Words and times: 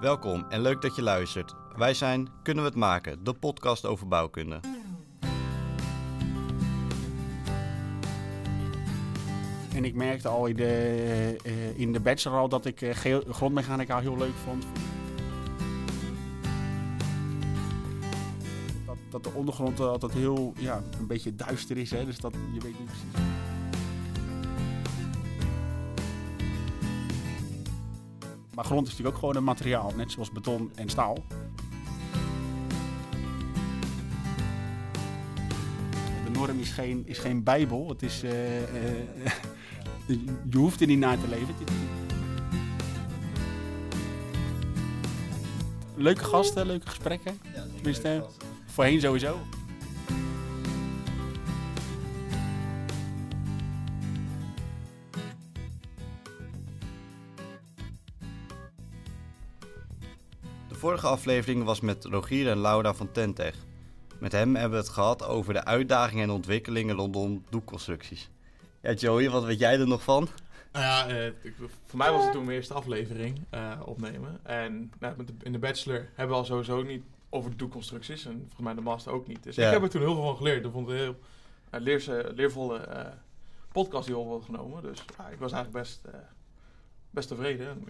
Welkom 0.00 0.44
en 0.48 0.60
leuk 0.60 0.82
dat 0.82 0.96
je 0.96 1.02
luistert. 1.02 1.54
Wij 1.76 1.94
zijn 1.94 2.28
Kunnen 2.42 2.62
we 2.62 2.68
het 2.68 2.78
maken, 2.78 3.24
de 3.24 3.32
podcast 3.32 3.86
over 3.86 4.08
bouwkunde. 4.08 4.60
En 9.74 9.84
ik 9.84 9.94
merkte 9.94 10.28
al 10.28 10.46
in 10.46 10.56
de, 10.56 11.36
uh, 11.46 11.78
in 11.78 11.92
de 11.92 12.00
bachelor 12.00 12.38
al 12.38 12.48
dat 12.48 12.66
ik 12.66 12.80
uh, 12.80 12.94
grondmechanica 13.30 14.00
heel 14.00 14.16
leuk 14.16 14.34
vond. 14.44 14.66
Dat, 18.86 18.96
dat 19.10 19.24
de 19.24 19.30
ondergrond 19.34 19.80
altijd 19.80 20.12
heel, 20.12 20.52
ja, 20.58 20.82
een 20.98 21.06
beetje 21.06 21.34
duister 21.34 21.76
is, 21.76 21.90
hè? 21.90 22.04
dus 22.04 22.18
dat, 22.18 22.32
je 22.32 22.60
weet 22.60 22.78
niet 22.78 22.86
precies. 22.86 23.33
Maar 28.54 28.64
grond 28.64 28.86
is 28.86 28.90
natuurlijk 28.90 29.16
ook 29.16 29.20
gewoon 29.20 29.36
een 29.36 29.44
materiaal, 29.44 29.92
net 29.96 30.12
zoals 30.12 30.30
beton 30.30 30.70
en 30.74 30.88
staal. 30.88 31.24
De 36.24 36.30
norm 36.32 36.58
is 36.58 36.70
geen, 36.70 37.02
is 37.06 37.18
geen 37.18 37.42
bijbel, 37.42 37.88
het 37.88 38.02
is... 38.02 38.24
Uh, 38.24 38.30
je 40.50 40.56
hoeft 40.56 40.80
er 40.80 40.86
niet 40.86 40.98
naar 40.98 41.20
te 41.20 41.28
leven. 41.28 41.54
Leuke 45.96 46.24
gasten, 46.24 46.66
leuke 46.66 46.86
gesprekken. 46.86 47.38
Ja, 47.54 47.64
Tenminste, 47.74 48.26
voorheen 48.66 49.00
sowieso. 49.00 49.38
Vorige 60.84 61.06
aflevering 61.06 61.64
was 61.64 61.80
met 61.80 62.04
Rogier 62.04 62.50
en 62.50 62.58
Laura 62.58 62.94
van 62.94 63.12
Tentech. 63.12 63.54
Met 64.18 64.32
hem 64.32 64.54
hebben 64.54 64.78
we 64.78 64.84
het 64.84 64.94
gehad 64.94 65.26
over 65.26 65.52
de 65.52 65.64
uitdagingen 65.64 66.24
en 66.24 66.30
ontwikkelingen 66.30 66.96
rondom 66.96 67.44
doekconstructies. 67.50 68.30
Ja, 68.82 68.92
Joey, 68.92 69.30
wat 69.30 69.44
weet 69.44 69.58
jij 69.58 69.78
er 69.78 69.86
nog 69.86 70.02
van? 70.02 70.28
Nou 70.72 70.84
ja, 70.84 71.24
uh, 71.24 71.32
voor 71.86 71.98
mij 71.98 72.10
was 72.12 72.22
het 72.22 72.32
toen 72.32 72.44
mijn 72.44 72.56
eerste 72.56 72.74
aflevering 72.74 73.40
uh, 73.54 73.80
opnemen. 73.84 74.40
En 74.42 74.92
nou, 74.98 75.14
in 75.42 75.52
de 75.52 75.58
bachelor 75.58 76.08
hebben 76.14 76.36
we 76.36 76.42
al 76.42 76.44
sowieso 76.44 76.82
niet 76.82 77.02
over 77.30 77.56
doekconstructies. 77.56 78.24
En 78.24 78.36
volgens 78.38 78.60
mij 78.60 78.74
de 78.74 78.80
master 78.80 79.12
ook 79.12 79.26
niet. 79.26 79.42
Dus 79.42 79.56
ja. 79.56 79.66
ik 79.66 79.72
heb 79.72 79.82
er 79.82 79.90
toen 79.90 80.00
heel 80.00 80.14
veel 80.14 80.24
van 80.24 80.36
geleerd. 80.36 80.64
Ik 80.64 80.72
vond 80.72 80.86
het 80.86 80.96
een 80.96 81.02
heel 81.02 81.16
uh, 81.74 81.80
leerse, 81.80 82.32
leervolle 82.34 83.12
podcast 83.72 84.06
die 84.06 84.16
op 84.16 84.44
genomen. 84.44 84.82
Dus 84.82 85.00
ik 85.00 85.38
was 85.38 85.52
eigenlijk 85.52 85.72
best, 85.72 86.00
best 87.10 87.28
tevreden. 87.28 87.68
En, 87.68 87.84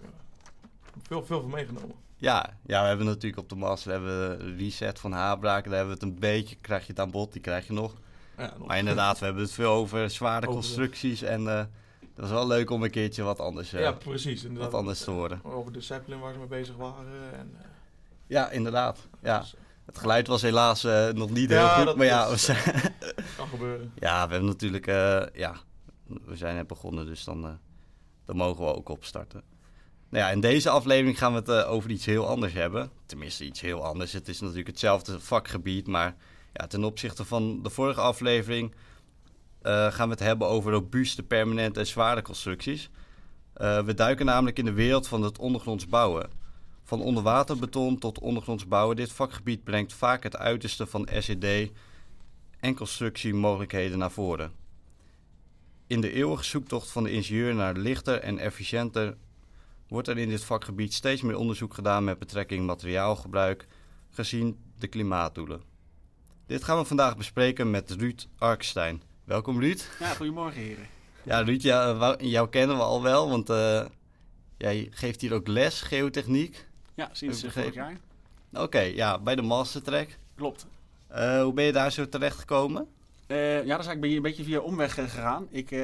veel, 1.07 1.25
veel 1.25 1.41
van 1.41 1.49
meegenomen. 1.49 2.04
Ja, 2.25 2.49
ja, 2.65 2.81
we 2.81 2.87
hebben 2.87 3.05
natuurlijk 3.05 3.41
op 3.41 3.49
de 3.49 3.55
master 3.55 3.91
hebben 3.91 4.37
we 4.37 4.55
reset 4.55 4.99
van 4.99 5.11
haarbraken. 5.11 5.69
Daar 5.69 5.79
hebben 5.79 5.97
we 5.97 6.05
het 6.05 6.13
een 6.13 6.19
beetje, 6.19 6.55
krijg 6.61 6.81
je 6.81 6.91
het 6.91 6.99
aan 6.99 7.11
bod, 7.11 7.31
die 7.31 7.41
krijg 7.41 7.67
je 7.67 7.73
nog. 7.73 7.93
Ja, 8.37 8.53
maar 8.65 8.77
inderdaad, 8.77 9.19
we 9.19 9.25
hebben 9.25 9.43
het 9.43 9.51
veel 9.51 9.71
over 9.71 10.09
zware 10.09 10.45
constructies. 10.45 11.21
En 11.21 11.41
uh, 11.41 11.63
dat 12.15 12.25
is 12.25 12.31
wel 12.31 12.47
leuk 12.47 12.69
om 12.69 12.83
een 12.83 12.89
keertje 12.89 13.23
wat 13.23 13.39
anders, 13.39 13.73
uh, 13.73 13.81
ja, 13.81 13.91
precies, 13.91 14.45
wat 14.51 14.73
anders 14.73 15.03
te 15.03 15.11
horen. 15.11 15.39
Over 15.43 15.71
de 15.71 15.81
Zeppelin 15.81 16.19
waar 16.19 16.33
ze 16.33 16.39
mee 16.39 16.47
bezig 16.47 16.75
waren. 16.75 17.33
En, 17.33 17.51
uh, 17.53 17.65
ja, 18.27 18.49
inderdaad. 18.49 19.07
Ja. 19.21 19.39
Dus, 19.39 19.55
het 19.85 19.97
geluid 19.97 20.27
was 20.27 20.41
helaas 20.41 20.83
nog 21.13 21.29
niet 21.29 21.49
heel 21.49 21.67
goed, 21.67 21.95
maar 21.95 22.05
ja, 22.05 22.29
we 22.29 22.37
zijn 22.37 22.57
kan 23.37 23.47
gebeuren. 23.47 23.91
Ja, 23.99 24.25
we 24.25 24.31
hebben 24.31 24.49
natuurlijk, 24.49 24.85
ja, 25.35 25.55
we 26.05 26.35
zijn 26.35 26.55
net 26.55 26.67
begonnen, 26.67 27.05
dus 27.05 27.23
dan, 27.23 27.59
dan 28.25 28.35
mogen 28.35 28.65
we 28.65 28.75
ook 28.75 28.89
opstarten. 28.89 29.41
Nou 30.15 30.31
in 30.31 30.39
deze 30.39 30.69
aflevering 30.69 31.17
gaan 31.17 31.33
we 31.33 31.51
het 31.51 31.65
over 31.65 31.89
iets 31.89 32.05
heel 32.05 32.27
anders 32.27 32.53
hebben. 32.53 32.91
Tenminste, 33.05 33.45
iets 33.45 33.61
heel 33.61 33.83
anders. 33.83 34.13
Het 34.13 34.27
is 34.27 34.39
natuurlijk 34.39 34.67
hetzelfde 34.67 35.19
vakgebied, 35.19 35.87
maar 35.87 36.15
ja, 36.53 36.67
ten 36.67 36.83
opzichte 36.83 37.25
van 37.25 37.63
de 37.63 37.69
vorige 37.69 38.01
aflevering 38.01 38.73
uh, 39.63 39.91
gaan 39.91 40.07
we 40.07 40.13
het 40.13 40.23
hebben 40.23 40.47
over 40.47 40.71
robuuste, 40.71 41.23
permanente 41.23 41.79
en 41.79 41.87
zware 41.87 42.21
constructies. 42.21 42.89
Uh, 43.57 43.83
we 43.83 43.93
duiken 43.93 44.25
namelijk 44.25 44.57
in 44.57 44.65
de 44.65 44.73
wereld 44.73 45.07
van 45.07 45.21
het 45.21 45.37
ondergronds 45.37 45.87
bouwen. 45.87 46.29
Van 46.83 47.01
onderwaterbeton 47.01 47.97
tot 47.97 48.19
ondergronds 48.19 48.67
bouwen. 48.67 48.95
Dit 48.95 49.11
vakgebied 49.11 49.63
brengt 49.63 49.93
vaak 49.93 50.23
het 50.23 50.37
uiterste 50.37 50.85
van 50.85 51.07
SED 51.19 51.71
en 52.59 52.75
constructiemogelijkheden 52.75 53.97
naar 53.97 54.11
voren. 54.11 54.51
In 55.87 56.01
de 56.01 56.11
eeuwige 56.11 56.43
zoektocht 56.43 56.91
van 56.91 57.03
de 57.03 57.11
ingenieur 57.11 57.55
naar 57.55 57.73
lichter 57.73 58.19
en 58.19 58.37
efficiënter 58.37 59.15
wordt 59.95 60.09
er 60.09 60.17
in 60.17 60.29
dit 60.29 60.43
vakgebied 60.43 60.93
steeds 60.93 61.21
meer 61.21 61.37
onderzoek 61.37 61.73
gedaan 61.73 62.03
met 62.03 62.19
betrekking 62.19 62.65
materiaalgebruik, 62.65 63.67
gezien 64.09 64.57
de 64.77 64.87
klimaatdoelen. 64.87 65.61
Dit 66.45 66.63
gaan 66.63 66.77
we 66.77 66.85
vandaag 66.85 67.17
bespreken 67.17 67.71
met 67.71 67.91
Ruud 67.91 68.27
Arkstein. 68.37 69.01
Welkom 69.23 69.59
Ruud. 69.59 69.89
Ja, 69.99 70.13
goedemorgen 70.13 70.61
heren. 70.61 70.87
Ja, 71.23 71.41
Ruud, 71.41 71.61
jou, 71.61 72.15
jou 72.25 72.49
kennen 72.49 72.77
we 72.77 72.83
al 72.83 73.01
wel, 73.01 73.29
want 73.29 73.49
uh, 73.49 73.85
jij 74.57 74.87
geeft 74.91 75.21
hier 75.21 75.33
ook 75.33 75.47
les, 75.47 75.81
geotechniek. 75.81 76.67
Ja, 76.95 77.09
sinds 77.11 77.45
vorig 77.47 77.73
jaar. 77.73 77.97
Oké, 78.53 78.79
ja, 78.79 79.19
bij 79.19 79.35
de 79.35 79.41
Mastertrack. 79.41 80.17
Klopt. 80.35 80.67
Uh, 81.11 81.41
hoe 81.41 81.53
ben 81.53 81.65
je 81.65 81.71
daar 81.71 81.91
zo 81.91 82.09
terecht 82.09 82.39
gekomen? 82.39 82.87
Uh, 83.27 83.37
ja, 83.37 83.57
dat 83.57 83.79
is 83.79 83.85
eigenlijk 83.85 84.13
een 84.13 84.21
beetje 84.21 84.43
via 84.43 84.59
omweg 84.59 84.93
gegaan. 84.93 85.47
Ik, 85.49 85.71
uh, 85.71 85.81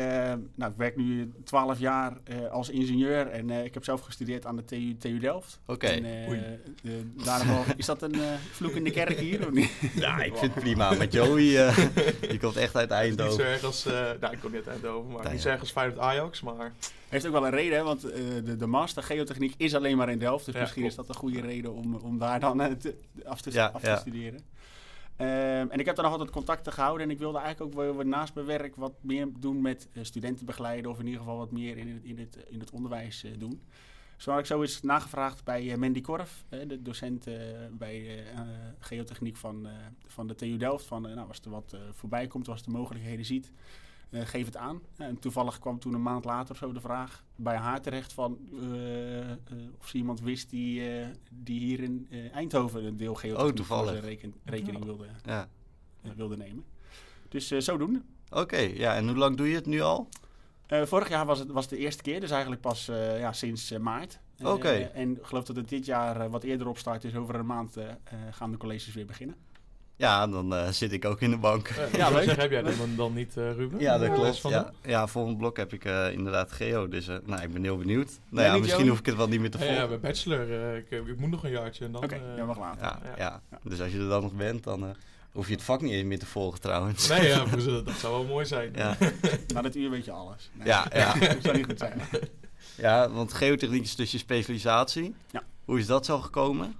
nou, 0.55 0.71
ik 0.71 0.77
werk 0.77 0.95
nu 0.95 1.31
12 1.43 1.79
jaar 1.79 2.17
uh, 2.31 2.47
als 2.51 2.69
ingenieur 2.69 3.27
en 3.27 3.49
ik 3.49 3.73
heb 3.73 3.83
zelf 3.83 4.01
gestudeerd 4.01 4.45
aan 4.45 4.55
de 4.55 4.65
TU, 4.65 4.97
TU 4.97 5.19
Delft. 5.19 5.59
Oké. 5.65 5.85
Okay. 5.85 6.59
is 7.77 7.85
dat 7.85 8.01
een 8.01 8.15
vloek 8.51 8.71
in 8.71 8.83
de 8.83 8.91
kerk 8.91 9.19
hier 9.19 9.47
of 9.47 9.51
niet? 9.51 9.71
Ja, 9.95 10.23
ik 10.23 10.37
vind 10.37 10.53
het 10.53 10.63
prima. 10.63 10.93
Met 10.93 11.13
Joey, 11.13 11.73
die 12.29 12.39
komt 12.39 12.55
echt 12.55 12.75
uit 12.75 12.91
Eindhoven. 12.91 13.37
Niet 13.37 13.45
zo 13.45 13.51
erg 13.51 13.63
als, 13.63 13.85
nou, 14.19 14.33
ik 14.33 14.39
kom 14.39 14.51
niet 14.51 14.67
uit 14.67 14.67
Eindhoven, 14.67 15.11
maar 15.11 15.31
niet 15.31 15.41
zo 15.41 15.49
erg 15.49 15.59
als 15.59 15.71
Feyenoord 15.71 15.99
Ajax, 15.99 16.41
maar... 16.41 16.71
Heeft 17.09 17.25
ook 17.25 17.31
wel 17.31 17.45
een 17.45 17.51
reden, 17.51 17.77
hè, 17.77 17.83
want 17.83 18.01
de, 18.01 18.55
de 18.57 18.65
master 18.65 19.03
geotechniek 19.03 19.53
is 19.57 19.75
alleen 19.75 19.97
maar 19.97 20.09
in 20.09 20.19
Delft. 20.19 20.45
Dus 20.45 20.53
ja, 20.53 20.59
misschien 20.59 20.81
klopt. 20.81 20.99
is 20.99 21.05
dat 21.05 21.15
een 21.15 21.21
goede 21.21 21.41
reden 21.41 21.73
om, 21.73 21.95
om 21.95 22.17
daar 22.17 22.39
dan 22.39 22.77
te, 22.77 22.95
af 23.25 23.41
te, 23.41 23.51
ja, 23.51 23.65
af 23.73 23.81
te 23.81 23.87
ja. 23.87 23.97
studeren. 23.97 24.39
Um, 25.21 25.69
en 25.71 25.79
ik 25.79 25.85
heb 25.85 25.95
daar 25.95 26.03
nog 26.03 26.13
altijd 26.13 26.31
contacten 26.31 26.73
gehouden. 26.73 27.05
En 27.05 27.11
ik 27.11 27.19
wilde 27.19 27.39
eigenlijk 27.39 27.77
ook 27.77 28.03
naast 28.03 28.33
mijn 28.33 28.45
werk 28.45 28.75
wat 28.75 28.93
meer 29.01 29.27
doen 29.39 29.61
met 29.61 29.89
uh, 29.93 30.03
studenten 30.03 30.45
begeleiden. 30.45 30.91
Of 30.91 30.99
in 30.99 31.05
ieder 31.05 31.19
geval 31.19 31.37
wat 31.37 31.51
meer 31.51 31.77
in 31.77 31.87
het, 31.87 32.03
in 32.03 32.19
het, 32.19 32.37
in 32.49 32.59
het 32.59 32.71
onderwijs 32.71 33.23
uh, 33.23 33.31
doen. 33.37 33.61
Zo 34.17 34.31
had 34.31 34.39
ik 34.39 34.45
zo 34.45 34.61
eens 34.61 34.81
nagevraagd 34.81 35.43
bij 35.43 35.63
uh, 35.63 35.75
Mandy 35.75 36.01
Korf, 36.01 36.43
de 36.49 36.81
docent 36.81 37.27
bij 37.71 38.23
geotechniek 38.79 39.37
van, 39.37 39.67
van 40.07 40.27
de 40.27 40.35
TU 40.35 40.57
Delft. 40.57 40.85
Van, 40.85 41.01
nou, 41.01 41.27
als 41.27 41.39
er 41.39 41.49
wat 41.49 41.75
voorbij 41.91 42.27
komt, 42.27 42.47
als 42.47 42.63
de 42.63 42.71
mogelijkheden 42.71 43.25
ziet, 43.25 43.51
uh, 44.11 44.21
geef 44.25 44.45
het 44.45 44.57
aan. 44.57 44.81
En 44.97 45.19
toevallig 45.19 45.59
kwam 45.59 45.79
toen 45.79 45.93
een 45.93 46.01
maand 46.01 46.25
later 46.25 46.55
zo 46.55 46.71
de 46.71 46.79
vraag 46.79 47.23
bij 47.35 47.55
haar 47.55 47.81
terecht 47.81 48.13
van 48.13 48.37
uh, 48.53 49.29
uh, 49.29 49.33
of 49.79 49.87
ze 49.87 49.97
iemand 49.97 50.21
wist 50.21 50.49
die, 50.49 50.83
die 51.29 51.59
hier 51.59 51.79
in 51.79 52.07
Eindhoven 52.33 52.85
een 52.85 52.97
deel 52.97 53.15
geotechniek 53.15 53.59
oh, 53.59 53.65
voor 53.65 53.91
reken, 53.91 54.33
rekening 54.43 54.83
wilde, 54.83 55.05
ja. 55.25 55.47
wilde 56.15 56.37
nemen. 56.37 56.63
Dus 57.29 57.47
zodoende. 57.47 58.01
Oké, 58.29 58.57
ja, 58.57 58.95
en 58.95 59.07
hoe 59.07 59.17
lang 59.17 59.37
doe 59.37 59.49
je 59.49 59.55
het 59.55 59.65
nu 59.65 59.81
al? 59.81 60.09
vorig 60.67 61.09
jaar 61.09 61.25
was 61.25 61.39
het 61.39 61.51
was 61.51 61.67
de 61.67 61.77
eerste 61.77 62.01
keer, 62.01 62.19
dus 62.19 62.31
eigenlijk 62.31 62.61
pas 62.61 62.85
ja, 63.17 63.33
sinds 63.33 63.77
maart. 63.77 64.19
Oké. 64.43 64.69
en 64.69 65.17
ik 65.17 65.25
geloof 65.25 65.43
dat 65.43 65.55
het 65.55 65.69
dit 65.69 65.85
jaar 65.85 66.29
wat 66.29 66.43
eerder 66.43 66.67
opstart 66.67 67.03
is. 67.03 67.15
Over 67.15 67.35
een 67.35 67.45
maand 67.45 67.77
gaan 68.31 68.51
de 68.51 68.57
colleges 68.57 68.93
weer 68.93 69.05
beginnen. 69.05 69.35
Ja, 70.01 70.27
dan 70.27 70.53
uh, 70.53 70.67
zit 70.69 70.91
ik 70.91 71.05
ook 71.05 71.21
in 71.21 71.29
de 71.29 71.37
bank. 71.37 71.69
Uh, 71.69 71.93
ja, 71.93 72.09
leuk. 72.09 72.35
Heb 72.35 72.51
jij 72.51 72.61
dan, 72.61 72.73
dan 72.95 73.13
niet, 73.13 73.35
uh, 73.37 73.51
Ruben? 73.51 73.79
Ja, 73.79 73.97
dat 73.97 74.13
klopt. 74.13 74.41
Ja, 74.41 74.71
ja, 74.83 75.07
volgend 75.07 75.37
blok 75.37 75.57
heb 75.57 75.73
ik 75.73 75.83
inderdaad 76.13 76.51
geo. 76.51 76.87
Dus 76.87 77.05
nou, 77.05 77.41
ik 77.41 77.53
ben 77.53 77.63
heel 77.63 77.77
benieuwd. 77.77 78.19
Nou 78.29 78.45
ja, 78.47 78.57
misschien 78.57 78.87
hoef 78.87 78.99
ik 78.99 79.05
het 79.05 79.15
wel 79.15 79.27
niet 79.27 79.39
meer 79.39 79.51
te 79.51 79.57
volgen. 79.57 79.75
Ja, 79.75 79.87
bij 79.87 79.99
bachelor. 79.99 80.75
Ik, 80.75 80.91
ik, 80.91 81.17
moet 81.17 81.29
nog 81.29 81.43
een 81.43 81.51
jaartje. 81.51 81.87
Oké, 81.87 81.97
okay, 81.97 82.21
ja, 82.35 82.45
mag 82.45 82.59
later. 82.59 82.81
Ja, 82.81 82.99
ja. 83.17 83.41
ja, 83.51 83.59
dus 83.63 83.81
als 83.81 83.91
je 83.91 83.99
er 83.99 84.07
dan 84.07 84.21
nog 84.21 84.33
bent, 84.33 84.63
dan 84.63 84.95
hoef 85.31 85.47
je 85.47 85.53
het 85.53 85.63
vak 85.63 85.81
niet 85.81 85.91
eens 85.91 86.07
meer 86.07 86.19
te 86.19 86.25
volgen 86.25 86.61
trouwens. 86.61 87.07
Nee, 87.07 87.27
ja, 87.27 87.45
dat 87.85 87.95
zou 87.97 88.13
wel 88.13 88.25
mooi 88.25 88.45
zijn. 88.45 88.71
Ja. 88.75 88.97
Na 89.53 89.61
dit 89.61 89.75
uur 89.75 89.89
weet 89.89 90.05
je 90.05 90.11
alles. 90.11 90.49
Nee, 90.53 90.67
ja, 90.67 90.85
ja. 90.93 91.13
dat 91.19 91.37
zou 91.41 91.57
niet 91.57 91.65
goed 91.65 91.79
zijn. 91.79 92.01
Ja, 92.77 93.09
want 93.09 93.33
geotechniek 93.33 93.83
is 93.83 93.95
dus 93.95 94.11
je 94.11 94.17
specialisatie. 94.17 95.15
Ja. 95.31 95.43
Hoe 95.65 95.79
is 95.79 95.85
dat 95.85 96.05
zo 96.05 96.19
gekomen? 96.19 96.75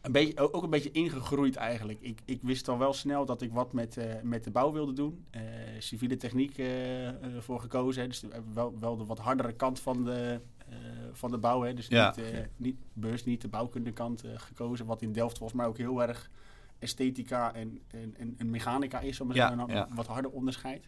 Een 0.00 0.12
beetje, 0.12 0.52
ook 0.52 0.62
een 0.62 0.70
beetje 0.70 0.90
ingegroeid 0.90 1.56
eigenlijk. 1.56 2.00
Ik, 2.00 2.20
ik 2.24 2.38
wist 2.42 2.68
al 2.68 2.78
wel 2.78 2.92
snel 2.92 3.24
dat 3.24 3.42
ik 3.42 3.52
wat 3.52 3.72
met, 3.72 3.96
uh, 3.96 4.04
met 4.22 4.44
de 4.44 4.50
bouw 4.50 4.72
wilde 4.72 4.92
doen. 4.92 5.24
Uh, 5.36 5.40
civiele 5.78 6.16
techniek 6.16 6.58
uh, 6.58 7.08
voor 7.38 7.60
gekozen. 7.60 8.02
Hè. 8.02 8.08
Dus 8.08 8.24
wel, 8.54 8.78
wel 8.80 8.96
de 8.96 9.04
wat 9.04 9.18
hardere 9.18 9.52
kant 9.52 9.80
van 9.80 10.04
de, 10.04 10.40
van 11.12 11.30
de 11.30 11.38
bouw. 11.38 11.62
Hè. 11.62 11.74
Dus 11.74 11.86
ja. 11.86 12.14
niet, 12.16 12.48
niet, 12.56 12.76
bewust 12.92 13.26
niet 13.26 13.40
de 13.40 13.48
bouwkundekant 13.48 14.22
gekozen. 14.34 14.86
Wat 14.86 15.02
in 15.02 15.12
Delft 15.12 15.38
volgens 15.38 15.58
mij 15.58 15.68
ook 15.68 15.78
heel 15.78 16.02
erg 16.02 16.30
esthetica 16.78 17.54
en, 17.54 17.80
en, 17.90 18.34
en 18.38 18.50
mechanica 18.50 19.00
is. 19.00 19.20
Om 19.20 19.32
ja, 19.32 19.64
ja. 19.68 19.88
wat 19.94 20.06
harder 20.06 20.30
onderscheid. 20.30 20.84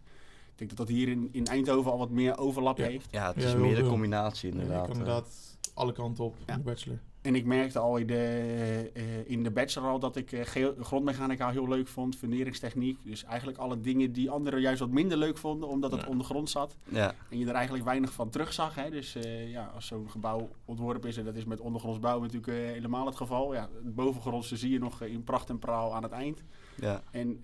Ik 0.52 0.58
denk 0.58 0.70
dat 0.70 0.78
dat 0.78 0.96
hier 0.96 1.08
in, 1.08 1.28
in 1.32 1.46
Eindhoven 1.46 1.92
al 1.92 1.98
wat 1.98 2.10
meer 2.10 2.38
overlap 2.38 2.76
heeft. 2.76 3.08
Ja, 3.10 3.26
het 3.32 3.44
is 3.44 3.54
meer 3.54 3.74
de 3.74 3.88
combinatie 3.88 4.50
inderdaad. 4.50 4.88
inderdaad 4.88 5.58
alle 5.74 5.92
kanten 5.92 6.24
op 6.24 6.36
in 6.46 6.54
de 6.54 6.60
bachelor. 6.60 6.98
En 7.22 7.34
ik 7.34 7.44
merkte 7.44 7.78
al 7.78 7.96
in 7.96 8.06
de, 8.06 8.90
uh, 8.94 9.30
in 9.30 9.42
de 9.42 9.50
bachelor 9.50 9.90
al 9.90 9.98
dat 9.98 10.16
ik 10.16 10.32
uh, 10.32 10.69
grondmechanica 10.80 11.50
heel 11.50 11.69
leuk 11.69 11.88
vond, 11.88 12.16
funderingstechniek. 12.16 12.98
Dus 13.04 13.24
eigenlijk 13.24 13.58
alle 13.58 13.80
dingen 13.80 14.12
die 14.12 14.30
anderen 14.30 14.60
juist 14.60 14.80
wat 14.80 14.90
minder 14.90 15.19
leuk 15.19 15.38
vonden, 15.38 15.69
omdat 15.69 15.90
het 15.90 16.00
ja. 16.00 16.06
ondergrond 16.06 16.50
zat. 16.50 16.76
Ja. 16.88 17.14
En 17.28 17.38
je 17.38 17.46
er 17.46 17.54
eigenlijk 17.54 17.84
weinig 17.84 18.12
van 18.12 18.30
terugzag. 18.30 18.74
Hè. 18.74 18.90
Dus 18.90 19.16
uh, 19.16 19.50
ja, 19.50 19.70
als 19.74 19.86
zo'n 19.86 20.10
gebouw 20.10 20.48
ontworpen 20.64 21.08
is, 21.08 21.16
en 21.16 21.24
dat 21.24 21.34
is 21.34 21.44
met 21.44 21.60
ondergrondsbouw 21.60 22.20
natuurlijk 22.20 22.52
helemaal 22.52 23.06
het 23.06 23.16
geval. 23.16 23.54
Ja, 23.54 23.69
het 23.84 23.94
bovengrondse 23.94 24.56
zie 24.56 24.70
je 24.70 24.78
nog 24.78 25.02
in 25.02 25.24
pracht 25.24 25.48
en 25.48 25.58
praal 25.58 25.94
aan 25.94 26.02
het 26.02 26.12
eind. 26.12 26.42
Ja. 26.74 27.02
En 27.10 27.42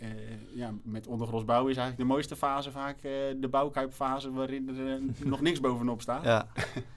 ja, 0.54 0.72
met 0.82 1.06
ondergrondsbouw 1.06 1.60
is 1.60 1.76
eigenlijk 1.76 1.98
de 1.98 2.14
mooiste 2.14 2.36
fase 2.36 2.70
vaak 2.70 3.02
de 3.40 3.48
bouwkuipfase, 3.50 4.32
waarin 4.32 4.69
er 4.69 5.00
nog 5.25 5.40
niks 5.40 5.60
bovenop 5.60 6.00
staat. 6.00 6.25
Ja. 6.25 6.46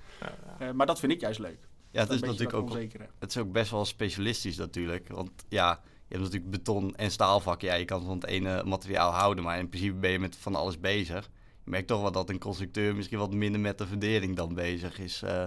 maar 0.75 0.85
dat 0.85 0.99
vind 0.99 1.11
ik 1.11 1.19
juist 1.19 1.39
leuk. 1.39 1.69
Ja, 1.91 2.01
het 2.01 2.09
is 2.09 2.21
natuurlijk 2.21 2.53
ook, 2.53 2.77
het 3.19 3.29
is 3.29 3.37
ook 3.37 3.51
best 3.51 3.71
wel 3.71 3.85
specialistisch 3.85 4.57
natuurlijk. 4.57 5.07
Want 5.07 5.31
ja, 5.49 5.79
je 6.07 6.17
hebt 6.17 6.23
natuurlijk 6.23 6.51
beton 6.51 6.95
en 6.95 7.11
staalvakken. 7.11 7.67
Ja, 7.67 7.73
je 7.73 7.85
kan 7.85 8.05
van 8.05 8.15
het 8.15 8.25
ene 8.25 8.63
materiaal 8.63 9.11
houden, 9.11 9.43
maar 9.43 9.59
in 9.59 9.69
principe 9.69 9.93
ben 9.93 10.11
je 10.11 10.19
met 10.19 10.35
van 10.35 10.55
alles 10.55 10.79
bezig. 10.79 11.29
Je 11.63 11.69
merkt 11.69 11.87
toch 11.87 12.01
wel 12.01 12.11
dat 12.11 12.29
een 12.29 12.39
constructeur 12.39 12.95
misschien 12.95 13.17
wat 13.17 13.33
minder 13.33 13.61
met 13.61 13.77
de 13.77 13.87
verdering 13.87 14.35
dan 14.35 14.53
bezig 14.53 14.99
is. 14.99 15.21
Uh, 15.23 15.45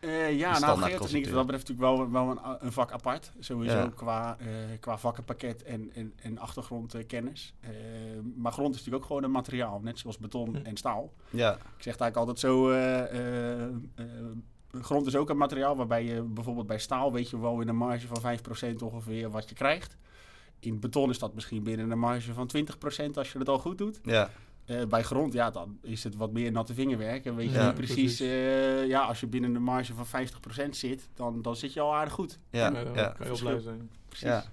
uh, 0.00 0.38
ja, 0.38 0.58
nou, 0.58 0.82
geotechniek 0.82 1.26
is 1.26 1.32
wat 1.32 1.46
betreft 1.46 1.68
natuurlijk 1.68 1.96
wel, 1.96 2.10
wel 2.10 2.30
een, 2.30 2.56
een 2.66 2.72
vak 2.72 2.92
apart. 2.92 3.32
Sowieso 3.38 3.76
ja. 3.76 3.92
qua, 3.94 4.36
uh, 4.40 4.46
qua 4.80 4.98
vakkenpakket 4.98 5.62
en, 5.62 5.90
en, 5.94 6.12
en 6.22 6.38
achtergrondkennis. 6.38 7.54
maar 8.36 8.52
grond 8.52 8.74
is 8.74 8.76
natuurlijk 8.76 9.02
ook 9.02 9.08
gewoon 9.08 9.22
een 9.22 9.30
materiaal, 9.30 9.80
net 9.80 9.98
zoals 9.98 10.18
beton 10.18 10.56
hm. 10.56 10.66
en 10.66 10.76
staal. 10.76 11.12
Ja. 11.30 11.52
Ik 11.52 11.82
zeg 11.82 11.92
het 11.92 12.02
eigenlijk 12.02 12.16
altijd 12.16 12.38
zo 12.38 12.70
grond 14.80 15.06
is 15.06 15.16
ook 15.16 15.30
een 15.30 15.36
materiaal 15.36 15.76
waarbij 15.76 16.04
je 16.04 16.22
bijvoorbeeld 16.22 16.66
bij 16.66 16.78
staal 16.78 17.12
weet 17.12 17.30
je 17.30 17.40
wel 17.40 17.60
in 17.60 17.68
een 17.68 17.76
marge 17.76 18.06
van 18.06 18.38
5% 18.72 18.74
ongeveer 18.82 19.30
wat 19.30 19.48
je 19.48 19.54
krijgt. 19.54 19.96
In 20.58 20.80
beton 20.80 21.10
is 21.10 21.18
dat 21.18 21.34
misschien 21.34 21.62
binnen 21.62 21.90
een 21.90 21.98
marge 21.98 22.32
van 22.32 22.50
20% 22.56 23.12
als 23.14 23.32
je 23.32 23.38
het 23.38 23.48
al 23.48 23.58
goed 23.58 23.78
doet. 23.78 24.00
Ja. 24.02 24.30
Uh, 24.66 24.84
bij 24.84 25.02
grond, 25.02 25.32
ja, 25.32 25.50
dan 25.50 25.78
is 25.82 26.04
het 26.04 26.16
wat 26.16 26.32
meer 26.32 26.52
natte 26.52 26.74
vingerwerk. 26.74 27.24
En 27.24 27.36
weet 27.36 27.50
je 27.50 27.58
ja, 27.58 27.66
niet 27.66 27.74
precies, 27.74 28.20
uh, 28.20 28.86
ja, 28.86 29.00
als 29.00 29.20
je 29.20 29.26
binnen 29.26 29.54
een 29.54 29.62
marge 29.62 29.94
van 29.94 30.26
50% 30.66 30.68
zit, 30.70 31.08
dan, 31.14 31.42
dan 31.42 31.56
zit 31.56 31.72
je 31.72 31.80
al 31.80 31.94
aardig 31.94 32.12
goed. 32.12 32.38
Ja, 32.50 32.70
ja. 32.70 32.82
kan 32.82 32.94
je 32.94 33.24
heel 33.24 33.38
blij 33.38 33.60
zijn. 33.60 33.90
Precies. 34.08 34.28
Ja. 34.28 34.44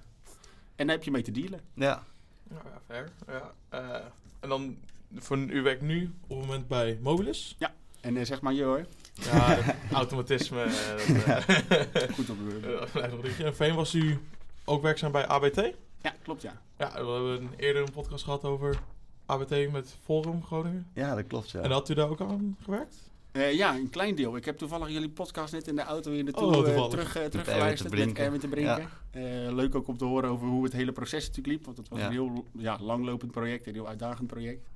En 0.75 0.87
daar 0.87 0.95
heb 0.95 1.03
je 1.03 1.11
mee 1.11 1.21
te 1.21 1.31
dealen. 1.31 1.59
Ja. 1.73 2.03
Ja, 2.49 2.61
fair. 2.85 3.09
Ja. 3.27 3.53
Uh, 3.73 3.95
en 4.39 4.49
dan, 4.49 4.77
voor 5.15 5.37
u 5.37 5.61
werkt 5.61 5.81
nu 5.81 6.13
op 6.27 6.37
het 6.37 6.47
moment 6.47 6.67
bij 6.67 6.99
Mobilis? 7.01 7.55
Ja, 7.59 7.73
en 8.01 8.25
zeg 8.25 8.41
maar 8.41 8.53
je 8.53 8.63
hoor. 8.63 8.85
Ja, 9.23 9.75
automatisme. 9.91 10.65
dat, 10.65 12.09
Goed 12.15 12.29
op 12.29 12.37
de 12.37 13.35
En 13.43 13.55
Veen 13.55 13.75
was 13.75 13.93
u 13.93 14.19
ook 14.65 14.81
werkzaam 14.81 15.11
bij 15.11 15.27
ABT? 15.27 15.73
Ja, 16.01 16.15
klopt 16.23 16.41
ja. 16.41 16.61
Ja, 16.77 16.91
we 16.91 17.11
hebben 17.11 17.49
eerder 17.57 17.81
een 17.81 17.91
podcast 17.91 18.23
gehad 18.23 18.43
over 18.43 18.79
ABT 19.25 19.71
met 19.71 19.95
Forum 20.03 20.43
Groningen. 20.43 20.87
Ja, 20.93 21.15
dat 21.15 21.27
klopt 21.27 21.51
ja. 21.51 21.61
En 21.61 21.71
had 21.71 21.89
u 21.89 21.93
daar 21.93 22.09
ook 22.09 22.21
aan 22.21 22.57
gewerkt? 22.63 22.95
Uh, 23.31 23.53
ja, 23.53 23.75
een 23.75 23.89
klein 23.89 24.15
deel. 24.15 24.35
Ik 24.35 24.45
heb 24.45 24.57
toevallig 24.57 24.89
jullie 24.89 25.09
podcast 25.09 25.53
net 25.53 25.67
in 25.67 25.75
de 25.75 25.81
auto 25.81 26.11
hier 26.11 26.23
naartoe 26.23 26.55
oh, 26.55 26.67
uh, 26.67 26.85
terug, 26.85 27.17
uh, 27.17 27.25
teruggeluisterd 27.25 28.05
met 28.05 28.17
Erwin 28.17 28.39
te 28.39 28.47
Brinken. 28.47 28.89
Ja. 29.11 29.51
leuk 29.51 29.75
ook 29.75 29.87
om 29.87 29.97
te 29.97 30.05
horen 30.05 30.29
over 30.29 30.47
hoe 30.47 30.63
het 30.63 30.73
hele 30.73 30.91
proces 30.91 31.27
natuurlijk 31.27 31.47
liep. 31.47 31.65
Want 31.65 31.77
het 31.77 31.89
was 31.89 31.99
ja. 31.99 32.05
een 32.05 32.11
heel 32.11 32.45
ja, 32.51 32.77
langlopend 32.81 33.31
project, 33.31 33.67
een 33.67 33.73
heel 33.73 33.87
uitdagend 33.87 34.27
project. 34.27 34.67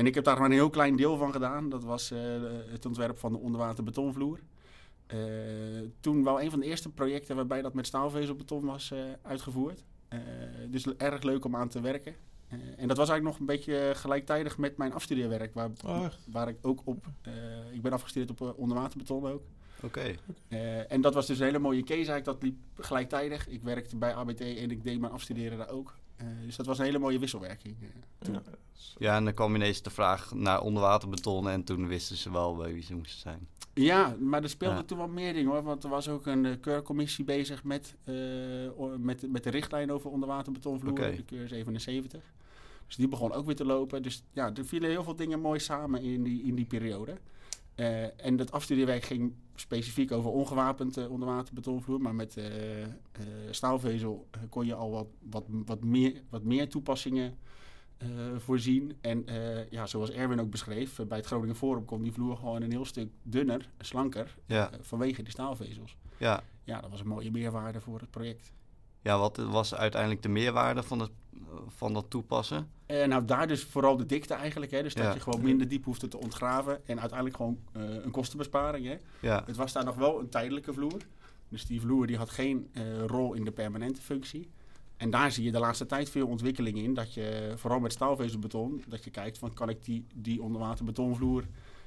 En 0.00 0.06
ik 0.06 0.14
heb 0.14 0.24
daar 0.24 0.36
maar 0.36 0.46
een 0.46 0.52
heel 0.52 0.70
klein 0.70 0.96
deel 0.96 1.16
van 1.16 1.32
gedaan. 1.32 1.68
Dat 1.68 1.84
was 1.84 2.12
uh, 2.12 2.18
het 2.70 2.86
ontwerp 2.86 3.18
van 3.18 3.32
de 3.32 3.38
onderwater 3.38 3.84
betonvloer. 3.84 4.40
Uh, 5.14 5.18
toen 6.00 6.24
wel 6.24 6.40
een 6.40 6.50
van 6.50 6.60
de 6.60 6.66
eerste 6.66 6.88
projecten 6.88 7.36
waarbij 7.36 7.62
dat 7.62 7.74
met 7.74 7.86
staalvezelbeton 7.86 8.64
was 8.64 8.90
uh, 8.90 8.98
uitgevoerd. 9.22 9.84
dus 10.68 10.86
erg 10.96 11.22
leuk 11.22 11.44
om 11.44 11.56
aan 11.56 11.68
te 11.68 11.80
werken. 11.80 12.14
en 12.76 12.88
dat 12.88 12.96
was 12.96 13.08
eigenlijk 13.08 13.22
nog 13.22 13.38
een 13.38 13.46
beetje 13.56 13.92
gelijktijdig 13.94 14.58
met 14.58 14.76
mijn 14.76 14.92
afstudeerwerk. 14.92 15.54
Waar, 15.54 15.70
oh, 15.84 16.06
waar 16.26 16.48
ik 16.48 16.58
ook 16.62 16.80
op... 16.84 17.06
ik 17.72 17.82
ben 17.82 17.92
afgestudeerd 17.92 18.40
op 18.40 18.58
onderwaterbeton 18.58 19.26
ook. 19.26 19.42
Oké. 19.82 20.16
Okay. 20.48 20.86
en 20.88 21.00
dat 21.00 21.14
was 21.14 21.26
dus 21.26 21.38
een 21.38 21.46
hele 21.46 21.58
mooie 21.58 21.82
case 21.82 21.96
eigenlijk. 21.96 22.24
Dat 22.24 22.42
liep 22.42 22.56
gelijktijdig. 22.74 23.48
Ik 23.48 23.62
werkte 23.62 23.96
bij 23.96 24.14
ABT 24.14 24.40
en 24.40 24.70
ik 24.70 24.84
deed 24.84 25.00
mijn 25.00 25.12
afstuderen 25.12 25.58
daar 25.58 25.70
ook. 25.70 25.94
Uh, 26.22 26.26
dus 26.44 26.56
dat 26.56 26.66
was 26.66 26.78
een 26.78 26.84
hele 26.84 26.98
mooie 26.98 27.18
wisselwerking. 27.18 27.76
Uh, 27.82 28.34
ja. 28.34 28.42
ja, 28.98 29.16
en 29.16 29.24
dan 29.24 29.34
kwam 29.34 29.54
ineens 29.54 29.82
de 29.82 29.90
vraag 29.90 30.34
naar 30.34 30.62
onderwaterbeton 30.62 31.48
en 31.48 31.64
toen 31.64 31.88
wisten 31.88 32.16
ze 32.16 32.32
wel 32.32 32.56
bij 32.56 32.72
wie 32.72 32.82
ze 32.82 32.94
moesten 32.94 33.20
zijn. 33.20 33.48
Ja, 33.74 34.16
maar 34.20 34.42
er 34.42 34.48
speelden 34.48 34.78
ja. 34.78 34.84
toen 34.84 34.98
wel 34.98 35.08
meer 35.08 35.32
dingen 35.32 35.50
hoor. 35.50 35.62
Want 35.62 35.84
er 35.84 35.90
was 35.90 36.08
ook 36.08 36.26
een 36.26 36.44
uh, 36.44 36.54
keurcommissie 36.60 37.24
bezig 37.24 37.64
met, 37.64 37.94
met, 38.98 39.30
met 39.30 39.44
de 39.44 39.50
richtlijn 39.50 39.92
over 39.92 40.10
onderwaterbetonvloer, 40.10 40.90
okay. 40.90 41.16
de 41.16 41.22
keur 41.22 41.48
77. 41.48 42.22
Dus 42.86 42.96
die 42.96 43.08
begon 43.08 43.32
ook 43.32 43.46
weer 43.46 43.56
te 43.56 43.64
lopen. 43.64 44.02
Dus 44.02 44.22
ja, 44.32 44.54
er 44.54 44.64
vielen 44.64 44.90
heel 44.90 45.04
veel 45.04 45.16
dingen 45.16 45.40
mooi 45.40 45.60
samen 45.60 46.02
in 46.02 46.22
die, 46.22 46.42
in 46.42 46.54
die 46.54 46.64
periode. 46.64 47.18
Uh, 47.76 48.24
en 48.24 48.36
dat 48.36 48.52
afstudeerwerk 48.52 49.02
ging 49.02 49.34
specifiek 49.60 50.12
over 50.12 50.30
ongewapend 50.30 50.98
uh, 50.98 51.10
onderwaterbetonvloer. 51.10 52.00
Maar 52.00 52.14
met 52.14 52.36
uh, 52.36 52.44
staalvezel 53.50 54.28
kon 54.48 54.66
je 54.66 54.74
al 54.74 54.90
wat, 54.90 55.06
wat, 55.30 55.44
wat, 55.48 55.84
meer, 55.84 56.22
wat 56.28 56.42
meer 56.42 56.68
toepassingen 56.68 57.38
voorzien. 58.36 58.96
En 59.00 59.24
ja, 59.70 59.86
zoals 59.86 60.10
Erwin 60.10 60.40
ook 60.40 60.50
beschreef, 60.50 60.96
bij 61.08 61.16
het 61.16 61.26
Groningen 61.26 61.56
Forum 61.56 61.84
kon 61.84 62.02
die 62.02 62.12
vloer 62.12 62.36
gewoon 62.36 62.62
een 62.62 62.70
heel 62.70 62.84
stuk 62.84 63.08
dunner, 63.22 63.70
slanker. 63.78 64.36
Ja. 64.46 64.70
vanwege 64.80 65.22
die 65.22 65.32
staalvezels. 65.32 65.96
Ja. 66.16 66.42
ja, 66.64 66.80
dat 66.80 66.90
was 66.90 67.00
een 67.00 67.06
mooie 67.06 67.30
meerwaarde 67.30 67.80
voor 67.80 68.00
het 68.00 68.10
project. 68.10 68.52
Ja, 69.02 69.18
wat 69.18 69.36
was 69.36 69.74
uiteindelijk 69.74 70.22
de 70.22 70.28
meerwaarde 70.28 70.82
van, 70.82 71.00
het, 71.00 71.10
van 71.66 71.92
dat 71.92 72.10
toepassen? 72.10 72.70
Uh, 72.86 73.06
nou, 73.06 73.24
daar 73.24 73.46
dus 73.46 73.64
vooral 73.64 73.96
de 73.96 74.06
dikte 74.06 74.34
eigenlijk. 74.34 74.72
Hè? 74.72 74.82
Dus 74.82 74.94
dat 74.94 75.14
je 75.14 75.20
gewoon 75.20 75.42
minder 75.42 75.68
diep 75.68 75.84
hoefde 75.84 76.08
te 76.08 76.18
ontgraven. 76.18 76.86
En 76.86 77.00
uiteindelijk 77.00 77.36
gewoon 77.36 77.58
uh, 77.76 78.04
een 78.04 78.10
kostenbesparing. 78.10 78.86
Hè? 78.86 78.96
Ja. 79.20 79.42
Het 79.46 79.56
was 79.56 79.72
daar 79.72 79.84
nog 79.84 79.96
wel 79.96 80.20
een 80.20 80.28
tijdelijke 80.28 80.72
vloer. 80.72 81.00
Dus 81.48 81.66
die 81.66 81.80
vloer 81.80 82.06
die 82.06 82.16
had 82.16 82.30
geen 82.30 82.70
uh, 82.72 83.04
rol 83.04 83.32
in 83.32 83.44
de 83.44 83.52
permanente 83.52 84.00
functie. 84.00 84.50
En 84.96 85.10
daar 85.10 85.32
zie 85.32 85.44
je 85.44 85.52
de 85.52 85.58
laatste 85.58 85.86
tijd 85.86 86.10
veel 86.10 86.26
ontwikkeling 86.26 86.78
in. 86.78 86.94
Dat 86.94 87.14
je, 87.14 87.52
vooral 87.56 87.80
met 87.80 87.92
staalvezelbeton, 87.92 88.84
dat 88.88 89.04
je 89.04 89.10
kijkt 89.10 89.38
van 89.38 89.54
kan 89.54 89.68
ik 89.68 89.84
die, 89.84 90.06
die 90.14 90.42
onderwaterbetonvloer 90.42 91.44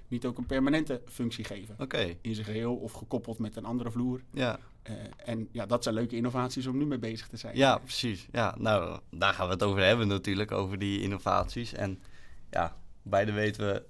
niet 0.08 0.26
ook 0.26 0.38
een 0.38 0.46
permanente 0.46 1.02
functie 1.06 1.44
geven. 1.44 1.76
Okay. 1.78 2.18
In 2.22 2.34
zijn 2.34 2.46
geheel 2.46 2.76
of 2.76 2.92
gekoppeld 2.92 3.40
met 3.40 3.56
een 3.56 3.66
andere 3.66 3.92
vloer. 3.92 4.22
Ja. 4.32 4.60
Uh, 4.90 4.96
en 5.26 5.50
ja, 5.52 5.66
dat 5.66 5.84
zijn 5.84 5.96
leuke 5.96 6.16
innovaties 6.16 6.68
om 6.68 6.78
nu 6.78 6.86
mee 6.86 6.98
bezig 6.98 7.28
te 7.28 7.38
zijn. 7.38 7.58
Ja, 7.58 7.78
precies. 7.78 8.28
Ja, 8.32 8.56
nou, 8.58 9.00
daar 9.10 9.34
gaan 9.34 9.48
we 9.48 9.54
het 9.54 9.64
over 9.64 9.84
hebben 9.84 10.08
natuurlijk, 10.08 10.52
over 10.52 10.80
die 10.80 11.02
innovaties. 11.02 11.74
En 11.74 12.02
ja, 12.50 12.76
beide 13.02 13.32
weten 13.32 13.68
we 13.68 13.84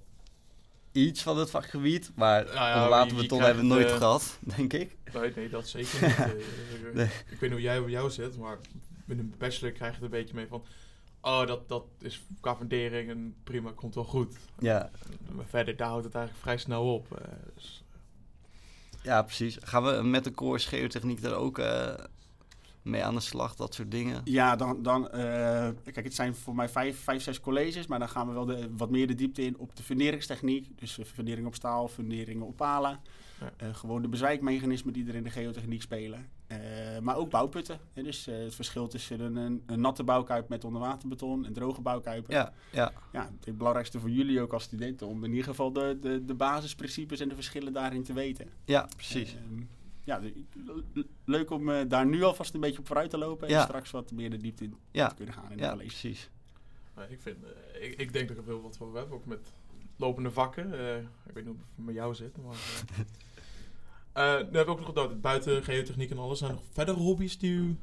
iets 0.92 1.22
van 1.22 1.38
het 1.38 1.50
vakgebied, 1.50 2.10
maar 2.14 2.44
nou 2.44 2.54
ja, 2.54 2.88
waterbeton 2.88 3.40
hebben 3.40 3.62
we 3.62 3.68
nooit 3.68 3.90
uh, 3.90 3.96
gehad, 3.96 4.38
denk 4.56 4.72
ik. 4.72 4.96
Nee, 5.12 5.32
nee 5.36 5.48
dat 5.48 5.68
zeker 5.68 6.02
niet. 6.02 6.18
uh, 6.18 6.94
nee. 6.94 7.06
Ik 7.06 7.12
weet 7.28 7.40
niet 7.40 7.50
hoe 7.50 7.60
jij 7.60 7.80
bij 7.80 7.90
jou 7.90 8.10
zit, 8.10 8.36
maar 8.38 8.58
met 9.04 9.18
een 9.18 9.34
bachelor 9.38 9.72
krijg 9.72 9.90
je 9.90 9.96
het 9.96 10.04
een 10.04 10.18
beetje 10.18 10.34
mee 10.34 10.46
van... 10.46 10.64
Oh, 11.20 11.46
dat, 11.46 11.68
dat 11.68 11.84
is 12.00 12.22
qua 12.40 12.56
fundering 12.56 13.10
en 13.10 13.34
prima, 13.44 13.72
komt 13.74 13.94
wel 13.94 14.04
goed. 14.04 14.36
Ja. 14.58 14.90
Maar 15.32 15.44
verder, 15.46 15.76
daar 15.76 15.88
houdt 15.88 16.04
het 16.04 16.14
eigenlijk 16.14 16.44
vrij 16.44 16.58
snel 16.58 16.94
op. 16.94 17.22
Dus, 17.54 17.83
ja, 19.04 19.22
precies. 19.22 19.58
Gaan 19.60 19.84
we 19.84 20.02
met 20.02 20.24
de 20.24 20.30
geotechniek 20.66 21.24
er 21.24 21.34
ook 21.34 21.58
uh, 21.58 21.94
mee 22.84 23.04
aan 23.04 23.14
de 23.14 23.20
slag, 23.20 23.54
dat 23.54 23.74
soort 23.74 23.90
dingen? 23.90 24.20
Ja, 24.24 24.56
dan, 24.56 24.82
dan 24.82 25.02
uh, 25.02 25.10
kijk, 25.84 26.04
het 26.04 26.14
zijn 26.14 26.34
voor 26.34 26.54
mij 26.54 26.68
vijf, 26.68 26.98
vijf, 26.98 27.22
zes 27.22 27.40
colleges, 27.40 27.86
maar 27.86 27.98
dan 27.98 28.08
gaan 28.08 28.26
we 28.26 28.32
wel 28.32 28.44
de, 28.44 28.68
wat 28.76 28.90
meer 28.90 29.06
de 29.06 29.14
diepte 29.14 29.42
in 29.42 29.58
op 29.58 29.76
de 29.76 29.82
funderingstechniek. 29.82 30.78
Dus 30.78 30.98
fundering 31.04 31.46
op 31.46 31.54
staal, 31.54 31.88
funderingen 31.88 32.46
op 32.46 32.56
palen. 32.56 33.00
Ja. 33.40 33.66
Uh, 33.66 33.74
gewoon 33.74 34.02
de 34.02 34.08
bezwijkmechanismen 34.08 34.92
die 34.92 35.08
er 35.08 35.14
in 35.14 35.22
de 35.22 35.30
geotechniek 35.30 35.82
spelen. 35.82 36.28
Uh, 36.48 36.58
maar 36.98 37.16
ook 37.16 37.30
bouwputten. 37.30 37.78
Hè? 37.92 38.02
Dus 38.02 38.28
uh, 38.28 38.38
het 38.38 38.54
verschil 38.54 38.88
tussen 38.88 39.20
een, 39.20 39.62
een, 39.66 39.80
natte 39.80 40.04
bouwkuip 40.04 40.48
met 40.48 40.64
onderwaterbeton 40.64 41.46
en 41.46 41.52
droge 41.52 41.80
bouwkuipen. 41.80 42.34
Ja, 42.34 42.52
ja. 42.72 42.92
ja, 43.12 43.30
het 43.44 43.58
belangrijkste 43.58 44.00
voor 44.00 44.10
jullie 44.10 44.40
ook 44.40 44.52
als 44.52 44.62
studenten 44.62 45.06
om 45.06 45.24
in 45.24 45.30
ieder 45.30 45.44
geval 45.44 45.72
de, 45.72 45.98
de, 46.00 46.24
de 46.24 46.34
basisprincipes 46.34 47.20
en 47.20 47.28
de 47.28 47.34
verschillen 47.34 47.72
daarin 47.72 48.02
te 48.02 48.12
weten. 48.12 48.48
Ja, 48.64 48.88
precies. 48.96 49.36
Ja, 50.04 50.20
leuk 51.24 51.50
om 51.50 51.88
daar 51.88 52.06
nu 52.06 52.22
alvast 52.22 52.54
een 52.54 52.60
beetje 52.60 52.78
op 52.78 52.86
vooruit 52.86 53.10
te 53.10 53.18
lopen 53.18 53.48
en 53.48 53.54
ja. 53.54 53.62
straks 53.62 53.90
wat 53.90 54.12
meer 54.12 54.30
de 54.30 54.36
diepte 54.36 54.64
in 54.64 54.76
ja. 54.90 55.08
te 55.08 55.14
kunnen 55.14 55.34
gaan 55.34 55.50
in 55.50 55.58
ja, 55.58 55.70
college. 55.70 55.88
precies. 55.88 56.30
ik, 57.08 57.20
vind, 57.20 57.36
ik, 57.80 57.98
ik, 57.98 58.12
denk 58.12 58.28
dat 58.28 58.36
ik 58.36 58.42
er 58.42 58.48
wel 58.48 58.62
wat 58.62 58.76
voor 58.76 58.96
heb, 58.96 59.12
ook 59.12 59.26
met 59.26 59.52
lopende 59.96 60.30
vakken. 60.30 60.66
ik 61.26 61.34
weet 61.34 61.44
niet 61.44 61.54
hoe 61.54 61.56
het 61.76 61.84
met 61.84 61.94
jou 61.94 62.14
zit, 62.14 62.36
maar... 62.36 62.56
Uh, 64.16 64.38
nu 64.50 64.56
heb 64.56 64.66
ik 64.66 64.68
ook 64.68 64.78
nog 64.78 64.86
gedacht, 64.86 65.20
buiten 65.20 65.64
geotechniek 65.64 66.10
en 66.10 66.18
alles, 66.18 66.38
zijn 66.38 66.50
er 66.50 66.56
nog 66.56 66.66
verdere 66.72 66.98
hobby's 66.98 67.38
die 67.38 67.50
u 67.50 67.76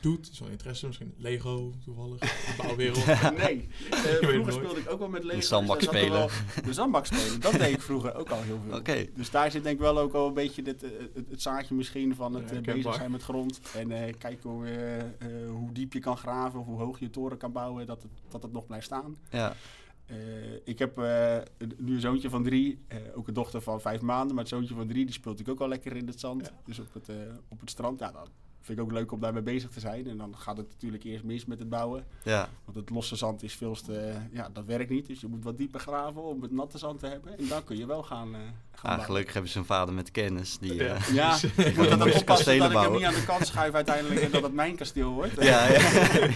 doet? 0.00 0.28
Zo'n 0.32 0.50
interesse, 0.50 0.86
misschien 0.86 1.14
Lego 1.16 1.74
toevallig, 1.84 2.18
de 2.46 2.54
bouwwereld. 2.56 3.06
nee, 3.36 3.56
uh, 3.90 3.96
vroeger 3.98 4.52
speelde 4.52 4.80
ik 4.80 4.90
ook 4.90 4.98
wel 4.98 5.08
met 5.08 5.24
Lego. 5.24 5.38
De 5.38 5.46
zandbak 5.46 5.78
dus 5.78 5.88
spelen. 5.88 6.28
de 6.64 6.72
zandbak 6.72 7.06
spelen, 7.06 7.40
dat 7.40 7.52
deed 7.52 7.74
ik 7.74 7.82
vroger 7.82 8.14
ook 8.14 8.30
al 8.30 8.42
heel 8.42 8.60
veel. 8.66 8.78
Okay. 8.78 9.10
Dus 9.14 9.30
daar 9.30 9.50
zit 9.50 9.62
denk 9.62 9.74
ik 9.74 9.80
wel 9.80 9.98
ook 9.98 10.12
al 10.12 10.26
een 10.26 10.34
beetje 10.34 10.62
dit, 10.62 10.84
uh, 10.84 10.90
het, 11.14 11.28
het, 11.30 11.42
zaadje 11.42 11.74
misschien 11.74 12.14
van 12.14 12.34
het 12.34 12.50
ja, 12.50 12.60
bezig 12.60 12.94
zijn 12.94 13.10
met 13.10 13.22
grond. 13.22 13.60
En 13.74 14.18
kijken 14.18 14.50
hoe, 14.50 14.66
hoe 15.48 15.72
diep 15.72 15.92
je 15.92 16.00
kan 16.00 16.16
graven 16.16 16.60
of 16.60 16.66
hoe 16.66 16.78
hoog 16.78 16.98
je 16.98 17.10
toren 17.10 17.38
kan 17.38 17.52
bouwen, 17.52 17.86
dat 17.86 18.02
het, 18.02 18.12
dat 18.28 18.42
het 18.42 18.52
nog 18.52 18.66
blijft 18.66 18.86
staan. 18.86 19.16
Ja. 19.30 19.56
Uh, 20.10 20.16
ik 20.64 20.78
heb 20.78 20.98
uh, 20.98 21.36
nu 21.76 21.94
een 21.94 22.00
zoontje 22.00 22.30
van 22.30 22.42
drie, 22.42 22.84
uh, 22.92 22.98
ook 23.14 23.28
een 23.28 23.34
dochter 23.34 23.60
van 23.60 23.80
vijf 23.80 24.00
maanden, 24.00 24.34
maar 24.34 24.44
het 24.44 24.52
zoontje 24.52 24.74
van 24.74 24.88
drie 24.88 25.04
die 25.04 25.14
speelt 25.14 25.40
ik 25.40 25.48
ook 25.48 25.60
al 25.60 25.68
lekker 25.68 25.96
in 25.96 26.06
het 26.06 26.20
zand. 26.20 26.46
Ja. 26.46 26.60
Dus 26.64 26.78
op 26.78 26.94
het, 26.94 27.08
op 27.48 27.60
het 27.60 27.70
strand. 27.70 27.98
Ja, 27.98 28.12
dan 28.12 28.28
vind 28.66 28.78
ik 28.78 28.84
ook 28.84 28.92
leuk 28.92 29.12
om 29.12 29.20
daarmee 29.20 29.42
bezig 29.42 29.70
te 29.70 29.80
zijn. 29.80 30.08
En 30.08 30.16
dan 30.16 30.36
gaat 30.36 30.56
het 30.56 30.68
natuurlijk 30.68 31.04
eerst 31.04 31.24
mis 31.24 31.44
met 31.44 31.58
het 31.58 31.68
bouwen. 31.68 32.04
Ja. 32.22 32.48
Want 32.64 32.76
het 32.76 32.90
losse 32.90 33.16
zand 33.16 33.42
is 33.42 33.54
veel 33.54 33.74
te, 33.74 34.12
ja, 34.30 34.48
dat 34.52 34.64
werkt 34.64 34.90
niet. 34.90 35.06
Dus 35.06 35.20
je 35.20 35.26
moet 35.26 35.44
wat 35.44 35.58
dieper 35.58 35.80
graven 35.80 36.22
om 36.22 36.42
het 36.42 36.52
natte 36.52 36.78
zand 36.78 37.00
te 37.00 37.06
hebben. 37.06 37.38
En 37.38 37.48
dan 37.48 37.64
kun 37.64 37.76
je 37.76 37.86
wel 37.86 38.02
gaan, 38.02 38.34
gaan 38.72 38.98
ah, 38.98 39.04
Gelukkig 39.04 39.32
hebben 39.32 39.50
ze 39.50 39.58
een 39.58 39.64
vader 39.64 39.94
met 39.94 40.10
kennis. 40.10 40.58
Die, 40.58 40.74
ja, 40.74 40.96
ja 41.12 41.38
ik 41.56 41.76
moet 41.76 41.88
dat 41.88 42.02
ook 42.02 42.14
oppassen 42.14 42.58
dat 42.58 42.70
ik 42.70 42.76
hem 42.76 42.92
niet 42.92 43.04
aan 43.04 43.14
de 43.14 43.24
kant 43.24 43.46
schuif 43.46 43.74
uiteindelijk 43.74 44.20
en 44.20 44.30
dat 44.30 44.42
het 44.42 44.52
mijn 44.52 44.76
kasteel 44.76 45.10
wordt. 45.10 45.42
Ja, 45.42 45.66
ja. 45.66 45.80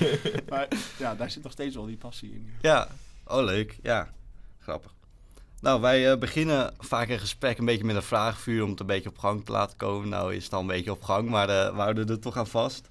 maar 0.49 0.69
ja, 0.99 1.15
daar 1.15 1.31
zit 1.31 1.43
nog 1.43 1.53
steeds 1.53 1.75
wel 1.75 1.87
die 1.87 1.97
passie 1.97 2.33
in. 2.33 2.51
Ja, 2.61 2.89
Oh, 3.31 3.45
leuk. 3.45 3.79
Ja, 3.83 4.09
grappig. 4.59 4.95
Nou, 5.61 5.81
wij 5.81 6.13
uh, 6.13 6.19
beginnen 6.19 6.75
vaak 6.79 7.09
een 7.09 7.19
gesprek 7.19 7.59
een 7.59 7.65
beetje 7.65 7.85
met 7.85 7.97
een 7.97 8.03
vraagvuur 8.03 8.63
om 8.63 8.71
het 8.71 8.81
een 8.81 8.87
beetje 8.87 9.09
op 9.09 9.19
gang 9.19 9.45
te 9.45 9.53
laten 9.53 9.77
komen. 9.77 10.09
Nou 10.09 10.35
is 10.35 10.45
het 10.45 10.53
al 10.53 10.61
een 10.61 10.67
beetje 10.67 10.91
op 10.91 11.03
gang, 11.03 11.29
maar 11.29 11.49
uh, 11.49 11.75
we 11.75 11.81
houden 11.81 12.09
er 12.09 12.21
toch 12.21 12.37
aan 12.37 12.47
vast. 12.47 12.89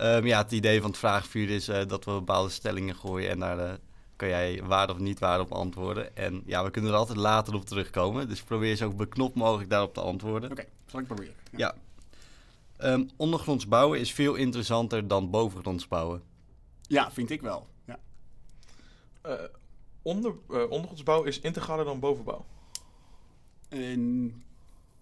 Um, 0.00 0.26
ja, 0.26 0.42
het 0.42 0.52
idee 0.52 0.80
van 0.80 0.90
het 0.90 0.98
vraagvuur 0.98 1.50
is 1.50 1.68
uh, 1.68 1.80
dat 1.86 2.04
we 2.04 2.10
bepaalde 2.10 2.50
stellingen 2.50 2.94
gooien 2.94 3.30
en 3.30 3.38
daar 3.38 3.78
kan 4.16 4.28
jij 4.28 4.62
waar 4.64 4.90
of 4.90 4.98
niet 4.98 5.18
waar 5.18 5.40
op 5.40 5.52
antwoorden. 5.52 6.16
En 6.16 6.42
ja, 6.46 6.64
we 6.64 6.70
kunnen 6.70 6.90
er 6.90 6.96
altijd 6.96 7.18
later 7.18 7.54
op 7.54 7.64
terugkomen, 7.64 8.28
dus 8.28 8.42
probeer 8.42 8.76
zo 8.76 8.90
beknopt 8.90 9.34
mogelijk 9.34 9.70
daarop 9.70 9.94
te 9.94 10.00
antwoorden. 10.00 10.50
Oké, 10.50 10.60
okay, 10.60 10.72
zal 10.86 11.00
ik 11.00 11.06
proberen. 11.06 11.34
Ja. 11.50 11.74
ja. 12.78 12.92
Um, 12.92 13.10
ondergronds 13.16 13.68
bouwen 13.68 14.00
is 14.00 14.12
veel 14.12 14.34
interessanter 14.34 15.08
dan 15.08 15.30
bovengronds 15.30 15.88
bouwen. 15.88 16.22
Ja, 16.82 17.10
vind 17.10 17.30
ik 17.30 17.40
wel. 17.40 17.66
Ja 17.84 17.98
onder, 20.06 20.34
uh, 20.50 20.70
ondergrondsbouw 20.70 21.22
is 21.22 21.40
integraler 21.40 21.84
dan 21.84 22.00
bovenbouw? 22.00 22.44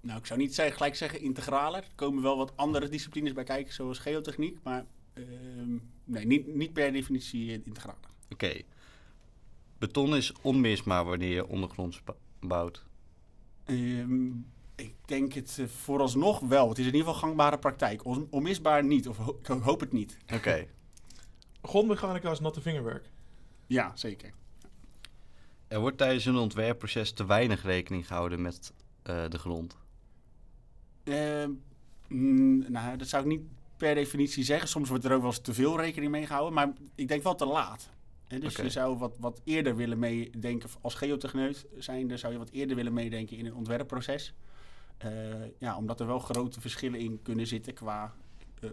nou, 0.01 0.19
ik 0.19 0.27
zou 0.27 0.41
niet 0.41 0.55
zeggen, 0.55 0.77
gelijk 0.77 0.95
zeggen 0.95 1.21
integraler. 1.21 1.83
Er 1.83 1.95
komen 1.95 2.23
wel 2.23 2.37
wat 2.37 2.53
andere 2.57 2.89
disciplines 2.89 3.33
bij 3.33 3.45
kijken, 3.45 3.75
zoals 3.75 3.99
geotechniek. 3.99 4.59
Maar 4.63 4.85
uh, 5.15 5.25
nee, 6.05 6.27
niet, 6.27 6.55
niet 6.55 6.73
per 6.73 6.93
definitie 6.93 7.63
integraler. 7.65 8.09
Oké. 8.31 8.61
Beton 9.79 10.17
is 10.17 10.33
onmisbaar 10.41 11.05
wanneer 11.05 11.35
je 11.35 11.49
ondergronds 11.49 12.03
bouwt? 12.41 12.85
Uh, 13.67 14.33
ik 14.75 14.95
denk 15.05 15.33
het 15.33 15.57
uh, 15.61 15.67
vooralsnog 15.67 16.41
wel. 16.41 16.69
Het 16.69 16.79
is 16.79 16.87
in 16.87 16.95
ieder 16.95 17.07
geval 17.07 17.29
gangbare 17.29 17.59
praktijk. 17.59 18.05
On 18.05 18.27
onmisbaar 18.31 18.85
niet, 18.85 19.09
of 19.09 19.17
ho 19.17 19.39
ik 19.41 19.47
hoop 19.47 19.81
het 19.81 19.93
niet. 19.93 20.19
Oké. 20.23 20.35
Okay. 20.35 20.69
Grondmechanica 21.71 22.31
is 22.31 22.41
natte 22.41 22.61
vingerwerk? 22.61 23.11
Ja, 23.67 23.93
zeker. 23.95 24.33
Er 25.75 25.81
wordt 25.81 25.99
tijdens 25.99 26.25
een 26.25 26.37
ontwerpproces 26.37 27.13
te 27.13 27.27
weinig 27.27 27.63
rekening 27.63 28.07
gehouden 28.07 28.43
met 28.43 28.73
uh, 29.11 29.29
de 29.29 29.39
grond. 29.39 29.77
Uh, 31.05 31.45
mm, 32.09 32.73
nou, 32.73 32.97
dat 32.97 33.09
zou 33.09 33.23
ik 33.23 33.29
niet 33.29 33.43
per 33.77 33.95
definitie 33.95 34.45
zeggen. 34.45 34.69
Soms 34.69 34.89
wordt 34.89 35.05
er 35.05 35.13
ook 35.13 35.21
wel 35.21 35.31
eens 35.31 35.41
te 35.41 35.55
veel 35.55 35.81
rekening 35.81 36.11
mee 36.11 36.27
gehouden, 36.27 36.55
maar 36.55 36.73
ik 36.95 37.09
denk 37.09 37.23
wel 37.23 37.35
te 37.35 37.47
laat. 37.47 37.91
Dus 38.29 38.53
okay. 38.53 38.65
je 38.65 38.71
zou 38.71 38.99
wat, 38.99 39.17
wat 39.19 39.41
eerder 39.45 39.77
willen 39.77 39.99
meedenken, 39.99 40.69
als 40.81 40.95
geotechneut 40.95 41.67
zijnde 41.79 42.17
zou 42.17 42.33
je 42.33 42.39
wat 42.39 42.51
eerder 42.51 42.77
willen 42.77 42.93
meedenken 42.93 43.37
in 43.37 43.47
een 43.47 43.55
ontwerpproces. 43.55 44.35
Uh, 45.05 45.11
ja, 45.59 45.77
omdat 45.77 46.01
er 46.01 46.07
wel 46.07 46.19
grote 46.19 46.61
verschillen 46.61 47.01
in 47.01 47.23
kunnen 47.23 47.47
zitten 47.47 47.75
qua 47.75 48.15
uh, 48.61 48.71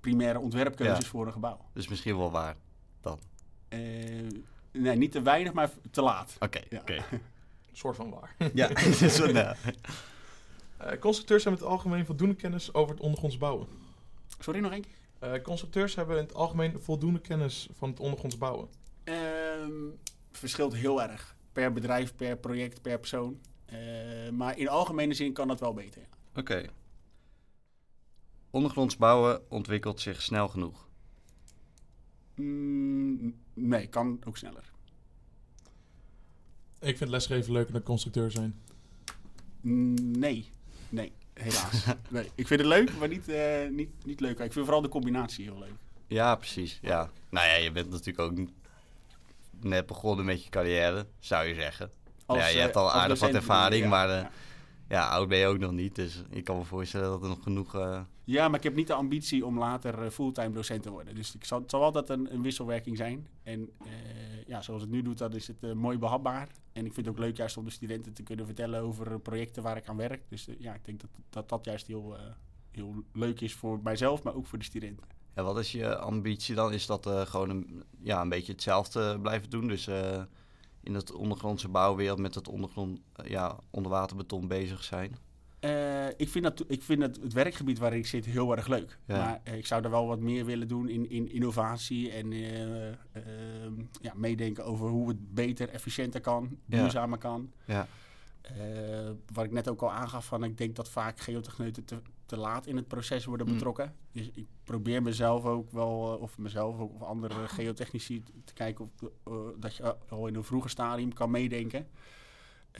primaire 0.00 0.38
ontwerpkeuzes 0.38 1.04
ja. 1.04 1.10
voor 1.10 1.26
een 1.26 1.32
gebouw. 1.32 1.60
Dus 1.72 1.88
misschien 1.88 2.16
wel 2.16 2.30
waar 2.30 2.56
dan? 3.00 3.18
Nee, 4.78 4.96
niet 4.96 5.12
te 5.12 5.22
weinig, 5.22 5.52
maar 5.52 5.70
te 5.90 6.02
laat. 6.02 6.34
Oké, 6.34 6.44
okay, 6.44 6.64
ja. 6.70 6.80
okay. 6.80 7.02
soort 7.72 7.96
van 7.96 8.10
waar. 8.10 8.34
ja, 8.54 8.90
zo, 9.08 9.32
nou. 9.32 9.56
uh, 10.80 10.92
constructeurs 11.00 11.44
hebben 11.44 11.60
in 11.60 11.66
het 11.66 11.74
algemeen 11.74 12.06
voldoende 12.06 12.34
kennis 12.34 12.74
over 12.74 12.94
het 12.94 13.02
ondergronds 13.02 13.38
bouwen. 13.38 13.66
Sorry, 14.38 14.60
nog 14.60 14.72
één 14.72 14.82
keer? 14.82 15.32
Uh, 15.34 15.42
constructeurs 15.42 15.94
hebben 15.94 16.16
in 16.16 16.22
het 16.22 16.34
algemeen 16.34 16.80
voldoende 16.80 17.20
kennis 17.20 17.68
van 17.72 17.88
het 17.88 18.00
ondergronds 18.00 18.38
bouwen. 18.38 18.68
Um, 19.04 19.98
verschilt 20.32 20.74
heel 20.74 21.02
erg. 21.02 21.36
Per 21.52 21.72
bedrijf, 21.72 22.16
per 22.16 22.36
project, 22.36 22.82
per 22.82 22.98
persoon. 22.98 23.40
Uh, 23.72 24.30
maar 24.30 24.58
in 24.58 24.68
algemene 24.68 25.14
zin 25.14 25.32
kan 25.32 25.48
dat 25.48 25.60
wel 25.60 25.74
beter. 25.74 26.00
Ja. 26.00 26.08
Oké. 26.30 26.40
Okay. 26.40 26.70
Ondergronds 28.50 28.96
bouwen 28.96 29.50
ontwikkelt 29.50 30.00
zich 30.00 30.22
snel 30.22 30.48
genoeg. 30.48 30.88
Mm, 32.34 33.34
nee, 33.54 33.86
kan 33.86 34.20
ook 34.24 34.36
sneller. 34.36 34.72
Ik 36.80 36.96
vind 36.96 37.10
lesgeven 37.10 37.52
leuker 37.52 37.72
dan 37.72 37.82
constructeur 37.82 38.30
zijn. 38.30 38.60
Mm, 39.60 40.18
nee, 40.18 40.50
nee, 40.88 41.12
helaas. 41.34 41.84
nee, 42.10 42.30
ik 42.34 42.46
vind 42.46 42.60
het 42.60 42.68
leuk, 42.68 42.98
maar 42.98 43.08
niet, 43.08 43.28
uh, 43.28 43.68
niet, 43.70 43.90
niet 44.04 44.20
leuk. 44.20 44.38
Ik 44.38 44.52
vind 44.52 44.64
vooral 44.64 44.82
de 44.82 44.88
combinatie 44.88 45.44
heel 45.44 45.58
leuk. 45.58 45.74
Ja, 46.06 46.36
precies. 46.36 46.78
Ja. 46.82 47.10
Nou 47.30 47.46
ja, 47.46 47.54
je 47.54 47.72
bent 47.72 47.90
natuurlijk 47.90 48.18
ook 48.18 48.48
net 49.60 49.86
begonnen 49.86 50.24
met 50.24 50.44
je 50.44 50.50
carrière, 50.50 51.06
zou 51.18 51.46
je 51.46 51.54
zeggen. 51.54 51.90
Als, 52.26 52.38
ja, 52.38 52.46
je 52.46 52.58
hebt 52.58 52.76
al 52.76 52.92
aardig 52.92 53.18
wat 53.18 53.34
ervaring, 53.34 53.82
ja, 53.82 53.88
maar 53.88 54.08
uh, 54.08 54.14
ja. 54.14 54.30
Ja. 54.88 55.08
oud 55.08 55.28
ben 55.28 55.38
je 55.38 55.46
ook 55.46 55.58
nog 55.58 55.72
niet. 55.72 55.94
Dus 55.94 56.22
ik 56.30 56.44
kan 56.44 56.56
me 56.56 56.64
voorstellen 56.64 57.08
dat 57.08 57.22
er 57.22 57.28
nog 57.28 57.42
genoeg... 57.42 57.74
Uh, 57.74 58.00
ja, 58.24 58.48
maar 58.48 58.58
ik 58.58 58.64
heb 58.64 58.74
niet 58.74 58.86
de 58.86 58.94
ambitie 58.94 59.46
om 59.46 59.58
later 59.58 60.04
uh, 60.04 60.10
fulltime 60.10 60.50
docent 60.50 60.82
te 60.82 60.90
worden. 60.90 61.14
Dus 61.14 61.34
ik 61.34 61.44
zal, 61.44 61.60
het 61.60 61.70
zal 61.70 61.82
altijd 61.82 62.08
een, 62.08 62.34
een 62.34 62.42
wisselwerking 62.42 62.96
zijn. 62.96 63.28
En 63.42 63.60
uh, 63.60 63.88
ja, 64.46 64.62
zoals 64.62 64.82
het 64.82 64.90
nu 64.90 65.02
doet, 65.02 65.18
dan 65.18 65.32
is 65.32 65.46
het 65.46 65.56
uh, 65.60 65.72
mooi 65.72 65.98
behapbaar. 65.98 66.48
En 66.72 66.86
ik 66.86 66.92
vind 66.92 67.06
het 67.06 67.14
ook 67.14 67.20
leuk 67.20 67.36
juist 67.36 67.56
om 67.56 67.64
de 67.64 67.70
studenten 67.70 68.12
te 68.12 68.22
kunnen 68.22 68.46
vertellen 68.46 68.80
over 68.80 69.20
projecten 69.20 69.62
waar 69.62 69.76
ik 69.76 69.88
aan 69.88 69.96
werk. 69.96 70.22
Dus 70.28 70.48
ja, 70.58 70.74
ik 70.74 70.84
denk 70.84 71.00
dat 71.00 71.10
dat, 71.30 71.48
dat 71.48 71.64
juist 71.64 71.86
heel, 71.86 72.16
heel 72.70 72.94
leuk 73.12 73.40
is 73.40 73.54
voor 73.54 73.80
mijzelf, 73.82 74.22
maar 74.22 74.34
ook 74.34 74.46
voor 74.46 74.58
de 74.58 74.64
studenten. 74.64 75.06
Ja, 75.34 75.42
wat 75.42 75.58
is 75.58 75.72
je 75.72 75.96
ambitie 75.96 76.54
dan? 76.54 76.72
Is 76.72 76.86
dat 76.86 77.08
gewoon 77.08 77.50
een, 77.50 77.82
ja, 78.00 78.20
een 78.20 78.28
beetje 78.28 78.52
hetzelfde 78.52 79.20
blijven 79.20 79.50
doen? 79.50 79.68
Dus 79.68 79.88
in 80.84 80.94
het 80.94 81.12
ondergrondse 81.12 81.68
bouwwereld 81.68 82.18
met 82.18 82.34
het 82.34 82.48
ondergrond, 82.48 83.00
ja, 83.24 83.58
onderwaterbeton 83.70 84.48
bezig 84.48 84.84
zijn? 84.84 85.16
Uh, 85.64 86.08
ik 86.16 86.28
vind, 86.28 86.44
dat, 86.44 86.64
ik 86.66 86.82
vind 86.82 87.02
het, 87.02 87.18
het 87.22 87.32
werkgebied 87.32 87.78
waar 87.78 87.94
ik 87.94 88.06
zit 88.06 88.24
heel 88.24 88.56
erg 88.56 88.66
leuk. 88.66 88.98
Ja. 89.06 89.16
Maar 89.16 89.40
uh, 89.48 89.54
ik 89.54 89.66
zou 89.66 89.84
er 89.84 89.90
wel 89.90 90.06
wat 90.06 90.20
meer 90.20 90.44
willen 90.44 90.68
doen 90.68 90.88
in, 90.88 91.10
in 91.10 91.32
innovatie 91.32 92.10
en 92.10 92.30
uh, 92.32 92.88
ja, 94.00 94.12
meedenken 94.14 94.64
over 94.64 94.88
hoe 94.88 95.08
het 95.08 95.34
beter, 95.34 95.68
efficiënter 95.68 96.20
kan, 96.20 96.58
duurzamer 96.66 97.18
ja. 97.22 97.28
kan. 97.28 97.52
Ja. 97.64 97.86
wat 99.32 99.44
ik 99.44 99.52
net 99.52 99.68
ook 99.68 99.82
al 99.82 99.92
aangaf, 99.92 100.26
van 100.26 100.44
ik 100.44 100.58
denk 100.58 100.76
dat 100.76 100.88
vaak 100.88 101.20
geotechneuten 101.20 101.84
te, 101.84 102.02
te 102.26 102.36
laat 102.36 102.66
in 102.66 102.76
het 102.76 102.88
proces 102.88 103.24
worden 103.24 103.46
betrokken. 103.46 103.86
Mm. 103.86 104.20
Dus 104.20 104.30
ik 104.34 104.46
probeer 104.64 105.02
mezelf 105.02 105.44
ook 105.44 105.70
wel, 105.70 106.18
of 106.20 106.38
mezelf 106.38 106.78
ook, 106.78 106.94
of 106.94 107.02
andere 107.02 107.48
geotechnici 107.48 108.22
te 108.44 108.52
kijken 108.52 108.84
of 108.84 108.90
dat 109.58 109.76
je 109.76 109.96
al 110.08 110.26
in 110.26 110.34
een 110.34 110.44
vroeger 110.44 110.70
stadium 110.70 111.12
kan 111.12 111.30
meedenken. 111.30 111.86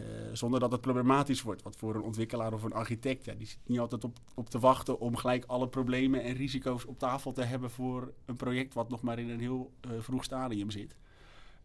Uh, 0.00 0.06
zonder 0.32 0.60
dat 0.60 0.72
het 0.72 0.80
problematisch 0.80 1.42
wordt. 1.42 1.62
Want 1.62 1.76
voor 1.76 1.94
een 1.94 2.02
ontwikkelaar 2.02 2.52
of 2.52 2.62
een 2.62 2.72
architect, 2.72 3.24
ja, 3.24 3.34
die 3.34 3.46
zit 3.46 3.58
niet 3.66 3.78
altijd 3.78 4.04
op, 4.04 4.18
op 4.34 4.48
te 4.50 4.58
wachten 4.58 5.00
om 5.00 5.16
gelijk 5.16 5.44
alle 5.44 5.68
problemen 5.68 6.22
en 6.22 6.34
risico's 6.34 6.86
op 6.86 6.98
tafel 6.98 7.32
te 7.32 7.42
hebben 7.42 7.70
voor 7.70 8.12
een 8.24 8.36
project 8.36 8.74
wat 8.74 8.88
nog 8.88 9.02
maar 9.02 9.18
in 9.18 9.28
een 9.28 9.40
heel 9.40 9.72
uh, 9.86 9.92
vroeg 10.00 10.24
stadium 10.24 10.70
zit. 10.70 10.96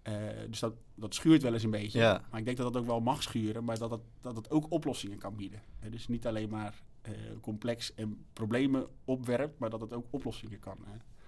Uh, 0.04 0.14
dus 0.50 0.60
dat, 0.60 0.74
dat 0.96 1.16
schuurt 1.16 1.42
wel 1.42 1.54
eens 1.54 1.64
een 1.64 1.70
beetje. 1.70 2.00
Ja. 2.00 2.24
Maar 2.30 2.40
ik 2.40 2.46
denk 2.46 2.58
dat 2.58 2.74
dat 2.74 2.82
ook 2.82 2.88
wel 2.88 3.02
mag 3.02 3.24
schuren, 3.24 3.64
maar 3.64 3.78
dat 3.78 3.92
het, 3.92 4.02
dat 4.22 4.36
het 4.36 4.52
ook 4.52 4.72
oplossingen 4.72 5.18
kan 5.18 5.36
bieden. 5.36 5.62
dus 5.90 6.08
niet 6.08 6.28
alleen 6.28 6.50
maar 6.50 6.82
complex 7.42 7.94
en 7.94 8.26
problemen 8.34 8.88
opwerpt, 9.06 9.60
maar 9.60 9.70
dat 9.70 9.82
het 9.82 9.94
ook 9.94 10.06
oplossingen 10.10 10.60
kan. 10.60 10.78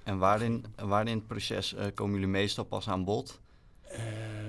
En 0.04 0.18
waarin, 0.18 0.66
waarin 0.76 1.16
het 1.16 1.28
proces 1.28 1.76
komen 1.94 2.14
jullie 2.14 2.28
meestal 2.28 2.66
pas 2.66 2.90
aan 2.90 3.04
bod? 3.04 3.42
Uh, 3.92 3.98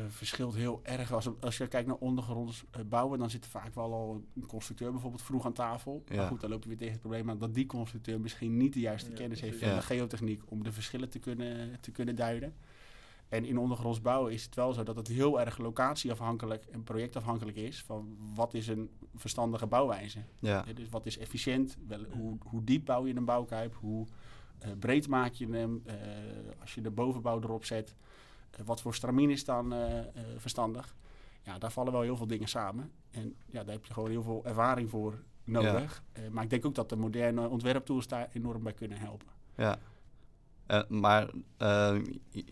verschilt 0.09 0.55
heel 0.55 0.81
erg. 0.83 1.13
Als, 1.13 1.29
als 1.41 1.57
je 1.57 1.67
kijkt 1.67 1.89
naar 1.89 1.97
ondergronds 1.97 2.65
bouwen, 2.87 3.19
dan 3.19 3.31
zit 3.31 3.45
er 3.45 3.51
vaak 3.51 3.75
wel 3.75 3.93
al 3.93 4.25
een 4.35 4.47
constructeur 4.47 4.91
bijvoorbeeld 4.91 5.23
vroeg 5.23 5.47
aan 5.47 5.53
tafel. 5.53 6.03
Ja. 6.07 6.17
Maar 6.17 6.27
goed, 6.27 6.41
dan 6.41 6.51
loop 6.51 6.63
je 6.63 6.69
weer 6.69 6.79
tegen 6.79 6.93
het 6.93 7.01
probleem 7.01 7.31
aan 7.31 7.39
dat 7.39 7.55
die 7.55 7.67
constructeur 7.67 8.21
misschien 8.21 8.57
niet 8.57 8.73
de 8.73 8.81
juiste 8.81 9.11
ja, 9.11 9.17
kennis 9.17 9.41
heeft 9.41 9.59
van 9.59 9.69
ja. 9.69 9.75
de 9.75 9.83
geotechniek 9.83 10.43
om 10.49 10.63
de 10.63 10.73
verschillen 10.73 11.09
te 11.09 11.19
kunnen, 11.19 11.81
te 11.81 11.91
kunnen 11.91 12.17
duiden. 12.17 12.55
En 13.33 13.45
in 13.45 13.59
ondergronds 13.59 14.01
bouwen 14.01 14.33
is 14.33 14.45
het 14.45 14.55
wel 14.55 14.73
zo 14.73 14.83
dat 14.83 14.97
het 14.97 15.09
heel 15.09 15.41
erg 15.41 15.59
locatieafhankelijk 15.59 16.65
en 16.65 16.83
projectafhankelijk 16.83 17.57
is 17.57 17.83
van 17.83 18.17
wat 18.35 18.55
is 18.55 18.69
een 18.69 18.91
verstandige 19.15 19.67
bouwwijze. 19.67 20.19
Ja. 20.39 20.65
dus 20.75 20.89
wat 20.89 21.07
is 21.07 21.19
efficiënt, 21.19 21.77
wel, 21.89 22.05
hoe, 22.11 22.37
hoe 22.41 22.65
diep 22.65 22.85
bouw 22.85 23.07
je 23.07 23.17
een 23.17 23.25
bouwkuip, 23.25 23.75
hoe 23.75 24.07
breed 24.79 25.09
maak 25.09 25.33
je 25.33 25.49
hem? 25.49 25.83
als 26.61 26.75
je 26.75 26.81
de 26.81 26.91
bovenbouw 26.91 27.41
erop 27.41 27.65
zet, 27.65 27.97
wat 28.65 28.81
voor 28.81 28.95
stramien 28.95 29.31
is 29.31 29.45
dan 29.45 29.75
verstandig? 30.37 30.97
Ja, 31.43 31.59
daar 31.59 31.73
vallen 31.73 31.93
wel 31.93 32.03
heel 32.03 32.17
veel 32.17 32.27
dingen 32.27 32.49
samen. 32.49 32.91
En 33.11 33.35
ja, 33.47 33.65
daar 33.65 33.75
heb 33.75 33.85
je 33.85 33.93
gewoon 33.93 34.11
heel 34.11 34.23
veel 34.23 34.45
ervaring 34.45 34.91
voor 34.91 35.23
nodig. 35.45 36.03
maar 36.31 36.45
ik 36.45 36.51
denk 36.51 36.67
ook 36.67 36.75
dat 36.75 36.89
de 36.89 36.97
moderne 36.97 37.49
ontwerptools 37.49 38.09
daar 38.09 38.29
enorm 38.33 38.63
bij 38.63 38.73
kunnen 38.73 38.99
helpen. 38.99 39.29
Ja. 39.57 39.79
Maar 40.89 41.31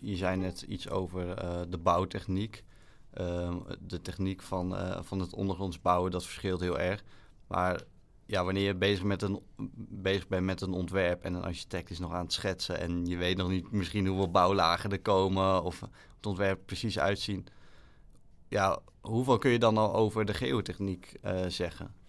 je 0.01 0.17
zei 0.17 0.37
net 0.37 0.63
iets 0.63 0.89
over 0.89 1.37
de 1.71 1.79
bouwtechniek. 1.79 2.65
Ehm, 3.11 3.59
de 3.81 4.01
techniek 4.01 4.43
van, 4.43 4.77
van 5.05 5.21
het 5.21 5.35
ondergronds 5.35 5.81
bouwen, 5.81 6.11
dat 6.11 6.25
verschilt 6.25 6.61
heel 6.61 6.79
erg. 6.79 7.05
Maar 7.47 7.83
ja, 8.27 8.45
wanneer 8.45 8.67
je 8.67 8.75
bezig, 8.75 9.05
met 9.05 9.23
een, 9.23 9.41
bezig 9.89 10.29
bent 10.29 10.45
met 10.45 10.61
een 10.61 10.73
ontwerp 10.73 11.25
en 11.25 11.35
een 11.35 11.43
architect 11.43 11.91
is 11.91 11.99
nog 11.99 12.13
aan 12.13 12.25
het 12.25 12.33
schetsen 12.33 12.79
en 12.79 13.07
je 13.07 13.17
weet 13.17 13.37
nog 13.37 13.49
niet 13.49 13.71
misschien 13.71 14.07
hoeveel 14.07 14.31
bouwlagen 14.31 14.91
er 14.91 15.01
komen 15.01 15.63
of 15.63 15.81
het 16.17 16.27
ontwerp 16.27 16.67
precies 16.67 16.99
uitzien. 16.99 17.47
Ja, 18.49 18.79
hoeveel 19.01 19.39
kun 19.39 19.51
je 19.51 19.59
dan 19.59 19.79
al 19.79 19.95
over 19.95 20.25
de 20.25 20.35
geotechniek 20.35 21.13
zeggen? 21.49 22.00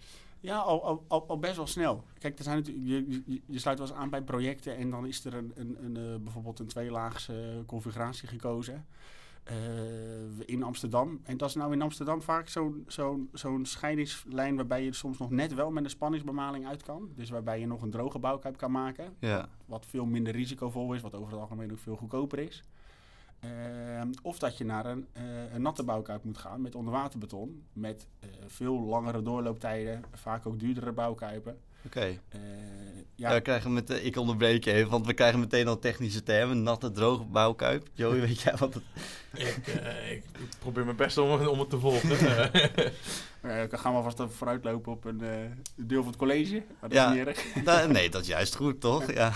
Ja, 0.41 0.57
al, 0.57 1.03
al, 1.07 1.25
al, 1.27 1.39
best 1.39 1.55
wel 1.55 1.67
snel. 1.67 2.03
Kijk, 2.19 2.37
er 2.37 2.43
zijn 2.43 2.57
natuurlijk, 2.57 3.07
je, 3.25 3.41
je, 3.45 3.59
sluit 3.59 3.77
wel 3.79 3.87
eens 3.87 3.97
aan 3.97 4.09
bij 4.09 4.21
projecten 4.21 4.77
en 4.77 4.89
dan 4.89 5.05
is 5.05 5.25
er 5.25 5.33
een, 5.33 5.51
een, 5.55 5.77
een, 5.83 5.97
uh, 5.97 6.15
bijvoorbeeld 6.23 6.59
een 6.59 6.67
tweelaagse 6.67 7.63
configuratie 7.65 8.27
gekozen. 8.27 8.85
Uh, 9.51 10.45
in 10.45 10.63
Amsterdam. 10.63 11.19
En 11.23 11.37
dat 11.37 11.49
is 11.49 11.55
nou 11.55 11.73
in 11.73 11.81
Amsterdam 11.81 12.21
vaak 12.21 12.47
zo'n 12.47 12.83
zo'n 12.87 13.29
zo'n 13.33 13.65
scheidingslijn 13.65 14.55
waarbij 14.55 14.83
je 14.83 14.93
soms 14.93 15.17
nog 15.17 15.29
net 15.29 15.53
wel 15.53 15.71
met 15.71 15.83
een 15.83 15.89
spanningsbemaling 15.89 16.67
uit 16.67 16.83
kan. 16.83 17.09
Dus 17.15 17.29
waarbij 17.29 17.59
je 17.59 17.67
nog 17.67 17.81
een 17.81 17.89
droge 17.89 18.19
bouwkuip 18.19 18.57
kan 18.57 18.71
maken. 18.71 19.15
Ja. 19.19 19.49
Wat 19.65 19.85
veel 19.85 20.05
minder 20.05 20.33
risicovol 20.33 20.93
is, 20.93 21.01
wat 21.01 21.15
over 21.15 21.31
het 21.31 21.41
algemeen 21.41 21.71
ook 21.71 21.79
veel 21.79 21.95
goedkoper 21.95 22.39
is. 22.39 22.63
Uh, 23.45 24.01
of 24.21 24.39
dat 24.39 24.57
je 24.57 24.65
naar 24.65 24.85
een, 24.85 25.07
uh, 25.17 25.53
een 25.53 25.61
natte 25.61 25.83
bouwkuip 25.83 26.23
moet 26.23 26.37
gaan 26.37 26.61
met 26.61 26.75
onderwaterbeton. 26.75 27.63
Met 27.73 28.07
veel 28.47 28.79
langere 28.79 29.21
doorlooptijden, 29.21 30.03
vaak 30.11 30.45
ook 30.45 30.59
duurdere 30.59 30.91
bouwkuipen. 30.91 31.59
Oké. 31.85 31.97
Okay. 31.97 32.19
Uh, 32.35 32.41
ja. 33.15 33.39
krijgen 33.39 33.73
met, 33.73 33.89
ik 33.89 34.17
onderbreek 34.17 34.63
je 34.63 34.71
even, 34.71 34.91
want 34.91 35.05
we 35.05 35.13
krijgen 35.13 35.39
meteen 35.39 35.67
al 35.67 35.79
technische 35.79 36.23
termen. 36.23 36.63
Natte, 36.63 36.91
droge 36.91 37.23
bouwkuip. 37.23 37.87
Joey, 37.93 38.19
weet 38.27 38.41
jij 38.41 38.55
wat 38.57 38.73
het... 38.73 38.83
ik, 39.33 39.67
uh, 39.67 40.11
ik 40.11 40.23
probeer 40.59 40.85
mijn 40.85 40.97
best 40.97 41.17
om, 41.17 41.47
om 41.47 41.59
het 41.59 41.69
te 41.69 41.79
volgen. 41.79 42.09
dan 43.69 43.79
gaan 43.79 43.95
we 43.95 44.01
vast 44.01 44.19
even 44.19 44.33
vooruitlopen 44.33 44.91
op 44.91 45.05
een 45.05 45.21
deel 45.75 46.01
van 46.01 46.11
het 46.11 46.19
college. 46.19 46.63
Dat 46.79 46.93
ja, 46.93 47.25
da, 47.63 47.85
nee, 47.85 48.09
dat 48.09 48.21
is 48.21 48.27
juist 48.27 48.55
goed, 48.55 48.81
toch? 48.81 49.11
Ja. 49.11 49.31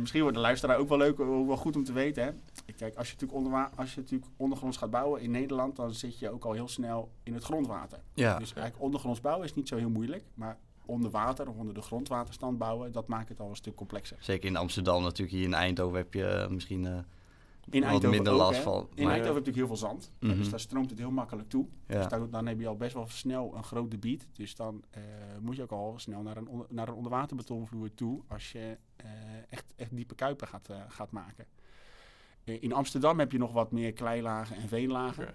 misschien 0.00 0.20
wordt 0.20 0.36
de 0.36 0.42
luisteraar 0.42 0.76
ook 0.76 0.88
wel 0.88 0.98
leuk, 0.98 1.18
wel 1.18 1.56
goed 1.56 1.76
om 1.76 1.84
te 1.84 1.92
weten. 1.92 2.24
Hè? 2.24 2.30
Kijk, 2.76 2.96
als 2.96 3.06
je, 3.06 3.12
natuurlijk 3.12 3.38
onder, 3.38 3.68
als 3.74 3.94
je 3.94 4.00
natuurlijk 4.00 4.30
ondergronds 4.36 4.76
gaat 4.76 4.90
bouwen 4.90 5.20
in 5.20 5.30
Nederland, 5.30 5.76
dan 5.76 5.94
zit 5.94 6.18
je 6.18 6.30
ook 6.30 6.44
al 6.44 6.52
heel 6.52 6.68
snel 6.68 7.10
in 7.22 7.34
het 7.34 7.44
grondwater. 7.44 7.98
Ja. 8.14 8.38
Dus 8.38 8.52
eigenlijk 8.52 8.82
ondergronds 8.82 9.20
bouwen 9.20 9.44
is 9.44 9.54
niet 9.54 9.68
zo 9.68 9.76
heel 9.76 9.90
moeilijk. 9.90 10.24
Maar 10.34 10.58
onder 10.86 11.10
water 11.10 11.48
of 11.48 11.56
onder 11.56 11.74
de 11.74 11.82
grondwaterstand 11.82 12.58
bouwen, 12.58 12.92
dat 12.92 13.08
maakt 13.08 13.28
het 13.28 13.40
al 13.40 13.48
een 13.48 13.56
stuk 13.56 13.74
complexer. 13.74 14.16
Zeker 14.20 14.48
in 14.48 14.56
Amsterdam 14.56 15.02
natuurlijk. 15.02 15.36
Hier 15.36 15.46
in 15.46 15.54
Eindhoven 15.54 15.96
heb 15.96 16.14
je 16.14 16.26
eh, 16.26 16.48
misschien 16.48 16.84
uh, 16.84 16.98
in 17.70 17.90
wat 17.90 18.02
minder 18.02 18.32
last 18.32 18.60
van. 18.60 18.88
In 18.94 19.08
Eindhoven 19.08 19.12
heb 19.12 19.22
je 19.22 19.28
natuurlijk 19.28 19.56
heel 19.56 19.66
veel 19.66 19.76
zand. 19.76 20.10
Mhm. 20.20 20.36
Dus 20.36 20.50
daar 20.50 20.60
stroomt 20.60 20.90
het 20.90 20.98
heel 20.98 21.10
makkelijk 21.10 21.48
toe. 21.48 21.66
Dus 21.86 22.06
dan 22.30 22.46
heb 22.46 22.60
je 22.60 22.68
al 22.68 22.76
best 22.76 22.94
wel 22.94 23.06
snel 23.08 23.54
een 23.56 23.64
groot 23.64 23.90
debiet. 23.90 24.28
Dus 24.32 24.54
dan 24.54 24.84
uh, 24.96 25.02
moet 25.40 25.56
je 25.56 25.62
ook 25.62 25.72
al 25.72 25.94
snel 25.96 26.22
naar 26.22 26.36
een, 26.36 26.48
naar 26.68 26.88
een 26.88 26.94
onderwaterbetonvloer 26.94 27.94
toe 27.94 28.22
als 28.28 28.52
je 28.52 28.78
echt, 29.48 29.74
echt 29.76 29.96
diepe 29.96 30.14
kuipen 30.14 30.48
gaat, 30.48 30.68
gaat 30.88 31.10
maken. 31.10 31.46
in 32.44 32.72
Amsterdam 32.72 33.18
heb 33.18 33.32
je 33.32 33.38
nog 33.38 33.52
wat 33.52 33.72
meer 33.72 33.92
kleilagen 33.92 34.56
en 34.56 34.68
veenlagen. 34.68 35.34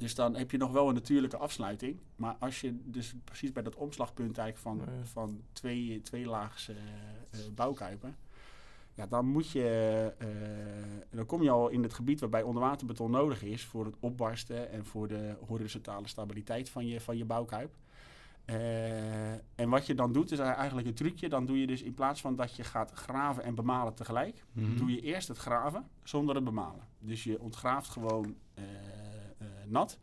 Dus 0.00 0.14
dan 0.14 0.36
heb 0.36 0.50
je 0.50 0.58
nog 0.58 0.72
wel 0.72 0.88
een 0.88 0.94
natuurlijke 0.94 1.36
afsluiting. 1.36 2.00
Maar 2.16 2.36
als 2.38 2.60
je 2.60 2.78
dus 2.84 3.14
precies 3.24 3.52
bij 3.52 3.62
dat 3.62 3.74
omslagpunt 3.74 4.38
eigenlijk 4.38 4.78
van, 4.78 4.88
van 5.04 5.42
twee, 5.52 6.02
twee 6.02 6.26
laagse 6.26 6.72
uh, 6.72 7.40
bouwkuipen. 7.54 8.16
Ja, 8.94 9.06
dan 9.06 9.26
moet 9.26 9.50
je. 9.50 10.12
Uh, 10.22 10.28
dan 11.10 11.26
kom 11.26 11.42
je 11.42 11.50
al 11.50 11.68
in 11.68 11.82
het 11.82 11.94
gebied 11.94 12.20
waarbij 12.20 12.42
onderwaterbeton 12.42 13.10
nodig 13.10 13.42
is 13.42 13.64
voor 13.64 13.84
het 13.84 13.96
opbarsten 14.00 14.70
en 14.70 14.84
voor 14.84 15.08
de 15.08 15.36
horizontale 15.46 16.08
stabiliteit 16.08 16.68
van 16.68 16.86
je, 16.86 17.00
van 17.00 17.16
je 17.16 17.24
bouwkuip. 17.24 17.74
Uh, 18.46 19.32
en 19.32 19.68
wat 19.68 19.86
je 19.86 19.94
dan 19.94 20.12
doet, 20.12 20.32
is 20.32 20.38
eigenlijk 20.38 20.86
een 20.86 20.94
trucje. 20.94 21.28
Dan 21.28 21.46
doe 21.46 21.60
je 21.60 21.66
dus 21.66 21.82
in 21.82 21.94
plaats 21.94 22.20
van 22.20 22.36
dat 22.36 22.56
je 22.56 22.64
gaat 22.64 22.90
graven 22.90 23.42
en 23.42 23.54
bemalen 23.54 23.94
tegelijk, 23.94 24.44
mm 24.52 24.76
doe 24.76 24.90
je 24.90 25.00
eerst 25.00 25.28
het 25.28 25.38
graven 25.38 25.88
zonder 26.02 26.34
het 26.34 26.44
bemalen. 26.44 26.88
Dus 26.98 27.24
je 27.24 27.40
ontgraaft 27.40 27.88
gewoon 27.88 28.36
nat. 29.66 29.98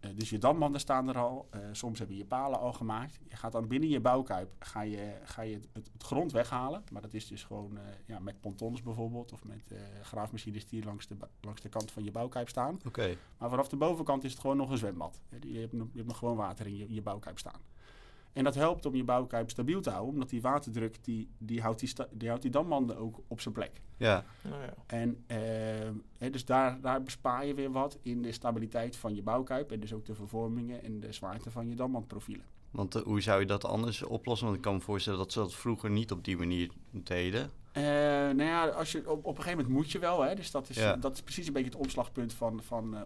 Uh, 0.00 0.10
dus 0.14 0.30
je 0.30 0.38
dambanden 0.38 0.80
staan 0.80 1.08
er 1.08 1.18
al. 1.18 1.48
Uh, 1.54 1.60
soms 1.72 1.98
heb 1.98 2.08
je 2.08 2.16
je 2.16 2.24
palen 2.24 2.58
al 2.58 2.72
gemaakt. 2.72 3.18
Je 3.28 3.36
gaat 3.36 3.52
dan 3.52 3.68
binnen 3.68 3.88
je 3.88 4.00
bouwkuip 4.00 4.54
ga 4.58 4.80
je, 4.80 5.14
ga 5.24 5.42
je 5.42 5.54
het, 5.54 5.68
het, 5.72 5.90
grond 5.98 6.32
weghalen. 6.32 6.84
Maar 6.92 7.02
dat 7.02 7.14
is 7.14 7.26
dus 7.26 7.44
gewoon 7.44 7.78
ja, 8.06 8.18
met 8.18 8.40
pontons 8.40 8.82
bijvoorbeeld. 8.82 9.32
Of 9.32 9.44
met 9.44 9.74
graafmachines 10.02 10.66
die 10.66 10.84
langs 10.84 11.06
de, 11.06 11.16
langs 11.40 11.60
de 11.60 11.68
kant 11.68 11.90
van 11.90 12.04
je 12.04 12.10
bouwkuip 12.10 12.48
staan. 12.48 12.80
Okay. 12.86 13.18
Maar 13.38 13.48
vanaf 13.48 13.68
de 13.68 13.76
bovenkant 13.76 14.24
is 14.24 14.30
het 14.30 14.40
gewoon 14.40 14.56
nog 14.56 14.70
een 14.70 14.78
zwembad. 14.78 15.20
Je 15.28 15.58
hebt, 15.58 15.72
je 15.72 15.88
hebt 15.94 16.06
nog 16.06 16.18
gewoon 16.18 16.36
water 16.36 16.66
in 16.66 16.76
je, 16.76 16.86
in 16.86 16.94
je 16.94 17.02
bouwkuip 17.02 17.38
staan. 17.38 17.60
En 18.34 18.44
dat 18.44 18.54
helpt 18.54 18.86
om 18.86 18.94
je 18.94 19.04
bouwkuip 19.04 19.50
stabiel 19.50 19.80
te 19.80 19.90
houden, 19.90 20.12
omdat 20.12 20.28
die 20.28 20.40
waterdruk, 20.40 21.04
die, 21.04 21.28
die, 21.38 21.60
houdt, 21.60 21.80
die, 21.80 21.92
die 22.10 22.28
houdt 22.28 22.42
die 22.42 22.50
dammanden 22.50 22.96
ook 22.96 23.20
op 23.28 23.40
zijn 23.40 23.54
plek. 23.54 23.80
Ja. 23.96 24.24
Oh, 24.44 24.50
ja. 24.50 24.74
En 24.86 25.24
uh, 26.20 26.32
dus 26.32 26.44
daar, 26.44 26.80
daar 26.80 27.02
bespaar 27.02 27.46
je 27.46 27.54
weer 27.54 27.70
wat 27.70 27.98
in 28.02 28.22
de 28.22 28.32
stabiliteit 28.32 28.96
van 28.96 29.14
je 29.14 29.22
bouwkuip 29.22 29.72
en 29.72 29.80
dus 29.80 29.92
ook 29.92 30.04
de 30.04 30.14
vervormingen 30.14 30.82
en 30.82 31.00
de 31.00 31.12
zwaarte 31.12 31.50
van 31.50 31.68
je 31.68 31.74
dambandprofielen. 31.74 32.44
Want 32.70 32.96
uh, 32.96 33.02
hoe 33.02 33.20
zou 33.20 33.40
je 33.40 33.46
dat 33.46 33.64
anders 33.64 34.02
oplossen? 34.02 34.46
Want 34.46 34.58
ik 34.58 34.64
kan 34.64 34.74
me 34.74 34.80
voorstellen 34.80 35.18
dat 35.18 35.32
ze 35.32 35.38
dat 35.38 35.54
vroeger 35.54 35.90
niet 35.90 36.12
op 36.12 36.24
die 36.24 36.36
manier 36.36 36.70
deden. 36.90 37.50
Uh, 37.76 37.82
nou 37.82 38.42
ja, 38.42 38.66
als 38.66 38.92
je, 38.92 39.10
op, 39.10 39.24
op 39.24 39.36
een 39.36 39.42
gegeven 39.42 39.58
moment 39.58 39.76
moet 39.76 39.92
je 39.92 39.98
wel. 39.98 40.22
Hè? 40.22 40.34
Dus 40.34 40.50
dat 40.50 40.68
is, 40.68 40.76
ja. 40.76 40.96
dat 40.96 41.12
is 41.12 41.22
precies 41.22 41.46
een 41.46 41.52
beetje 41.52 41.70
het 41.70 41.78
omslagpunt 41.78 42.32
van, 42.32 42.62
van 42.62 42.96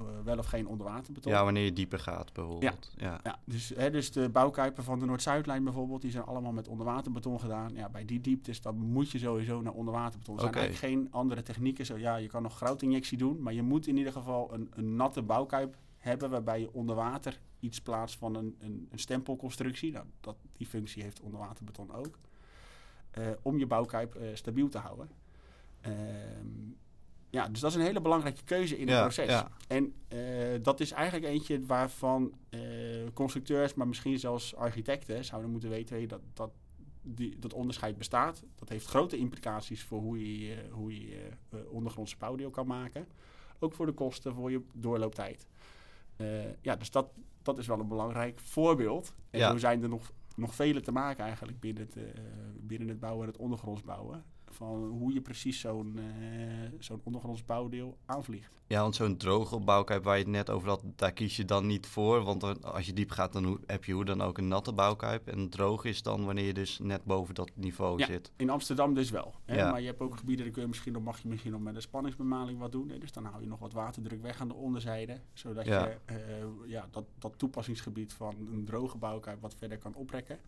uh, 0.00 0.06
uh, 0.06 0.24
wel 0.24 0.38
of 0.38 0.46
geen 0.46 0.66
onderwaterbeton. 0.66 1.32
Ja, 1.32 1.44
wanneer 1.44 1.64
je 1.64 1.72
dieper 1.72 1.98
gaat 1.98 2.32
bijvoorbeeld. 2.32 2.92
Ja, 2.96 3.06
ja. 3.06 3.20
ja 3.22 3.38
dus, 3.44 3.68
hè, 3.68 3.90
dus 3.90 4.12
de 4.12 4.28
bouwkuipen 4.28 4.84
van 4.84 4.98
de 4.98 5.06
Noord-Zuidlijn 5.06 5.64
bijvoorbeeld, 5.64 6.00
die 6.00 6.10
zijn 6.10 6.24
allemaal 6.24 6.52
met 6.52 6.68
onderwaterbeton 6.68 7.40
gedaan. 7.40 7.74
Ja, 7.74 7.88
bij 7.88 8.04
die 8.04 8.20
dieptes 8.20 8.60
dan 8.60 8.76
moet 8.76 9.10
je 9.10 9.18
sowieso 9.18 9.60
naar 9.60 9.72
onderwaterbeton. 9.72 10.34
Er 10.34 10.40
zijn 10.40 10.54
eigenlijk 10.54 10.84
geen 10.84 11.12
andere 11.12 11.42
technieken. 11.42 11.86
Zo, 11.86 11.98
ja, 11.98 12.16
je 12.16 12.28
kan 12.28 12.42
nog 12.42 12.56
grootinjectie 12.56 13.18
doen, 13.18 13.42
maar 13.42 13.52
je 13.52 13.62
moet 13.62 13.86
in 13.86 13.96
ieder 13.96 14.12
geval 14.12 14.54
een, 14.54 14.70
een 14.74 14.96
natte 14.96 15.22
bouwkuip 15.22 15.76
hebben 15.96 16.30
waarbij 16.30 16.60
je 16.60 16.72
onder 16.72 16.96
water 16.96 17.40
iets 17.60 17.80
plaatst 17.80 18.18
van 18.18 18.34
een, 18.34 18.56
een, 18.58 18.88
een 18.90 18.98
stempelconstructie. 18.98 19.92
Nou, 19.92 20.06
dat, 20.20 20.36
die 20.52 20.66
functie 20.66 21.02
heeft 21.02 21.20
onderwaterbeton 21.20 21.92
ook. 21.92 22.18
Uh, 23.18 23.26
om 23.42 23.58
je 23.58 23.66
bouwkuip 23.66 24.16
uh, 24.16 24.34
stabiel 24.34 24.68
te 24.68 24.78
houden. 24.78 25.10
Uh, 25.86 25.92
ja, 27.30 27.48
dus 27.48 27.60
dat 27.60 27.70
is 27.70 27.76
een 27.76 27.82
hele 27.82 28.00
belangrijke 28.00 28.44
keuze 28.44 28.78
in 28.78 28.88
het 28.88 29.00
proces. 29.00 29.28
Ja. 29.28 29.48
En 29.68 29.94
uh, 30.08 30.18
dat 30.62 30.80
is 30.80 30.90
eigenlijk 30.90 31.32
eentje 31.32 31.66
waarvan 31.66 32.32
uh, 32.50 32.60
constructeurs, 33.14 33.74
maar 33.74 33.88
misschien 33.88 34.18
zelfs 34.18 34.54
architecten 34.54 35.24
zouden 35.24 35.50
moeten 35.50 35.70
weten 35.70 36.08
dat, 36.08 36.20
dat 36.34 36.50
die, 37.02 37.38
dat 37.38 37.52
onderscheid 37.52 37.98
bestaat. 37.98 38.42
Dat 38.54 38.68
heeft 38.68 38.86
grote 38.86 39.16
implicaties 39.16 39.82
voor 39.82 40.00
hoe 40.00 40.38
je, 40.38 40.68
hoe 40.70 41.00
je 41.00 41.28
uh, 41.50 41.60
ondergrondse 41.70 42.16
bouwdeel 42.18 42.50
kan 42.50 42.66
maken. 42.66 43.06
Ook 43.58 43.74
voor 43.74 43.86
de 43.86 43.92
kosten, 43.92 44.34
voor 44.34 44.50
je 44.50 44.60
doorlooptijd. 44.72 45.46
ja, 46.60 46.76
dus 46.76 46.90
dat, 46.90 47.08
dat 47.42 47.58
is 47.58 47.66
wel 47.66 47.80
een 47.80 47.88
belangrijk 47.88 48.40
voorbeeld. 48.40 49.14
En 49.30 49.38
ja. 49.38 49.50
zo 49.50 49.58
zijn 49.58 49.82
er 49.82 49.88
nog, 49.88 50.12
nog 50.36 50.54
vele 50.54 50.80
te 50.80 50.92
maken 50.92 51.24
eigenlijk 51.24 51.60
binnen 51.60 51.82
het, 51.82 51.96
binnen 52.60 52.88
het 52.88 53.00
bouwen 53.00 53.26
en 53.26 53.32
het 53.32 53.40
ondergronds 53.40 53.82
bouwen 53.82 54.24
van 54.56 54.84
hoe 54.84 55.12
je 55.12 55.20
precies 55.20 55.60
zo'n 55.60 55.98
uh, 55.98 56.02
zo'n 56.78 57.00
ondergronds 57.02 57.44
bouwdeel 57.44 57.96
aanvliegt. 58.06 58.56
Ja, 58.66 58.80
want 58.80 58.94
zo'n 58.94 59.16
droge 59.16 59.60
bouwkuip 59.60 60.04
waar 60.04 60.16
je 60.16 60.22
het 60.22 60.32
net 60.32 60.50
over 60.50 60.68
had, 60.68 60.82
daar 60.96 61.12
kies 61.12 61.36
je 61.36 61.44
dan 61.44 61.66
niet 61.66 61.86
voor. 61.86 62.22
Want 62.22 62.64
als 62.64 62.86
je 62.86 62.92
diep 62.92 63.10
gaat, 63.10 63.32
dan 63.32 63.60
heb 63.66 63.84
je 63.84 63.92
hoe 63.92 64.04
dan 64.04 64.22
ook 64.22 64.38
een 64.38 64.48
natte 64.48 64.72
bouwkuip. 64.72 65.28
En 65.28 65.48
droog 65.48 65.84
is 65.84 66.02
dan 66.02 66.24
wanneer 66.24 66.44
je 66.44 66.54
dus 66.54 66.78
net 66.78 67.04
boven 67.04 67.34
dat 67.34 67.50
niveau 67.54 67.98
ja, 67.98 68.06
zit. 68.06 68.30
in 68.36 68.50
Amsterdam 68.50 68.94
dus 68.94 69.10
wel. 69.10 69.34
Hè? 69.44 69.56
Ja. 69.56 69.70
Maar 69.70 69.80
je 69.80 69.86
hebt 69.86 70.00
ook 70.00 70.16
gebieden, 70.16 70.44
daar 70.44 70.54
kun 70.54 70.62
je 70.62 70.68
misschien, 70.68 71.02
mag 71.02 71.22
je 71.22 71.28
misschien 71.28 71.52
nog 71.52 71.60
met 71.60 71.74
een 71.74 71.82
spanningsbemaling 71.82 72.58
wat 72.58 72.72
doen. 72.72 72.88
Hè? 72.88 72.98
Dus 72.98 73.12
dan 73.12 73.24
hou 73.24 73.40
je 73.40 73.48
nog 73.48 73.58
wat 73.58 73.72
waterdruk 73.72 74.22
weg 74.22 74.40
aan 74.40 74.48
de 74.48 74.54
onderzijde. 74.54 75.20
Zodat 75.32 75.64
je 75.64 75.96
uh, 76.10 76.16
ja, 76.66 76.88
dat, 76.90 77.04
dat 77.18 77.32
toepassingsgebied 77.36 78.12
van 78.12 78.34
een 78.52 78.64
droge 78.64 78.98
bouwkuip 78.98 79.40
wat 79.40 79.54
verder 79.54 79.78
kan 79.78 79.94
oprekken. 79.94 80.38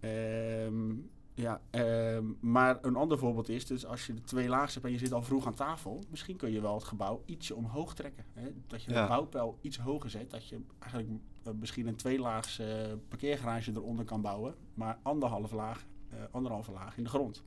Ehm 0.00 0.92
ja, 1.40 1.60
uh, 1.70 2.18
maar 2.40 2.78
een 2.82 2.96
ander 2.96 3.18
voorbeeld 3.18 3.48
is, 3.48 3.66
dus 3.66 3.86
als 3.86 4.06
je 4.06 4.14
de 4.14 4.22
twee 4.22 4.48
lagen 4.48 4.72
hebt 4.72 4.84
en 4.84 4.92
je 4.92 4.98
zit 4.98 5.12
al 5.12 5.22
vroeg 5.22 5.46
aan 5.46 5.54
tafel, 5.54 6.04
misschien 6.10 6.36
kun 6.36 6.52
je 6.52 6.60
wel 6.60 6.74
het 6.74 6.84
gebouw 6.84 7.22
ietsje 7.24 7.54
omhoog 7.54 7.94
trekken. 7.94 8.24
Hè? 8.32 8.48
Dat 8.66 8.82
je 8.82 8.92
de 8.92 9.06
bouwpijl 9.08 9.58
iets 9.60 9.78
hoger 9.78 10.10
zet, 10.10 10.30
dat 10.30 10.48
je 10.48 10.60
eigenlijk 10.78 11.12
uh, 11.46 11.52
misschien 11.60 11.86
een 11.86 11.96
tweelaags 11.96 12.60
uh, 12.60 12.66
parkeergarage 13.08 13.70
eronder 13.70 14.04
kan 14.04 14.20
bouwen, 14.20 14.54
maar 14.74 14.98
anderhalf 15.02 15.52
laag 15.52 15.84
uh, 16.12 16.18
anderhalve 16.30 16.72
laag 16.72 16.96
in 16.96 17.02
de 17.02 17.08
grond. 17.08 17.42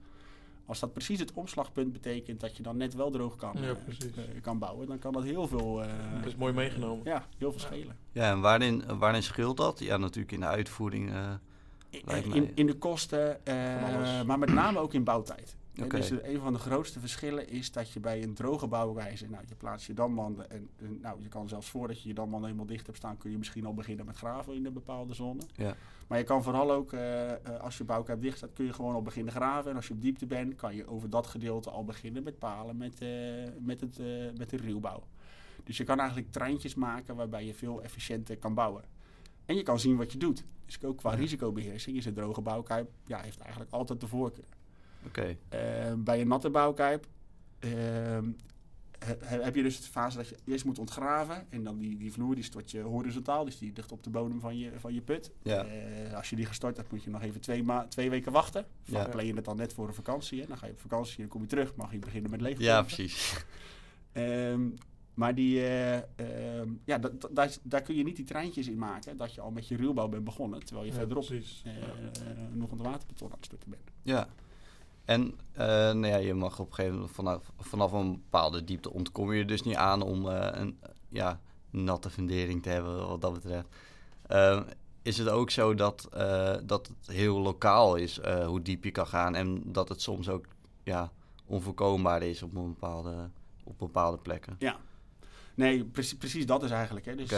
Als 0.65 0.79
dat 0.79 0.93
precies 0.93 1.19
het 1.19 1.33
omslagpunt 1.33 1.93
betekent 1.93 2.39
dat 2.39 2.57
je 2.57 2.63
dan 2.63 2.77
net 2.77 2.93
wel 2.93 3.11
droog 3.11 3.35
kan, 3.35 3.55
ja, 3.61 3.75
kan 4.41 4.59
bouwen, 4.59 4.87
dan 4.87 4.99
kan 4.99 5.13
dat 5.13 5.23
heel 5.23 5.47
veel. 5.47 5.75
dat 6.15 6.25
is 6.25 6.35
mooi 6.35 6.53
meegenomen. 6.53 7.05
Ja, 7.05 7.27
heel 7.37 7.51
veel 7.51 7.59
schelen. 7.59 7.97
Ja, 8.11 8.31
en 8.31 8.41
waarin, 8.41 8.97
waarin 8.97 9.23
scheelt 9.23 9.57
dat? 9.57 9.79
Ja, 9.79 9.97
natuurlijk 9.97 10.31
in 10.31 10.39
de 10.39 10.45
uitvoering. 10.45 11.11
In, 12.33 12.51
in 12.55 12.65
de 12.65 12.77
kosten, 12.77 13.39
maar 14.25 14.39
met 14.39 14.53
name 14.53 14.79
ook 14.79 14.93
in 14.93 15.03
bouwtijd. 15.03 15.55
Okay. 15.81 15.99
Dus 15.99 16.09
een 16.09 16.39
van 16.39 16.53
de 16.53 16.59
grootste 16.59 16.99
verschillen 16.99 17.49
is 17.49 17.71
dat 17.71 17.91
je 17.91 17.99
bij 17.99 18.23
een 18.23 18.33
droge 18.33 18.67
bouwwijze, 18.67 19.29
nou, 19.29 19.43
je 19.47 19.55
plaatst 19.55 19.87
je 19.87 19.93
damwanden 19.93 20.49
en, 20.49 20.69
nou, 21.01 21.21
je 21.21 21.27
kan 21.27 21.47
zelfs 21.47 21.69
voordat 21.69 22.01
je 22.01 22.07
je 22.07 22.13
damwanden 22.13 22.49
helemaal 22.49 22.71
dicht 22.71 22.85
hebt 22.85 22.97
staan, 22.97 23.17
kun 23.17 23.31
je 23.31 23.37
misschien 23.37 23.65
al 23.65 23.73
beginnen 23.73 24.05
met 24.05 24.15
graven 24.15 24.53
in 24.53 24.65
een 24.65 24.73
bepaalde 24.73 25.13
zone. 25.13 25.41
Ja. 25.55 25.75
Maar 26.07 26.17
je 26.17 26.23
kan 26.23 26.43
vooral 26.43 26.71
ook, 26.71 26.91
uh, 26.93 27.31
als 27.61 27.77
je 27.77 27.83
bouwkuip 27.83 28.21
dicht 28.21 28.37
staat, 28.37 28.53
kun 28.53 28.65
je 28.65 28.73
gewoon 28.73 28.93
al 28.93 29.01
beginnen 29.01 29.33
graven. 29.33 29.69
En 29.69 29.75
als 29.75 29.87
je 29.87 29.93
op 29.93 30.01
diepte 30.01 30.25
bent, 30.25 30.55
kan 30.55 30.75
je 30.75 30.87
over 30.87 31.09
dat 31.09 31.27
gedeelte 31.27 31.69
al 31.69 31.83
beginnen 31.85 32.23
met 32.23 32.39
palen, 32.39 32.77
met, 32.77 33.01
uh, 33.01 33.09
met, 33.59 33.81
het, 33.81 33.97
met 34.37 34.49
de 34.49 34.57
ruwbouw. 34.57 35.03
Dus 35.63 35.77
je 35.77 35.83
kan 35.83 35.99
eigenlijk 35.99 36.31
treintjes 36.31 36.75
maken 36.75 37.15
waarbij 37.15 37.45
je 37.45 37.53
veel 37.53 37.83
efficiënter 37.83 38.37
kan 38.37 38.53
bouwen. 38.53 38.83
En 39.45 39.55
je 39.55 39.63
kan 39.63 39.79
zien 39.79 39.95
wat 39.95 40.11
je 40.11 40.17
doet. 40.17 40.43
Dus 40.65 40.83
ook 40.83 40.97
qua 40.97 41.13
risicobeheersing 41.13 41.97
is 41.97 42.05
een 42.05 42.13
droge 42.13 42.41
bouwkuip 42.41 42.91
ja, 43.05 43.19
heeft 43.19 43.39
eigenlijk 43.39 43.71
altijd 43.71 43.99
de 43.99 44.07
voorkeur. 44.07 44.45
Ehm, 45.49 46.03
bij 46.03 46.21
een 46.21 46.27
natte 46.27 46.49
bouwkuip 46.49 47.07
ehm, 47.59 48.29
heb 49.25 49.55
je 49.55 49.63
dus 49.63 49.81
de 49.81 49.89
fase 49.89 50.17
dat 50.17 50.27
je 50.27 50.35
eerst 50.45 50.65
moet 50.65 50.79
ontgraven. 50.79 51.45
En 51.49 51.63
dan 51.63 51.77
die, 51.77 51.97
die 51.97 52.11
vloer 52.11 52.35
die 52.35 52.43
stort 52.43 52.71
je 52.71 52.81
horizontaal, 52.81 53.45
dus 53.45 53.57
die 53.57 53.71
ligt 53.75 53.91
op 53.91 54.03
de 54.03 54.09
bodem 54.09 54.39
van 54.39 54.57
je, 54.57 54.71
van 54.79 54.93
je 54.93 55.01
put. 55.01 55.31
Ja. 55.41 55.65
Uh, 55.65 56.13
als 56.13 56.29
je 56.29 56.35
die 56.35 56.45
gestort 56.45 56.77
hebt, 56.77 56.91
moet 56.91 57.03
je 57.03 57.09
nog 57.09 57.21
even 57.21 57.41
twee, 57.41 57.63
twee 57.89 58.09
weken 58.09 58.31
wachten. 58.31 58.65
Vaak 58.83 59.11
plan 59.11 59.25
je 59.25 59.33
het 59.33 59.45
dan 59.45 59.57
net 59.57 59.73
voor 59.73 59.87
een 59.87 59.93
vakantie. 59.93 60.41
Hè. 60.41 60.47
Dan 60.47 60.57
ga 60.57 60.65
je 60.65 60.71
op 60.71 60.79
vakantie 60.79 61.23
en 61.23 61.29
kom 61.29 61.41
je 61.41 61.47
terug, 61.47 61.75
mag 61.75 61.91
je 61.91 61.99
beginnen 61.99 62.31
met 62.31 62.41
leeg. 62.41 62.59
Ja, 62.59 62.81
precies. 62.81 63.45
Um, 64.13 64.73
maar 65.13 65.35
die, 65.35 65.59
uh, 65.59 65.97
ja, 66.85 66.99
daar, 67.31 67.55
daar 67.63 67.81
kun 67.81 67.95
je 67.95 68.03
niet 68.03 68.15
die 68.15 68.25
treintjes 68.25 68.67
in 68.67 68.77
maken. 68.77 69.17
Dat 69.17 69.33
je 69.33 69.41
al 69.41 69.51
met 69.51 69.67
je 69.67 69.75
ruwbouw 69.75 70.07
bent 70.07 70.23
begonnen. 70.23 70.65
Terwijl 70.65 70.87
je 70.87 70.93
verderop 70.93 71.29
uh, 71.29 71.39
nog 72.53 72.71
onder 72.71 72.85
waterbeton 72.85 73.27
aan 73.27 73.35
het 73.35 73.45
storten 73.45 73.69
bent. 73.69 73.81
Ja. 74.01 74.27
En 75.05 75.21
uh, 75.51 75.57
nou 75.57 76.07
ja, 76.07 76.15
je 76.15 76.33
mag 76.33 76.59
op 76.59 76.67
een 76.67 76.73
gegeven 76.73 76.95
moment 76.95 77.15
vanaf, 77.15 77.51
vanaf 77.57 77.91
een 77.91 78.11
bepaalde 78.11 78.63
diepte 78.63 78.93
ontkom 78.93 79.33
je 79.33 79.45
dus 79.45 79.61
niet 79.61 79.75
aan 79.75 80.01
om 80.01 80.25
uh, 80.25 80.47
een 80.51 80.79
ja, 81.09 81.39
natte 81.69 82.09
fundering 82.09 82.63
te 82.63 82.69
hebben 82.69 83.07
wat 83.07 83.21
dat 83.21 83.33
betreft. 83.33 83.67
Uh, 84.31 84.61
is 85.01 85.17
het 85.17 85.29
ook 85.29 85.49
zo 85.49 85.75
dat, 85.75 86.07
dat 86.65 86.87
het 86.87 87.15
heel 87.15 87.39
lokaal 87.39 87.95
is 87.95 88.19
hoe 88.45 88.61
diep 88.61 88.83
je 88.83 88.91
kan 88.91 89.07
gaan 89.07 89.35
en 89.35 89.61
dat 89.65 89.89
het 89.89 90.01
soms 90.01 90.29
ook 90.29 90.45
ja, 90.83 91.11
onvoorkombaar 91.45 92.21
is 92.21 92.43
op, 92.43 92.55
een 92.55 92.67
bepaalde, 92.67 93.29
op 93.63 93.79
bepaalde 93.79 94.17
plekken? 94.17 94.55
Ja, 94.59 94.77
Nee, 95.55 95.85
precies, 95.85 96.17
precies 96.17 96.45
dat 96.45 96.63
is 96.63 96.71
eigenlijk. 96.71 97.05
Hè. 97.05 97.15
Dus 97.15 97.29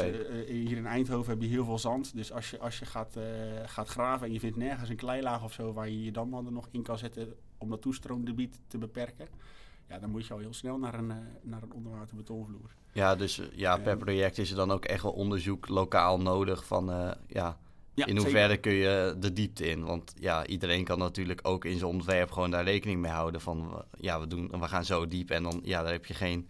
hier 0.47 0.77
in 0.77 0.85
Eindhoven 0.85 1.31
heb 1.31 1.41
je 1.41 1.47
heel 1.47 1.65
veel 1.65 1.79
zand. 1.79 2.15
Dus 2.15 2.31
als 2.31 2.49
je, 2.49 2.59
als 2.59 2.79
je 2.79 2.85
gaat, 2.85 3.15
uh, 3.17 3.23
gaat 3.65 3.87
graven 3.87 4.27
en 4.27 4.33
je 4.33 4.39
vindt 4.39 4.57
nergens 4.57 4.89
een 4.89 4.95
kleilaag 4.95 5.43
of 5.43 5.53
zo 5.53 5.73
waar 5.73 5.89
je 5.89 6.03
je 6.03 6.11
damwanden 6.11 6.53
nog 6.53 6.67
in 6.71 6.83
kan 6.83 6.97
zetten 6.97 7.33
om 7.57 7.69
dat 7.69 7.81
toestroomgebied 7.81 8.59
te 8.67 8.77
beperken. 8.77 9.27
Ja, 9.87 9.99
dan 9.99 10.09
moet 10.09 10.25
je 10.25 10.33
al 10.33 10.39
heel 10.39 10.53
snel 10.53 10.77
naar 10.77 10.93
een, 10.93 11.09
uh, 11.09 11.15
naar 11.41 11.63
een 11.63 11.73
onderwaterbetonvloer. 11.73 12.75
Ja, 12.91 13.15
dus 13.15 13.41
ja, 13.51 13.77
per 13.77 13.97
project 13.97 14.37
is 14.37 14.49
er 14.49 14.55
dan 14.55 14.71
ook 14.71 14.85
echt 14.85 15.03
wel 15.03 15.11
onderzoek 15.11 15.67
lokaal 15.67 16.19
nodig 16.19 16.65
van 16.65 16.85
ja, 17.27 17.57
ja, 17.93 18.05
in 18.05 18.17
hoeverre 18.17 18.57
kun 18.57 18.73
je 18.73 19.15
de 19.19 19.33
diepte 19.33 19.69
in? 19.69 19.83
Want 19.83 20.13
ja, 20.19 20.45
iedereen 20.45 20.83
kan 20.83 20.99
natuurlijk 20.99 21.39
ook 21.43 21.65
in 21.65 21.77
zijn 21.77 21.91
ontwerp 21.91 22.31
gewoon 22.31 22.51
daar 22.51 22.63
rekening 22.63 23.01
mee 23.01 23.11
houden 23.11 23.41
van 23.41 23.85
ja, 23.99 24.19
we, 24.19 24.27
doen, 24.27 24.47
we 24.59 24.67
gaan 24.67 24.85
zo 24.85 25.07
diep 25.07 25.29
en 25.29 25.43
dan 25.43 25.59
ja, 25.63 25.81
daar 25.81 25.91
heb 25.91 26.05
je 26.05 26.13
geen 26.13 26.47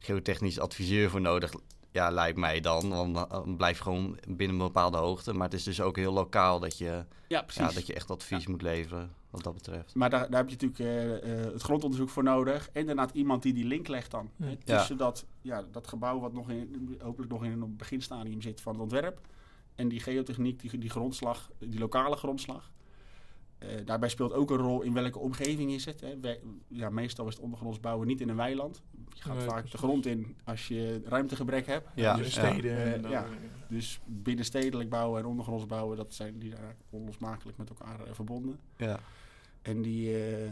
geotechnisch 0.00 0.58
adviseur 0.58 1.10
voor 1.10 1.20
nodig. 1.20 1.52
Ja, 1.92 2.10
lijkt 2.10 2.38
mij 2.38 2.60
dan. 2.60 2.88
Want 2.88 3.30
dan 3.30 3.56
blijf 3.56 3.76
je 3.76 3.82
gewoon 3.82 4.18
binnen 4.28 4.56
een 4.56 4.66
bepaalde 4.66 4.96
hoogte. 4.96 5.32
Maar 5.32 5.44
het 5.44 5.58
is 5.58 5.64
dus 5.64 5.80
ook 5.80 5.96
heel 5.96 6.12
lokaal 6.12 6.60
dat 6.60 6.78
je, 6.78 7.04
ja, 7.28 7.44
ja 7.48 7.72
dat 7.72 7.86
je 7.86 7.94
echt 7.94 8.10
advies 8.10 8.46
moet 8.46 8.62
leveren 8.62 9.10
wat 9.30 9.42
dat 9.42 9.54
betreft. 9.54 9.94
Maar 9.94 10.10
daar, 10.10 10.30
daar 10.30 10.40
heb 10.40 10.50
je 10.50 10.66
natuurlijk 10.66 11.22
uh, 11.24 11.44
uh, 11.44 11.52
het 11.52 11.62
grondonderzoek 11.62 12.08
voor 12.08 12.22
nodig. 12.22 12.70
En 12.72 12.86
daarna 12.86 13.08
iemand 13.12 13.42
die 13.42 13.52
die 13.52 13.64
link 13.64 13.88
legt 13.88 14.10
dan. 14.10 14.30
Ja. 14.36 14.56
tussen 14.64 14.96
Dat, 14.96 15.26
ja, 15.40 15.64
dat 15.70 15.86
gebouw 15.86 16.20
wat 16.20 16.32
nog 16.32 16.50
in, 16.50 16.96
hopelijk 17.02 17.32
nog 17.32 17.44
in 17.44 17.50
een 17.50 17.76
beginstadium 17.76 18.42
zit 18.42 18.60
van 18.60 18.72
het 18.72 18.82
ontwerp. 18.82 19.20
En 19.74 19.88
die 19.88 20.00
geotechniek, 20.00 20.60
die, 20.60 20.78
die 20.78 20.90
grondslag, 20.90 21.50
die 21.58 21.78
lokale 21.78 22.16
grondslag. 22.16 22.70
Uh, 23.58 23.68
daarbij 23.84 24.08
speelt 24.08 24.32
ook 24.32 24.50
een 24.50 24.56
rol 24.56 24.82
in 24.82 24.92
welke 24.92 25.18
omgeving 25.18 25.72
is 25.72 25.84
het. 25.84 26.00
Hè. 26.00 26.38
ja, 26.68 26.90
meestal 26.90 27.26
is 27.26 27.34
het 27.34 27.42
ondergronds 27.42 27.80
bouwen 27.80 28.06
niet 28.06 28.20
in 28.20 28.28
een 28.28 28.36
weiland. 28.36 28.82
Je 29.14 29.22
gaat 29.22 29.42
vaak 29.42 29.70
de 29.70 29.78
grond 29.78 30.06
in 30.06 30.36
als 30.44 30.68
je 30.68 31.02
ruimtegebrek 31.04 31.66
hebt. 31.66 31.88
Ja, 31.94 32.16
dus, 32.16 32.32
steden. 32.32 33.04
Uh, 33.04 33.10
ja. 33.10 33.26
Dus 33.68 34.00
binnenstedelijk 34.04 34.90
bouwen 34.90 35.20
en 35.20 35.26
ondergronds 35.26 35.66
bouwen, 35.66 35.96
dat 35.96 36.14
zijn 36.14 36.38
die 36.38 36.50
daar 36.50 36.76
onlosmakelijk 36.90 37.58
met 37.58 37.68
elkaar 37.68 37.98
verbonden. 38.10 38.58
Ja. 38.76 39.00
En 39.62 39.82
die, 39.82 40.08
uh, 40.08 40.44
uh, 40.44 40.50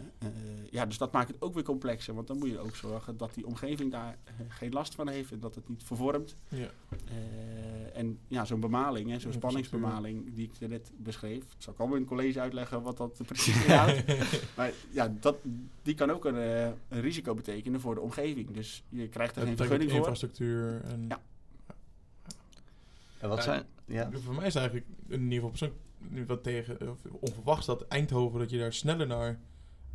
ja, 0.71 0.87
dus 0.87 0.99
dat 0.99 1.13
maakt 1.13 1.29
het 1.29 1.43
ook 1.43 1.55
weer 1.55 1.63
complexer. 1.63 2.15
Want 2.15 2.27
dan 2.27 2.39
moet 2.39 2.49
je 2.49 2.59
ook 2.59 2.77
zorgen 2.77 3.17
dat 3.17 3.35
die 3.35 3.47
omgeving 3.47 3.91
daar 3.91 4.19
uh, 4.25 4.47
geen 4.49 4.73
last 4.73 4.95
van 4.95 5.09
heeft 5.09 5.33
en 5.33 5.41
dat 5.41 5.55
het 5.55 5.69
niet 5.69 5.83
vervormt. 5.85 6.37
Ja. 6.49 6.71
en 7.93 8.19
ja, 8.29 8.45
zo'n 8.45 8.61
bemaling, 8.61 9.21
zo'n 9.21 9.33
spanningsbemaling 9.33 10.35
die 10.35 10.51
ik 10.53 10.69
net 10.69 10.93
beschreef. 10.97 11.45
Zal 11.59 11.73
ik 11.73 11.79
allemaal 11.79 11.97
in 11.97 12.03
het 12.03 12.13
college 12.13 12.41
uitleggen 12.41 12.83
wat 12.83 12.97
dat 12.97 13.21
precies 13.27 13.63
inhoudt. 13.67 14.03
maar 14.57 14.73
ja, 14.91 15.15
dat, 15.21 15.37
die 15.83 15.95
kan 15.95 16.11
ook 16.11 16.25
een, 16.25 16.37
een, 16.89 17.01
risico 17.01 17.35
betekenen 17.35 17.81
voor 17.81 17.95
de 17.95 18.01
omgeving. 18.01 18.51
Dus 18.51 18.83
je 18.89 19.09
krijgt 19.09 19.37
er 19.37 19.43
geen 19.43 19.57
vergunning 19.57 19.91
voor. 19.91 19.99
Infrastructuur 19.99 20.81
en... 20.85 21.05
Ja. 21.09 21.21
En 23.19 23.29
wat 23.29 23.43
zijn... 23.43 23.65
Ja. 23.85 24.11
Voor 24.13 24.35
mij 24.35 24.47
is 24.47 24.55
eigenlijk 24.55 24.87
in 25.07 25.21
ieder 25.21 25.35
geval 25.35 25.51
persoonlijk 25.51 25.81
wat 26.27 26.43
tegen, 26.43 26.97
onverwachts 27.21 27.67
dat 27.67 27.87
Eindhoven, 27.87 28.39
dat 28.39 28.51
je 28.51 28.59
daar 28.59 28.73
sneller 28.73 29.07
naar 29.07 29.39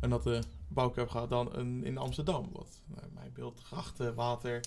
een 0.00 0.08
natte 0.08 0.42
bouwkuip 0.68 1.08
gaat 1.08 1.28
dan 1.28 1.56
een, 1.56 1.84
in 1.84 1.98
Amsterdam. 1.98 2.48
Wat 2.52 2.80
nou, 2.86 3.06
mijn 3.14 3.30
beeld, 3.34 3.60
grachten, 3.60 4.14
water, 4.14 4.60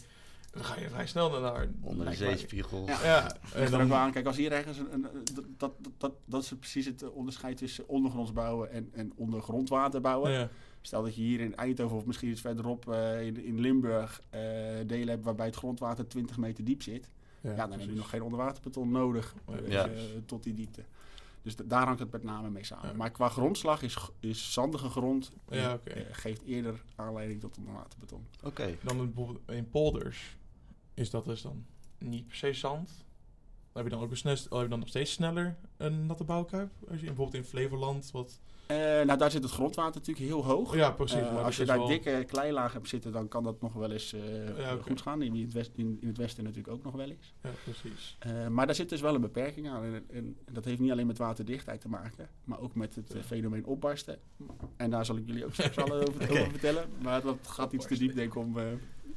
dan 0.51 0.63
ga 0.63 0.79
je 0.79 0.89
vrij 0.89 1.07
snel 1.07 1.39
naar... 1.39 1.67
Onder 1.81 2.05
de 2.05 2.15
zeespiegel. 2.15 2.85
Ja, 2.87 3.03
ja. 3.03 3.35
en 3.53 3.71
dan, 3.71 3.93
aan, 3.93 4.11
kijk, 4.11 4.25
als 4.25 4.37
hier 4.37 4.51
ergens, 4.51 4.77
een, 4.77 4.93
een, 4.93 5.07
dat, 5.33 5.45
dat, 5.57 5.71
dat, 5.97 6.13
dat 6.25 6.43
is 6.43 6.53
precies 6.59 6.85
het 6.85 7.11
onderscheid 7.11 7.57
tussen 7.57 7.87
ondergronds 7.87 8.33
bouwen 8.33 8.71
en, 8.71 8.89
en 8.93 9.11
ondergrondwater 9.15 10.01
bouwen. 10.01 10.31
Ja. 10.31 10.49
Stel 10.81 11.03
dat 11.03 11.15
je 11.15 11.21
hier 11.21 11.39
in 11.39 11.55
Eindhoven 11.55 11.97
of 11.97 12.05
misschien 12.05 12.29
iets 12.29 12.41
verderop 12.41 12.85
uh, 12.89 13.21
in, 13.21 13.43
in 13.43 13.59
Limburg 13.59 14.21
uh, 14.35 14.39
delen 14.85 15.09
hebt 15.09 15.23
waarbij 15.23 15.45
het 15.45 15.55
grondwater 15.55 16.07
20 16.07 16.37
meter 16.37 16.63
diep 16.63 16.81
zit. 16.81 17.09
Ja, 17.41 17.51
ja 17.51 17.67
dan 17.67 17.79
heb 17.79 17.89
je 17.89 17.95
nog 17.95 18.09
geen 18.09 18.21
onderwaterbeton 18.21 18.91
nodig 18.91 19.35
uh, 19.69 19.83
tot 20.25 20.43
die 20.43 20.53
diepte. 20.53 20.83
Dus 21.41 21.55
daar 21.55 21.85
hangt 21.85 21.99
het 21.99 22.11
met 22.11 22.23
name 22.23 22.49
mee 22.49 22.63
samen. 22.63 22.95
Maar 22.95 23.11
qua 23.11 23.29
grondslag 23.29 23.81
is, 23.81 23.97
is 24.19 24.53
zandige 24.53 24.89
grond 24.89 25.31
ja, 25.49 25.79
eh, 25.83 26.03
geeft 26.11 26.43
eerder 26.43 26.83
aanleiding 26.95 27.39
tot 27.39 27.57
onderwaterbeton. 27.57 28.27
Oké. 28.43 28.77
Dan 28.83 28.97
bijvoorbeeld 28.97 29.49
in 29.49 29.69
polders 29.69 30.37
is 30.93 31.09
dat 31.09 31.25
dus 31.25 31.41
dan 31.41 31.65
niet 31.97 32.27
per 32.27 32.35
se 32.35 32.53
zand. 32.53 32.87
Dan 32.87 33.83
heb 33.83 33.83
je 33.83 33.89
dan 33.89 34.01
ook 34.01 34.11
een 34.11 34.17
heb 34.57 34.61
je 34.61 34.67
dan 34.67 34.79
nog 34.79 34.87
steeds 34.87 35.11
sneller 35.11 35.57
een 35.77 36.05
natte 36.05 36.23
bouwkuip. 36.23 36.71
Als 36.89 36.99
je 36.99 37.05
bijvoorbeeld 37.05 37.43
in 37.43 37.49
Flevoland 37.49 38.11
wat 38.11 38.39
uh, 38.71 38.77
nou, 38.77 39.17
daar 39.17 39.31
zit 39.31 39.43
het 39.43 39.51
grondwater 39.51 39.99
natuurlijk 39.99 40.27
heel 40.27 40.45
hoog. 40.45 40.75
Ja, 40.75 40.91
precies. 40.91 41.19
Uh, 41.19 41.43
als 41.45 41.57
je 41.57 41.65
daar 41.65 41.87
dikke 41.87 42.23
kleilagen 42.27 42.73
hebt 42.73 42.89
zitten, 42.89 43.11
dan 43.11 43.27
kan 43.27 43.43
dat 43.43 43.61
nog 43.61 43.73
wel 43.73 43.91
eens 43.91 44.13
uh, 44.13 44.47
ja, 44.47 44.73
okay. 44.73 44.77
goed 44.81 45.01
gaan. 45.01 45.21
In 45.21 45.41
het, 45.41 45.53
west, 45.53 45.71
in, 45.75 45.97
in, 46.01 46.07
het 46.07 46.17
westen 46.17 46.43
natuurlijk 46.43 46.73
ook 46.73 46.83
nog 46.83 46.93
wel 46.93 47.09
eens. 47.09 47.33
Ja, 47.43 47.49
precies. 47.63 48.17
maar 48.49 48.65
daar 48.65 48.75
zit 48.75 48.89
dus 48.89 49.01
wel 49.01 49.15
een 49.15 49.21
beperking 49.21 49.69
aan. 49.69 49.83
En, 49.83 50.05
en, 50.09 50.37
dat 50.51 50.65
heeft 50.65 50.79
niet 50.79 50.91
alleen 50.91 51.07
met 51.07 51.17
waterdichtheid 51.17 51.81
te 51.81 51.89
maken, 51.89 52.29
maar 52.43 52.59
ook 52.59 52.75
met 52.75 52.95
het 52.95 53.15
fenomeen 53.25 53.65
opbarsten. 53.65 54.19
En 54.75 54.89
daar 54.89 55.05
zal 55.05 55.17
ik 55.17 55.25
jullie 55.25 55.45
ook 55.45 55.53
straks 55.53 55.77
al 55.83 55.91
over, 55.91 56.13
okay. 56.13 56.29
over, 56.29 56.49
vertellen. 56.49 56.89
Maar 57.01 57.21
dat 57.21 57.47
gaat 57.47 57.73
iets 57.73 57.87
te 57.87 57.97
diep, 57.97 58.15
denk 58.15 58.27
ik, 58.27 58.35
om 58.35 58.55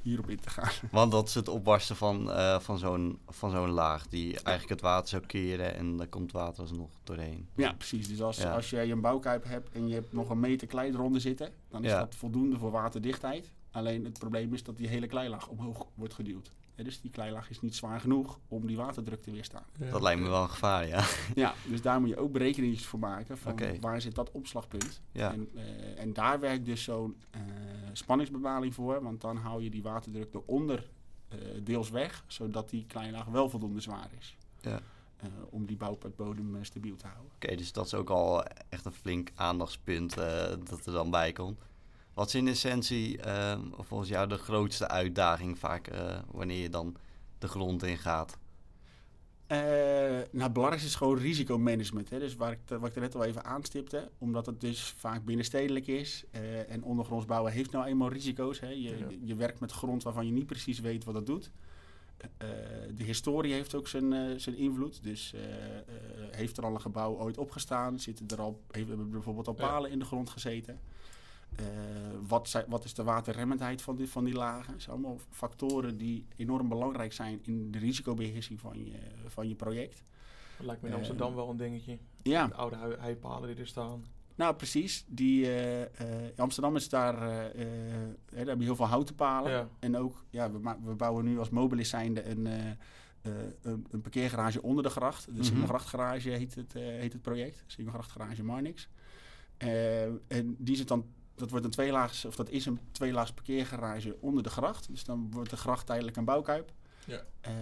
hierop 0.03 0.31
in 0.31 0.41
te 0.41 0.51
gaan. 0.51 0.71
Want 0.91 1.13
dat 1.13 1.29
is 1.29 1.35
het 1.35 1.49
opbarsten 1.49 1.97
van, 1.97 2.29
uh, 2.29 2.59
van 2.59 2.79
zo'n 2.79 3.19
zo'n 3.41 3.71
laag 3.71 4.09
die 4.09 4.33
eigenlijk 4.33 4.69
het 4.69 4.81
water 4.81 5.09
zou 5.09 5.27
keren 5.27 5.75
en 5.75 5.97
daar 5.97 6.07
komt 6.07 6.33
water 6.33 6.63
alsnog 6.63 6.91
doorheen. 7.05 7.49
Ja, 7.55 7.73
precies. 7.73 8.09
Dus 8.09 8.23
als, 8.23 8.37
ja. 8.37 8.55
als 8.55 8.71
jij 8.71 8.91
een 8.91 9.01
bouwkuip 9.01 9.45
hebt 9.45 9.71
en 9.73 9.89
je 9.89 9.95
hebt 9.95 10.13
nog 10.13 10.31
een 10.31 10.41
meter 10.41 10.67
klei 10.67 10.91
eronder 10.91 11.21
zitten, 11.21 11.53
dan 11.69 11.85
is 11.85 11.91
ja. 11.91 11.99
dat 11.99 12.15
voldoende 12.15 12.59
voor 12.59 12.71
waterdichtheid. 12.71 13.53
Alleen 13.71 14.05
het 14.05 14.19
probleem 14.19 14.55
is 14.55 14.63
dat 14.63 14.77
die 14.77 14.89
hele 14.89 15.07
kleilaag 15.07 15.49
omhoog 15.49 15.87
wordt 15.95 16.15
geduwd 16.15 16.53
dus 16.85 17.01
die 17.01 17.11
kleilaag 17.11 17.51
is 17.51 17.61
niet 17.61 17.77
zwaar 17.77 18.01
genoeg 18.01 18.39
om 18.49 18.67
die 18.67 18.77
waterdruk 18.77 19.23
te 19.23 19.31
weerstaan. 19.31 19.65
Dat 19.91 20.03
lijkt 20.03 20.21
me 20.21 20.29
wel 20.29 20.43
een 20.43 20.51
gevaar, 20.51 20.87
ja. 20.87 21.05
Ja, 21.35 21.55
dus 21.69 21.83
daar 21.83 22.01
moet 22.01 22.09
je 22.09 22.17
ook 22.17 22.33
berekeningen 22.33 22.79
voor 22.79 22.99
maken 22.99 23.39
van 23.39 23.59
waar 23.81 24.01
zit 24.01 24.15
dat 24.15 24.31
opslagpunt. 24.31 25.01
Ja. 25.13 25.33
En, 25.33 25.49
uh, 25.55 26.01
en 26.01 26.13
daar 26.13 26.41
werkt 26.41 26.65
dus 26.65 26.83
zo'n 26.83 27.17
uh, 27.37 27.41
spanningsbepaling 27.93 28.75
voor, 28.75 29.03
want 29.03 29.21
dan 29.21 29.37
hou 29.37 29.63
je 29.63 29.71
die 29.71 29.83
waterdruk 29.83 30.35
eronder 30.35 30.91
uh, 31.29 31.39
deels 31.63 31.91
weg, 31.91 32.25
zodat 32.27 32.71
die 32.71 32.87
kleilaag 32.87 33.25
wel 33.25 33.49
voldoende 33.49 33.81
zwaar 33.81 34.11
is. 34.19 34.37
Ja. 34.61 34.81
om 35.51 35.67
die 35.67 35.77
bouwputbodem 35.77 36.65
stabiel 36.65 36.97
te 36.97 37.07
houden. 37.07 37.33
Oké, 37.35 37.57
dus 37.57 37.73
dat 37.73 37.87
is 37.87 37.95
ook 37.95 38.11
al 38.11 38.45
echt 38.69 38.85
een 38.85 38.93
flink 38.93 39.31
aandachtspunt 39.35 40.15
dat 40.69 40.87
er 40.87 40.93
dan 40.93 41.11
bij 41.11 41.33
komt. 41.33 41.59
Wat 42.15 42.27
is 42.27 42.35
in 42.35 42.49
essentie 42.49 43.21
volgens 43.79 44.09
jou 44.09 44.29
de 44.29 44.37
grootste 44.37 44.89
uitdaging 44.89 45.59
vaak 45.59 45.91
wanneer 46.31 46.63
je 46.63 46.69
dan 46.69 46.97
de 47.39 47.49
grond 47.49 47.83
in 47.83 47.99
gaat? 47.99 48.39
Uh, 49.53 49.57
nou, 49.57 50.43
het 50.43 50.53
belangrijkste 50.53 50.89
is 50.89 50.95
gewoon 50.95 51.19
risicomanagement. 51.19 52.11
Hè. 52.11 52.19
Dus 52.19 52.37
waar 52.37 52.53
ik, 52.53 52.59
wat 52.67 52.89
ik 52.89 52.95
er 52.95 53.01
net 53.01 53.15
al 53.15 53.25
even 53.25 53.45
aanstipte. 53.45 54.11
Omdat 54.19 54.47
het 54.47 54.61
dus 54.61 54.83
vaak 54.83 55.25
binnenstedelijk 55.25 55.87
is. 55.87 56.25
Uh, 56.33 56.71
en 56.71 56.83
ondergronds 56.83 57.27
bouwen 57.27 57.53
heeft 57.53 57.71
nou 57.71 57.87
eenmaal 57.87 58.09
risico's. 58.09 58.61
Hè. 58.61 58.69
Je, 58.69 59.19
je 59.25 59.35
werkt 59.35 59.61
met 59.61 59.73
grond 59.73 60.03
waarvan 60.03 60.27
je 60.27 60.33
niet 60.33 60.47
precies 60.47 60.81
weet 60.81 61.05
wat 61.05 61.15
het 61.15 61.27
doet. 61.27 61.51
Uh, 62.23 62.49
de 62.95 63.05
historie 63.05 63.53
heeft 63.53 63.75
ook 63.75 63.89
zijn, 63.89 64.41
zijn 64.41 64.57
invloed. 64.57 65.03
Dus 65.03 65.35
heeft 66.31 66.57
er 66.57 66.65
al 66.65 66.75
een 66.75 66.81
gebouw 66.81 67.19
ooit 67.19 67.39
opgestaan? 67.39 68.01
Zitten 68.01 68.29
er 68.29 68.41
al, 68.41 68.61
hebben 68.71 69.11
bijvoorbeeld 69.11 69.47
al 69.47 69.55
palen 69.55 69.91
in 69.91 69.99
de 69.99 70.05
grond 70.05 70.31
gezeten? 70.31 70.79
Uh, 71.61 71.67
wat, 72.29 72.49
zijn, 72.49 72.65
wat, 72.69 72.85
is 72.85 72.95
de 72.95 73.03
waterremmendheid 73.03 73.83
van 73.83 73.97
die, 73.97 74.09
van 74.09 74.25
die 74.25 74.35
lagen? 74.35 74.73
Dat 74.73 74.83
zijn 74.83 74.97
allemaal 74.97 75.19
factoren 75.31 75.97
die 75.97 76.27
enorm 76.37 76.69
belangrijk 76.69 77.13
zijn 77.13 77.41
in 77.43 77.71
de 77.71 77.79
risicobeheersing 77.79 78.61
van 78.61 78.85
je, 78.85 78.99
van 79.27 79.49
je 79.49 79.55
project. 79.55 80.03
Dat 80.57 80.67
lijkt 80.67 80.83
me 80.83 80.89
in 80.89 80.95
Amsterdam 80.95 81.31
uh, 81.31 81.37
wel 81.37 81.51
een 81.51 81.57
dingetje. 81.57 81.99
Ja. 82.23 82.47
De 82.47 82.55
oude 82.55 82.77
heipalen 82.99 83.49
die 83.49 83.59
er 83.59 83.67
staan. 83.67 84.05
Nou, 84.35 84.55
precies. 84.55 85.05
Die, 85.07 85.45
uh, 85.45 85.81
in 85.81 86.37
Amsterdam 86.37 86.77
is 86.77 86.89
daar, 86.89 87.19
daar 87.19 88.47
heb 88.47 88.59
je 88.59 88.65
heel 88.65 88.77
veel 88.77 88.87
houten 88.87 89.15
palen. 89.15 89.51
Ja. 89.51 89.69
En 89.79 89.97
ook, 89.97 90.25
ja, 90.31 90.51
we, 90.51 90.77
we 90.85 90.95
bouwen 90.95 91.25
nu 91.25 91.39
als 91.39 91.51
Mobilis 91.51 91.89
zijnde 91.89 92.25
een, 92.25 92.47
een, 92.47 93.87
een, 93.91 94.01
parkeergarage 94.01 94.63
onder 94.63 94.83
de 94.83 94.91
gracht. 94.91 95.25
De 95.25 95.31
mm 95.31 95.37
-hmm. 95.37 95.45
Singelgrachtgarage 95.45 96.31
heet 96.31 96.55
het, 96.55 96.73
heet 96.73 97.13
het 97.13 97.23
project. 97.23 97.65
Singelgrachtgarage 97.67 98.43
Marnix. 98.43 98.89
en 99.59 100.57
die 100.59 100.77
zit 100.77 100.89
dan 100.89 101.05
dat 101.41 101.51
wordt 101.51 101.65
een 101.65 101.71
tweelaags, 101.71 102.25
of 102.25 102.37
dat 102.37 102.51
is 102.51 102.67
een 102.67 102.79
tweelaags 102.93 103.33
parkeergarage 103.33 104.17
onder 104.21 104.43
de 104.43 104.51
gracht. 104.51 104.89
Dus 104.89 105.05
dan 105.05 105.31
wordt 105.31 105.51
de 105.51 105.57
gracht 105.57 105.87
tijdelijk 105.87 106.17
een 106.17 106.25
bouwkuip. 106.25 106.73
Ja. 107.07 107.25
Uh, 107.47 107.53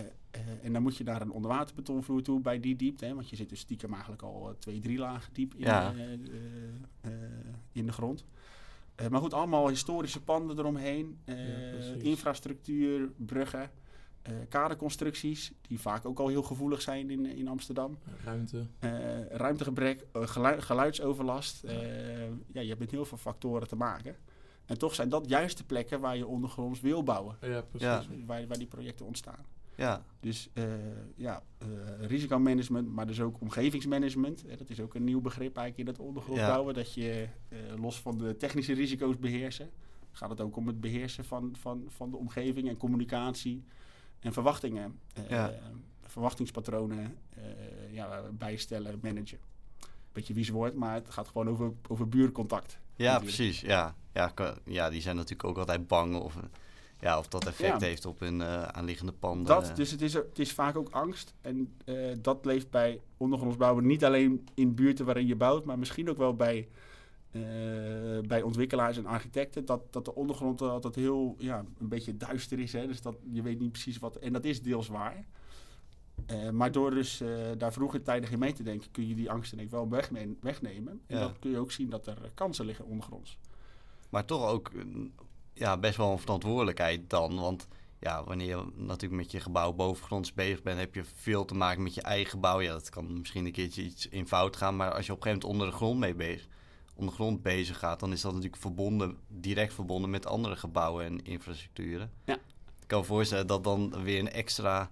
uh, 0.00 0.64
en 0.64 0.72
dan 0.72 0.82
moet 0.82 0.96
je 0.96 1.04
naar 1.04 1.20
een 1.20 1.30
onderwaterbetonvloer 1.30 2.22
toe 2.22 2.40
bij 2.40 2.60
die 2.60 2.76
diepte. 2.76 3.04
Hè, 3.04 3.14
want 3.14 3.30
je 3.30 3.36
zit 3.36 3.48
dus 3.48 3.60
stiekem 3.60 3.92
eigenlijk 3.92 4.22
al 4.22 4.56
twee, 4.58 4.80
drie 4.80 4.98
lagen 4.98 5.32
diep 5.32 5.54
in, 5.54 5.64
ja. 5.64 5.94
uh, 5.94 7.12
in 7.72 7.86
de 7.86 7.92
grond. 7.92 8.24
maar 9.10 9.20
goed, 9.20 9.34
allemaal 9.34 9.68
historische 9.68 10.22
panden 10.22 10.58
eromheen. 10.58 11.18
Ja, 11.24 11.34
infrastructuur, 11.98 13.10
bruggen. 13.16 13.70
Uh, 14.28 14.34
kaderconstructies, 14.48 15.52
die 15.60 15.80
vaak 15.80 16.04
ook 16.04 16.18
al 16.18 16.28
heel 16.28 16.42
gevoelig 16.42 16.82
zijn 16.82 17.10
in, 17.10 17.26
in 17.26 17.48
Amsterdam. 17.48 17.98
Ruimte. 18.24 18.66
Uh, 18.80 19.26
ruimtegebrek, 19.26 20.06
uh, 20.16 20.22
geluidsoverlast. 20.58 21.60
ja, 22.52 22.60
je 22.60 22.68
hebt 22.68 22.78
met 22.78 22.90
heel 22.90 23.04
veel 23.04 23.18
factoren 23.18 23.68
te 23.68 23.76
maken. 23.76 24.16
En 24.66 24.78
toch 24.78 24.94
zijn 24.94 25.08
dat 25.08 25.28
juist 25.28 25.58
de 25.58 25.64
plekken 25.64 26.00
waar 26.00 26.16
je 26.16 26.26
ondergronds 26.26 26.80
wil 26.80 27.02
bouwen. 27.02 27.36
Ja, 27.40 27.62
precies. 27.62 28.08
Waar, 28.26 28.46
waar 28.46 28.58
die 28.58 28.66
projecten 28.66 29.06
ontstaan. 29.06 29.44
Ja. 29.74 30.04
Dus 30.20 30.50
ja, 31.14 31.42
risicomanagement, 32.00 32.88
maar 32.88 33.06
dus 33.06 33.20
ook 33.20 33.40
omgevingsmanagement. 33.40 34.44
dat 34.58 34.70
is 34.70 34.80
ook 34.80 34.94
een 34.94 35.04
nieuw 35.04 35.20
begrip 35.20 35.56
eigenlijk 35.56 35.88
in 35.88 35.94
het 35.94 36.06
ondergrond 36.06 36.40
bouwen. 36.40 36.74
Dat 36.74 36.94
je 36.94 37.28
los 37.76 38.00
van 38.00 38.18
de 38.18 38.36
technische 38.36 38.72
risico's 38.72 39.18
beheersen, 39.18 39.70
gaat 40.12 40.30
het 40.30 40.40
ook 40.40 40.56
om 40.56 40.66
het 40.66 40.80
beheersen 40.80 41.24
van, 41.24 41.56
van, 41.60 41.84
van 41.86 42.10
de 42.10 42.16
omgeving 42.16 42.68
en 42.68 42.76
communicatie 42.76 43.64
en 44.20 44.32
verwachtingen, 44.32 44.98
uh, 45.30 45.46
verwachtingspatronen 46.06 47.16
uh, 47.38 47.44
ja, 47.94 48.22
bijstellen, 48.32 48.98
managen. 49.02 49.38
Beetje 50.12 50.34
vies 50.34 50.48
woord, 50.48 50.74
maar 50.74 50.94
het 50.94 51.10
gaat 51.10 51.28
gewoon 51.28 51.48
over, 51.48 51.72
over 51.88 52.08
buurcontact. 52.08 52.78
Ja, 52.96 53.12
natuurlijk. 53.12 53.36
precies. 53.36 53.60
Ja. 53.60 53.94
Ja, 54.12 54.32
ja, 54.64 54.90
die 54.90 55.00
zijn 55.00 55.16
natuurlijk 55.16 55.48
ook 55.48 55.58
altijd 55.58 55.86
bang 55.86 56.16
of, 56.16 56.36
ja, 57.00 57.18
of 57.18 57.28
dat 57.28 57.46
effect 57.46 57.80
ja. 57.80 57.86
heeft 57.86 58.06
op 58.06 58.20
hun 58.20 58.40
uh, 58.40 58.62
aanliggende 58.62 59.12
panden. 59.12 59.46
Dat, 59.46 59.76
dus 59.76 59.90
het 59.90 60.02
is, 60.02 60.14
het 60.14 60.38
is 60.38 60.52
vaak 60.52 60.76
ook 60.76 60.88
angst. 60.90 61.34
En 61.40 61.74
uh, 61.84 62.16
dat 62.20 62.44
leeft 62.44 62.70
bij 62.70 63.00
ondergrondsbouwen 63.16 63.86
niet 63.86 64.04
alleen 64.04 64.48
in 64.54 64.74
buurten 64.74 65.04
waarin 65.04 65.26
je 65.26 65.36
bouwt, 65.36 65.64
maar 65.64 65.78
misschien 65.78 66.10
ook 66.10 66.16
wel 66.16 66.34
bij 66.34 66.68
uh, 67.30 67.42
bij 68.26 68.42
ontwikkelaars 68.42 68.96
en 68.96 69.06
architecten 69.06 69.64
dat, 69.64 69.92
dat 69.92 70.04
de 70.04 70.14
ondergrond 70.14 70.62
altijd 70.62 70.94
heel 70.94 71.34
ja, 71.38 71.64
een 71.78 71.88
beetje 71.88 72.16
duister 72.16 72.58
is. 72.58 72.72
Hè? 72.72 72.86
Dus 72.86 73.02
dat 73.02 73.16
je 73.32 73.42
weet 73.42 73.60
niet 73.60 73.72
precies 73.72 73.98
wat. 73.98 74.16
En 74.16 74.32
dat 74.32 74.44
is 74.44 74.62
deels 74.62 74.88
waar. 74.88 75.26
Uh, 76.30 76.50
maar 76.50 76.72
door 76.72 76.90
dus 76.90 77.20
uh, 77.20 77.28
daar 77.58 77.72
vroeger 77.72 78.02
tijdig 78.02 78.30
in 78.30 78.38
mee 78.38 78.52
te 78.52 78.62
denken, 78.62 78.90
kun 78.90 79.08
je 79.08 79.14
die 79.14 79.30
angsten 79.30 79.56
denk 79.56 79.68
ik 79.68 79.74
wel 79.74 79.88
wegnemen. 80.40 81.00
En 81.06 81.16
ja. 81.16 81.20
dan 81.20 81.38
kun 81.38 81.50
je 81.50 81.58
ook 81.58 81.72
zien 81.72 81.90
dat 81.90 82.06
er 82.06 82.30
kansen 82.34 82.64
liggen 82.64 82.84
ondergronds. 82.84 83.38
Maar 84.08 84.24
toch 84.24 84.46
ook 84.48 84.70
ja, 85.52 85.78
best 85.78 85.96
wel 85.96 86.12
een 86.12 86.18
verantwoordelijkheid 86.18 87.10
dan. 87.10 87.40
Want 87.40 87.68
ja, 88.00 88.24
wanneer 88.24 88.48
je 88.48 88.64
natuurlijk 88.74 89.22
met 89.22 89.30
je 89.30 89.40
gebouw 89.40 89.72
bovengronds 89.72 90.32
bezig 90.32 90.62
bent, 90.62 90.78
heb 90.78 90.94
je 90.94 91.04
veel 91.04 91.44
te 91.44 91.54
maken 91.54 91.82
met 91.82 91.94
je 91.94 92.02
eigen 92.02 92.30
gebouw. 92.30 92.60
Ja, 92.60 92.72
dat 92.72 92.88
kan 92.90 93.18
misschien 93.18 93.46
een 93.46 93.52
keertje 93.52 93.82
iets 93.82 94.08
in 94.08 94.26
fout 94.26 94.56
gaan. 94.56 94.76
Maar 94.76 94.92
als 94.92 95.06
je 95.06 95.12
op 95.12 95.18
een 95.18 95.24
gegeven 95.24 95.48
moment 95.48 95.62
onder 95.62 95.66
de 95.66 95.84
grond 95.84 95.98
mee 95.98 96.14
bezig 96.14 96.48
ondergrond 96.98 97.42
bezig 97.42 97.78
gaat, 97.78 98.00
dan 98.00 98.12
is 98.12 98.20
dat 98.20 98.32
natuurlijk 98.32 98.62
verbonden, 98.62 99.16
direct 99.28 99.74
verbonden 99.74 100.10
met 100.10 100.26
andere 100.26 100.56
gebouwen 100.56 101.04
en 101.04 101.24
infrastructuren. 101.24 102.10
Ja. 102.24 102.34
Ik 102.80 102.94
kan 102.94 103.00
me 103.00 103.06
voorstellen 103.06 103.46
dat 103.46 103.64
dan 103.64 104.02
weer 104.02 104.18
een 104.18 104.30
extra 104.30 104.90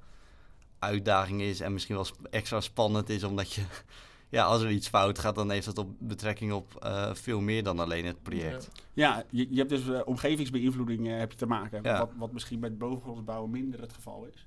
uitdaging 0.79 1.40
is 1.40 1.61
en 1.61 1.73
misschien 1.73 1.95
wel 1.95 2.07
extra 2.31 2.61
spannend 2.61 3.09
is, 3.09 3.25
omdat 3.25 3.53
je, 3.53 3.62
ja, 4.37 4.45
als 4.45 4.62
er 4.62 4.71
iets 4.71 4.88
fout 4.88 5.19
gaat, 5.19 5.35
dan 5.35 5.51
heeft 5.51 5.66
dat 5.66 5.79
op 5.79 5.90
betrekking 5.99 6.53
op 6.53 6.83
uh, 6.85 7.14
veel 7.14 7.40
meer 7.40 7.62
dan 7.62 7.79
alleen 7.79 8.07
het 8.07 8.23
project. 8.23 8.71
Ja, 8.92 9.25
je, 9.31 9.47
je 9.51 9.59
hebt 9.59 9.71
dus 9.71 9.87
uh, 9.87 10.01
omgevingsbeïnvloeding 10.05 11.07
uh, 11.07 11.19
heb 11.19 11.31
je 11.31 11.38
te 11.38 11.47
maken, 11.47 11.83
ja. 11.83 11.99
wat, 11.99 12.11
wat 12.16 12.33
misschien 12.33 12.61
bij 12.61 12.69
het 12.69 12.79
bovengrondsbouwen 12.79 13.51
minder 13.51 13.81
het 13.81 13.92
geval 13.92 14.29
is. 14.35 14.47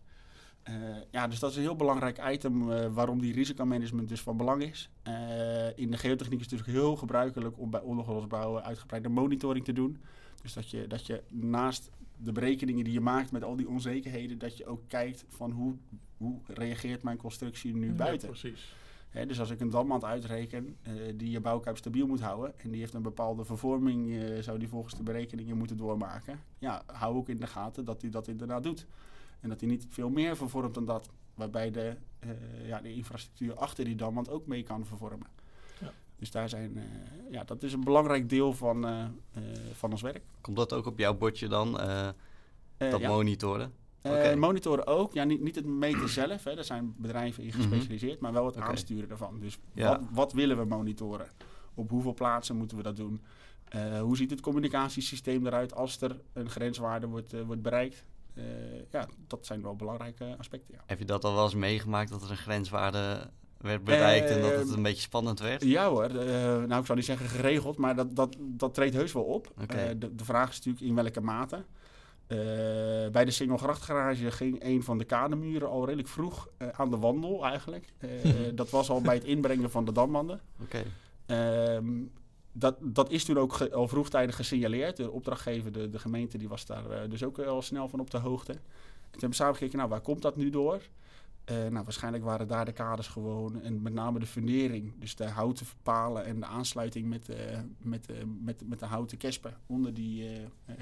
Uh, 0.70 0.76
ja, 1.12 1.28
dus 1.28 1.40
dat 1.40 1.50
is 1.50 1.56
een 1.56 1.62
heel 1.62 1.76
belangrijk 1.76 2.30
item 2.32 2.72
uh, 2.72 2.94
waarom 2.94 3.22
die 3.22 3.34
risicomanagement 3.34 4.10
dus 4.10 4.22
van 4.22 4.38
belang 4.38 4.64
is. 4.64 4.90
Uh, 5.08 5.78
in 5.78 5.92
de 5.92 5.98
geotechniek 5.98 6.40
is 6.40 6.52
het 6.52 6.66
dus 6.66 6.74
heel 6.74 6.96
gebruikelijk 6.96 7.60
om 7.60 7.70
bij 7.70 7.82
ondergrondsbouwen 7.82 8.64
uitgebreide 8.64 9.10
monitoring 9.10 9.66
te 9.66 9.74
doen. 9.74 9.98
Dus 10.42 10.54
dat 10.54 10.70
je, 10.70 10.88
dat 10.88 11.06
je 11.06 11.24
naast 11.30 11.90
de 12.18 12.32
berekeningen 12.32 12.84
die 12.84 12.94
je 12.94 13.02
maakt 13.02 13.32
met 13.32 13.44
al 13.44 13.56
die 13.56 13.70
onzekerheden, 13.70 14.38
dat 14.38 14.58
je 14.58 14.66
ook 14.66 14.82
kijkt 14.88 15.26
van 15.28 15.52
hoe, 15.52 15.76
hoe 16.18 16.40
reageert 16.48 17.04
mijn 17.04 17.18
constructie 17.18 17.76
nu 17.76 17.92
buiten. 17.94 18.28
Precies. 18.28 18.74
Dus 19.28 19.40
als 19.40 19.50
ik 19.50 19.60
een 19.60 19.70
damwand 19.70 20.04
uitreken 20.04 20.78
die 21.16 21.30
je 21.30 21.40
bouwkuip 21.40 21.78
stabiel 21.78 22.08
moet 22.08 22.20
houden 22.20 22.60
en 22.60 22.72
die 22.72 22.80
heeft 22.80 22.94
een 22.94 23.02
bepaalde 23.02 23.46
vervorming, 23.46 24.24
zou 24.40 24.60
die 24.60 24.68
volgens 24.68 24.96
de 24.96 25.04
berekeningen 25.04 25.58
moeten 25.58 25.78
doormaken. 25.78 26.40
Ja, 26.58 26.84
hou 26.86 27.16
ook 27.16 27.30
in 27.30 27.40
de 27.40 27.48
gaten 27.48 27.86
dat 27.86 28.02
hij 28.02 28.12
dat 28.12 28.28
inderdaad 28.28 28.64
doet. 28.64 28.88
En 29.40 29.50
dat 29.50 29.60
hij 29.60 29.70
niet 29.70 29.86
veel 29.90 30.10
meer 30.10 30.36
vervormt 30.36 30.74
dan 30.74 30.86
dat. 30.86 31.10
Waarbij 31.34 31.72
de, 31.72 31.96
uh, 32.26 32.68
ja, 32.68 32.82
de 32.82 32.94
infrastructuur 32.94 33.56
achter 33.56 33.86
die 33.86 33.96
damwand 33.96 34.30
ook 34.30 34.46
mee 34.46 34.64
kan 34.64 34.86
vervormen. 34.86 35.28
Ja. 35.80 35.92
Dus 36.16 36.32
daar 36.32 36.50
zijn, 36.50 36.78
uh, 36.78 36.84
ja, 37.32 37.44
dat 37.44 37.64
is 37.64 37.74
een 37.74 37.84
belangrijk 37.84 38.30
deel 38.30 38.54
van, 38.54 38.86
uh, 38.86 39.06
van 39.74 39.92
ons 39.92 40.02
werk. 40.02 40.24
Komt 40.42 40.58
dat 40.58 40.74
ook 40.74 40.86
op 40.86 41.00
jouw 41.00 41.18
bordje 41.18 41.48
dan, 41.48 41.72
dat 42.78 43.00
ja. 43.00 43.10
monitoren? 43.10 43.74
Okay. 44.02 44.36
monitoren 44.36 44.88
ook. 44.88 45.14
Ja, 45.14 45.24
niet, 45.24 45.42
niet 45.42 45.56
het 45.56 45.66
meten 45.66 46.10
zelf. 46.10 46.44
Hè. 46.44 46.56
Daar 46.56 46.64
zijn 46.64 46.94
bedrijven 46.98 47.44
in 47.44 47.50
mhm. 47.50 47.58
gespecialiseerd. 47.58 48.20
Mm 48.20 48.26
-hmm. 48.26 48.34
Maar 48.34 48.42
wel 48.42 48.46
het 48.46 48.56
okay. 48.56 48.70
aansturen 48.70 49.10
daarvan. 49.10 49.40
Dus 49.40 49.58
ja. 49.74 49.90
wat, 49.90 50.02
wat, 50.12 50.34
willen 50.34 50.58
we 50.58 50.66
monitoren? 50.66 51.28
Op 51.74 51.90
hoeveel 51.90 52.14
plaatsen 52.14 52.56
moeten 52.56 52.78
we 52.78 52.84
dat 52.84 52.96
doen? 52.96 53.22
hoe 54.02 54.18
ziet 54.18 54.30
het 54.30 54.42
communicatiesysteem 54.42 55.46
eruit 55.46 55.76
als 55.76 56.02
er 56.02 56.22
een 56.34 56.50
grenswaarde 56.50 57.08
wordt, 57.08 57.44
wordt 57.46 57.62
bereikt? 57.62 58.06
Uh, 58.40 58.82
ja, 58.92 59.08
dat 59.28 59.46
zijn 59.46 59.62
wel 59.62 59.76
belangrijke 59.76 60.36
aspecten. 60.38 60.74
Ja. 60.74 60.84
Heb 60.86 61.00
je 61.00 61.06
dat 61.06 61.24
al 61.24 61.34
wel 61.34 61.44
eens 61.44 61.56
meegemaakt 61.56 62.10
dat 62.10 62.22
er 62.24 62.32
een 62.32 62.38
grenswaarde 62.38 63.30
werd 63.58 63.84
bereikt 63.84 64.30
uh, 64.30 64.36
en 64.36 64.42
dat 64.42 64.60
het 64.60 64.76
een 64.76 64.82
beetje 64.82 65.02
spannend 65.02 65.40
werd? 65.40 65.64
Ja 65.64 65.90
hoor, 65.90 66.12
uh, 66.12 66.24
nou 66.64 66.80
ik 66.80 66.86
zou 66.86 66.96
niet 66.96 67.06
zeggen 67.06 67.28
geregeld, 67.28 67.78
maar 67.78 67.96
dat, 67.96 68.16
dat, 68.16 68.36
dat 68.40 68.74
treedt 68.74 68.96
heus 68.96 69.14
wel 69.14 69.24
op. 69.24 69.52
Okay. 69.62 69.98
De, 69.98 70.16
de, 70.16 70.26
vraag 70.26 70.50
is 70.50 70.56
natuurlijk 70.56 70.86
in 70.86 70.96
welke 70.96 71.22
mate. 71.22 71.66
bij 73.12 73.26
de 73.26 73.32
Singelgrachtgarage 73.32 74.32
ging 74.32 74.64
een 74.64 74.84
van 74.84 74.98
de 74.98 75.06
kademuren 75.06 75.70
al 75.70 75.86
redelijk 75.86 76.08
vroeg 76.08 76.50
aan 76.72 76.90
de 76.90 76.98
wandel 76.98 77.46
eigenlijk. 77.46 77.94
dat 78.56 78.70
was 78.70 78.90
al 78.90 79.02
bij 79.02 79.16
het 79.16 79.24
inbrengen 79.24 79.72
van 79.72 79.86
de. 79.86 80.40
Okay. 80.62 80.86
Ehm, 81.26 82.02
dat, 82.60 82.78
dat 82.82 83.12
is 83.12 83.26
toen 83.26 83.38
ook 83.38 83.62
al 83.62 83.88
vroegtijdig 83.88 84.36
gesignaleerd. 84.36 84.98
De 84.98 85.12
opdrachtgever, 85.12 85.72
de, 85.72 85.90
de 85.90 86.00
gemeente, 86.00 86.38
die 86.38 86.50
was 86.50 86.66
daar 86.66 87.04
uh, 87.04 87.10
dus 87.10 87.24
ook 87.24 87.40
al 87.40 87.62
snel 87.62 87.88
van 87.88 88.00
op 88.00 88.10
de 88.10 88.18
hoogte. 88.18 88.52
En 88.52 88.60
toen 88.60 89.12
hebben 89.12 89.30
we 89.30 89.36
samen 89.36 89.56
gekeken, 89.56 89.78
nou, 89.78 89.90
waar 89.90 90.02
komt 90.02 90.22
dat 90.22 90.36
nu 90.36 90.50
door? 90.50 90.82
Uh, 91.52 91.58
nou, 91.68 91.84
waarschijnlijk 91.84 92.24
waren 92.24 92.48
daar 92.48 92.66
de 92.66 92.72
kaders 92.72 93.08
gewoon 93.08 93.62
en 93.62 93.82
met 93.82 93.94
name 93.94 94.20
de 94.20 94.26
fundering. 94.26 94.94
Dus 95.00 95.16
de 95.16 95.28
houten 95.28 95.66
palen 95.84 96.26
en 96.26 96.40
de 96.40 96.46
aansluiting 96.46 97.08
met, 97.08 97.30
met, 97.78 98.08
met, 98.42 98.68
met 98.68 98.80
de 98.80 98.86
houten 98.86 99.18
kespen 99.18 99.58
onder 99.66 99.94
die 99.94 100.30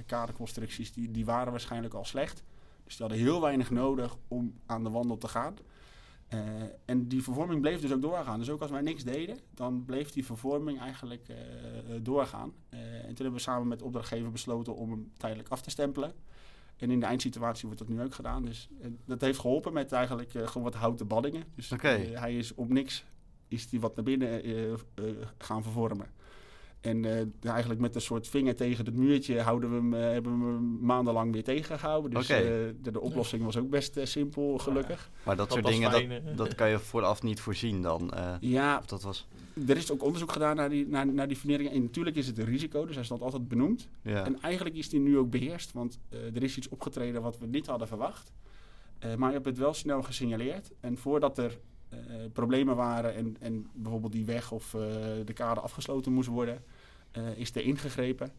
kaderconstructies, 0.06 0.94
die, 0.94 1.12
die 1.12 1.26
waren 1.26 1.52
waarschijnlijk 1.52 1.94
al 1.94 2.06
slecht. 2.06 2.44
Dus 2.84 2.98
die 2.98 3.06
hadden 3.06 3.26
heel 3.26 3.42
weinig 3.42 3.72
nodig 3.72 4.18
om 4.28 4.54
aan 4.66 4.84
de 4.84 4.90
wandel 4.90 5.18
te 5.18 5.28
gaan. 5.28 5.56
En 6.86 7.08
die 7.08 7.24
vervorming 7.24 7.62
bleef 7.62 7.82
dus 7.82 7.92
ook 7.92 8.02
doorgaan. 8.02 8.40
Dus 8.40 8.50
ook 8.50 8.62
als 8.62 8.72
wij 8.72 8.82
niks 8.82 9.04
deden, 9.04 9.40
dan 9.54 9.86
bleef 9.86 10.12
die 10.12 10.26
vervorming 10.26 10.80
eigenlijk 10.80 11.34
doorgaan. 12.02 12.54
en 12.70 13.06
toen 13.06 13.16
hebben 13.16 13.34
we 13.34 13.40
samen 13.40 13.68
met 13.68 13.80
de 13.80 13.86
opdrachtgever 13.86 14.32
besloten 14.32 14.76
om 14.76 14.92
hem 14.92 15.12
tijdelijk 15.18 15.50
af 15.50 15.62
te 15.62 15.70
stempelen. 15.70 16.13
En 16.78 16.92
in 16.92 17.00
de 17.00 17.06
eindsituatie 17.06 17.66
wordt 17.66 17.80
dat 17.80 17.90
nu 17.90 18.02
ook 18.02 18.16
gedaan. 18.16 18.46
Dus 18.46 18.70
dat 19.06 19.22
heeft 19.22 19.40
geholpen 19.40 19.74
met 19.74 19.92
eigenlijk 19.92 20.32
gewoon 20.32 20.63
wat 20.63 20.76
houten 20.76 21.08
baddingen. 21.08 21.44
Dus 21.56 21.70
hij 22.13 22.38
is 22.38 22.56
op 22.56 22.70
niks 22.70 23.06
is 23.48 23.70
die 23.70 23.80
wat 23.80 23.96
naar 23.96 24.06
binnen 24.06 24.42
gaan 25.38 25.63
vervormen. 25.63 26.08
En 26.82 27.04
uh, 27.04 27.52
eigenlijk 27.52 27.80
met 27.80 27.96
een 27.96 28.02
soort 28.02 28.28
vinger 28.28 28.56
tegen 28.56 28.86
het 28.86 28.96
muurtje 28.96 29.42
houden 29.42 29.70
we 29.70 29.76
hem, 29.76 29.94
uh, 29.94 30.00
hebben 30.00 30.40
we 30.40 30.46
hem 30.46 30.80
maandenlang 30.82 31.34
weer 31.34 31.44
tegengehouden. 31.44 32.12
Dus 32.12 32.30
uh, 32.30 32.38
de, 32.38 32.92
de, 32.92 33.02
oplossing 33.02 33.44
was 33.44 33.58
ook 33.58 33.70
best 33.70 34.00
simpel, 34.04 34.58
gelukkig. 34.58 35.10
Maar 35.24 35.36
dat, 35.36 35.52
soort 35.52 35.66
dingen, 35.66 35.92
dat, 35.92 36.38
dat, 36.38 36.56
kan 36.56 36.70
je 36.70 36.80
vooraf 36.80 37.24
niet 37.24 37.40
voorzien 37.40 37.82
dan? 37.82 38.13
ja, 38.40 38.82
dat 38.86 39.02
was... 39.02 39.28
er 39.68 39.78
is 39.78 39.92
ook 39.92 40.04
onderzoek 40.04 40.32
gedaan 40.32 40.56
naar 40.56 40.70
die, 40.70 40.88
naar, 40.88 41.08
naar 41.08 41.28
die. 41.28 41.70
En 41.70 41.82
natuurlijk 41.82 42.16
is 42.16 42.28
het 42.28 42.38
een 42.38 42.46
risico, 42.46 42.86
dus 42.86 42.96
hij 42.96 43.04
stond 43.04 43.22
altijd 43.22 43.48
benoemd. 43.48 43.88
Ja. 44.02 44.26
En 44.26 44.42
eigenlijk 44.42 44.76
is 44.76 44.90
die 44.90 45.00
nu 45.00 45.18
ook 45.18 45.30
beheerst, 45.30 45.74
want 45.74 46.00
er 46.10 46.44
is 46.44 46.58
iets 46.58 46.70
opgetreden 46.70 47.22
wat 47.22 47.38
we 47.38 47.46
niet 47.46 47.68
hadden 47.68 47.88
verwacht. 47.88 48.32
maar 49.18 49.28
je 49.28 49.36
hebt 49.36 49.46
het 49.46 49.58
wel 49.58 49.74
snel 49.74 50.04
gesignaleerd. 50.04 50.72
En 50.80 50.98
voordat 50.98 51.38
er 51.38 51.58
problemen 52.34 52.76
waren 52.76 53.15
en, 53.15 53.38
en 53.39 53.69
bijvoorbeeld 53.73 54.12
die 54.12 54.26
weg 54.26 54.52
of 54.52 54.69
de 55.26 55.34
kade 55.34 55.60
afgesloten 55.60 56.12
moest 56.12 56.30
worden, 56.30 56.63
uh, 57.17 57.38
is 57.38 57.56
er 57.56 57.62
ingegrepen. 57.62 58.32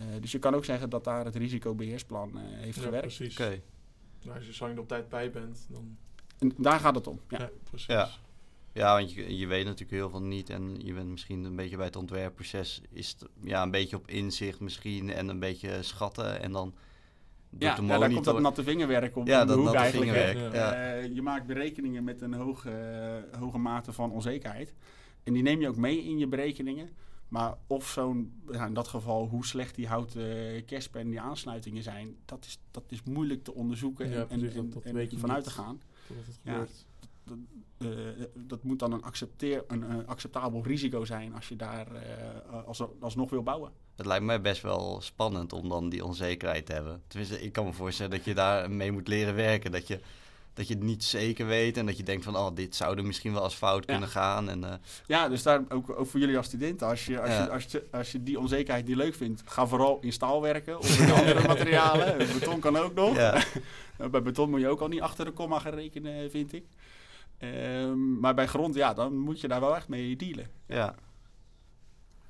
Uh, 0.00 0.06
dus 0.20 0.32
je 0.32 0.38
kan 0.38 0.54
ook 0.54 0.64
zeggen 0.64 0.90
dat 0.90 1.04
daar 1.04 1.24
het 1.24 1.36
risicobeheersplan 1.36 2.30
uh, 2.34 2.40
heeft 2.44 2.76
ja, 2.76 2.82
gewerkt. 2.82 3.16
Precies. 3.16 3.38
Okay. 3.38 3.62
Nou, 4.22 4.36
als 4.36 4.46
je 4.46 4.54
zo 4.54 4.74
op 4.76 4.88
tijd 4.88 5.08
bij 5.08 5.30
bent, 5.30 5.66
dan... 5.70 5.96
En 6.38 6.52
daar 6.56 6.80
gaat 6.80 6.94
het 6.94 7.06
om. 7.06 7.20
Ja, 7.28 7.38
ja 7.38 7.50
precies. 7.64 7.86
Ja. 7.86 8.08
Ja, 8.74 8.94
want 8.96 9.12
je, 9.12 9.36
je 9.36 9.46
weet 9.46 9.64
natuurlijk 9.64 9.90
heel 9.90 10.10
veel 10.10 10.22
niet 10.22 10.50
en 10.50 10.76
je 10.84 10.94
bent 10.94 11.08
misschien 11.08 11.44
een 11.44 11.56
beetje 11.56 11.76
bij 11.76 11.86
het 11.86 11.96
ontwerpproces 11.96 12.80
is 12.90 13.16
het, 13.18 13.28
ja, 13.42 13.62
een 13.62 13.70
beetje 13.70 13.96
op 13.96 14.08
inzicht 14.08 14.60
misschien 14.60 15.10
en 15.10 15.28
een 15.28 15.38
beetje 15.38 15.82
schatten 15.82 16.40
en 16.40 16.52
dan 16.52 16.74
ja, 17.58 17.74
de 17.74 17.82
ja, 17.82 17.98
daar 17.98 18.10
komt 18.10 18.24
dat 18.24 18.40
natte 18.40 18.62
vingerwerk 18.62 19.16
op. 19.16 19.26
Ja, 19.26 19.44
dat 19.44 19.62
natte 19.62 19.90
vingerwerk. 19.90 20.54
Ja. 20.54 20.96
Uh, 20.98 21.14
je 21.14 21.22
maakt 21.22 21.46
berekeningen 21.46 22.04
met 22.04 22.20
een 22.20 22.34
hoge, 22.34 22.70
hoge 23.38 23.58
mate 23.58 23.92
van 23.92 24.10
onzekerheid. 24.10 24.74
En 25.22 25.32
die 25.32 25.42
neem 25.42 25.60
je 25.60 25.68
ook 25.68 25.76
mee 25.76 26.04
in 26.04 26.18
je 26.18 26.26
berekeningen. 26.26 26.88
Maar 27.28 27.54
of 27.66 27.88
zo'n, 27.88 28.42
ja, 28.50 28.66
in 28.66 28.74
dat 28.74 28.88
geval, 28.88 29.28
hoe 29.28 29.46
slecht 29.46 29.74
die 29.74 29.86
houten 29.86 30.64
kerstpen 30.64 31.00
en 31.00 31.08
die 31.08 31.20
aansluitingen 31.20 31.82
zijn, 31.82 32.16
dat 32.24 32.44
is, 32.44 32.58
dat 32.70 32.84
is 32.88 33.02
moeilijk 33.02 33.44
te 33.44 33.54
onderzoeken 33.54 34.06
en, 34.06 34.28
en, 34.28 34.70
dat, 34.70 34.82
en 34.82 35.18
vanuit 35.18 35.44
te 35.44 35.50
gaan. 35.50 35.80
Ja, 36.42 36.66
dat, 37.24 37.36
uh, 37.78 38.24
dat, 38.34 38.62
moet 38.62 38.78
dan 38.78 38.92
een, 38.92 39.02
accepteer, 39.02 39.64
een 39.66 39.84
uh, 39.90 39.96
acceptabel 40.06 40.62
risico 40.62 41.04
zijn 41.04 41.34
als 41.34 41.48
je 41.48 41.56
daar 41.56 41.86
uh, 41.92 42.66
als, 42.66 42.82
alsnog 43.00 43.30
wil 43.30 43.42
bouwen. 43.42 43.72
Het 43.96 44.06
lijkt 44.06 44.24
mij 44.24 44.40
best 44.40 44.62
wel 44.62 45.00
spannend 45.00 45.52
om 45.52 45.68
dan 45.68 45.88
die 45.88 46.04
onzekerheid 46.04 46.66
te 46.66 46.72
hebben. 46.72 47.02
Tenminste, 47.06 47.42
ik 47.42 47.52
kan 47.52 47.64
me 47.64 47.72
voorstellen 47.72 48.10
dat 48.10 48.24
je 48.24 48.34
daar 48.34 48.70
mee 48.70 48.92
moet 48.92 49.08
leren 49.08 49.34
werken. 49.34 49.72
Dat 49.72 49.86
je 49.86 50.00
dat 50.54 50.68
je 50.68 50.74
het 50.74 50.82
niet 50.82 51.04
zeker 51.04 51.46
weet 51.46 51.76
en 51.76 51.86
dat 51.86 51.96
je 51.96 52.02
denkt 52.02 52.24
van, 52.24 52.36
oh, 52.36 52.54
dit 52.54 52.76
zou 52.76 52.96
er 52.96 53.04
misschien 53.04 53.32
wel 53.32 53.42
als 53.42 53.54
fout 53.54 53.84
kunnen 53.84 54.08
gaan. 54.08 54.48
En. 54.48 54.80
Ja, 55.06 55.28
dus 55.28 55.42
daar 55.42 55.64
ook, 55.68 55.90
ook 55.90 56.06
voor 56.06 56.20
jullie 56.20 56.36
als 56.36 56.46
studenten, 56.46 56.86
als 56.86 57.06
je, 57.06 57.20
als, 57.20 57.30
je, 57.30 57.50
als, 57.50 57.64
je, 57.64 57.86
als 57.90 58.12
je 58.12 58.22
die 58.22 58.38
onzekerheid 58.38 58.86
niet 58.86 58.96
leuk 58.96 59.14
vindt, 59.14 59.42
ga 59.44 59.66
vooral 59.66 59.98
in 60.00 60.12
staal 60.12 60.42
werken 60.42 60.78
of 60.78 60.98
in 61.00 61.12
andere 61.12 61.46
materialen. 61.46 62.18
beton 62.18 62.60
kan 62.60 62.76
ook 62.76 62.94
nog. 62.94 63.16
Ja. 63.16 63.42
bij 64.10 64.22
beton 64.22 64.50
moet 64.50 64.60
je 64.60 64.68
ook 64.68 64.80
al 64.80 64.88
niet 64.88 65.00
achter 65.00 65.24
de 65.24 65.30
komma 65.30 65.58
gaan 65.58 65.74
rekenen, 65.74 66.30
vind 66.30 66.52
ik. 66.52 66.64
Um, 67.44 68.20
maar 68.20 68.34
bij 68.34 68.46
grond, 68.46 68.74
ja, 68.74 68.94
dan 68.94 69.18
moet 69.18 69.40
je 69.40 69.48
daar 69.48 69.60
wel 69.60 69.76
echt 69.76 69.88
mee 69.88 70.16
dealen. 70.16 70.50
Ja. 70.66 70.94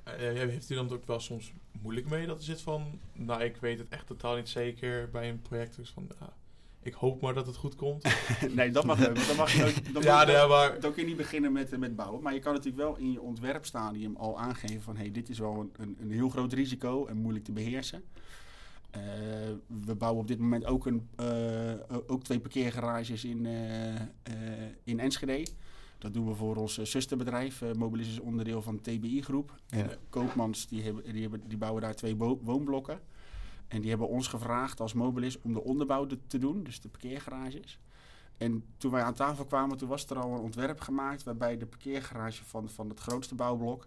Uh, 0.07 0.15
heeft 0.15 0.71
u 0.71 0.75
dan 0.75 0.91
ook 0.91 1.07
wel 1.07 1.21
soms 1.21 1.53
moeilijk 1.83 2.09
mee 2.09 2.27
dat 2.27 2.39
er 2.39 2.45
zit 2.45 2.61
van, 2.61 3.01
nou, 3.13 3.43
ik 3.43 3.57
weet 3.57 3.79
het 3.79 3.89
echt 3.89 4.07
totaal 4.07 4.37
niet 4.37 4.49
zeker 4.49 5.11
bij 5.11 5.29
een 5.29 5.43
project. 5.43 5.77
Dus 5.77 5.91
van, 5.91 6.09
uh, 6.23 6.29
ik 6.83 6.95
hoop 6.95 7.21
maar 7.21 7.35
dat 7.35 7.47
het 7.47 7.57
goed 7.57 7.75
komt. 7.75 8.03
nee, 8.55 8.71
dat 8.71 8.85
mag 8.85 8.99
ook. 9.09 9.27
Dan 9.27 9.37
mag 9.37 9.53
je, 9.53 9.65
ook, 9.65 9.93
dan 9.93 10.03
ja, 10.03 10.25
nee, 10.25 10.47
maar... 10.47 10.81
dan 10.81 10.93
kun 10.93 11.03
je 11.03 11.09
niet 11.09 11.17
beginnen 11.17 11.53
met, 11.53 11.79
met 11.79 11.97
bouwen. 11.97 12.23
Maar 12.23 12.35
je 12.35 12.41
kan 12.41 12.53
natuurlijk 12.53 12.83
wel 12.83 12.97
in 12.97 13.13
je 13.13 13.21
ontwerpstadium 13.21 14.17
al 14.17 14.39
aangeven 14.39 14.83
van... 14.83 14.97
hé, 14.97 15.03
hey, 15.03 15.11
dit 15.11 15.29
is 15.29 15.39
wel 15.39 15.61
een, 15.61 15.73
een, 15.77 15.97
een, 16.01 16.11
heel 16.11 16.29
groot 16.29 16.53
risico 16.53 17.07
en 17.07 17.17
moeilijk 17.17 17.45
te 17.45 17.53
beheersen. 17.53 18.05
Uh, 18.97 19.03
we 19.85 19.95
bouwen 19.95 20.21
op 20.21 20.29
dit 20.29 20.39
moment 20.39 20.65
ook, 20.65 20.87
een, 20.87 21.09
uh, 21.21 21.99
ook 22.07 22.23
twee 22.23 22.41
parkeergarages 22.41 23.25
in, 23.25 23.45
uh, 23.45 24.01
in 24.85 25.01
Enschede. 25.01 25.47
Dat 25.99 26.15
doen 26.15 26.27
we 26.27 26.35
voor 26.35 26.57
ons 26.57 26.83
zusterbedrijf. 26.83 27.63
Mobilis 27.75 28.09
is 28.09 28.21
onderdeel 28.21 28.63
van 28.63 28.77
de 28.83 28.99
TBI-groep. 28.99 29.61
Ja. 29.67 29.87
Koopmans 30.09 30.69
die 30.69 30.83
hebben, 30.83 31.13
die, 31.13 31.23
hebben, 31.23 31.43
die 31.49 31.59
bouwen 31.59 31.83
daar 31.83 31.95
twee 31.95 32.17
woonblokken. 32.17 33.01
En 33.69 33.81
die 33.81 33.91
hebben 33.91 34.09
ons 34.09 34.27
gevraagd 34.27 34.81
als 34.81 34.93
Mobilis 34.93 35.41
om 35.41 35.53
de 35.53 35.65
onderbouw 35.65 36.07
te 36.27 36.39
doen, 36.39 36.63
dus 36.63 36.81
de 36.81 36.89
parkeergarages. 36.89 37.81
En 38.37 38.65
toen 38.77 38.91
wij 38.91 39.03
aan 39.03 39.15
tafel 39.15 39.45
kwamen, 39.45 39.77
toen 39.77 39.89
was 39.89 40.07
er 40.07 40.19
al 40.19 40.35
een 40.35 40.41
ontwerp 40.41 40.81
gemaakt 40.81 41.23
waarbij 41.23 41.59
de 41.59 41.67
parkeergarage 41.67 42.45
van, 42.45 42.69
van 42.69 42.89
het 42.89 43.01
grootste 43.01 43.35
bouwblok 43.35 43.87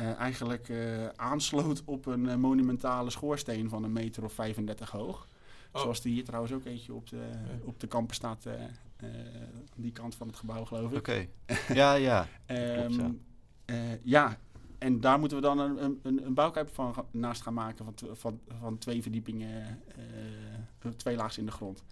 uh, 0.00 0.18
eigenlijk 0.18 0.68
uh, 0.68 1.06
aansloot 1.16 1.82
op 1.84 2.06
een 2.06 2.24
uh, 2.24 2.34
monumentale 2.34 3.10
schoorsteen 3.10 3.68
van 3.68 3.84
een 3.84 3.92
meter 3.92 4.24
of 4.24 4.32
35 4.32 4.90
hoog. 4.90 5.28
Oh. 5.72 5.80
Zoals 5.82 6.00
die 6.00 6.12
hier 6.12 6.24
trouwens 6.24 6.52
ook 6.52 6.64
eentje 6.64 6.94
op 6.94 7.08
de, 7.08 7.22
op 7.64 7.80
de 7.80 7.86
kampen 7.86 8.14
staat, 8.14 8.46
aan 8.46 9.82
die 9.82 9.92
kant 9.92 10.14
van 10.14 10.26
het 10.26 10.36
gebouw 10.36 10.64
geloof 10.64 10.90
ik. 10.90 10.98
Oké, 10.98 11.26
ja, 11.80 11.94
ja. 11.94 12.28
um, 12.46 13.22
ja, 14.02 14.38
en 14.78 15.00
daar 15.00 15.18
moeten 15.18 15.36
we 15.36 15.42
dan 15.42 15.58
een, 15.58 16.00
een, 16.02 16.26
een 16.26 16.34
bouwkuip 16.34 16.74
van 16.74 16.94
naast 17.10 17.42
gaan 17.42 17.54
maken 17.54 17.84
van, 17.84 18.16
van, 18.16 18.40
van 18.60 18.78
twee 18.78 19.02
verdiepingen, 19.02 19.82
uh, 20.84 20.92
twee 20.96 21.16
laags 21.16 21.38
in 21.38 21.46
de 21.46 21.52
grond. 21.52 21.84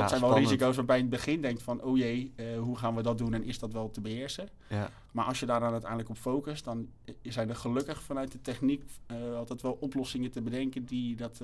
Dat 0.00 0.08
zijn 0.08 0.20
wel 0.20 0.38
risico's 0.38 0.76
waarbij 0.76 0.96
je 0.96 1.02
in 1.02 1.10
het 1.10 1.18
begin 1.18 1.40
denkt 1.40 1.62
van, 1.62 1.82
oh 1.82 1.96
jee, 1.96 2.32
uh, 2.36 2.58
hoe 2.58 2.78
gaan 2.78 2.94
we 2.94 3.02
dat 3.02 3.18
doen 3.18 3.34
en 3.34 3.44
is 3.44 3.58
dat 3.58 3.72
wel 3.72 3.90
te 3.90 4.00
beheersen? 4.00 4.48
Ja. 4.68 4.90
Maar 5.12 5.24
als 5.24 5.40
je 5.40 5.46
daar 5.46 5.60
dan 5.60 5.72
uiteindelijk 5.72 6.10
op 6.10 6.16
focust, 6.16 6.64
dan 6.64 6.88
zijn 7.22 7.48
er 7.48 7.56
gelukkig 7.56 8.02
vanuit 8.02 8.32
de 8.32 8.40
techniek 8.40 8.82
uh, 9.12 9.36
altijd 9.36 9.62
wel 9.62 9.76
oplossingen 9.80 10.30
te 10.30 10.42
bedenken 10.42 10.84
die 10.84 11.16
dat 11.16 11.42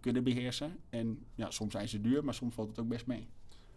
kunnen 0.00 0.24
beheersen. 0.24 0.76
En 0.90 1.24
ja, 1.34 1.50
soms 1.50 1.72
zijn 1.72 1.88
ze 1.88 2.00
duur, 2.00 2.24
maar 2.24 2.34
soms 2.34 2.54
valt 2.54 2.68
het 2.68 2.78
ook 2.78 2.88
best 2.88 3.06
mee. 3.06 3.28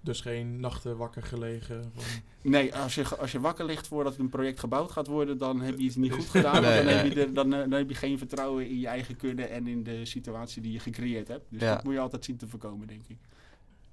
Dus 0.01 0.21
geen 0.21 0.59
nachten 0.59 0.97
wakker 0.97 1.23
gelegen? 1.23 1.91
Van... 1.93 2.03
Nee, 2.51 2.75
als 2.75 2.95
je, 2.95 3.17
als 3.17 3.31
je 3.31 3.39
wakker 3.39 3.65
ligt 3.65 3.87
voordat 3.87 4.17
een 4.17 4.29
project 4.29 4.59
gebouwd 4.59 4.91
gaat 4.91 5.07
worden, 5.07 5.37
dan 5.37 5.61
heb 5.61 5.77
je 5.77 5.83
iets 5.83 5.95
niet 5.95 6.11
goed 6.11 6.29
gedaan. 6.35 6.61
dan, 6.61 6.71
heb 6.71 7.13
je 7.13 7.31
dan, 7.31 7.49
dan, 7.49 7.71
heb 7.71 7.89
je 7.89 7.95
geen 7.95 8.17
vertrouwen 8.17 8.69
in 8.69 8.79
je 8.79 8.87
eigen 8.87 9.15
kunne 9.15 9.45
en 9.45 9.67
in 9.67 9.83
de 9.83 10.05
situatie 10.05 10.61
die 10.61 10.71
je 10.71 10.79
gecreëerd 10.79 11.27
hebt. 11.27 11.45
Dus 11.49 11.59
dat 11.59 11.83
moet 11.83 11.93
je 11.93 11.99
altijd 11.99 12.25
zien 12.25 12.37
te 12.37 12.47
voorkomen, 12.47 12.87
denk 12.87 13.07
ik. 13.07 13.17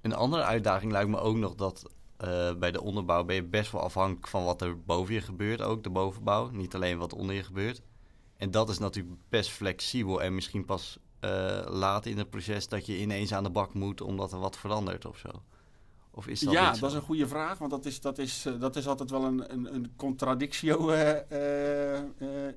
Een 0.07 0.15
andere 0.15 0.43
uitdaging 0.43 0.91
lijkt 0.91 1.09
me 1.09 1.19
ook 1.19 1.35
nog 1.35 1.55
dat 1.55 1.83
uh, 2.25 2.53
bij 2.53 2.71
de 2.71 2.81
onderbouw 2.81 3.23
ben 3.23 3.35
je 3.35 3.43
best 3.43 3.71
wel 3.71 3.81
afhankelijk 3.81 4.27
van 4.27 4.43
wat 4.43 4.61
er 4.61 4.83
boven 4.83 5.13
je 5.13 5.21
gebeurt, 5.21 5.61
ook 5.61 5.83
de 5.83 5.89
bovenbouw. 5.89 6.49
Niet 6.49 6.75
alleen 6.75 6.97
wat 6.97 7.13
onder 7.13 7.35
je 7.35 7.43
gebeurt. 7.43 7.81
En 8.37 8.51
dat 8.51 8.69
is 8.69 8.77
natuurlijk 8.77 9.15
best 9.29 9.49
flexibel 9.49 10.21
en 10.21 10.35
misschien 10.35 10.65
pas 10.65 10.97
uh, 11.21 11.61
later 11.65 12.11
in 12.11 12.17
het 12.17 12.29
proces 12.29 12.67
dat 12.67 12.85
je 12.85 12.99
ineens 12.99 13.33
aan 13.33 13.43
de 13.43 13.49
bak 13.49 13.73
moet 13.73 14.01
omdat 14.01 14.31
er 14.31 14.39
wat 14.39 14.57
verandert 14.57 15.05
of 15.05 15.17
zo. 15.17 15.29
Of 16.17 16.27
is 16.27 16.39
dat 16.39 16.53
ja, 16.53 16.71
dat 16.71 16.89
is 16.89 16.95
een 16.95 17.01
goede 17.01 17.27
vraag, 17.27 17.57
want 17.57 17.71
dat 17.71 17.85
is, 17.85 18.01
dat 18.01 18.17
is, 18.17 18.45
eh, 18.45 18.59
dat 18.59 18.75
is 18.75 18.87
altijd 18.87 19.09
wel 19.09 19.23
een, 19.23 19.53
een, 19.53 19.73
een 19.73 19.91
contradictio 19.95 20.91
uh, 20.91 21.09
uh, 21.31 21.99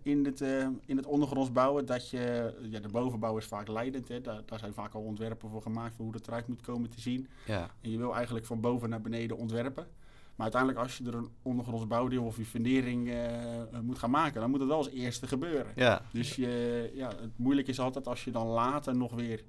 in, 0.03 0.25
het, 0.25 0.41
in 0.87 0.97
het 0.97 1.07
ondergronds 1.07 1.53
bouwen. 1.53 1.87
Dat 1.87 2.11
je, 2.11 2.55
ja, 2.71 2.81
de 2.81 2.89
bovenbouw 2.89 3.37
is 3.37 3.45
vaak 3.45 3.69
leidend, 3.69 4.09
hè. 4.09 4.21
Daar, 4.21 4.43
daar 4.47 4.59
zijn 4.59 4.73
vaak 4.73 4.95
al 4.95 5.03
ontwerpen 5.03 5.49
voor 5.49 5.63
gemaakt 5.63 5.95
voor 5.95 6.05
hoe 6.05 6.15
het 6.15 6.27
eruit 6.27 6.49
moet 6.49 6.61
komen 6.61 6.91
te 6.91 7.01
zien. 7.01 7.29
Ja. 7.47 7.71
En 7.81 7.91
je 7.91 7.99
wil 7.99 8.15
eigenlijk 8.15 8.47
van 8.47 8.61
boven 8.61 8.89
naar 8.89 9.01
beneden 9.01 9.37
ontwerpen. 9.37 9.87
Maar 10.35 10.53
uiteindelijk 10.53 10.83
als 10.83 10.99
je 10.99 11.05
er 11.05 11.15
een 11.15 11.31
ondergronds 11.43 11.87
bouwdeel 11.87 12.25
of 12.25 12.37
je 12.37 12.45
fundering 12.45 13.15
moet 13.83 13.99
gaan 13.99 14.11
maken, 14.11 14.41
dan 14.41 14.51
moet 14.51 14.61
het 14.61 14.69
wel 14.69 14.77
als 14.77 14.91
eerste 14.91 15.27
gebeuren. 15.27 15.73
Ja. 15.75 16.03
Dus 16.13 16.37
je, 16.37 16.91
ja, 16.95 17.09
het 17.09 17.39
moeilijk 17.39 17.69
is 17.69 17.81
altijd 17.81 18.07
als 18.07 18.25
je 18.25 18.31
dan 18.31 18.47
later 18.47 18.97
nog 18.97 19.15
weer 19.15 19.45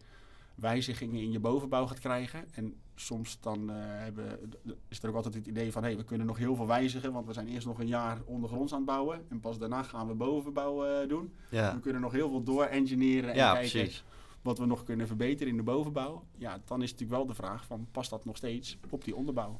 wijzigingen 0.56 1.22
in 1.22 1.32
je 1.32 1.39
bovenbouw 1.39 1.88
gaat 1.88 1.99
krijgen. 1.99 2.45
En 2.53 2.76
soms 3.06 3.39
dan 3.39 3.70
uh, 3.70 3.76
hebben, 3.78 4.54
is 4.88 5.04
er 5.04 5.10
ook 5.10 5.16
altijd 5.16 5.34
het 5.34 5.47
idee 5.47 5.72
van... 5.72 5.82
hé, 5.82 5.88
hey, 5.88 5.97
we 5.97 6.04
kunnen 6.04 6.28
nog 6.28 6.38
heel 6.38 6.56
veel 6.56 6.68
wijzigen... 6.68 7.14
want 7.14 7.28
we 7.28 7.34
zijn 7.34 7.47
eerst 7.47 7.68
nog 7.68 7.80
een 7.80 7.88
jaar 7.88 8.22
ondergronds 8.26 8.72
aan 8.72 8.78
het 8.78 8.88
bouwen... 8.88 9.26
en 9.30 9.39
pas 9.39 9.58
daarna 9.58 9.84
gaan 9.84 10.08
we 10.08 10.14
bovenbouw 10.14 10.86
uh, 10.86 11.10
doen. 11.10 11.34
Ja. 11.49 11.74
We 11.74 11.80
kunnen 11.80 12.02
nog 12.02 12.12
heel 12.12 12.30
veel 12.30 12.43
door-engineeren 12.43 13.30
en 13.30 13.36
ja, 13.36 13.54
kijken... 13.54 13.72
Precies. 13.72 14.04
wat 14.41 14.58
we 14.58 14.66
nog 14.66 14.84
kunnen 14.84 15.08
verbeteren 15.08 15.52
in 15.52 15.58
de 15.58 15.64
bovenbouw. 15.64 16.24
Ja, 16.38 16.62
dan 16.66 16.82
is 16.82 16.91
natuurlijk 16.91 17.18
wel 17.18 17.28
de 17.28 17.36
vraag 17.36 17.66
van... 17.66 17.88
past 17.91 18.10
dat 18.10 18.26
nog 18.26 18.38
steeds 18.38 18.78
op 18.89 19.04
die 19.04 19.16
onderbouw? 19.16 19.60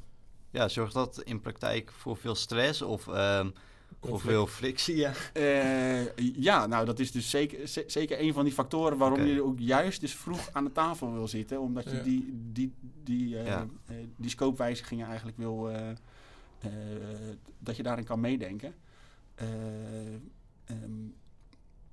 Ja, 0.50 0.68
zorgt 0.68 0.94
dat 0.94 1.22
in 1.22 1.40
praktijk 1.40 1.92
voor 1.92 2.16
veel 2.16 2.34
stress 2.34 2.82
of... 2.82 3.06
Uh, 3.06 3.46
voor 4.00 4.20
veel 4.20 4.46
frictie, 4.46 4.96
ja. 4.96 5.12
Uh, 5.36 6.16
ja, 6.36 6.66
nou 6.66 6.84
dat 6.84 6.98
is 6.98 7.12
dus 7.12 7.30
zeker, 7.30 7.84
zeker 7.86 8.20
een 8.20 8.32
van 8.32 8.44
die 8.44 8.52
factoren 8.52 8.98
waarom 8.98 9.24
je 9.24 9.42
ook 9.42 9.58
juist 9.58 10.00
dus 10.00 10.14
vroeg 10.14 10.48
aan 10.52 10.64
de 10.64 10.72
tafel 10.72 11.12
wil 11.12 11.28
zitten. 11.28 11.60
Omdat 11.60 11.84
je 11.84 12.02
die, 12.02 12.48
die, 12.52 12.72
die, 13.04 13.34
uh, 13.34 13.46
ja. 13.46 13.66
uh, 13.90 13.96
die 14.16 14.30
scopewijzigingen 14.30 15.06
eigenlijk 15.06 15.36
wil, 15.36 15.70
dat 17.58 17.76
je 17.76 17.82
daarin 17.82 18.04
kan 18.04 18.20
meedenken. 18.20 18.74
Um, 20.70 21.14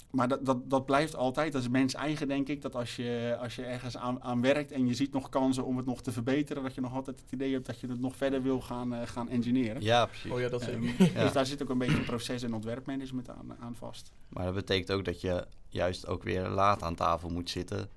maar 0.10 0.28
dat, 0.28 0.45
dat, 0.45 0.70
dat 0.70 0.86
blijft 0.86 1.16
altijd, 1.16 1.51
dat 1.51 1.62
is 1.62 1.70
mens 1.70 1.93
eigen 1.93 2.28
denk 2.28 2.47
ik, 2.47 2.62
dat 2.62 2.76
als 2.76 2.95
je, 2.95 3.38
als 3.41 3.55
je 3.55 3.64
ergens 3.64 3.97
aan, 3.97 4.24
aan 4.24 4.41
werkt 4.41 4.72
en 4.72 4.88
je 4.88 4.93
ziet 4.93 5.14
nog 5.14 5.30
kansen 5.30 5.66
om 5.66 5.78
het 5.78 5.86
nog 5.86 6.01
te 6.01 6.12
verbeteren, 6.12 6.64
dat 6.64 6.76
je 6.76 6.82
nog 6.82 6.93
altijd 6.93 7.20
het 7.20 7.32
idee 7.32 7.53
hebt 7.53 7.66
dat 7.66 7.80
je 7.80 7.88
het 7.88 7.99
nog 7.99 8.16
verder 8.16 8.41
wil 8.41 8.62
gaan, 8.62 8.93
uh, 8.93 8.99
gaan 9.05 9.30
engineeren. 9.30 9.82
Ja, 9.82 10.05
precies. 10.05 10.32
Oh 10.32 10.39
ja, 10.39 10.49
dat 10.49 10.68
um, 10.68 10.84
ja. 10.84 11.24
Dus 11.24 11.32
daar 11.32 11.45
zit 11.45 11.62
ook 11.62 11.70
een 11.70 11.78
beetje 11.78 12.01
proces- 12.01 12.43
en 12.43 12.53
ontwerpmanagement 12.53 13.30
aan, 13.30 13.55
aan 13.60 13.76
vast. 13.76 14.12
Maar 14.28 14.45
dat 14.45 14.53
betekent 14.53 14.91
ook 14.91 15.05
dat 15.05 15.22
je 15.22 15.47
juist 15.68 16.07
ook 16.07 16.24
weer 16.24 16.47
laat 16.47 16.84
aan 16.84 16.95
tafel 16.95 17.30
moet 17.30 17.49
zitten, 17.49 17.89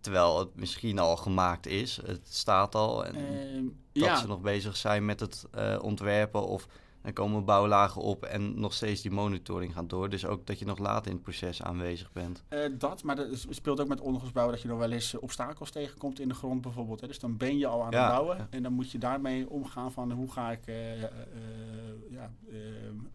terwijl 0.00 0.38
het 0.38 0.56
misschien 0.56 0.98
al 0.98 1.16
gemaakt 1.16 1.66
is, 1.66 2.00
het 2.06 2.28
staat 2.28 2.74
al, 2.74 3.04
en 3.04 3.16
um, 3.56 3.76
dat 3.92 4.04
ja. 4.04 4.16
ze 4.16 4.26
nog 4.26 4.40
bezig 4.40 4.76
zijn 4.76 5.04
met 5.04 5.20
het 5.20 5.44
uh, 5.54 5.78
ontwerpen 5.82 6.46
of 6.46 6.66
dan 7.04 7.12
komen 7.12 7.44
bouwlagen 7.44 8.02
op 8.02 8.24
en 8.24 8.60
nog 8.60 8.72
steeds 8.72 9.02
die 9.02 9.10
monitoring 9.10 9.72
gaat 9.72 9.90
door. 9.90 10.08
Dus 10.08 10.26
ook 10.26 10.46
dat 10.46 10.58
je 10.58 10.64
nog 10.64 10.78
later 10.78 11.06
in 11.06 11.12
het 11.12 11.22
proces 11.22 11.62
aanwezig 11.62 12.12
bent. 12.12 12.42
Uh, 12.48 12.60
dat, 12.78 13.02
maar 13.02 13.16
dat 13.16 13.46
speelt 13.48 13.80
ook 13.80 13.88
met 13.88 14.00
ondergrondbouw 14.00 14.50
dat 14.50 14.62
je 14.62 14.68
nog 14.68 14.78
wel 14.78 14.90
eens 14.90 15.14
obstakels 15.14 15.70
tegenkomt 15.70 16.20
in 16.20 16.28
de 16.28 16.34
grond 16.34 16.60
bijvoorbeeld. 16.60 17.00
Hè. 17.00 17.06
Dus 17.06 17.18
dan 17.18 17.36
ben 17.36 17.58
je 17.58 17.66
al 17.66 17.80
aan 17.80 17.94
het 17.94 18.08
bouwen 18.08 18.46
en 18.50 18.62
dan 18.62 18.72
moet 18.72 18.90
je 18.90 18.98
daarmee 18.98 19.50
omgaan 19.50 19.92
van 19.92 20.12
hoe 20.12 20.32
ga 20.32 20.50
ik, 20.50 20.66
uh, 20.66 21.02
uh, 21.02 21.08
ja, 22.10 22.32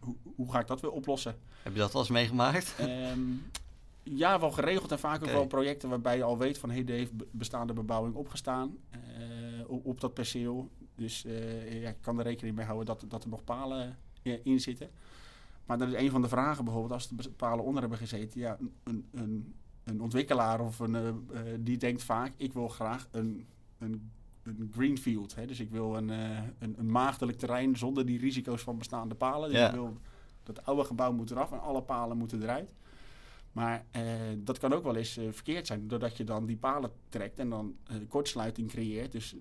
hoe, 0.00 0.16
hoe, 0.36 0.52
ga 0.52 0.60
ik 0.60 0.66
dat 0.66 0.80
weer 0.80 0.90
oplossen. 0.90 1.36
Heb 1.62 1.72
je 1.72 1.78
dat 1.78 1.94
al 1.94 2.00
eens 2.00 2.10
meegemaakt? 2.10 2.74
Um, 2.80 3.50
ja, 4.22 4.40
wel 4.40 4.50
geregeld 4.50 4.92
en 4.92 4.98
vaak 4.98 5.22
ook 5.22 5.30
wel 5.30 5.46
projecten 5.46 5.88
waarbij 5.88 6.16
je 6.16 6.22
al 6.22 6.38
weet 6.38 6.58
van 6.58 6.70
hey, 6.70 6.84
er 6.86 6.94
heeft 6.94 7.12
bestaande 7.30 7.72
bebouwing 7.72 8.14
opgestaan 8.14 8.78
op, 9.66 9.86
op 9.86 10.00
dat 10.00 10.14
perceel. 10.14 10.70
Dus 11.00 11.22
ja, 11.68 11.88
ik 11.88 12.00
kan 12.00 12.18
er 12.18 12.24
rekening 12.24 12.56
mee 12.56 12.66
houden 12.66 12.86
dat, 12.86 13.04
dat 13.08 13.24
er 13.24 13.30
nog 13.30 13.44
palen 13.44 13.96
uh, 14.22 14.38
in 14.42 14.60
zitten. 14.60 14.90
Maar 15.64 15.78
dat 15.78 15.88
is 15.88 15.94
een 15.94 16.10
van 16.10 16.22
de 16.22 16.28
vragen 16.28 16.64
bijvoorbeeld, 16.64 16.92
als 16.92 17.10
er 17.26 17.30
palen 17.30 17.64
onder 17.64 17.80
hebben 17.80 17.98
gezeten. 17.98 18.40
Ja, 18.40 18.58
een, 18.84 19.08
een, 19.12 19.54
een 19.84 20.00
ontwikkelaar 20.00 20.60
of 20.60 20.78
een, 20.78 20.94
uh, 20.94 21.40
die 21.60 21.76
denkt 21.76 22.02
vaak, 22.02 22.32
ik 22.36 22.52
wil 22.52 22.68
graag 22.68 23.08
een, 23.10 23.46
een, 23.78 24.10
een 24.42 24.70
greenfield. 24.74 25.34
Hè? 25.34 25.46
Dus 25.46 25.60
ik 25.60 25.70
wil 25.70 25.96
een, 25.96 26.08
een, 26.08 26.74
een, 26.78 26.90
maagdelijk 26.90 27.38
terrein 27.38 27.76
zonder 27.76 28.06
die 28.06 28.18
risico's 28.18 28.62
van 28.62 28.78
bestaande 28.78 29.14
palen. 29.14 29.50
Dus 29.50 29.66
ik 29.66 29.72
wil, 29.72 29.96
dat 30.42 30.64
oude 30.64 30.84
gebouw 30.84 31.12
moet 31.12 31.30
eraf 31.30 31.52
en 31.52 31.60
alle 31.60 31.82
palen 31.82 32.16
moeten 32.16 32.42
eruit. 32.42 32.74
Maar 33.52 33.84
eh, 33.90 34.02
dat 34.36 34.58
kan 34.58 34.72
ook 34.72 34.84
wel 34.84 34.96
eens 34.96 35.18
uh, 35.18 35.28
verkeerd 35.30 35.66
zijn, 35.66 35.88
doordat 35.88 36.16
je 36.16 36.24
dan 36.24 36.46
die 36.46 36.56
palen 36.56 36.90
trekt 37.08 37.38
en 37.38 37.50
dan 37.50 37.76
uh, 37.90 37.96
kortsluiting 38.08 38.68
creëert. 38.68 39.12
Dus 39.12 39.36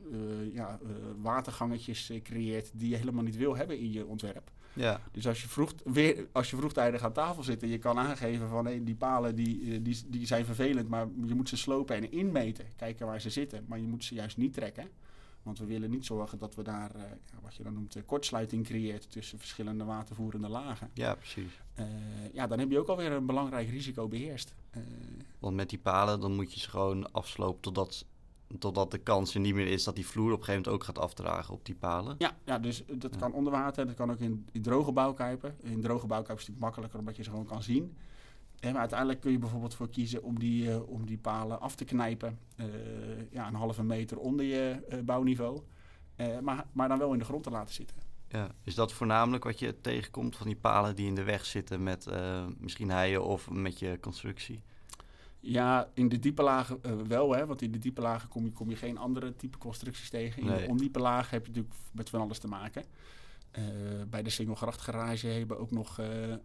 ja, 0.53 0.79
watergangetjes 1.21 2.11
creëert 2.23 2.71
die 2.73 2.89
je 2.89 2.95
helemaal 2.95 3.23
niet 3.23 3.37
wil 3.37 3.55
hebben 3.55 3.79
in 3.79 3.91
je 3.91 4.05
ontwerp. 4.05 4.51
Ja. 4.73 5.01
Dus 5.11 5.27
als 5.27 5.41
je, 5.41 5.47
vroeg, 5.47 5.73
weer, 5.83 6.27
als 6.31 6.49
je 6.49 6.55
vroegtijdig 6.55 7.03
aan 7.03 7.13
tafel 7.13 7.43
zit 7.43 7.63
en 7.63 7.69
je 7.69 7.77
kan 7.77 7.97
aangeven 7.97 8.49
van 8.49 8.65
hey, 8.65 8.83
die 8.83 8.95
palen 8.95 9.35
die, 9.35 9.81
die, 9.81 10.03
die 10.07 10.25
zijn 10.25 10.45
vervelend, 10.45 10.89
maar 10.89 11.07
je 11.25 11.35
moet 11.35 11.49
ze 11.49 11.57
slopen 11.57 11.95
en 11.95 12.11
inmeten, 12.11 12.65
kijken 12.75 13.05
waar 13.05 13.21
ze 13.21 13.29
zitten. 13.29 13.65
Maar 13.67 13.79
je 13.79 13.87
moet 13.87 14.03
ze 14.03 14.15
juist 14.15 14.37
niet 14.37 14.53
trekken. 14.53 14.89
Want 15.49 15.61
we 15.61 15.67
willen 15.67 15.89
niet 15.89 16.05
zorgen 16.05 16.37
dat 16.37 16.55
we 16.55 16.63
daar, 16.63 16.95
uh, 16.95 17.01
wat 17.41 17.55
je 17.55 17.63
dan 17.63 17.73
noemt, 17.73 17.95
uh, 17.95 18.03
kortsluiting 18.05 18.65
creëert 18.65 19.11
tussen 19.11 19.39
verschillende 19.39 19.83
watervoerende 19.83 20.49
lagen. 20.49 20.89
Ja, 20.93 21.15
precies. 21.15 21.61
Uh, 21.79 21.85
ja, 22.33 22.47
dan 22.47 22.59
heb 22.59 22.71
je 22.71 22.79
ook 22.79 22.87
alweer 22.87 23.11
een 23.11 23.25
belangrijk 23.25 23.69
risico 23.69 24.07
beheerst. 24.07 24.53
Want 25.39 25.55
met 25.55 25.69
die 25.69 25.79
palen, 25.79 26.19
dan 26.19 26.35
moet 26.35 26.53
je 26.53 26.59
ze 26.59 26.69
gewoon 26.69 27.11
afslopen 27.11 27.61
totdat, 27.61 28.05
totdat 28.59 28.91
de 28.91 28.97
kans 28.97 29.33
er 29.33 29.39
niet 29.39 29.53
meer 29.53 29.67
is 29.67 29.83
dat 29.83 29.95
die 29.95 30.05
vloer 30.05 30.31
op 30.31 30.39
een 30.39 30.45
gegeven 30.45 30.63
moment 30.63 30.81
ook 30.81 30.95
gaat 30.95 31.03
afdragen 31.03 31.53
op 31.53 31.65
die 31.65 31.75
palen. 31.75 32.15
Ja, 32.17 32.37
ja 32.45 32.59
dus 32.59 32.83
dat 32.97 33.17
kan 33.17 33.33
onder 33.33 33.51
water, 33.51 33.85
dat 33.85 33.95
kan 33.95 34.11
ook 34.11 34.19
in, 34.19 34.47
in 34.51 34.61
droge 34.61 34.91
bouwkuipen. 34.91 35.55
In 35.61 35.81
droge 35.81 36.07
bouwkuipen 36.07 36.45
is 36.45 36.47
het 36.47 36.59
natuurlijk 36.59 36.59
makkelijker 36.59 36.99
omdat 36.99 37.15
je 37.15 37.23
ze 37.23 37.29
gewoon 37.29 37.45
kan 37.45 37.63
zien. 37.63 37.95
En 38.59 38.71
maar 38.71 38.79
uiteindelijk 38.79 39.19
kun 39.19 39.31
je 39.31 39.39
bijvoorbeeld 39.39 39.75
voor 39.75 39.89
kiezen 39.89 40.23
om 40.23 40.39
die, 40.39 40.63
uh, 40.63 40.89
om 40.89 41.05
die 41.05 41.17
palen 41.17 41.61
af 41.61 41.75
te 41.75 41.85
knijpen. 41.85 42.39
Uh, 42.55 42.65
ja, 43.31 43.47
een 43.47 43.55
halve 43.55 43.83
meter 43.83 44.17
onder 44.17 44.45
je 44.45 44.87
uh, 44.93 44.99
bouwniveau. 44.99 45.61
maar, 46.41 46.65
maar 46.71 46.87
dan 46.87 46.97
wel 46.97 47.13
in 47.13 47.19
de 47.19 47.25
grond 47.25 47.43
te 47.43 47.49
laten 47.49 47.73
zitten. 47.73 47.97
Ja, 48.27 48.51
is 48.63 48.75
dat 48.75 48.93
voornamelijk 48.93 49.43
wat 49.43 49.59
je 49.59 49.81
tegenkomt 49.81 50.35
van 50.35 50.47
die 50.47 50.55
palen 50.55 50.95
die 50.95 51.07
in 51.07 51.15
de 51.15 51.23
weg 51.23 51.45
zitten 51.45 51.83
met 51.83 52.07
misschien 52.57 52.91
heien 52.91 53.23
of 53.23 53.49
met 53.49 53.79
je 53.79 53.97
constructie? 54.01 54.61
Ja, 55.39 55.89
in 55.93 56.09
de 56.09 56.19
diepe 56.19 56.43
lagen 56.43 57.07
wel, 57.07 57.35
hè, 57.35 57.45
want 57.45 57.61
in 57.61 57.71
de 57.71 57.77
diepe 57.77 58.01
lagen 58.01 58.29
kom 58.29 58.43
je, 58.43 58.51
kom 58.51 58.69
je 58.69 58.75
geen 58.75 58.97
andere 58.97 59.35
type 59.35 59.57
constructies 59.57 60.09
tegen. 60.09 60.41
In 60.41 60.47
nee. 60.47 60.61
de 60.61 60.67
ondiepe 60.67 60.99
lagen 60.99 61.29
heb 61.29 61.45
je 61.45 61.51
natuurlijk 61.51 61.75
met 61.91 62.09
van 62.09 62.21
alles 62.21 62.39
te 62.39 62.47
maken. 62.47 62.83
Uh, 63.57 63.63
bij 64.09 64.23
de 64.23 64.29
Singelgrachtgarage 64.29 65.27
hebben 65.27 65.59
ook 65.59 65.71
nog 65.71 65.99
uh, 65.99 66.27
uh, 66.27 66.35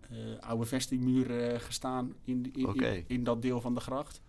oude 0.41 0.65
vestingmuren 0.65 1.61
gestaan 1.61 2.15
in, 2.25 2.53
in, 2.53 2.69
okay. 2.69 2.97
in, 2.97 3.05
in, 3.07 3.25
dat 3.25 3.43
deel 3.43 3.61
van 3.61 3.75
de 3.75 3.81
gracht. 3.81 4.21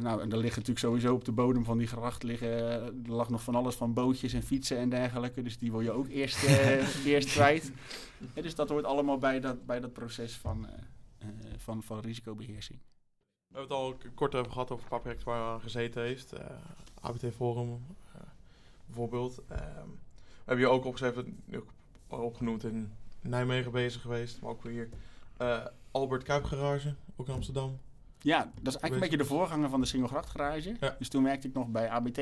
nou, 0.00 0.20
en 0.20 0.32
er 0.32 0.38
liggen 0.38 0.58
natuurlijk 0.58 0.78
sowieso 0.78 1.14
op 1.14 1.24
de 1.24 1.32
bodem 1.32 1.64
van 1.64 1.78
die 1.78 1.86
gracht 1.86 2.22
liggen, 2.22 2.48
er 2.48 2.92
lag 3.06 3.30
nog 3.30 3.42
van 3.42 3.54
alles 3.54 3.74
van 3.74 3.92
bootjes 3.92 4.32
en 4.32 4.42
fietsen 4.42 4.78
en 4.78 4.88
dergelijke. 4.88 5.42
Dus 5.42 5.58
die 5.58 5.70
wil 5.70 5.80
je 5.80 5.90
ook 5.90 6.08
eerst, 6.08 6.42
eerst 7.04 7.32
kwijt. 7.32 7.72
Dus 8.34 8.54
dat 8.54 8.68
hoort 8.68 8.84
allemaal 8.84 9.18
bij 9.18 9.40
dat, 9.40 9.66
bij 9.66 9.80
dat 9.80 9.92
proces 9.92 10.36
van, 10.36 10.66
van, 11.56 11.82
van 11.82 12.00
risicobeheersing. 12.00 12.78
We 13.48 13.58
hebben 13.58 13.76
het 13.76 13.86
al 13.86 14.10
kort 14.14 14.34
over 14.34 14.52
gehad 14.52 14.70
over 14.70 14.84
een 14.84 14.90
paar 14.90 15.00
projecten 15.00 15.26
waar 15.26 15.52
aan 15.52 15.60
gezeten 15.60 16.02
heeft. 16.02 16.32
ABT 17.00 17.34
Forum 17.34 17.80
bijvoorbeeld. 18.86 19.42
Ehm, 19.48 19.88
heb 20.44 20.58
je 20.58 20.68
ook 20.68 20.84
opgeschreven, 20.84 21.42
opgenoemd 22.08 22.64
in 22.64 22.92
Nijmegen 23.20 23.72
bezig 23.72 24.02
geweest, 24.02 24.40
maar 24.40 24.50
ook 24.50 24.62
weer 24.62 24.88
uh, 25.42 25.64
Albert 25.90 26.22
Kuip 26.22 26.44
Garage, 26.44 26.94
ook 27.16 27.28
in 27.28 27.34
Amsterdam. 27.34 27.78
Ja, 28.18 28.38
dat 28.38 28.74
is 28.74 28.80
eigenlijk 28.80 28.94
een 28.94 29.00
beetje 29.00 29.16
de 29.16 29.24
voorganger 29.24 29.68
van 29.68 29.80
de 29.80 29.86
Singelgracht 29.86 30.30
Garage. 30.30 30.76
Ja. 30.80 30.96
Dus 30.98 31.08
toen 31.08 31.22
werkte 31.22 31.48
ik 31.48 31.54
nog 31.54 31.68
bij 31.68 31.88
ABT. 31.88 32.18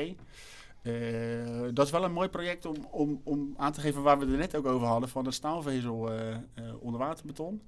Uh, 0.83 1.69
dat 1.73 1.87
is 1.87 1.93
wel 1.93 2.05
een 2.05 2.13
mooi 2.13 2.29
project 2.29 2.67
om, 2.67 2.77
om, 2.91 3.21
om 3.25 3.55
aan 3.57 3.73
te 3.73 3.81
geven 3.81 4.03
waar 4.03 4.19
we 4.19 4.27
het 4.27 4.39
net 4.39 4.57
ook 4.57 4.67
over 4.67 4.87
hadden, 4.87 5.09
van 5.09 5.25
de 5.25 5.31
staalvezel 5.31 6.13
uh, 6.13 6.37
onderwaterbeton. 6.81 7.63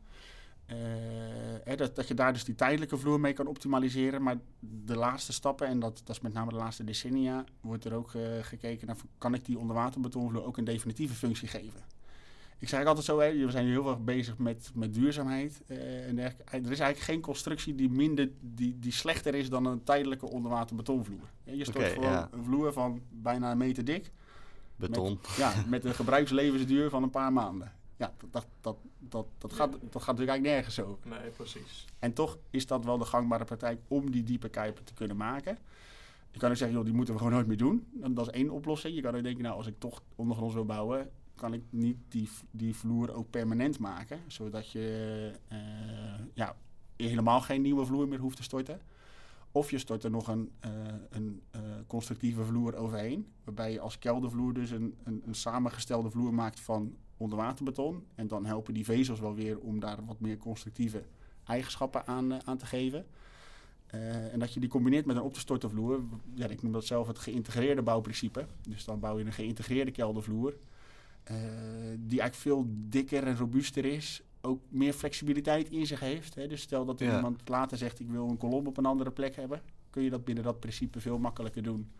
Uh, 0.73 1.77
dat, 1.77 1.97
dat 1.97 2.09
je 2.09 2.15
daar 2.15 2.33
dus 2.33 2.45
die 2.45 2.55
tijdelijke 2.55 2.97
vloer 2.97 3.21
mee 3.21 3.33
kan 3.33 3.47
optimaliseren. 3.47 4.23
Maar 4.23 4.37
de 4.61 4.97
laatste 4.97 5.33
stappen, 5.33 5.67
en 5.67 5.81
dat, 5.81 6.03
dat 6.05 6.17
is 6.17 6.23
met 6.23 6.33
name 6.33 6.51
de 6.51 6.57
laatste 6.57 6.85
decennia, 6.85 7.45
wordt 7.61 7.85
er 7.85 7.95
ook 7.95 8.13
uh, 8.13 8.23
gekeken 8.41 8.87
naar 8.87 8.97
kan 9.19 9.35
ik 9.35 9.45
die 9.45 9.59
onderwaterbetonvloer 9.59 10.45
ook 10.45 10.57
een 10.57 10.65
definitieve 10.65 11.15
functie 11.15 11.49
geven. 11.49 11.81
Ik 12.59 12.69
zeg 12.69 12.85
altijd 12.85 13.05
zo, 13.05 13.19
hè, 13.19 13.33
we 13.33 13.51
zijn 13.51 13.67
heel 13.67 13.89
erg 13.89 13.99
bezig 13.99 14.39
met, 14.39 14.71
met 14.75 14.95
duurzaamheid. 14.95 15.63
Uh, 15.67 16.09
en 16.09 16.19
er 16.19 16.35
is 16.51 16.65
eigenlijk 16.65 16.99
geen 16.99 17.21
constructie 17.21 17.75
die, 17.75 17.91
minder, 17.91 18.31
die, 18.41 18.79
die 18.79 18.93
slechter 18.93 19.35
is 19.35 19.49
dan 19.49 19.65
een 19.65 19.85
tijdelijke 19.85 20.27
onderwaterbetonvloer. 20.27 21.31
Je 21.45 21.65
stort 21.65 21.77
okay, 21.77 21.91
gewoon 21.91 22.11
ja. 22.11 22.29
een 22.33 22.45
vloer 22.45 22.73
van 22.73 23.01
bijna 23.09 23.51
een 23.51 23.59
meter 23.59 23.85
dik. 23.85 24.11
Beton. 24.77 25.19
Met, 25.23 25.37
ja, 25.37 25.53
met 25.67 25.85
een 25.85 25.95
gebruikslevensduur 25.95 26.91
van 26.91 27.03
een 27.03 27.11
paar 27.11 27.33
maanden 27.33 27.73
ja, 28.01 28.13
dat, 28.31 28.47
dat, 28.61 28.77
dat, 28.99 29.27
dat, 29.39 29.53
gaat, 29.53 29.73
dat 29.73 30.03
gaat 30.03 30.17
natuurlijk 30.17 30.29
eigenlijk 30.29 30.43
nergens 30.43 30.81
over. 30.81 31.09
Nee, 31.09 31.31
precies. 31.31 31.85
En 31.99 32.13
toch 32.13 32.39
is 32.51 32.67
dat 32.67 32.85
wel 32.85 32.99
de 32.99 33.05
gangbare 33.05 33.45
praktijk 33.45 33.81
om 33.89 34.11
die 34.11 34.23
diepe 34.23 34.49
kuipen 34.49 34.85
te 34.85 34.95
kunnen 34.95 35.17
maken. 35.17 35.59
Je 36.31 36.39
kan 36.39 36.51
ook 36.51 36.57
zeggen, 36.57 36.77
joh, 36.77 36.87
die 36.87 36.95
moeten 36.95 37.15
we 37.15 37.21
gewoon 37.21 37.35
nooit 37.35 37.47
meer 37.47 37.57
doen. 37.57 37.87
Dat 38.11 38.27
is 38.27 38.33
één 38.33 38.51
oplossing. 38.51 38.95
Je 38.95 39.03
kan 39.03 39.17
ook 39.17 39.23
denken, 39.23 39.43
nou, 39.43 39.57
als 39.57 39.67
ik 39.67 39.79
toch 39.79 40.03
ondergronds 40.17 40.55
wil 40.55 40.65
bouwen, 40.65 41.11
kan 41.35 41.53
ik 41.53 41.63
niet 41.71 41.97
die, 42.09 42.29
die 42.51 42.77
vloer 42.77 43.15
ook 43.15 43.31
permanent 43.31 43.79
maken. 43.79 44.21
Zodat 44.27 44.71
je 44.71 45.33
uh, 45.53 45.59
ja, 46.35 46.57
helemaal 46.97 47.41
geen 47.41 47.63
nieuwe 47.63 47.85
vloer 47.85 48.09
meer 48.09 48.19
hoeft 48.19 48.37
te 48.37 48.43
storten. 48.43 48.81
Of 49.53 49.71
je 49.71 49.79
stort 49.79 50.05
er 50.05 50.11
nog 50.11 50.29
een, 50.29 50.51
uh, 50.67 50.71
een 51.11 51.43
uh, 51.57 51.61
constructieve 51.87 52.45
vloer 52.45 52.75
overheen. 52.75 53.27
Waarbij 53.45 53.73
je 53.73 53.81
als 53.81 53.99
keldervloer 53.99 54.53
dus 54.53 54.71
een, 54.71 54.95
een, 55.05 55.23
een 55.27 55.35
samengestelde 55.35 56.11
vloer 56.11 56.35
maakt 56.35 56.61
van 56.61 56.97
onderwaterbeton. 57.21 58.05
En 58.15 58.29
dan 58.29 58.47
helpen 58.47 58.75
die 58.75 58.85
vezels 58.85 59.21
wel 59.21 59.35
weer 59.35 59.59
om 59.59 59.81
daar 59.81 60.05
wat 60.05 60.21
meer 60.21 60.37
constructieve 60.37 61.03
eigenschappen 61.45 62.07
aan, 62.07 62.33
uh, 62.33 62.39
aan 62.45 62.57
te 62.57 62.67
geven. 62.67 63.07
Uh, 63.95 64.33
en 64.33 64.39
dat 64.39 64.55
je 64.55 64.61
die 64.61 64.69
combineert 64.69 65.07
met 65.07 65.17
een 65.17 65.23
op 65.23 65.35
te 65.35 65.41
storten 65.41 65.71
vloer. 65.71 66.01
Ja, 66.35 66.47
ik 66.47 66.63
noem 66.63 66.73
dat 66.73 66.85
zelf 66.85 67.07
het 67.07 67.19
geïntegreerde 67.19 67.83
bouwprincipe. 67.83 68.47
Dus 68.69 68.85
dan 68.85 69.01
bouw 69.01 69.19
je 69.19 69.25
een 69.25 69.33
geïntegreerde 69.33 69.91
keldervloer. 69.91 70.55
Uh, 71.31 71.37
die 71.99 72.21
eigenlijk 72.21 72.35
veel 72.35 72.67
dikker 72.69 73.27
en 73.27 73.37
robuuster 73.37 73.85
is. 73.85 74.23
Ook 74.41 74.63
meer 74.69 74.93
flexibiliteit 74.93 75.71
in 75.71 75.87
zich 75.87 76.01
heeft. 76.01 76.35
Hè. 76.35 76.47
Dus 76.47 76.61
stel 76.61 76.85
dat 76.85 76.99
ja. 76.99 77.17
iemand 77.17 77.49
later 77.49 77.79
zegt 77.79 78.01
ik 78.01 78.09
wil 78.09 78.29
een 78.29 78.37
kolom 78.37 78.67
op 78.67 78.77
een 78.77 78.87
andere 78.87 79.11
plek 79.11 79.37
hebben. 79.37 79.63
Kun 79.91 80.03
je 80.03 80.11
dat 80.11 80.25
binnen 80.25 80.45
dat 80.45 80.61
principe 80.61 81.01
veel 81.01 81.19
makkelijker 81.19 81.63
doen. 81.63 81.91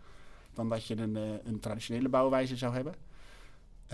Dan 0.53 0.69
dat 0.69 0.87
je 0.87 0.97
een, 0.97 1.15
een 1.45 1.61
traditionele 1.61 2.09
bouwwijze 2.09 2.57
zou 2.57 2.75
hebben. 2.75 2.95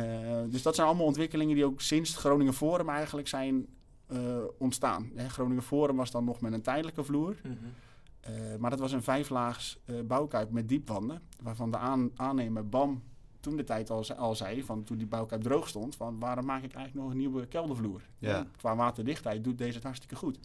Uh, 0.01 0.43
dus 0.49 0.63
dat 0.63 0.75
zijn 0.75 0.87
allemaal 0.87 1.07
ontwikkelingen 1.07 1.55
die 1.55 1.65
ook 1.65 1.81
sinds 1.81 2.11
het 2.11 2.19
Groningen 2.19 2.55
Forum 2.55 2.89
eigenlijk 2.89 3.29
zijn 3.29 3.67
uh, 4.13 4.19
ontstaan. 4.59 5.11
Hè, 5.15 5.29
Groningen 5.29 5.63
Forum 5.63 5.97
was 5.97 6.11
dan 6.11 6.25
nog 6.25 6.41
met 6.41 6.53
een 6.53 6.63
tijdelijke 6.63 7.05
vloer. 7.05 7.37
Mm 7.43 7.57
-hmm. 7.59 8.35
uh, 8.35 8.57
maar 8.59 8.71
dat 8.71 8.79
was 8.79 8.93
een 8.93 9.03
vijflaags 9.03 9.79
bouwkuip 10.05 10.51
met 10.51 10.69
diepwanden. 10.69 11.23
Waarvan 11.43 11.71
de 11.71 11.77
aan 11.77 12.11
aannemer 12.17 12.69
BAM 12.69 13.03
toen 13.41 13.57
de 13.57 13.65
tijd 13.65 13.91
al, 13.91 14.15
al 14.17 14.35
zei, 14.35 14.63
van 14.63 14.85
toen 14.85 14.97
die 14.97 15.07
bouwkuip 15.07 15.43
droog 15.43 15.69
stond, 15.69 15.97
van 15.97 16.19
waarom 16.19 16.45
maak 16.45 16.63
ik 16.63 16.73
eigenlijk 16.73 17.05
nog 17.05 17.11
een 17.11 17.19
nieuwe 17.19 17.47
keldervloer? 17.47 18.03
Ja. 18.19 18.47
Qua 18.57 18.77
waterdichtheid 18.77 19.45
doet 19.45 19.59
deze 19.59 19.75
het 19.75 19.83
hartstikke 19.83 20.17
goed. 20.17 20.39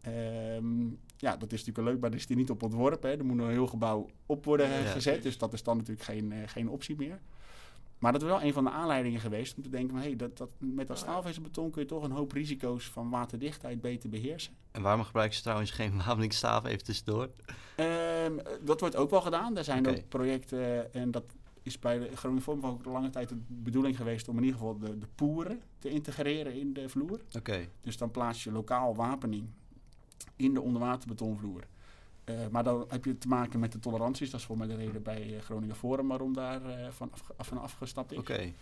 Ehm, 0.00 0.86
ja, 1.16 1.36
dat 1.36 1.52
is 1.52 1.64
natuurlijk 1.64 1.88
leuk, 1.88 2.00
maar 2.00 2.10
daar 2.10 2.18
is 2.18 2.26
die 2.26 2.36
niet 2.36 2.50
op 2.50 2.62
ontworpen. 2.62 3.10
Hè. 3.10 3.16
Er 3.16 3.24
moet 3.24 3.36
nog 3.36 3.46
een 3.46 3.52
heel 3.52 3.66
gebouw 3.66 4.08
op 4.26 4.44
worden 4.44 4.86
gezet, 4.86 5.22
dus 5.22 5.38
dat 5.38 5.52
is 5.52 5.62
dan 5.62 5.76
natuurlijk 5.76 6.06
geen, 6.06 6.32
geen 6.46 6.68
optie 6.68 6.96
meer. 6.96 7.20
Maar 7.98 8.12
dat 8.12 8.22
is 8.22 8.28
wel 8.28 8.42
een 8.42 8.52
van 8.52 8.64
de 8.64 8.70
aanleidingen 8.70 9.20
geweest 9.20 9.56
om 9.56 9.62
te 9.62 9.68
denken: 9.68 9.90
van, 9.90 10.00
hey, 10.00 10.16
dat, 10.16 10.36
dat, 10.36 10.50
met 10.58 10.86
dat 10.86 10.98
staalvezelbeton 10.98 11.70
kun 11.70 11.82
je 11.82 11.88
toch 11.88 12.02
een 12.02 12.10
hoop 12.10 12.32
risico's 12.32 12.84
van 12.84 13.10
waterdichtheid 13.10 13.80
beter 13.80 14.08
beheersen. 14.08 14.52
En 14.70 14.82
waarom 14.82 15.04
gebruiken 15.04 15.36
ze 15.36 15.42
trouwens 15.42 15.70
geen 15.70 15.96
wapeningsstaaf 16.06 16.64
even 16.64 16.84
tussendoor? 16.84 17.30
Um, 17.76 18.40
dat 18.64 18.80
wordt 18.80 18.96
ook 18.96 19.10
wel 19.10 19.20
gedaan. 19.20 19.56
Er 19.56 19.64
zijn 19.64 19.88
ook 19.88 20.08
projecten 20.08 20.94
en 20.94 21.10
dat 21.10 21.24
is 21.62 21.78
bij 21.78 21.98
de 21.98 22.16
Groningen 22.16 22.42
Vorm 22.42 22.66
ook 22.66 22.84
lange 22.84 23.10
tijd 23.10 23.28
de 23.28 23.38
bedoeling 23.48 23.96
geweest 23.96 24.28
om 24.28 24.36
in 24.36 24.44
ieder 24.44 24.58
geval 24.58 24.78
de, 24.78 24.98
de 24.98 25.06
poeren 25.14 25.62
te 25.78 25.88
integreren 25.88 26.54
in 26.54 26.72
de 26.72 26.88
vloer. 26.88 27.20
Oké. 27.36 27.68
Dus 27.80 27.96
dan 27.96 28.10
plaats 28.10 28.44
je 28.44 28.52
lokaal 28.52 28.94
wapening 28.94 29.48
in 30.36 30.54
de 30.54 30.60
onderwaterbetonvloer. 30.60 31.62
Uh, 32.30 32.36
maar 32.50 32.64
dan 32.64 32.84
heb 32.88 33.04
je 33.04 33.18
te 33.18 33.28
maken 33.28 33.60
met 33.60 33.72
de 33.72 33.78
toleranties. 33.78 34.30
Dat 34.30 34.40
is 34.40 34.46
voor 34.46 34.58
mij 34.58 34.66
de 34.66 34.76
reden 34.76 35.02
bij 35.02 35.34
uh, 35.34 35.40
Groningen 35.40 35.76
Forum 35.76 36.08
waarom 36.08 36.34
daar 36.34 36.62
uh, 36.62 36.88
van, 36.90 37.10
af, 37.36 37.46
van 37.46 37.60
afgestapt 37.60 38.12
is. 38.12 38.18
Oké. 38.18 38.32
Okay. 38.32 38.54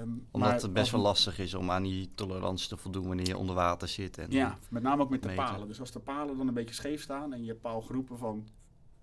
Um, 0.00 0.26
Omdat 0.30 0.62
het 0.62 0.72
best 0.72 0.90
wel 0.90 1.00
lastig 1.00 1.38
is 1.38 1.54
om 1.54 1.70
aan 1.70 1.82
die 1.82 2.10
tolerantie 2.14 2.68
te 2.68 2.76
voldoen 2.76 3.06
wanneer 3.06 3.26
je 3.26 3.36
onder 3.36 3.54
water 3.54 3.88
zit. 3.88 4.18
En 4.18 4.30
ja, 4.30 4.58
met 4.68 4.82
name 4.82 5.02
ook 5.02 5.10
met 5.10 5.22
de 5.22 5.34
palen. 5.34 5.68
Dus 5.68 5.80
als 5.80 5.90
de 5.90 5.98
palen 5.98 6.36
dan 6.36 6.48
een 6.48 6.54
beetje 6.54 6.74
scheef 6.74 7.02
staan 7.02 7.32
en 7.32 7.42
je 7.42 7.48
hebt 7.48 7.60
paalgroepen 7.60 8.18
van, 8.18 8.48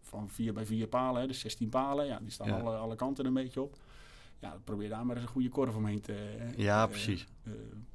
van 0.02 0.30
4 0.30 0.54
bij 0.54 0.66
4 0.66 0.88
palen, 0.88 1.22
hè, 1.22 1.28
dus 1.28 1.40
16 1.40 1.70
palen, 1.70 2.06
ja, 2.06 2.20
die 2.20 2.32
staan 2.32 2.48
ja. 2.48 2.60
alle, 2.60 2.76
alle 2.76 2.96
kanten 2.96 3.26
een 3.26 3.34
beetje 3.34 3.62
op 3.62 3.78
ja, 4.42 4.58
probeer 4.64 4.90
daar 4.90 5.06
maar 5.06 5.16
eens 5.16 5.26
een 5.26 5.32
goede 5.32 5.50
korf 5.50 5.76
omheen 5.76 6.02
te 6.02 6.16
ja, 6.56 6.88
precies. 6.88 7.28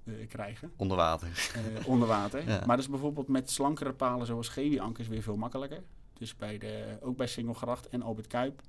Uh, 0.05 0.29
krijgen. 0.29 0.73
Onder 0.77 0.97
water. 0.97 1.53
onder 1.87 2.09
water. 2.09 2.45
Maar 2.67 2.77
dat 2.77 2.79
is 2.79 2.89
bijvoorbeeld 2.89 3.29
met 3.29 3.51
slankere 3.51 3.93
palen 3.93 4.27
zoals 4.27 4.49
Gewi-ankers 4.49 5.09
weer 5.09 5.23
veel 5.23 5.37
makkelijker. 5.37 5.83
Dus 6.13 6.37
bij 6.37 6.59
de, 6.59 6.99
ook 7.01 7.17
bij 7.17 7.27
Singelgracht 7.27 7.89
en 7.89 8.03
Albert 8.03 8.27
Kuip 8.27 8.63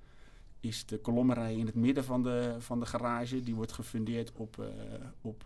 is 0.59 0.85
de 0.85 0.99
kolommerij 0.99 1.55
in 1.55 1.65
het 1.65 1.75
midden 1.75 2.03
van 2.03 2.23
de, 2.23 2.55
van 2.59 2.79
de 2.79 2.85
garage. 2.85 3.43
Die 3.43 3.55
wordt 3.55 3.71
gefundeerd 3.71 4.31
op, 4.31 4.71
op 5.21 5.43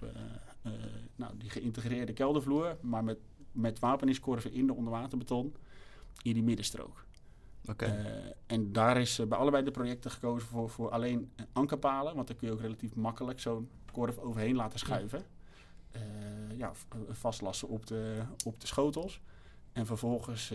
nou, 1.15 1.37
die 1.37 1.49
geïntegreerde 1.49 2.13
keldervloer. 2.13 2.77
Maar 2.81 3.03
met, 3.03 3.19
met 3.51 3.79
wapeningskorven 3.79 4.53
in 4.53 4.67
de 4.67 4.73
onderwaterbeton 4.73 5.55
in 6.21 6.33
die 6.33 6.43
middenstrook. 6.43 7.05
Okay. 7.69 7.99
Uh, 7.99 8.31
en 8.45 8.71
daar 8.71 8.97
is 8.97 9.19
uh, 9.19 9.27
bij 9.27 9.37
allebei 9.37 9.63
de 9.63 9.71
projecten 9.71 10.11
gekozen 10.11 10.47
voor, 10.47 10.69
voor 10.69 10.89
alleen 10.89 11.31
ankerpalen. 11.53 12.15
Want 12.15 12.27
dan 12.27 12.37
kun 12.37 12.47
je 12.47 12.53
ook 12.53 12.61
relatief 12.61 12.95
makkelijk 12.95 13.39
zo'n 13.39 13.69
korf 13.91 14.17
overheen 14.17 14.55
laten 14.55 14.79
schuiven. 14.79 15.23
Uh, 15.95 16.01
ja, 16.57 16.71
vastlassen 17.09 17.67
op 17.67 17.85
de, 17.85 18.21
op 18.45 18.59
de 18.59 18.67
schotels. 18.67 19.21
En 19.71 19.85
vervolgens, 19.85 20.53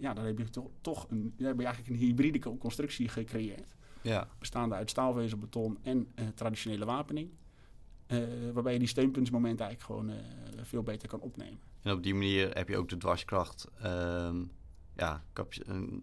ja, 0.00 0.14
dan 0.14 0.24
heb 0.24 0.38
je 0.38 0.50
toch, 0.50 0.70
toch 0.80 1.06
een, 1.10 1.34
dan 1.36 1.46
heb 1.46 1.58
je 1.58 1.64
eigenlijk 1.64 1.94
een 1.94 2.06
hybride 2.06 2.38
constructie 2.58 3.08
gecreëerd. 3.08 3.74
Ja. 4.02 4.28
Bestaande 4.38 4.74
uit 4.74 4.90
staalvezelbeton 4.90 5.78
en 5.82 6.12
traditionele 6.34 6.84
wapening. 6.84 7.30
waarbij 8.52 8.72
je 8.72 8.78
die 8.78 8.88
steunpuntsmomenten 8.88 9.66
eigenlijk 9.66 10.00
gewoon 10.00 10.20
veel 10.62 10.82
beter 10.82 11.08
kan 11.08 11.20
opnemen. 11.20 11.58
En 11.82 11.92
op 11.92 12.02
die 12.02 12.14
manier 12.14 12.50
heb 12.50 12.68
je 12.68 12.76
ook 12.76 12.88
de 12.88 12.96
dwarskracht 12.96 13.68
ehm, 13.80 14.42
ja, 14.96 15.22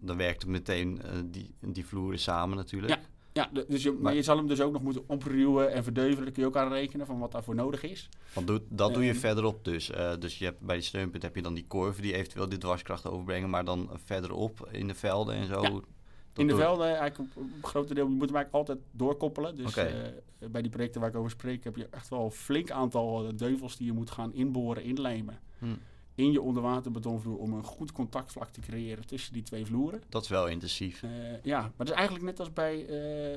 dan 0.00 0.16
werkt 0.16 0.42
het 0.42 0.50
meteen 0.50 1.00
uh, 1.04 1.10
die, 1.24 1.54
die 1.60 1.86
vloeren 1.86 2.18
samen 2.18 2.56
natuurlijk. 2.56 2.92
Ja, 2.92 3.50
ja 3.52 3.64
dus 3.66 3.82
je, 3.82 3.92
maar, 3.92 4.14
je 4.14 4.22
zal 4.22 4.36
hem 4.36 4.46
dus 4.46 4.60
ook 4.60 4.72
nog 4.72 4.82
moeten 4.82 5.04
opruwen 5.06 5.72
en 5.72 5.84
verdeuvelen. 5.84 6.24
Daar 6.24 6.32
kun 6.32 6.42
je 6.42 6.48
ook 6.48 6.56
aan 6.56 6.72
rekenen 6.72 7.06
van 7.06 7.18
wat 7.18 7.32
daarvoor 7.32 7.54
nodig 7.54 7.82
is. 7.82 8.08
Want 8.32 8.46
doe, 8.46 8.62
dat 8.68 8.94
doe 8.94 9.04
je 9.04 9.14
verderop 9.14 9.64
dus. 9.64 9.90
Uh, 9.90 10.12
dus 10.18 10.38
je 10.38 10.44
hebt, 10.44 10.60
bij 10.60 10.74
die 10.74 10.84
steunpunt 10.84 11.22
heb 11.22 11.34
je 11.34 11.42
dan 11.42 11.54
die 11.54 11.66
korven 11.66 12.02
die 12.02 12.14
eventueel 12.14 12.48
die 12.48 12.58
dwarskracht 12.58 13.06
overbrengen. 13.06 13.50
Maar 13.50 13.64
dan 13.64 13.90
verderop 14.04 14.68
in 14.72 14.86
de 14.86 14.94
velden 14.94 15.34
en 15.34 15.46
zo. 15.46 15.62
Ja. 15.62 15.80
In 16.36 16.46
de 16.46 16.56
velden, 16.56 16.86
eigenlijk 16.86 17.18
op, 17.18 17.42
op 17.42 17.64
grote 17.64 17.94
deel, 17.94 18.08
je 18.08 18.14
moet 18.14 18.26
hem 18.26 18.36
eigenlijk 18.36 18.68
altijd 18.68 18.86
doorkoppelen. 18.90 19.56
Dus 19.56 19.66
okay. 19.66 20.14
uh, 20.40 20.48
bij 20.48 20.62
die 20.62 20.70
projecten 20.70 21.00
waar 21.00 21.10
ik 21.10 21.16
over 21.16 21.30
spreek, 21.30 21.64
heb 21.64 21.76
je 21.76 21.88
echt 21.90 22.08
wel 22.08 22.24
een 22.24 22.30
flink 22.30 22.70
aantal 22.70 23.36
deuvels 23.36 23.76
die 23.76 23.86
je 23.86 23.92
moet 23.92 24.10
gaan 24.10 24.34
inboren, 24.34 24.82
inlijmen. 24.82 25.38
Hm 25.58 25.66
in 26.14 26.32
je 26.32 26.40
onderwaterbetonvloer 26.40 27.36
om 27.36 27.52
een 27.52 27.62
goed 27.62 27.92
contactvlak 27.92 28.48
te 28.48 28.60
creëren 28.60 29.06
tussen 29.06 29.32
die 29.32 29.42
twee 29.42 29.66
vloeren. 29.66 30.02
Dat 30.08 30.22
is 30.22 30.28
wel 30.28 30.48
intensief. 30.48 31.02
Uh, 31.02 31.10
ja, 31.42 31.60
maar 31.60 31.72
dat 31.76 31.88
is 31.88 31.94
eigenlijk 31.94 32.24
net 32.24 32.40
als 32.40 32.52
bij, 32.52 32.86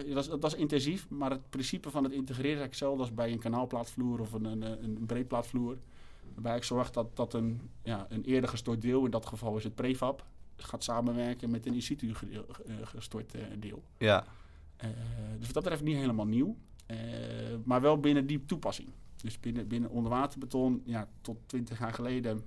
uh, 0.05 0.13
dat, 0.13 0.23
is, 0.23 0.29
dat, 0.29 0.53
is, 0.53 0.53
intensief, 0.53 1.09
maar 1.09 1.31
het 1.31 1.49
principe 1.49 1.89
van 1.89 2.03
het 2.03 2.13
integreren 2.13 2.51
is 2.51 2.57
eigenlijk 2.57 2.71
hetzelfde 2.71 3.01
als 3.01 3.13
bij 3.13 3.31
een 3.31 3.39
kanaalplaatvloer 3.39 4.19
of 4.19 4.33
een, 4.33 4.45
een, 4.45 4.83
een 4.83 5.05
breedplaatvloer. 5.05 5.77
Waarbij 6.33 6.55
ik 6.55 6.63
zorg 6.63 6.91
dat, 6.91 7.15
dat 7.15 7.33
een, 7.33 7.69
ja, 7.83 8.05
een 8.09 8.23
eerder 8.23 8.49
gestort 8.49 8.81
deel, 8.81 9.05
in 9.05 9.11
dat 9.11 9.25
geval 9.25 9.57
is 9.57 9.63
het 9.63 9.75
prefab, 9.75 10.25
gaat 10.55 10.83
samenwerken 10.83 11.49
met 11.49 11.65
een 11.65 11.73
in 11.73 11.81
situ 11.81 12.07
uh, 12.07 12.39
gestort 12.83 13.35
deel. 13.59 13.83
Ja. 13.97 14.25
dus 15.37 15.45
wat 15.45 15.53
dat 15.53 15.63
betreft 15.63 15.83
niet 15.83 15.95
helemaal 15.95 16.25
nieuw, 16.25 16.55
maar 17.63 17.81
wel 17.81 17.99
binnen 17.99 18.27
die 18.27 18.45
toepassing. 18.45 18.89
Dus 19.17 19.39
binnen, 19.39 19.67
binnen 19.67 19.89
onderwaterbeton, 19.89 20.81
ja, 20.85 21.09
tot 21.21 21.37
20 21.45 21.79
jaar 21.79 21.93
geleden 21.93 22.43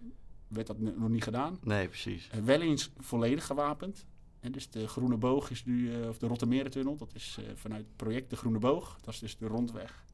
werd 0.48 0.66
dat 0.66 0.78
nog 0.78 1.08
niet 1.08 1.22
gedaan. 1.22 1.58
Nee, 1.62 1.88
precies. 1.88 2.30
Uh, 2.34 2.40
wel 2.40 2.60
eens 2.60 2.92
volledig 2.98 3.46
gewapend. 3.46 4.06
En 4.40 4.52
dus 4.52 4.70
de 4.70 4.88
Groene 4.88 5.16
Boog 5.16 5.50
is 5.50 5.64
nu, 5.64 5.90
uh, 5.90 6.08
of 6.08 6.18
de 6.18 6.26
Rottermerentunnel, 6.26 6.96
dat 6.96 7.14
is 7.14 7.38
uh, 7.40 7.46
vanuit 7.54 7.84
het 7.86 7.96
project 7.96 8.30
de 8.30 8.36
Groene 8.36 8.58
Boog. 8.58 8.98
Dat 9.00 9.14
is 9.14 9.20
dus 9.20 9.36
de 9.36 9.46
rondweg 9.46 10.04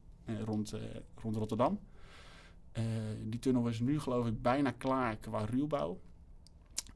rond, 0.45 0.73
rond 1.15 1.35
Rotterdam. 1.35 1.79
die 3.23 3.39
tunnel 3.39 3.67
is 3.67 3.79
nu 3.79 3.99
geloof 3.99 4.27
ik 4.27 4.41
bijna 4.41 4.71
klaar 4.71 5.17
qua 5.17 5.45
ruwbouw. 5.45 5.99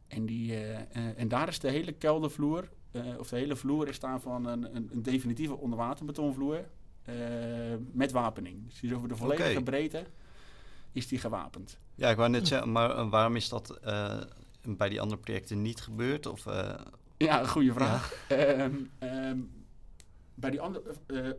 En, 0.07 0.25
die, 0.25 0.55
en 0.93 1.27
daar 1.27 1.47
is 1.47 1.59
de 1.59 1.69
hele 1.69 1.91
keldervloer, 1.91 2.69
of 3.17 3.29
de 3.29 3.35
hele 3.35 3.55
vloer 3.55 3.87
is 3.87 3.99
daarvan 3.99 4.45
een, 4.45 4.75
een, 4.75 4.89
een 4.91 5.01
definitieve 5.01 5.57
onderwaterbetonvloer 5.57 6.65
met 7.91 8.11
wapening. 8.11 8.65
Dus 8.65 8.79
die 8.79 8.89
is 8.89 8.95
over 8.95 9.07
de 9.07 9.15
volledige 9.15 9.49
okay. 9.49 9.63
breedte 9.63 10.05
is 10.91 11.07
die 11.07 11.19
gewapend. 11.19 11.77
Ja, 11.95 12.09
ik 12.09 12.17
wou 12.17 12.29
net 12.29 12.47
zeggen, 12.47 12.71
maar 12.71 12.89
eh, 12.89 13.09
waarom 13.09 13.35
is 13.35 13.49
dat 13.49 13.79
uh, 13.85 14.21
bij 14.65 14.89
die 14.89 15.01
andere 15.01 15.21
projecten 15.21 15.61
niet 15.61 15.81
gebeurd? 15.81 16.25
Of, 16.25 16.45
uh, 16.45 16.73
ja, 17.17 17.45
goede 17.45 17.73
vraag. 17.73 18.25
Ja. 18.29 18.63
Um, 18.63 18.89
um, 18.99 19.51
bij 20.33 20.49
die 20.49 20.61
andere, 20.61 20.83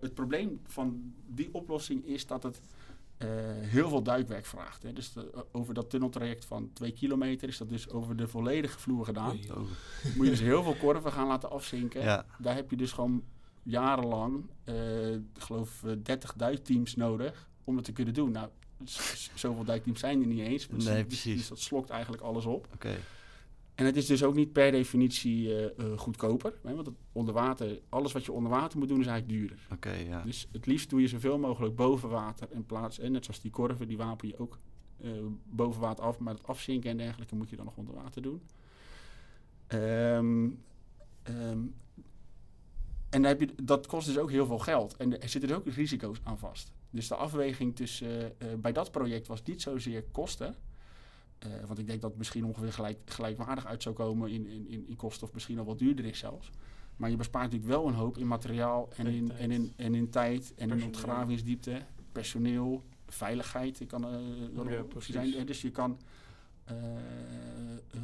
het 0.00 0.14
probleem 0.14 0.60
van 0.66 1.14
die 1.26 1.48
oplossing 1.52 2.06
is 2.06 2.26
dat 2.26 2.42
het 2.42 2.60
heel 3.60 3.88
veel 3.88 4.02
duikwerk 4.02 4.46
vraagt. 4.46 4.82
Hè. 4.82 4.92
Dus 4.92 5.12
de, 5.12 5.44
over 5.52 5.74
dat 5.74 5.90
tunneltraject 5.90 6.44
van 6.44 6.70
twee 6.72 6.92
kilometer 6.92 7.48
is 7.48 7.58
dat 7.58 7.68
dus 7.68 7.90
over 7.90 8.16
de 8.16 8.28
volledige 8.28 8.78
vloer 8.78 9.04
gedaan. 9.04 9.38
Oh. 9.50 9.56
Moet 10.16 10.24
je 10.24 10.30
dus 10.30 10.40
heel 10.40 10.62
veel 10.62 10.74
korven 10.74 11.12
gaan 11.12 11.26
laten 11.26 11.50
afzinken. 11.50 12.02
Ja. 12.02 12.26
Daar 12.38 12.54
heb 12.54 12.70
je 12.70 12.76
dus 12.76 12.92
gewoon 12.92 13.22
jarenlang, 13.62 14.44
ik 15.34 15.42
geloof 15.42 15.84
30 16.02 16.32
duikteams 16.32 16.96
nodig 16.96 17.48
om 17.64 17.76
het 17.76 17.84
te 17.84 17.92
kunnen 17.92 18.14
doen. 18.14 18.30
Nou, 18.30 18.48
zoveel 19.34 19.64
dijkteams 19.64 20.00
zijn 20.00 20.20
er 20.20 20.26
niet 20.26 20.40
eens. 20.40 20.68
Dus, 20.68 20.84
nee, 20.84 21.04
precies. 21.04 21.36
Dus 21.36 21.48
dat 21.48 21.58
slokt 21.58 21.90
eigenlijk 21.90 22.22
alles 22.22 22.44
op. 22.44 22.68
Oké. 22.74 22.96
En 23.74 23.86
het 23.86 23.96
is 23.96 24.06
dus 24.06 24.22
ook 24.22 24.34
niet 24.34 24.52
per 24.52 24.70
definitie 24.70 25.48
uh, 25.48 25.62
uh, 25.62 25.98
goedkoper. 25.98 26.54
Hè, 26.62 26.74
want 26.74 26.86
het 26.86 26.96
onder 27.12 27.34
water, 27.34 27.80
alles 27.88 28.12
wat 28.12 28.24
je 28.24 28.32
onder 28.32 28.50
water 28.50 28.78
moet 28.78 28.88
doen 28.88 29.00
is 29.00 29.06
eigenlijk 29.06 29.38
duurder. 29.38 29.66
Oké, 29.72 29.92
ja. 29.92 30.22
Dus 30.22 30.48
het 30.52 30.66
liefst 30.66 30.90
doe 30.90 31.00
je 31.00 31.08
zoveel 31.08 31.38
mogelijk 31.38 31.76
boven 31.76 32.08
water 32.08 32.48
en 32.50 32.66
plaats. 32.66 32.98
En 32.98 33.12
net 33.12 33.24
zoals 33.24 33.40
die 33.40 33.50
korven, 33.50 33.88
die 33.88 33.96
wapen 33.96 34.28
je 34.28 34.38
ook 34.38 34.58
uh, 35.00 35.10
boven 35.44 35.80
water 35.80 36.04
af. 36.04 36.18
Maar 36.18 36.34
het 36.34 36.46
afzinken 36.46 36.90
en 36.90 36.96
dergelijke 36.96 37.34
moet 37.34 37.50
je 37.50 37.56
dan 37.56 37.64
nog 37.64 37.76
onder 37.76 37.94
water 37.94 38.22
doen. 38.22 38.42
Um, 39.68 40.62
um, 41.28 41.74
en 43.12 43.24
heb 43.24 43.40
je, 43.40 43.48
dat 43.62 43.86
kost 43.86 44.06
dus 44.06 44.18
ook 44.18 44.30
heel 44.30 44.46
veel 44.46 44.58
geld. 44.58 44.96
En 44.96 45.20
er 45.20 45.28
zitten 45.28 45.50
dus 45.50 45.58
ook 45.58 45.66
risico's 45.66 46.20
aan 46.22 46.38
vast. 46.38 46.72
Dus 46.90 47.08
de 47.08 47.14
afweging 47.14 47.76
tussen, 47.76 48.32
uh, 48.38 48.48
bij 48.58 48.72
dat 48.72 48.90
project 48.90 49.26
was 49.26 49.42
niet 49.42 49.62
zozeer 49.62 50.02
kosten. 50.02 50.54
Uh, 51.46 51.52
want 51.66 51.78
ik 51.78 51.86
denk 51.86 52.00
dat 52.00 52.10
het 52.10 52.18
misschien 52.18 52.44
ongeveer 52.44 52.72
gelijk, 52.72 52.98
gelijkwaardig 53.04 53.66
uit 53.66 53.82
zou 53.82 53.94
komen 53.94 54.30
in, 54.30 54.46
in, 54.46 54.88
in 54.88 54.96
kosten, 54.96 55.26
of 55.26 55.32
misschien 55.32 55.58
al 55.58 55.64
wat 55.64 55.78
duurder 55.78 56.04
is 56.04 56.18
zelfs. 56.18 56.50
Maar 56.96 57.10
je 57.10 57.16
bespaart 57.16 57.44
natuurlijk 57.44 57.72
wel 57.72 57.88
een 57.88 57.94
hoop 57.94 58.18
in 58.18 58.26
materiaal 58.26 58.88
en 58.96 59.06
in, 59.06 59.32
en 59.32 59.50
in, 59.50 59.72
en 59.76 59.94
in 59.94 60.10
tijd 60.10 60.54
en 60.56 60.70
in 60.70 60.84
ontgravingsdiepte, 60.84 61.82
personeel, 62.12 62.82
veiligheid. 63.06 63.78
Je 63.78 63.86
kan, 63.86 64.06
ja, 64.54 64.84
zijn. 64.98 65.46
Dus 65.46 65.62
je 65.62 65.70
kan 65.70 65.98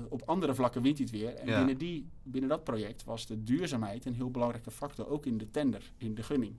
op 0.09 0.22
andere 0.24 0.54
vlakken 0.54 0.82
wint 0.82 0.98
hij 0.98 1.06
het 1.11 1.20
weer. 1.20 1.34
En 1.34 1.46
ja. 1.46 1.56
binnen, 1.56 1.78
die, 1.78 2.09
binnen 2.22 2.50
dat 2.50 2.64
project 2.64 3.04
was 3.04 3.26
de 3.26 3.42
duurzaamheid 3.42 4.04
een 4.04 4.14
heel 4.14 4.30
belangrijke 4.30 4.70
factor, 4.70 5.09
ook 5.09 5.26
in 5.26 5.38
de 5.38 5.50
tender, 5.50 5.92
in 5.96 6.14
de 6.14 6.22
gunning. 6.22 6.54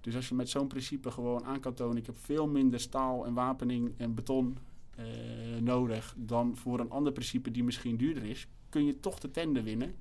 Dus 0.00 0.14
als 0.16 0.28
je 0.28 0.34
met 0.34 0.48
zo'n 0.48 0.66
principe 0.66 1.10
gewoon 1.10 1.44
aan 1.44 1.60
kan 1.60 1.74
tonen, 1.74 1.96
ik 1.96 2.06
heb 2.06 2.16
veel 2.18 2.48
minder 2.48 2.80
staal 2.80 3.26
en 3.26 3.34
wapening 3.34 3.94
en 3.96 4.14
beton 4.14 4.58
uh, 4.98 5.06
nodig 5.60 6.14
dan 6.16 6.56
voor 6.56 6.80
een 6.80 6.90
ander 6.90 7.12
principe 7.12 7.50
die 7.50 7.64
misschien 7.64 7.96
duurder 7.96 8.24
is, 8.24 8.46
kun 8.68 8.84
je 8.84 9.00
toch 9.00 9.18
de 9.18 9.30
tender 9.30 9.62
winnen. 9.62 9.94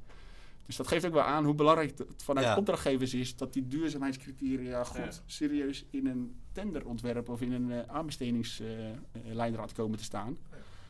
Dus 0.66 0.78
dat 0.78 0.88
geeft 0.88 1.06
ook 1.06 1.14
wel 1.14 1.24
aan 1.24 1.46
hoe 1.46 1.54
belangrijk 1.54 1.98
het 1.98 2.24
vanuit 2.24 2.58
opdrachtgevers 2.58 3.14
is 3.14 3.36
dat 3.36 3.54
die 3.54 3.68
duurzaamheidscriteria 3.68 4.84
goed 4.84 5.22
serieus 5.26 5.86
in 5.90 6.08
een 6.08 6.36
tenderontwerp 6.52 7.30
of 7.30 7.42
in 7.42 7.52
een 7.52 7.70
uh, 7.70 7.80
aanbestedingsleidraad 7.88 9.72
komen 9.72 9.98
te 9.98 10.04
staan. 10.04 10.38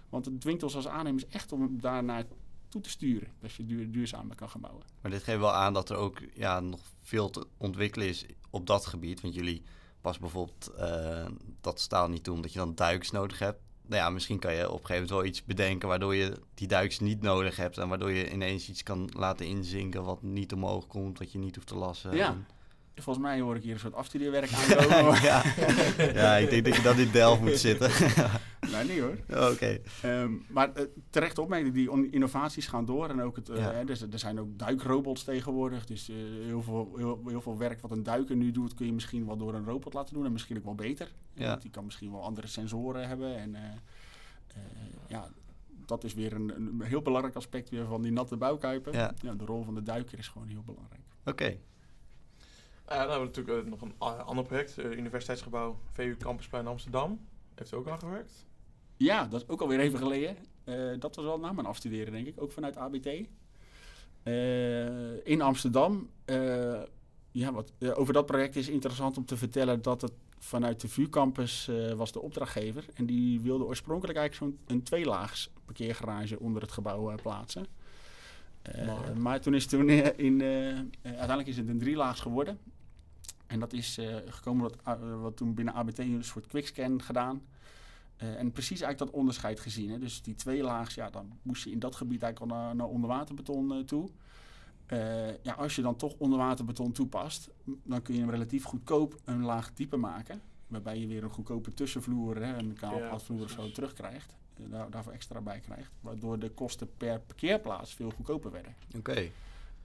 Want 0.10 0.26
het 0.26 0.42
dwingt 0.42 0.64
ons 0.64 0.76
als 0.76 0.88
aannemers 0.88 1.28
echt 1.28 1.52
om 1.52 1.82
daarnaar 1.82 2.26
toe 2.70 2.82
te 2.82 2.90
sturen. 2.90 3.28
Dat 3.40 3.54
je 3.54 3.66
duur, 3.66 3.92
duurzamer 3.92 4.36
kan 4.36 4.50
gaan 4.50 4.62
bouwen. 4.62 4.84
Maar 5.02 5.12
dit 5.12 5.24
geeft 5.24 5.40
wel 5.40 5.54
aan 5.54 5.74
dat 5.74 5.90
er 5.90 5.96
ook 5.96 6.22
ja, 6.34 6.60
nog 6.60 6.80
veel 7.02 7.30
te 7.30 7.48
ontwikkelen 7.58 8.08
is 8.08 8.26
op 8.50 8.68
dat 8.68 8.86
gebied. 8.86 9.22
Want 9.22 9.34
jullie 9.34 9.64
pas 10.02 10.20
bijvoorbeeld 10.20 10.72
uh, 10.78 11.26
dat 11.62 11.80
staal 11.80 12.10
niet 12.10 12.24
toe 12.24 12.36
omdat 12.36 12.54
je 12.54 12.60
dan 12.60 12.76
duiks 12.76 13.12
nodig 13.12 13.40
hebt. 13.40 13.60
Nou 13.86 14.02
ja, 14.02 14.10
misschien 14.10 14.40
kan 14.40 14.54
je 14.54 14.72
op 14.72 14.80
een 14.80 14.86
gegeven 14.86 14.94
moment 14.94 15.10
wel 15.10 15.26
iets 15.26 15.44
bedenken 15.44 15.88
waardoor 15.88 16.16
je 16.16 16.42
die 16.54 16.68
duiks 16.68 17.00
niet 17.00 17.22
nodig 17.22 17.56
hebt. 17.56 17.78
En 17.78 17.90
waardoor 17.90 18.12
je 18.12 18.32
ineens 18.32 18.70
iets 18.70 18.84
kan 18.84 19.10
laten 19.16 19.46
inzinken 19.46 20.04
wat 20.04 20.22
niet 20.22 20.54
omhoog 20.54 20.88
komt, 20.88 21.18
wat 21.20 21.32
je 21.32 21.40
niet 21.40 21.56
hoeft 21.56 21.68
te 21.68 21.76
lassen. 21.76 22.16
Ja. 22.16 22.38
Volgens 23.02 23.26
mij 23.26 23.40
hoor 23.40 23.56
ik 23.56 23.64
hier 23.64 23.74
een 23.74 23.80
soort 23.80 23.94
afstudeerwerk 23.94 24.52
aankomen. 24.54 25.22
ja. 25.32 25.44
ja, 26.14 26.36
ik 26.36 26.50
denk 26.50 26.66
dat 26.66 26.76
je 26.76 26.82
dan 26.82 26.98
in 26.98 27.12
Delft 27.12 27.42
moet 27.42 27.58
zitten. 27.58 27.92
nee, 28.72 28.84
niet 28.84 29.00
hoor. 29.00 29.50
Oké. 29.52 29.80
Ehm, 30.02 30.34
maar 30.48 30.70
uh, 30.78 30.84
terecht 31.10 31.38
opmerking, 31.38 31.74
die 31.74 32.10
innovaties 32.12 32.68
gaan 32.68 32.86
door. 32.86 33.10
En 33.10 33.22
ook 33.22 33.36
het, 33.36 33.50
uh, 33.50 33.68
dus, 33.86 34.02
er 34.02 34.20
zijn 34.20 34.40
ook 34.40 34.60
duikrobots 34.60 35.24
tegenwoordig. 35.24 35.86
Dus 35.86 36.10
uh, 36.10 36.16
heel, 36.46 36.62
veel, 36.62 36.94
heel, 36.98 37.22
heel, 37.28 37.42
veel 37.42 37.58
werk 37.58 37.82
wat 37.82 37.92
een 37.92 38.04
duiker 38.04 38.36
nu 38.36 38.52
doet, 38.52 38.74
kun 38.74 38.86
je 38.86 38.94
misschien 38.94 39.26
wel 39.26 39.38
door 39.38 39.54
een 39.54 39.66
robot 39.66 39.94
laten 39.94 40.14
doen. 40.14 40.26
En 40.26 40.32
misschien 40.32 40.58
ook 40.58 40.66
wel 40.66 40.76
beter. 40.76 41.12
Ja. 41.34 41.48
Want 41.48 41.62
die 41.62 41.72
kan 41.72 41.86
misschien 41.86 42.12
wel 42.12 42.24
andere 42.24 42.48
sensoren 42.48 43.08
hebben. 43.08 43.38
En 43.38 43.56
ja, 45.08 45.30
dat 45.86 46.04
is 46.04 46.14
weer 46.14 46.34
een, 46.34 46.56
een, 46.56 46.82
heel 46.82 47.02
belangrijk 47.02 47.36
aspect 47.36 47.70
weer 47.70 47.86
van 47.86 48.02
die 48.02 48.12
natte 48.12 48.38
bouwkuipen. 48.38 48.94
Ja. 48.94 49.14
de 49.22 49.46
rol 49.46 49.64
van 49.64 49.76
de 49.76 49.84
duiker 49.84 50.18
is 50.18 50.28
gewoon 50.28 50.48
heel 50.48 50.64
belangrijk. 50.66 51.02
Oké. 51.26 51.58
Dan 52.90 53.10
hebben 53.10 53.20
we 53.20 53.26
natuurlijk 53.26 53.66
uh, 53.66 53.72
nog 53.72 53.82
een 53.82 54.24
ander 54.26 54.46
project, 54.46 54.78
uh, 54.78 54.98
Universiteitsgebouw 54.98 55.80
VU 55.92 56.18
Campusplein 56.18 56.68
Amsterdam. 56.68 57.20
Heeft 57.56 57.74
u 57.74 57.76
ook 57.76 57.88
aan 57.88 58.00
gewerkt? 58.00 58.46
Ja, 58.98 59.26
dat 59.26 59.42
is 59.42 59.48
ook 59.48 59.62
alweer 59.62 59.80
even 59.80 60.00
geleden. 60.00 60.36
dat 61.00 61.16
was 61.16 61.26
wel 61.26 61.40
na 61.40 61.52
mijn 61.52 61.68
afstuderen, 61.68 62.14
denk 62.14 62.28
ik, 62.28 62.42
ook 62.42 62.52
vanuit 62.52 62.78
ABT. 62.78 63.08
in 65.24 65.42
Amsterdam. 65.42 66.10
ja, 67.32 67.52
wat, 67.52 67.74
over 67.94 68.14
dat 68.14 68.26
project 68.26 68.56
is 68.56 68.70
interessant 68.70 69.18
om 69.18 69.26
te 69.26 69.38
vertellen 69.38 69.82
dat 69.82 70.02
het 70.02 70.14
vanuit 70.40 70.82
de 70.82 70.88
VU 70.88 71.10
Campus 71.10 71.70
was 71.96 72.12
de 72.12 72.22
opdrachtgever. 72.22 72.86
En 72.94 73.06
die 73.06 73.42
wilde 73.42 73.64
oorspronkelijk 73.64 74.18
eigenlijk 74.18 74.54
zo'n 74.54 74.76
een 74.76 74.84
tweelaags 74.84 75.50
parkeergarage 75.66 76.40
onder 76.40 76.62
het 76.62 76.72
gebouw 76.72 77.16
plaatsen. 77.16 77.66
maar 79.18 79.42
toen 79.42 79.54
is 79.54 79.66
toen 79.66 79.90
in, 79.90 80.42
uiteindelijk 81.02 81.48
is 81.48 81.58
het 81.58 81.68
een 81.68 81.80
drielaags 81.80 82.20
geworden. 82.20 82.60
En 83.50 83.60
dat 83.60 83.74
is 83.74 83.98
uh, 83.98 84.16
gekomen 84.26 84.62
wat, 84.62 84.76
uh, 84.88 85.22
wat 85.22 85.38
toen 85.38 85.54
binnen 85.54 85.74
ABT 85.74 86.00
een 86.00 86.24
soort 86.24 86.48
quickscan 86.48 87.02
gedaan. 87.02 87.42
Uh, 88.24 88.40
en 88.40 88.52
precies 88.52 88.82
eigenlijk 88.82 89.12
dat 89.12 89.20
onderscheid 89.20 89.60
gezien. 89.60 89.90
Hè. 89.90 90.00
Dus 90.00 90.22
die 90.22 90.36
twee 90.36 90.64
laags, 90.64 90.96
ja, 90.96 91.10
dan 91.10 91.32
moest 91.42 91.64
je 91.64 91.72
in 91.72 91.80
dat 91.80 91.96
gebied 91.96 92.24
eigenlijk 92.24 92.52
al 92.52 92.58
naar, 92.58 92.76
naar 92.76 92.88
onderwaterbeton 92.88 93.86
toe. 93.86 94.10
ja, 95.42 95.54
als 95.54 95.76
je 95.76 95.82
dan 95.82 95.96
toch 95.96 96.16
onderwaterbeton 96.18 96.92
toepast, 96.92 97.50
dan 97.84 98.02
kun 98.02 98.14
je 98.14 98.20
hem 98.20 98.30
relatief 98.30 98.64
goedkoop 98.64 99.20
een 99.26 99.44
laag 99.44 99.74
dieper 99.74 100.00
maken. 100.00 100.42
Waarbij 100.68 101.00
je 101.00 101.08
weer 101.08 101.24
een 101.24 101.30
goedkope 101.30 101.74
tussenvloer, 101.74 102.36
hè, 102.36 102.58
een 102.58 102.74
kaalplatvloer 102.74 103.44
of 103.44 103.50
zo 103.52 103.72
terugkrijgt. 103.72 104.36
Daar, 104.56 104.90
daarvoor 104.90 105.14
extra 105.14 105.42
bij 105.42 105.60
krijgt. 105.60 105.92
Waardoor 106.02 106.40
de 106.40 106.50
kosten 106.50 106.90
per 106.98 107.20
parkeerplaats 107.20 107.94
veel 107.94 108.12
goedkoper 108.12 108.52
werden. 108.52 108.76
Oké. 108.98 109.30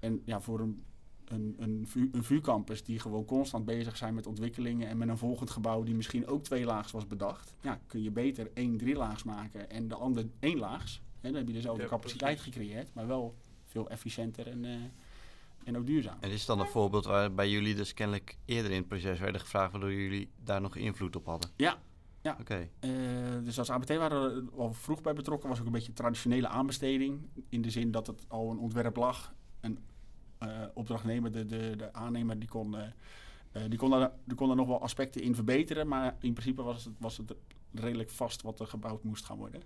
En 0.01 0.23
ja, 0.25 0.41
voor 0.41 0.61
een 0.61 0.83
een, 1.25 1.55
een, 1.59 1.85
vu 1.87 2.09
een 2.13 2.25
vuurcampus 2.25 2.85
die 2.85 2.99
gewoon 2.99 3.25
constant 3.25 3.65
bezig 3.65 3.97
zijn 3.97 4.15
met 4.15 4.27
ontwikkelingen 4.27 4.89
en 4.89 4.99
met 4.99 5.09
een 5.09 5.19
volgend 5.19 5.51
gebouw 5.51 5.83
die 5.83 5.95
misschien 5.95 6.27
ook 6.27 6.43
twee 6.43 6.65
laags 6.65 6.93
was 6.93 7.07
bedacht, 7.07 7.55
ja, 7.61 7.81
kun 7.87 8.03
je 8.03 8.11
beter 8.11 8.51
één 8.55 8.77
drie 8.77 8.97
laags 8.97 9.23
maken 9.23 9.71
en 9.71 9.89
de 9.89 9.95
ander 9.95 10.27
één 10.39 10.59
laags. 10.59 11.03
En 11.21 11.31
dan 11.31 11.35
heb 11.35 11.49
je 11.49 11.55
dezelfde 11.55 11.83
ja, 11.83 11.89
capaciteit 11.89 12.41
gecreëerd, 12.41 12.95
maar 12.95 13.07
wel 13.07 13.35
veel 13.65 13.91
efficiënter 13.91 14.47
en, 14.47 14.65
uh, 14.65 14.75
en 15.65 15.77
ook 15.77 15.87
duurzaam. 15.87 16.17
En 16.21 16.31
is 16.31 16.47
dan 16.47 16.61
een 16.61 16.67
voorbeeld 16.67 17.05
waarbij 17.05 17.51
jullie 17.51 17.75
dus 17.75 17.95
kennelijk 17.95 18.37
eerder 18.45 18.71
in 18.71 18.77
het 18.77 18.89
proces 18.89 19.19
werden 19.19 19.41
gevraagd, 19.41 19.73
waardoor 19.73 19.93
jullie 19.93 20.31
daar 20.45 20.61
nog 20.61 20.77
invloed 20.77 21.17
op 21.17 21.27
hadden? 21.27 21.51
Ja, 21.57 21.79
ja. 22.25 22.37
Oké. 22.41 22.69
Uh, 22.81 22.91
dus 23.45 23.59
als 23.59 23.71
ABT 23.71 23.89
waren 23.89 24.45
we 24.45 24.51
al 24.57 24.73
vroeg 24.73 25.03
bij 25.03 25.13
betrokken, 25.13 25.49
was 25.49 25.61
ook 25.61 25.67
een 25.67 25.73
beetje 25.73 25.93
traditionele 25.93 26.49
aanbesteding. 26.49 27.29
In 27.49 27.63
de 27.63 27.71
zin 27.71 27.91
dat 27.91 28.07
het 28.07 28.25
al 28.29 28.51
een 28.51 28.59
ontwerp 28.59 28.97
lag. 28.97 29.35
En 29.61 29.77
eh, 29.77 29.83
opdrachtnemer, 30.75 31.33
de, 31.33 31.47
de, 31.47 31.77
de 31.77 31.93
aannemer, 31.93 32.39
die 32.39 32.49
kon, 32.49 32.77
eh, 32.77 32.83
eh, 33.53 33.63
die, 33.69 33.79
kon 33.79 33.91
daar, 33.91 34.11
die 34.25 34.37
kon 34.37 34.47
daar 34.47 34.57
nog 34.57 34.67
wel 34.67 34.81
aspecten 34.81 35.23
in 35.23 35.35
verbeteren. 35.35 35.89
Maar 35.89 36.17
in 36.21 36.33
principe 36.33 36.63
was 36.63 36.85
het, 36.85 36.95
was 36.99 37.17
het 37.17 37.35
redelijk 37.73 38.11
vast 38.11 38.43
wat 38.43 38.61
er 38.61 38.67
gebouwd 38.67 39.05
moest 39.05 39.25
gaan 39.25 39.39
worden. 39.39 39.63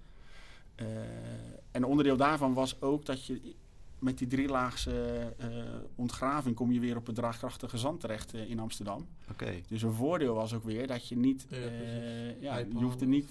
en 1.71 1.85
onderdeel 1.85 2.17
daarvan 2.17 2.55
was 2.55 2.81
ook 2.81 3.05
dat 3.05 3.27
je 3.27 3.55
met 3.99 4.19
die 4.19 4.27
drielaagse 4.27 5.35
uh, 5.41 5.47
ontgraving 5.95 6.55
kom 6.55 6.73
je 6.73 6.81
weer 6.81 6.97
op 6.97 7.07
het 7.07 7.15
draagkrachtige 7.15 7.79
zand 7.79 8.01
terecht 8.01 8.35
in 8.35 8.59
Amsterdam. 8.59 9.07
Oké. 9.31 9.61
Dus 9.69 9.83
een 9.83 9.93
voordeel 9.93 10.35
was 10.35 10.55
ook 10.55 10.65
weer 10.65 10.87
dat 10.87 11.09
je 11.09 11.17
niet, 11.17 11.47
ja, 11.51 11.59
ja 12.41 12.57
je 12.59 12.75
hoefde 12.75 13.07
niet 13.07 13.31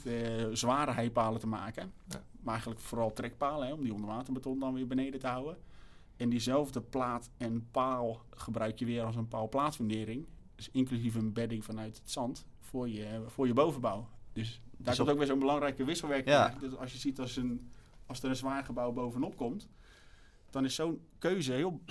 zware 0.53 0.91
heipalen 0.91 1.39
te 1.39 1.47
maken. 1.47 1.91
Ja. 2.09 2.23
Maar 2.39 2.53
eigenlijk 2.53 2.85
vooral 2.85 3.13
trekpalen 3.13 3.67
hè, 3.67 3.73
om 3.73 3.83
die 3.83 3.93
onderwaterbeton 3.93 4.59
dan 4.59 4.73
weer 4.73 4.87
beneden 4.87 5.19
te 5.19 5.27
houden. 5.27 5.57
En 6.17 6.29
diezelfde 6.29 6.81
plaat 6.81 7.29
en 7.37 7.67
paal 7.71 8.21
gebruik 8.29 8.79
je 8.79 8.85
weer 8.85 9.03
als 9.03 9.15
een 9.15 9.27
paalplaatsfundering. 9.27 10.25
Dus 10.55 10.69
inclusief 10.71 11.15
een 11.15 11.33
bedding 11.33 11.65
vanuit 11.65 11.97
het 11.97 12.11
zand 12.11 12.45
voor 12.59 12.89
je, 12.89 13.23
voor 13.25 13.47
je 13.47 13.53
bovenbouw. 13.53 14.09
Dus 14.33 14.61
daar 14.71 14.85
dus 14.85 14.97
komt 14.97 15.09
ook 15.09 15.17
weer 15.17 15.27
zo'n 15.27 15.39
belangrijke 15.39 15.83
wisselwerking 15.83 16.35
ja. 16.35 16.53
Dus 16.59 16.75
als 16.75 16.91
je 16.91 16.97
ziet 16.97 17.19
als, 17.19 17.35
een, 17.35 17.71
als 18.05 18.23
er 18.23 18.29
een 18.29 18.35
zwaar 18.35 18.63
gebouw 18.63 18.91
bovenop 18.91 19.37
komt, 19.37 19.69
dan 20.49 20.65
is 20.65 20.75
zo'n 20.75 21.01
keuze 21.19 21.51
heel, 21.53 21.81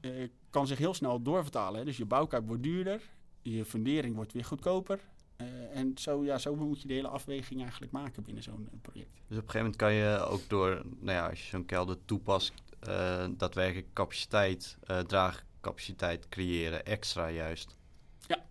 eh, 0.00 0.28
kan 0.50 0.66
zich 0.66 0.78
heel 0.78 0.94
snel 0.94 1.22
doorvertalen. 1.22 1.78
Hè. 1.78 1.84
Dus 1.84 1.96
je 1.96 2.04
bouwkuip 2.04 2.46
wordt 2.46 2.62
duurder, 2.62 3.02
je 3.42 3.64
fundering 3.64 4.14
wordt 4.14 4.32
weer 4.32 4.44
goedkoper. 4.44 5.00
Uh, 5.40 5.76
en 5.76 5.92
zo, 5.94 6.24
ja, 6.24 6.38
zo 6.38 6.54
moet 6.56 6.82
je 6.82 6.88
de 6.88 6.94
hele 6.94 7.08
afweging 7.08 7.60
eigenlijk 7.60 7.92
maken 7.92 8.22
binnen 8.22 8.42
zo'n 8.42 8.68
eh, 8.72 8.78
project. 8.82 9.10
Dus 9.28 9.38
op 9.38 9.44
een 9.44 9.50
gegeven 9.50 9.58
moment 9.58 9.76
kan 9.76 9.92
je 9.92 10.18
ook 10.18 10.48
door, 10.48 10.82
nou 11.00 11.16
ja, 11.16 11.28
als 11.28 11.42
je 11.42 11.46
zo'n 11.46 11.64
kelder 11.64 11.96
toepast, 12.04 12.52
uh, 12.88 13.24
daadwerkelijk 13.36 13.92
capaciteit, 13.92 14.76
uh, 14.90 14.98
draagcapaciteit 14.98 16.28
creëren, 16.28 16.84
extra 16.84 17.30
juist. 17.30 17.76
Ja. 18.26 18.44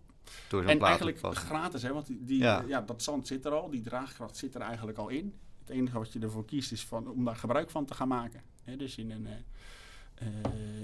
Door 0.48 0.64
en 0.64 0.80
eigenlijk 0.80 1.18
gratis, 1.20 1.82
hè, 1.82 1.92
want 1.92 2.06
die, 2.06 2.38
ja. 2.38 2.80
dat 2.80 3.02
zand 3.02 3.26
zit 3.26 3.44
er 3.44 3.52
al, 3.52 3.70
die 3.70 3.80
draagkracht 3.80 4.36
zit 4.36 4.54
er 4.54 4.60
eigenlijk 4.60 4.98
al 4.98 5.08
in. 5.08 5.34
Het 5.60 5.70
enige 5.70 5.98
wat 5.98 6.12
je 6.12 6.18
ervoor 6.18 6.44
kiest 6.44 6.72
is 6.72 6.84
van, 6.84 7.10
om 7.10 7.24
daar 7.24 7.36
gebruik 7.36 7.70
van 7.70 7.84
te 7.84 7.94
gaan 7.94 8.08
maken. 8.08 8.42
Hè, 8.64 8.76
dus 8.76 8.96
in, 8.96 9.10
een, 9.10 9.26
uh, 10.22 10.28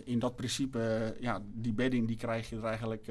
in 0.04 0.18
dat 0.18 0.36
principe, 0.36 1.16
ja, 1.20 1.42
die 1.52 1.72
bedding 1.72 2.06
die 2.06 2.16
krijg 2.16 2.50
je 2.50 2.56
er 2.56 2.64
eigenlijk 2.64 3.10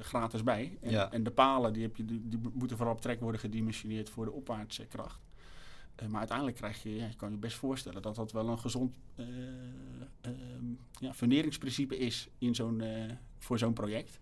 gratis 0.00 0.42
bij. 0.42 0.78
En, 0.80 0.90
ja. 0.90 1.12
en, 1.12 1.22
de 1.22 1.30
palen 1.30 1.72
die, 1.72 1.82
heb 1.82 1.96
je, 1.96 2.04
die, 2.04 2.28
die 2.28 2.40
moeten 2.52 2.76
vooral 2.76 2.94
op 2.94 3.00
trek 3.00 3.20
worden 3.20 3.40
gedimensioneerd 3.40 4.10
voor 4.10 4.24
de 4.24 4.32
opwaartse 4.32 4.86
kracht. 4.86 5.20
Uh, 6.02 6.08
maar 6.08 6.18
uiteindelijk 6.18 6.56
krijg 6.56 6.82
je, 6.82 6.96
ja, 6.96 7.06
je 7.06 7.16
kan 7.16 7.30
je 7.30 7.36
best 7.36 7.56
voorstellen 7.56 8.02
dat 8.02 8.14
dat 8.14 8.32
wel 8.32 8.48
een 8.48 8.58
gezond 8.58 8.92
uh, 9.16 9.26
ja, 11.00 11.14
funderingsprincipe 11.14 11.98
is 11.98 12.28
in 12.38 12.54
zo'n, 12.54 12.80
eh, 12.80 13.10
voor 13.38 13.58
zo'n 13.58 13.72
project. 13.72 14.20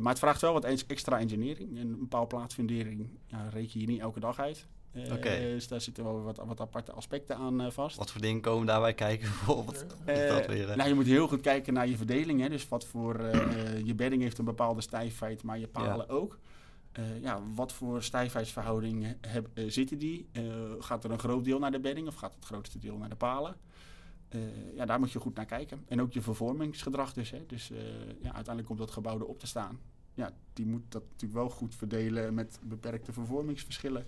maar 0.00 0.12
het 0.12 0.18
vraagt 0.18 0.40
wel 0.40 0.52
wat 0.52 0.64
extra 0.64 1.18
engineering. 1.18 1.78
En 1.78 1.86
een 1.86 2.08
paalplaatsfundering 2.08 3.08
ja, 3.26 3.48
reken 3.48 3.80
je 3.80 3.86
niet 3.86 4.00
elke 4.00 4.20
dag 4.20 4.38
uit. 4.38 4.66
Okay. 5.12 5.40
Dus 5.40 5.68
daar 5.68 5.80
zitten 5.80 6.04
wel 6.04 6.22
wat, 6.22 6.36
wat 6.44 6.60
aparte 6.60 6.92
aspecten 6.92 7.36
aan 7.36 7.72
vast. 7.72 7.96
Wat 7.96 8.10
voor 8.10 8.20
dingen 8.20 8.40
komen 8.40 8.66
daarbij 8.66 8.94
kijken 8.94 9.28
bijvoorbeeld? 9.46 9.86
nou, 10.76 10.88
je 10.88 10.94
moet 10.94 11.06
heel 11.06 11.28
goed 11.28 11.40
kijken 11.40 11.72
naar 11.72 11.88
je 11.88 11.96
verdeling. 11.96 12.40
Hè. 12.40 12.48
Dus 12.48 12.68
wat 12.68 12.84
voor 12.84 13.20
je 13.84 13.94
bedding 13.94 14.22
heeft 14.22 14.38
een 14.38 14.44
bepaalde 14.44 14.80
stijfheid, 14.80 15.42
maar 15.42 15.58
je 15.58 15.68
palen 15.68 16.06
ja. 16.08 16.12
ook. 16.12 16.38
Uh, 16.98 17.22
ja, 17.22 17.42
wat 17.54 17.72
voor 17.72 18.02
stijfheidsverhouding 18.02 19.16
heb, 19.20 19.48
uh, 19.54 19.70
zitten 19.70 19.98
die? 19.98 20.28
Uh, 20.32 20.42
gaat 20.78 21.04
er 21.04 21.10
een 21.10 21.18
groot 21.18 21.44
deel 21.44 21.58
naar 21.58 21.70
de 21.70 21.80
bedding 21.80 22.06
of 22.06 22.14
gaat 22.14 22.34
het 22.34 22.44
grootste 22.44 22.78
deel 22.78 22.96
naar 22.96 23.08
de 23.08 23.16
palen? 23.16 23.56
ja, 24.74 24.84
daar 24.84 24.98
moet 24.98 25.12
je 25.12 25.20
goed 25.20 25.34
naar 25.34 25.46
kijken. 25.46 25.84
En 25.88 26.00
ook 26.00 26.12
je 26.12 26.20
vervormingsgedrag 26.20 27.12
dus. 27.12 27.30
Hè. 27.30 27.46
Dus 27.46 27.68
ja, 28.20 28.32
uiteindelijk 28.32 28.66
komt 28.66 28.78
dat 28.78 28.90
gebouw 28.90 29.18
erop 29.18 29.38
te 29.38 29.46
staan. 29.46 29.78
Ja, 30.14 30.32
die 30.52 30.66
moet 30.66 30.82
dat 30.88 31.02
natuurlijk 31.02 31.32
wel 31.32 31.48
goed 31.50 31.74
verdelen 31.74 32.34
met 32.34 32.58
beperkte 32.62 33.12
vervormingsverschillen. 33.12 34.06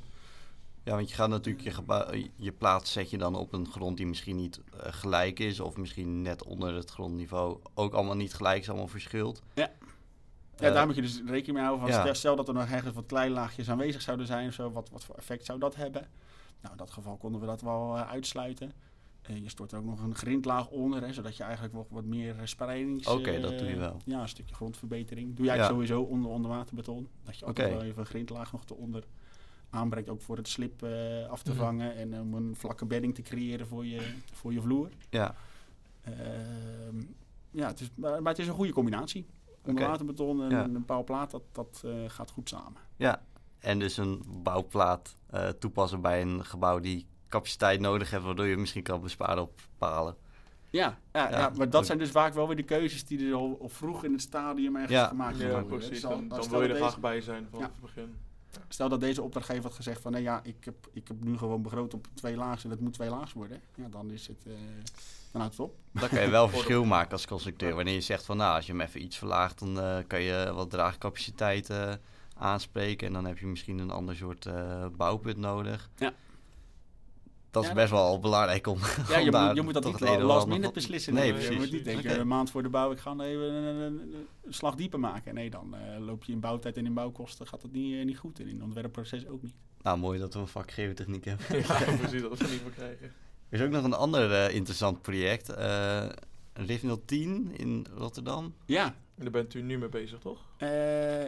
Ja, 0.83 0.95
want 0.95 1.09
je 1.09 1.15
gaat 1.15 1.29
natuurlijk 1.29 1.65
je, 1.65 2.31
je 2.37 2.53
plaats 2.53 2.93
zet 2.93 3.11
je 3.11 3.19
dan 3.19 3.35
op 3.35 3.53
een 3.53 3.69
grond 3.69 3.97
die 3.97 4.07
misschien 4.07 4.37
niet 4.37 4.61
gelijk 4.75 5.39
is, 5.39 5.61
of 5.61 5.77
misschien 5.77 6.23
net 6.23 6.45
onder 6.45 6.75
het 6.75 6.91
grondniveau 6.91 7.59
ook 7.75 7.93
allemaal 7.93 8.17
niet 8.17 8.35
gelijk 8.35 8.61
is, 8.61 8.69
allemaal 8.69 8.89
verschilt. 8.89 9.43
Ja. 9.55 9.71
Ja, 10.59 10.71
daar 10.71 10.87
moet 10.87 10.95
je 10.95 11.03
dus 11.03 11.23
rekening 11.27 11.57
mee 11.57 11.67
houden. 11.67 11.95
Van 11.95 12.15
Stel 12.15 12.37
dat 12.37 12.49
er 12.49 12.55
nog 12.55 12.69
ergens 12.69 12.95
wat 12.95 13.07
kleinlaagjes 13.07 13.71
aanwezig 13.71 14.03
zouden 14.03 14.27
zijn 14.27 14.49
of 14.49 14.55
zo. 14.55 14.71
Wat, 14.71 14.91
wat 14.91 15.05
voor 15.05 15.15
effect 15.15 15.45
zou 15.45 15.59
dat 15.59 15.75
hebben? 15.77 16.09
Nou, 16.61 16.73
in 16.73 16.77
dat 16.77 16.91
geval 16.91 17.17
konden 17.17 17.41
we 17.41 17.47
dat 17.47 17.61
wel 17.61 17.97
uh, 17.97 18.11
uitsluiten. 18.11 18.73
je 19.23 19.49
stort 19.49 19.75
ook 19.75 19.85
nog 19.85 20.01
een 20.01 20.15
grindlaag 20.15 20.69
onder, 20.69 21.03
hè, 21.03 21.13
zodat 21.13 21.37
je 21.37 21.43
eigenlijk 21.43 21.75
nog 21.75 21.87
wat 21.89 22.05
meer 22.05 22.35
spreidings... 22.45 23.07
Oké, 23.07 23.41
dat 23.41 23.59
doe 23.59 23.69
je 23.69 23.77
wel. 23.77 23.97
Ja, 24.05 24.21
een 24.21 24.29
stukje 24.29 24.55
grondverbetering. 24.55 25.37
Doe 25.37 25.49
eigenlijk 25.49 25.81
sowieso 25.81 26.13
onder 26.13 26.31
onderwaterbeton. 26.31 27.09
Dat 27.25 27.39
je 27.39 27.45
altijd 27.45 27.73
wel 27.73 27.83
even 27.83 28.01
een 28.01 28.07
grindlaag 28.07 28.53
nog 28.53 28.63
eronder 28.69 29.05
aanbrengt, 29.71 30.09
ook 30.09 30.21
voor 30.21 30.37
het 30.37 30.49
slip 30.49 30.83
af 31.29 31.43
te 31.43 31.51
mhm. 31.51 31.61
vangen 31.61 31.97
en 31.97 32.21
om 32.21 32.35
een 32.35 32.57
vlakke 32.57 32.85
bedding 32.85 33.15
te 33.15 33.23
creëren 33.23 33.67
voor 33.67 33.87
je, 33.87 34.15
voor 34.33 34.53
je 34.53 34.61
vloer. 34.61 34.89
Ja. 35.11 35.35
Ehm, 36.03 37.03
ja, 37.51 37.67
het 37.67 37.81
is, 37.81 37.91
maar, 37.95 38.23
het 38.23 38.39
is 38.39 38.47
een 38.47 38.55
goede 38.55 38.73
combinatie. 38.73 39.27
Onderwaterbeton 39.67 40.43
en 40.43 40.75
een 40.75 40.85
bouwplaat, 40.85 41.31
dat, 41.31 41.43
dat 41.53 41.83
uh, 41.85 41.93
gaat 42.07 42.31
goed 42.31 42.49
samen. 42.49 42.81
Ja, 42.97 43.23
en 43.59 43.79
dus 43.79 43.97
een 43.97 44.23
bouwplaat 44.27 45.17
uh, 45.35 45.49
toepassen 45.49 46.01
bij 46.01 46.23
een 46.23 46.45
gebouw 46.45 46.81
die 46.81 47.07
capaciteit 47.29 47.81
nodig 47.81 48.11
heeft, 48.11 48.25
waardoor 48.25 48.47
je 48.47 48.57
misschien 48.57 48.83
kan 48.83 49.01
besparen 49.01 49.43
op 49.43 49.61
palen. 49.79 50.17
Ja, 50.71 50.99
ja, 51.13 51.31
ja, 51.31 51.53
maar 51.57 51.71
dat 51.71 51.87
zijn 51.87 51.99
dus 51.99 52.11
vaak 52.11 52.35
wel 52.35 52.47
weer 52.47 52.57
de 52.57 52.63
keuzes 52.63 53.05
die 53.05 53.29
er 53.29 53.35
al, 53.35 53.59
al 53.61 53.69
vroeg 53.69 54.05
in 54.05 54.13
het 54.13 54.21
stadium 54.21 54.77
eigenlijk 54.77 55.09
gemaakt 55.09 55.37
worden. 55.37 55.57
Ja, 55.57 55.63
precies. 55.63 56.01
Dan, 56.01 56.29
dan, 56.29 56.49
wil 56.49 56.63
je 56.63 56.69
er 56.69 56.77
graag 56.77 57.01
bij 57.01 57.21
zijn 57.21 57.47
van 57.51 57.63
het 57.63 57.81
begin. 57.81 58.15
Stel 58.69 58.89
dat 58.89 59.01
deze 59.01 59.23
opdrachtgever 59.23 59.63
had 59.63 59.75
gezegd 59.75 60.01
van 60.01 60.13
nee 60.13 60.23
ja, 60.23 60.41
ik 60.43 60.65
heb, 60.65 60.75
ik 60.93 61.09
heb 61.09 61.25
nu 61.25 61.39
gewoon 61.39 61.63
begroot 61.63 61.95
op 61.95 62.07
twee 62.15 62.37
laags 62.37 62.65
en 62.65 62.71
het 62.71 62.81
moet 62.81 62.93
twee 62.93 63.11
laags 63.11 63.33
worden. 63.33 63.61
Ja, 63.75 63.89
dan 63.89 64.11
is 64.11 64.27
het, 64.27 64.45
uh, 64.47 64.55
dan 65.33 65.41
houdt 65.41 65.57
het 65.57 65.67
op. 65.67 65.77
Dan 65.93 66.09
kan 66.09 66.21
je 66.21 66.31
wel 66.31 66.49
verschil 66.59 66.85
maken 66.85 67.13
als 67.13 67.27
constructeur. 67.27 67.75
Wanneer 67.75 67.95
je 67.95 68.01
zegt 68.01 68.25
van 68.25 68.37
nou, 68.37 68.57
als 68.57 68.67
je 68.67 68.73
hem 68.73 68.81
even 68.81 69.03
iets 69.03 69.17
verlaagt, 69.17 69.59
dan 69.59 69.79
uh, 69.79 69.99
kan 70.07 70.21
je 70.21 70.53
wat 70.55 70.71
draagcapaciteit 70.71 71.71
uh, 71.71 71.93
aanspreken. 72.37 73.07
En 73.07 73.13
dan 73.13 73.25
heb 73.25 73.39
je 73.39 73.47
misschien 73.47 73.79
een 73.79 73.91
ander 73.91 74.17
soort 74.17 74.49
bouwpunt 74.97 75.37
nodig. 75.37 75.91
Ja. 75.97 76.13
Dat 77.55 77.65
is 77.65 77.73
best 77.73 77.91
wel 77.91 78.19
belangrijk 78.19 78.67
om. 78.67 78.79
Ja, 79.09 79.19
je, 79.29 79.31
moet, 79.31 79.55
je 79.55 79.63
moet 79.63 79.75
dat 79.75 79.85
niet 79.85 80.01
last 80.01 80.47
minute 80.47 80.73
beslissen. 80.73 81.15
Nee, 81.15 81.33
precies. 81.33 81.51
Je 81.51 81.57
moet 81.57 81.73
niet 81.73 81.85
denken, 81.85 82.21
een 82.21 82.27
maand 82.27 82.51
voor 82.51 82.63
de 82.63 82.69
bouw, 82.69 82.93
ik 82.93 82.99
ga 82.99 83.11
even 83.19 83.53
een, 83.53 83.77
een, 83.77 84.15
een 84.45 84.55
slag 84.55 84.75
dieper 84.75 85.01
maken. 85.01 85.35
Nee, 85.35 85.51
dan 85.51 85.75
uh, 85.75 86.05
loop 86.05 86.25
je 86.25 86.33
in 86.33 86.41
bouwtijd 86.41 86.77
en 86.77 86.87
in 86.87 86.95
bouwkosten 86.95 87.47
gaat 87.47 87.63
het 87.63 87.73
niet, 87.73 87.93
uh, 87.93 88.05
niet 88.05 88.19
goed. 88.19 88.41
En 88.41 88.47
in 88.47 88.55
het 88.55 88.63
ontwerpproces 88.63 89.27
ook 89.27 89.43
niet. 89.43 89.55
Nou, 89.83 89.99
mooi 89.99 90.19
dat 90.19 90.35
we 90.35 90.41
een 90.41 90.47
vak 90.47 90.71
geotechniek 90.71 91.25
hebben. 91.25 91.47
ja, 91.69 91.97
precies, 92.01 92.23
dat 92.23 92.39
we 92.39 92.49
niet 92.51 92.63
meer 92.63 92.73
krijgen. 92.73 93.13
Er 93.49 93.61
is 93.61 93.67
ook 93.67 93.73
nog 93.73 93.85
een 93.85 93.95
ander 93.95 94.31
uh, 94.31 94.55
interessant 94.55 95.03
project. 95.03 95.49
RIF 96.53 96.83
10 97.05 97.53
in 97.57 97.87
Rotterdam. 97.97 98.55
Ja. 98.67 98.85
En 98.87 99.23
daar 99.23 99.31
bent 99.31 99.55
u 99.55 99.63
nu 99.63 99.79
mee 99.79 99.89
bezig, 99.89 100.19
toch? 100.19 100.41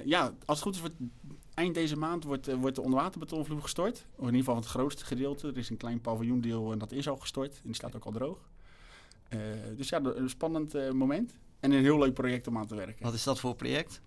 ja, 0.04 0.32
als 0.44 0.58
het 0.58 0.62
goed 0.62 0.74
is 0.74 0.80
wordt 0.80 0.94
eind 1.56 1.74
deze 1.74 1.96
maand 1.96 2.24
wordt, 2.24 2.48
uh, 2.48 2.54
wordt 2.54 2.76
de 2.76 2.82
onderwaterbetonvloer 2.82 3.62
gestort. 3.62 4.06
Of 4.14 4.20
in 4.20 4.24
ieder 4.24 4.38
geval 4.38 4.56
het 4.56 4.66
grootste 4.66 5.04
gedeelte. 5.04 5.48
Er 5.48 5.58
is 5.58 5.70
een 5.70 5.76
klein 5.76 6.00
paviljoendeel 6.00 6.72
en 6.72 6.78
dat 6.78 6.92
is 6.92 7.08
al 7.08 7.16
gestort. 7.16 7.54
En 7.54 7.62
die 7.64 7.74
staat 7.74 7.96
ook 7.96 8.04
al 8.04 8.12
droog. 8.12 8.38
Uh, 9.30 9.40
dus 9.76 9.88
ja, 9.88 10.00
een 10.02 10.30
spannend 10.30 10.74
uh, 10.74 10.90
moment. 10.90 11.34
En 11.60 11.72
een 11.72 11.82
heel 11.82 11.98
leuk 11.98 12.14
project 12.14 12.46
om 12.46 12.58
aan 12.58 12.66
te 12.66 12.74
werken. 12.74 13.04
Wat 13.04 13.14
is 13.14 13.22
dat 13.22 13.40
voor 13.40 13.54
project? 13.54 14.00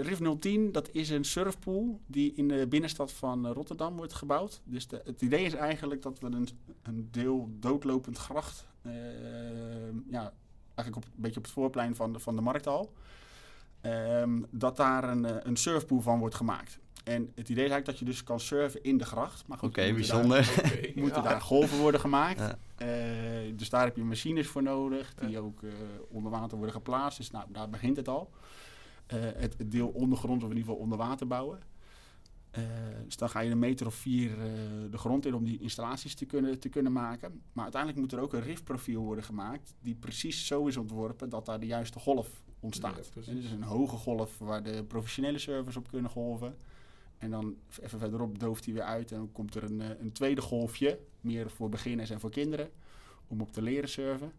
RIF 0.00 0.18
010, 0.38 0.72
dat 0.72 0.88
is 0.92 1.10
een 1.10 1.24
surfpool 1.24 2.00
die 2.06 2.32
in 2.34 2.48
de 2.48 2.66
binnenstad 2.66 3.12
van 3.12 3.46
Rotterdam 3.46 3.96
wordt 3.96 4.12
gebouwd. 4.12 4.60
Dus 4.64 4.88
de, 4.88 5.00
het 5.04 5.22
idee 5.22 5.44
is 5.44 5.54
eigenlijk 5.54 6.02
dat 6.02 6.18
we 6.18 6.26
een, 6.26 6.48
een 6.82 7.08
deel 7.10 7.48
doodlopend 7.52 8.18
gracht... 8.18 8.66
ja, 10.10 10.32
eigenlijk 10.74 10.96
op, 10.96 11.04
een 11.04 11.22
beetje 11.22 11.38
op 11.38 11.44
het 11.44 11.52
voorplein 11.52 11.96
van 11.96 12.12
de, 12.12 12.18
van 12.18 12.36
de 12.36 12.42
markthal... 12.42 12.92
Um, 13.82 14.46
dat 14.50 14.76
daar 14.76 15.04
een, 15.04 15.24
eh, 15.24 15.36
een 15.42 15.56
surfpool 15.56 16.00
van 16.00 16.18
wordt 16.18 16.34
gemaakt. 16.34 16.78
En 17.04 17.32
het 17.34 17.48
idee 17.48 17.64
is 17.64 17.70
eigenlijk 17.70 17.86
dat 17.86 17.98
je 17.98 18.04
dus 18.04 18.24
kan 18.24 18.40
surfen 18.40 18.82
in 18.82 18.98
de 18.98 19.04
gracht. 19.04 19.44
Oké, 19.48 19.64
okay, 19.64 19.94
bijzonder. 19.94 20.54
Daar, 20.56 20.64
okay, 20.64 20.92
moeten 21.02 21.22
daar 21.22 21.40
golven 21.40 21.78
worden 21.78 22.00
gemaakt. 22.00 22.56
Uh, 22.82 22.88
dus 23.54 23.70
daar 23.70 23.84
heb 23.84 23.96
je 23.96 24.04
machines 24.04 24.46
voor 24.46 24.62
nodig, 24.62 25.14
die 25.14 25.38
ook 25.38 25.62
uh, 25.62 25.70
onder 26.08 26.30
water 26.30 26.56
worden 26.56 26.74
geplaatst. 26.74 27.18
Dus 27.18 27.30
nou, 27.30 27.44
daar 27.48 27.70
begint 27.70 27.96
het 27.96 28.08
al. 28.08 28.30
Het, 29.06 29.54
het, 29.58 29.70
deel 29.70 29.88
ondergrond, 29.88 30.42
of 30.42 30.50
in 30.50 30.56
ieder 30.56 30.68
geval 30.68 30.82
onder 30.82 30.98
water 30.98 31.26
bouwen. 31.26 31.58
dus 33.04 33.16
dan 33.16 33.30
ga 33.30 33.40
je 33.40 33.50
een 33.50 33.58
meter 33.58 33.86
of 33.86 33.94
vier 33.94 34.36
de 34.90 34.98
grond 34.98 35.26
in 35.26 35.34
om 35.34 35.44
die 35.44 35.60
installaties 35.60 36.14
te 36.14 36.24
kunnen, 36.24 36.60
te 36.60 36.68
kunnen 36.68 36.92
maken. 36.92 37.42
Maar 37.52 37.62
uiteindelijk 37.62 38.02
moet 38.02 38.12
er 38.12 38.20
ook 38.20 38.32
een 38.32 38.42
riftprofiel 38.42 39.02
worden 39.02 39.24
gemaakt, 39.24 39.74
die 39.80 39.94
precies 39.94 40.46
zo 40.46 40.66
is 40.66 40.76
ontworpen 40.76 41.28
dat 41.28 41.46
daar 41.46 41.60
de 41.60 41.66
juiste 41.66 41.98
golf 41.98 42.42
ontstaat. 42.60 43.10
Ja, 43.14 43.32
dus 43.32 43.50
een 43.50 43.62
hoge 43.62 43.96
golf 43.96 44.38
waar 44.38 44.62
de 44.62 44.84
professionele 44.84 45.38
servers 45.38 45.76
op 45.76 45.88
kunnen 45.88 46.10
golven. 46.10 46.56
En 47.18 47.30
dan 47.30 47.56
even 47.80 47.98
verderop 47.98 48.38
dooft 48.38 48.64
hij 48.64 48.74
weer 48.74 48.82
uit 48.82 49.12
en 49.12 49.18
dan 49.18 49.32
komt 49.32 49.54
er 49.54 49.62
een, 49.62 49.80
eh, 49.80 49.88
een 50.00 50.12
tweede 50.12 50.40
golfje, 50.40 50.98
meer 51.20 51.50
voor 51.50 51.68
beginners 51.68 52.10
en 52.10 52.20
voor 52.20 52.30
kinderen, 52.30 52.70
om 53.26 53.40
op 53.40 53.52
te 53.52 53.62
leren 53.62 53.88
surfen. 53.88 54.32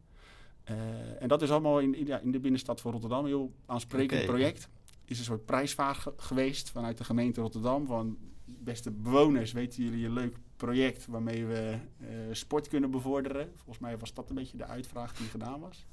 Uh, 0.69 1.21
en 1.21 1.27
dat 1.27 1.41
is 1.41 1.51
allemaal 1.51 1.79
in, 1.79 2.05
ja, 2.05 2.19
in 2.19 2.31
de 2.31 2.39
binnenstad 2.39 2.81
van 2.81 2.91
Rotterdam 2.91 3.19
een 3.19 3.25
heel 3.25 3.51
aansprekend 3.65 4.25
project. 4.25 4.69
Is 5.05 5.19
een 5.19 5.25
soort 5.25 5.45
prijsvraag 5.45 6.07
geweest 6.17 6.69
vanuit 6.69 6.97
de 6.97 7.03
gemeente 7.03 7.41
Rotterdam. 7.41 7.85
Van 7.85 8.17
beste 8.45 8.91
bewoners, 8.91 9.51
weten 9.51 9.83
jullie 9.83 10.05
een 10.05 10.13
leuk 10.13 10.37
project 10.55 11.05
waarmee 11.05 11.45
we 11.45 11.77
uh, 11.99 12.07
sport 12.31 12.67
kunnen 12.67 12.91
bevorderen? 12.91 13.51
Volgens 13.55 13.79
mij 13.79 13.97
was 13.97 14.13
dat 14.13 14.29
een 14.29 14.35
beetje 14.35 14.57
de 14.57 14.65
uitvraag 14.65 15.13
die 15.13 15.27
gedaan 15.27 15.59
was. 15.59 15.85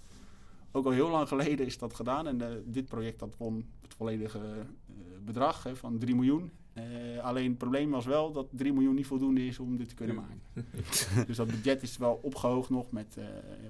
Ook 0.73 0.85
al 0.85 0.91
heel 0.91 1.11
lang 1.11 1.29
geleden 1.29 1.67
is 1.67 1.79
dat 1.79 1.95
gedaan. 1.95 2.27
En 2.27 2.41
uh, 2.41 2.47
dit 2.65 2.89
project 2.89 3.19
dat 3.19 3.35
won 3.37 3.67
het 3.83 3.95
volledige 3.95 4.39
uh, 4.39 4.97
bedrag 5.25 5.63
hè, 5.63 5.77
van 5.77 5.99
3 5.99 6.15
miljoen. 6.15 6.51
Uh, 6.75 7.19
alleen 7.25 7.49
het 7.49 7.59
probleem 7.59 7.91
was 7.91 8.07
wel 8.07 8.33
dat 8.33 8.47
3 8.51 8.73
miljoen 8.73 8.95
niet 8.95 9.07
voldoende 9.07 9.47
is 9.47 9.59
om 9.59 9.77
dit 9.77 9.89
te 9.89 9.95
kunnen 9.95 10.17
maken. 10.17 10.67
dus 11.27 11.37
dat 11.37 11.47
budget 11.47 11.83
is 11.83 11.97
wel 11.97 12.19
opgehoogd 12.23 12.71
nog 12.71 12.91
met, 12.91 13.17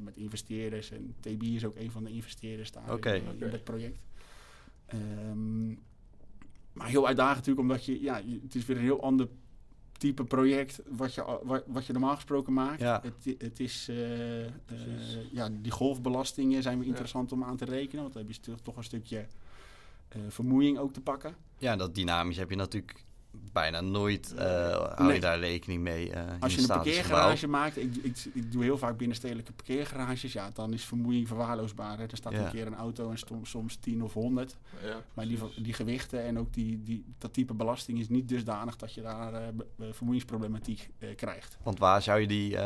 met 0.01 0.17
investeerders. 0.17 0.91
En 0.91 1.15
TB 1.21 1.43
is 1.43 1.65
ook 1.65 1.77
een 1.77 1.91
van 1.91 2.05
de 2.05 2.11
investeerders 2.11 2.73
daar 2.73 2.93
okay. 2.93 3.17
in, 3.17 3.43
in, 3.43 3.51
het 3.51 3.65
project. 3.65 4.07
Um, 4.95 5.79
maar 6.73 6.89
heel 6.89 7.07
uitdagend 7.07 7.37
natuurlijk, 7.37 7.69
omdat 7.69 7.85
je, 7.85 8.03
ja, 8.03 8.23
het 8.43 8.55
is 8.55 8.67
weer 8.67 8.77
een 8.77 8.83
heel 8.83 9.03
ander 9.03 9.29
type 9.99 10.25
project 10.25 10.83
wat 10.89 11.15
je, 11.15 11.39
wat, 11.43 11.65
wat 11.67 11.87
je 11.87 11.93
normaal 11.93 12.15
gesproken 12.15 12.53
maakt. 12.53 12.81
Ja. 12.81 13.03
Het, 13.03 13.37
het 13.39 13.61
is, 13.61 13.89
uh, 13.91 14.41
uh, 14.45 14.51
ja, 15.33 15.49
die 15.63 15.73
golfbelastingen 15.73 16.63
zijn 16.63 16.79
weer 16.79 16.89
interessant 16.89 17.31
ja. 17.31 17.37
om 17.37 17.45
aan 17.45 17.57
te 17.57 17.65
rekenen. 17.65 18.03
Want 18.03 18.15
dan 18.15 18.27
heb 18.27 18.33
je 18.33 18.55
toch 18.63 18.77
een 18.77 18.85
stukje 18.85 19.27
uh, 20.17 20.23
vermoeiing 20.29 20.79
ook 20.79 20.93
te 20.93 21.01
pakken. 21.01 21.35
Ja, 21.59 21.77
dat 21.77 21.95
dynamisch 21.95 22.37
heb 22.37 22.51
je 22.51 22.57
natuurlijk 22.57 23.05
bijna 23.53 23.81
nooit 23.81 24.35
uh, 24.35 24.41
hou 24.95 25.13
je 25.13 25.21
daar 25.21 25.39
rekening 25.39 25.83
mee. 25.83 26.11
Uh, 26.11 26.23
Als 26.41 26.55
je 26.55 26.61
een 26.61 26.67
parkeergarage 26.67 27.47
maakt, 27.47 27.77
ik, 27.77 27.97
ik, 27.97 28.17
ik, 28.33 28.53
doe 28.53 28.63
heel 28.63 28.79
vaak 28.79 28.97
binnenstedelijke 28.97 29.53
parkeergarages, 29.53 30.33
ja, 30.33 30.51
dan 30.55 30.73
is 30.73 30.85
vermoeiing 30.85 31.27
verwaarloosbaar. 31.27 31.99
Hè. 31.99 32.05
Er 32.07 32.17
staat 32.17 32.33
ja. 32.33 32.45
een 32.45 32.51
keer 32.51 32.67
een 32.67 32.75
auto 32.75 33.11
en 33.11 33.19
soms, 33.19 33.51
soms 33.51 33.77
10 33.77 34.03
of 34.03 34.13
100. 34.13 34.57
Ja, 34.85 35.03
maar 35.15 35.29
die, 35.29 35.39
die 35.63 35.73
gewichten 35.73 36.25
en 36.25 36.39
ook 36.39 36.53
die, 36.55 36.83
die, 36.83 37.05
dat 37.19 37.33
type 37.33 37.55
belasting 37.55 37.99
is 37.99 38.09
niet 38.09 38.29
dusdanig 38.29 38.77
dat 38.77 38.95
je 38.95 39.03
daar 39.03 39.33
uh, 39.33 39.87
vermoeiingsproblematiek 39.91 40.91
krijgt. 41.17 41.59
Want 41.63 41.79
waar 41.79 42.03
zou 42.03 42.21
je 42.21 42.27
die 42.27 42.57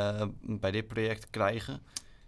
bij 0.42 0.70
dit 0.70 0.86
project 0.86 1.30
krijgen? 1.30 1.80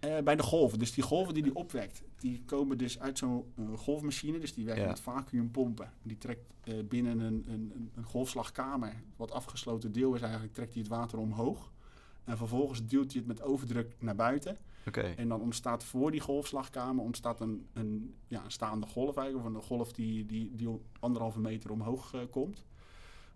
Uh, 0.04 0.18
bij 0.18 0.36
de 0.36 0.42
golven. 0.42 0.78
Dus 0.78 0.92
die 0.92 1.04
golven 1.04 1.34
die 1.34 1.42
die 1.42 1.54
opwekt, 1.54 2.02
die 2.18 2.42
komen 2.46 2.78
dus 2.78 3.00
uit 3.00 3.18
zo'n 3.18 3.44
uh, 3.56 3.78
golfmachine. 3.78 4.38
Dus 4.38 4.54
die 4.54 4.64
werkt 4.64 4.80
ja. 4.80 4.86
met 4.86 5.00
vacuümpompen. 5.00 5.92
Die 6.02 6.18
trekt 6.18 6.52
uh, 6.64 6.74
binnen 6.88 7.20
een, 7.20 7.44
een, 7.48 7.90
een, 7.94 8.04
golfslagkamer, 8.04 9.02
wat 9.16 9.30
afgesloten 9.30 9.92
deel 9.92 10.14
is 10.14 10.20
eigenlijk, 10.20 10.52
trekt 10.52 10.72
hij 10.72 10.82
het 10.82 10.90
water 10.90 11.18
omhoog. 11.18 11.72
En 12.24 12.36
vervolgens 12.36 12.86
duwt 12.86 13.12
hij 13.12 13.20
het 13.20 13.26
met 13.26 13.42
overdruk 13.42 13.96
naar 13.98 14.14
buiten. 14.14 14.58
Okay. 14.86 15.14
En 15.14 15.28
dan 15.28 15.40
ontstaat 15.40 15.84
voor 15.84 16.10
die 16.10 16.20
golfslagkamer 16.20 17.04
ontstaat 17.04 17.40
een, 17.40 17.66
een, 17.72 18.14
ja, 18.28 18.44
een 18.44 18.50
staande 18.50 18.86
golf 18.86 19.16
eigenlijk. 19.16 19.48
Of 19.48 19.54
een 19.54 19.62
golf 19.62 19.92
die, 19.92 20.26
die, 20.26 20.54
die 20.54 20.68
anderhalve 21.00 21.40
meter 21.40 21.70
omhoog 21.70 22.14
komt. 22.30 22.64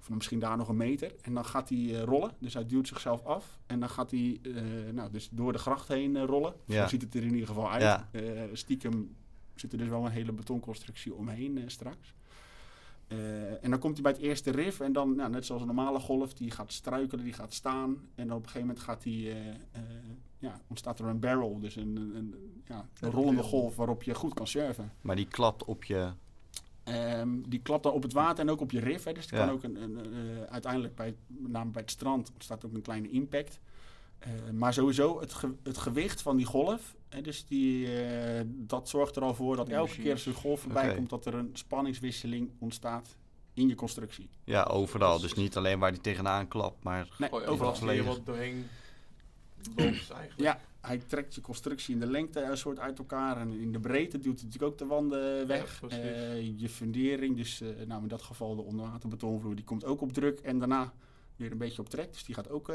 Of 0.01 0.11
misschien 0.11 0.39
daar 0.39 0.57
nog 0.57 0.69
een 0.69 0.77
meter. 0.77 1.15
En 1.23 1.35
dan 1.35 1.45
gaat 1.45 1.69
hij 1.69 1.79
uh, 1.79 2.03
rollen. 2.03 2.31
Dus 2.39 2.55
hij 2.55 2.67
duwt 2.67 2.89
zichzelf 2.89 3.25
af. 3.25 3.59
En 3.67 3.81
dan 3.81 3.89
gaat 3.89 4.11
hij 4.11 4.39
uh, 4.43 4.63
nou, 4.93 5.11
dus 5.11 5.29
door 5.33 5.53
de 5.53 5.59
gracht 5.59 5.89
heen 5.89 6.15
uh, 6.15 6.25
rollen. 6.25 6.55
Ja. 6.65 6.83
Zo 6.83 6.89
ziet 6.89 7.03
het 7.03 7.15
er 7.15 7.23
in 7.23 7.33
ieder 7.33 7.49
geval 7.49 7.71
uit. 7.71 7.83
Ja. 7.83 8.09
stiekem 8.53 9.17
zit 9.55 9.73
er 9.73 9.79
dus 9.79 9.89
wel 9.89 10.05
een 10.05 10.11
hele 10.11 10.33
betonconstructie 10.33 11.15
omheen 11.15 11.63
straks. 11.67 12.15
en 13.61 13.71
dan 13.71 13.79
komt 13.79 13.95
hij 13.95 14.03
bij 14.03 14.13
het 14.13 14.21
eerste 14.21 14.51
rif. 14.51 14.81
En 14.81 14.93
dan, 14.93 15.17
nou, 15.17 15.31
net 15.31 15.47
zoals 15.47 15.61
een 15.61 15.67
normale 15.67 15.99
golf, 15.99 16.35
die 16.35 16.51
gaat 16.51 16.73
struikelen, 16.73 17.25
die 17.25 17.33
gaat 17.33 17.55
staan. 17.55 17.97
En 18.15 18.33
op 18.33 18.39
een 18.39 18.45
gegeven 18.45 18.67
moment 18.67 18.81
gaat 18.81 19.03
die, 19.03 19.35
ja, 20.39 20.61
ontstaat 20.67 20.99
er 20.99 21.07
een 21.07 21.21
barrel. 21.21 21.59
Dus 21.59 21.77
een, 21.77 21.97
een, 21.97 22.17
een 22.17 22.63
ja, 22.65 22.89
een 23.01 23.11
rollende 23.11 23.43
golf 23.43 23.77
waarop 23.77 24.03
je 24.03 24.15
goed 24.15 24.35
kan 24.35 24.47
surfen. 24.47 24.93
Maar 25.01 25.17
die 25.17 25.29
klapt 25.29 25.65
op 25.65 25.85
je 25.85 26.13
Um, 26.95 27.49
die 27.49 27.61
klapt 27.61 27.83
dan 27.83 27.93
op 27.93 28.03
het 28.03 28.13
water 28.13 28.45
en 28.45 28.51
ook 28.51 28.61
op 28.61 28.71
je 28.71 28.81
rif. 28.81 29.05
Hè. 29.05 29.13
Dus 29.13 29.27
die 29.27 29.39
ja. 29.39 29.45
kan 29.45 29.55
ook 29.55 29.63
een, 29.63 29.83
een, 29.83 29.99
uh, 30.13 30.43
uiteindelijk, 30.43 30.95
bij, 30.95 31.15
met 31.27 31.53
name 31.53 31.71
bij 31.71 31.83
het 31.83 31.91
strand, 31.91 32.31
ontstaat 32.33 32.65
ook 32.65 32.75
een 32.75 32.83
kleine 32.83 33.11
impact. 33.11 33.61
Uh, 34.27 34.51
maar 34.53 34.73
sowieso 34.73 35.21
het, 35.21 35.35
ge 35.35 35.55
het 35.63 35.79
gewicht 35.79 36.23
van 36.23 36.37
die 36.37 36.47
golf, 36.47 36.95
hè, 37.09 37.21
dus 37.21 37.47
die, 37.47 37.87
uh, 37.87 38.41
dat 38.47 38.89
zorgt 38.89 39.17
er 39.17 39.23
al 39.23 39.35
voor 39.35 39.57
dat 39.57 39.69
elke 39.69 39.97
keer 39.97 40.13
als 40.13 40.27
een 40.27 40.33
golf 40.33 40.61
voorbij 40.61 40.83
okay. 40.83 40.97
komt, 40.97 41.11
dat 41.11 41.27
er 41.27 41.35
een 41.35 41.51
spanningswisseling 41.53 42.51
ontstaat 42.59 43.17
in 43.55 43.69
je 43.69 43.75
constructie. 43.75 44.29
Ja, 44.45 44.63
overal. 44.63 45.21
Dus 45.21 45.35
niet 45.35 45.57
alleen 45.57 45.79
waar 45.79 45.93
die 45.93 46.01
tegenaan 46.01 46.49
klapt, 46.49 46.85
maar 46.85 47.09
nee, 47.19 47.31
overal 47.31 47.75
zie 47.75 47.93
je 47.93 48.05
wat 48.05 48.27
doorheen 48.27 48.67
eigenlijk. 49.77 50.33
Ja, 50.37 50.61
hij 50.89 50.99
trekt 50.99 51.35
je 51.35 51.41
constructie 51.41 51.95
in 51.95 52.01
de 52.01 52.07
lengte 52.07 52.43
een 52.43 52.57
soort 52.57 52.79
uit 52.79 52.99
elkaar 52.99 53.37
en 53.37 53.51
in 53.51 53.73
de 53.73 53.81
breedte 53.81 54.19
duwt 54.19 54.41
hij 54.41 54.45
natuurlijk 54.45 54.73
ook 54.73 54.79
de 54.79 54.87
wanden 54.87 55.47
weg. 55.47 55.81
je 56.57 56.69
fundering, 56.69 57.37
dus 57.37 57.63
nou 57.87 58.03
in 58.03 58.09
dat 58.09 58.23
geval 58.23 58.57
de 58.57 58.63
onderwaterbetonvloer, 58.63 59.55
die 59.55 59.65
komt 59.65 59.85
ook 59.85 60.01
op 60.01 60.13
druk 60.13 60.41
en 60.41 60.59
daarna 60.59 60.93
weer 61.37 61.53
een 61.53 61.59
beetje 61.59 61.83
op 61.83 61.89
trek. 61.89 62.13
Dus 62.13 62.25
die 62.25 62.35
gaat 62.35 62.51
ook 62.51 62.73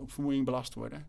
op 0.00 0.12
vermoeiing 0.12 0.44
belast 0.44 0.74
worden. 0.74 1.06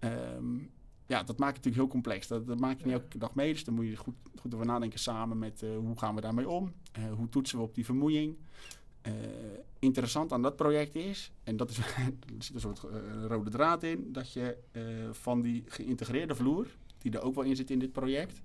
Um, 0.00 0.70
ja, 1.08 1.22
dat 1.22 1.38
maakt 1.38 1.56
het 1.56 1.64
natuurlijk 1.64 1.74
heel 1.74 1.86
complex. 1.86 2.26
Dat, 2.26 2.46
dat 2.46 2.60
maak 2.60 2.78
je 2.78 2.84
niet 2.84 2.94
elke 2.94 3.18
dag 3.18 3.34
mee. 3.34 3.52
Dus 3.52 3.64
dan 3.64 3.74
moet 3.74 3.86
je 3.86 3.96
goed, 3.96 4.14
goed 4.40 4.54
over 4.54 4.66
nadenken 4.66 4.98
samen 4.98 5.38
met 5.38 5.62
uh, 5.62 5.76
hoe 5.76 5.98
gaan 5.98 6.14
we 6.14 6.20
daarmee 6.20 6.48
om? 6.48 6.72
Uh, 6.98 7.12
hoe 7.12 7.28
toetsen 7.28 7.58
we 7.58 7.64
op 7.64 7.74
die 7.74 7.84
vermoeiing? 7.84 8.36
Uh, 9.08 9.14
interessant 9.78 10.32
aan 10.32 10.42
dat 10.42 10.56
project 10.56 10.94
is, 10.94 11.32
en 11.44 11.56
dat 11.56 11.70
is, 11.70 11.78
er 11.78 12.12
zit 12.38 12.54
een 12.54 12.60
soort 12.60 12.80
rode 13.26 13.50
draad 13.50 13.82
in, 13.82 14.12
dat 14.12 14.32
je 14.32 14.56
van 15.12 15.42
die 15.42 15.64
geïntegreerde 15.66 16.34
vloer, 16.34 16.66
die 16.98 17.12
er 17.12 17.22
ook 17.22 17.34
wel 17.34 17.44
in 17.44 17.56
zit 17.56 17.70
in 17.70 17.78
dit 17.78 17.92
project, 17.92 18.42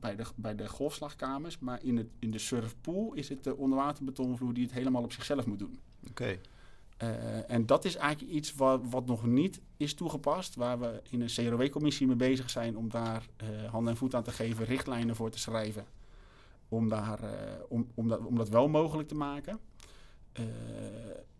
bij, 0.00 0.16
de, 0.16 0.24
bij 0.34 0.54
de 0.54 0.68
golfslagkamers, 0.68 1.58
maar 1.58 1.82
in, 1.82 1.96
het, 1.96 2.08
in 2.18 2.30
de 2.30 2.38
surfpool 2.38 3.12
is 3.12 3.28
het 3.28 3.44
de 3.44 3.56
onderwaterbetonvloer 3.56 4.54
die 4.54 4.64
het 4.64 4.72
helemaal 4.72 5.02
op 5.02 5.12
zichzelf 5.12 5.46
moet 5.46 5.58
doen. 5.58 5.78
Oké. 6.10 6.38
Uh, 7.02 7.50
en 7.50 7.66
dat 7.66 7.84
is 7.84 7.96
eigenlijk 7.96 8.32
iets 8.32 8.54
wat, 8.54 8.80
wat, 8.90 9.06
nog 9.06 9.26
niet 9.26 9.60
is 9.76 9.94
toegepast, 9.94 10.54
waar 10.54 10.80
we 10.80 11.02
in 11.10 11.20
een 11.20 11.26
CROW-commissie 11.26 12.06
mee 12.06 12.16
bezig 12.16 12.50
zijn 12.50 12.76
om 12.76 12.88
daar 12.88 13.26
uh, 13.42 13.70
hand 13.70 13.88
en 13.88 13.96
voet 13.96 14.14
aan 14.14 14.22
te 14.22 14.30
geven, 14.30 14.64
richtlijnen 14.64 15.16
voor 15.16 15.30
te 15.30 15.38
schrijven, 15.38 15.84
om, 16.72 16.88
daar, 16.88 17.22
uh, 17.22 17.30
om, 17.68 17.86
om, 17.94 18.08
dat, 18.08 18.26
om 18.26 18.36
dat 18.36 18.48
wel 18.48 18.68
mogelijk 18.68 19.08
te 19.08 19.14
maken. 19.14 19.58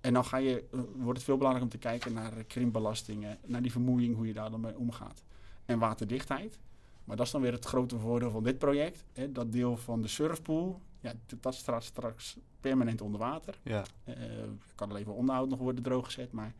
en 0.00 0.12
dan 0.12 0.24
ga 0.24 0.36
je, 0.36 0.64
wordt 0.96 1.18
het 1.18 1.22
veel 1.22 1.36
belangrijker 1.36 1.72
om 1.72 1.80
te 1.80 1.88
kijken 1.88 2.12
naar 2.12 2.44
krimpbelastingen, 2.44 3.38
naar 3.46 3.62
die 3.62 3.72
vermoeiing, 3.72 4.16
hoe 4.16 4.26
je 4.26 4.32
daar 4.32 4.50
dan 4.50 4.60
mee 4.60 4.78
omgaat. 4.78 5.22
En 5.64 5.78
waterdichtheid. 5.78 6.58
Maar 7.04 7.16
dat 7.16 7.26
is 7.26 7.32
dan 7.32 7.40
weer 7.40 7.52
het 7.52 7.64
grote 7.64 7.98
voordeel 7.98 8.30
van 8.30 8.42
dit 8.42 8.58
project. 8.58 9.04
Hè, 9.12 9.32
dat 9.32 9.52
deel 9.52 9.76
van 9.76 10.02
de 10.02 10.08
surfpool, 10.08 10.80
ja, 11.00 11.12
dat 11.40 11.54
staat 11.54 11.84
straks 11.84 12.36
permanent 12.60 13.00
onder 13.00 13.20
water. 13.20 13.58
Ja. 13.62 13.84
Uh, 14.04 14.14
kan 14.74 14.90
er 14.90 14.96
even 14.96 15.14
onderhoud 15.14 15.48
nog 15.48 15.58
worden 15.58 15.82
drooggezet, 15.82 16.32
maar 16.32 16.54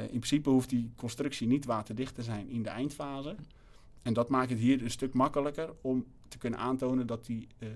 in 0.00 0.08
principe 0.08 0.50
hoeft 0.50 0.68
die 0.68 0.92
constructie 0.96 1.46
niet 1.46 1.64
waterdicht 1.64 2.14
te 2.14 2.22
zijn 2.22 2.48
in 2.48 2.62
de 2.62 2.68
eindfase. 2.68 3.36
En 4.02 4.12
dat 4.12 4.28
maakt 4.28 4.50
het 4.50 4.58
hier 4.58 4.82
een 4.82 4.90
stuk 4.90 5.14
makkelijker 5.14 5.74
om 5.80 6.06
te 6.28 6.38
kunnen 6.38 6.58
aantonen 6.58 7.06
dat 7.06 7.26
die 7.26 7.48
uh, 7.58 7.68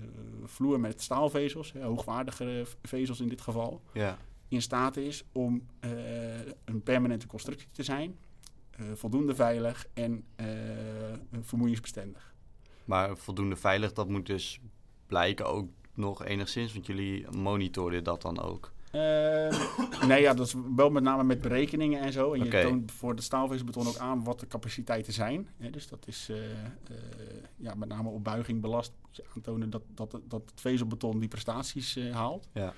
vloer 0.43 0.79
met 0.79 1.01
staalvezels, 1.01 1.73
hoogwaardige 1.73 2.65
vezels 2.81 3.19
in 3.19 3.27
dit 3.27 3.41
geval, 3.41 3.81
ja. 3.93 4.17
in 4.47 4.61
staat 4.61 4.97
is 4.97 5.23
om 5.31 5.67
een 6.65 6.81
permanente 6.83 7.27
constructie 7.27 7.67
te 7.71 7.83
zijn, 7.83 8.17
voldoende 8.93 9.35
veilig 9.35 9.87
en 9.93 10.25
vermoeiensbestendig. 11.41 12.33
Maar 12.85 13.17
voldoende 13.17 13.55
veilig, 13.55 13.93
dat 13.93 14.09
moet 14.09 14.25
dus 14.25 14.59
blijken 15.07 15.45
ook 15.45 15.69
nog 15.93 16.25
enigszins? 16.25 16.73
Want 16.73 16.85
jullie 16.85 17.25
monitoren 17.31 18.03
dat 18.03 18.21
dan 18.21 18.39
ook? 18.39 18.71
Uh, 18.95 20.07
nee, 20.07 20.21
ja, 20.21 20.33
dat 20.33 20.47
is 20.47 20.55
wel 20.75 20.89
met 20.89 21.03
name 21.03 21.23
met 21.23 21.41
berekeningen 21.41 22.01
en 22.01 22.11
zo. 22.11 22.33
En 22.33 22.43
je 22.43 22.61
toont 22.61 22.91
voor 22.91 23.15
de 23.15 23.21
staalvezelbeton 23.21 23.87
ook 23.87 23.97
aan 23.97 24.23
wat 24.23 24.39
de 24.39 24.47
capaciteiten 24.47 25.13
zijn. 25.13 25.47
dus 25.71 25.87
dat 25.87 26.07
is 26.07 26.27
uh, 26.31 26.37
uh, 26.37 26.45
ja, 27.55 27.73
met 27.73 27.89
name 27.89 28.09
op 28.09 28.23
buiging 28.23 28.61
belast. 28.61 28.91
Moet 29.01 29.15
je 29.15 29.23
aantonen 29.35 29.69
dat, 29.69 29.81
dat, 29.87 30.11
dat 30.11 30.41
het 30.45 30.61
vezelbeton 30.61 31.19
die 31.19 31.29
prestaties 31.29 31.95
eh, 31.95 32.15
haalt. 32.15 32.47
Ja. 32.53 32.73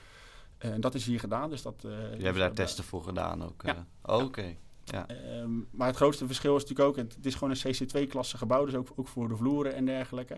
en 0.58 0.82
dat 0.82 0.96
is 0.96 1.06
hier 1.06 1.20
gedaan. 1.20 1.50
Dus 1.50 1.62
dat, 1.62 1.76
Jullie 1.82 2.24
hebben 2.24 2.42
daar 2.42 2.54
testen 2.54 2.84
voor 2.84 3.04
gedaan 3.04 3.44
ook? 3.44 3.62
Ja. 3.66 3.86
Oh, 4.02 4.24
Oké. 4.24 4.56
Ja. 4.84 5.08
Ehm, 5.08 5.52
maar 5.72 5.88
het 5.88 5.96
grootste 5.96 6.26
verschil 6.26 6.56
is 6.56 6.62
natuurlijk 6.62 6.90
ook, 6.90 6.96
het, 6.96 7.16
het 7.16 7.26
is 7.26 7.36
gewoon 7.36 7.56
een 7.64 7.76
CC2-klasse 7.76 8.38
gebouw, 8.38 8.66
dus 8.66 8.76
ook, 8.76 8.94
ook 8.96 9.08
voor 9.08 9.28
de 9.28 9.36
vloeren 9.36 9.74
en 9.74 9.86
dergelijke. 9.86 10.36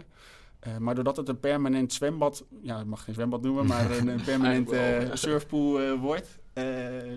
Uh, 0.68 0.78
maar 0.78 0.96
doordat 0.96 1.18
het 1.18 1.30
een 1.30 1.40
permanent 1.40 1.94
zwembad, 1.94 2.46
ja, 2.62 2.80
ik 2.80 2.86
mag 2.86 3.04
geen 3.04 3.14
zwembad 3.14 3.42
noemen, 3.42 3.66
maar 3.66 3.92
een, 3.98 4.08
een 4.08 4.22
permanent 4.22 4.74
uh, 4.74 5.14
surfpool 5.14 5.82
uh, 5.82 6.02
wordt, 6.02 6.40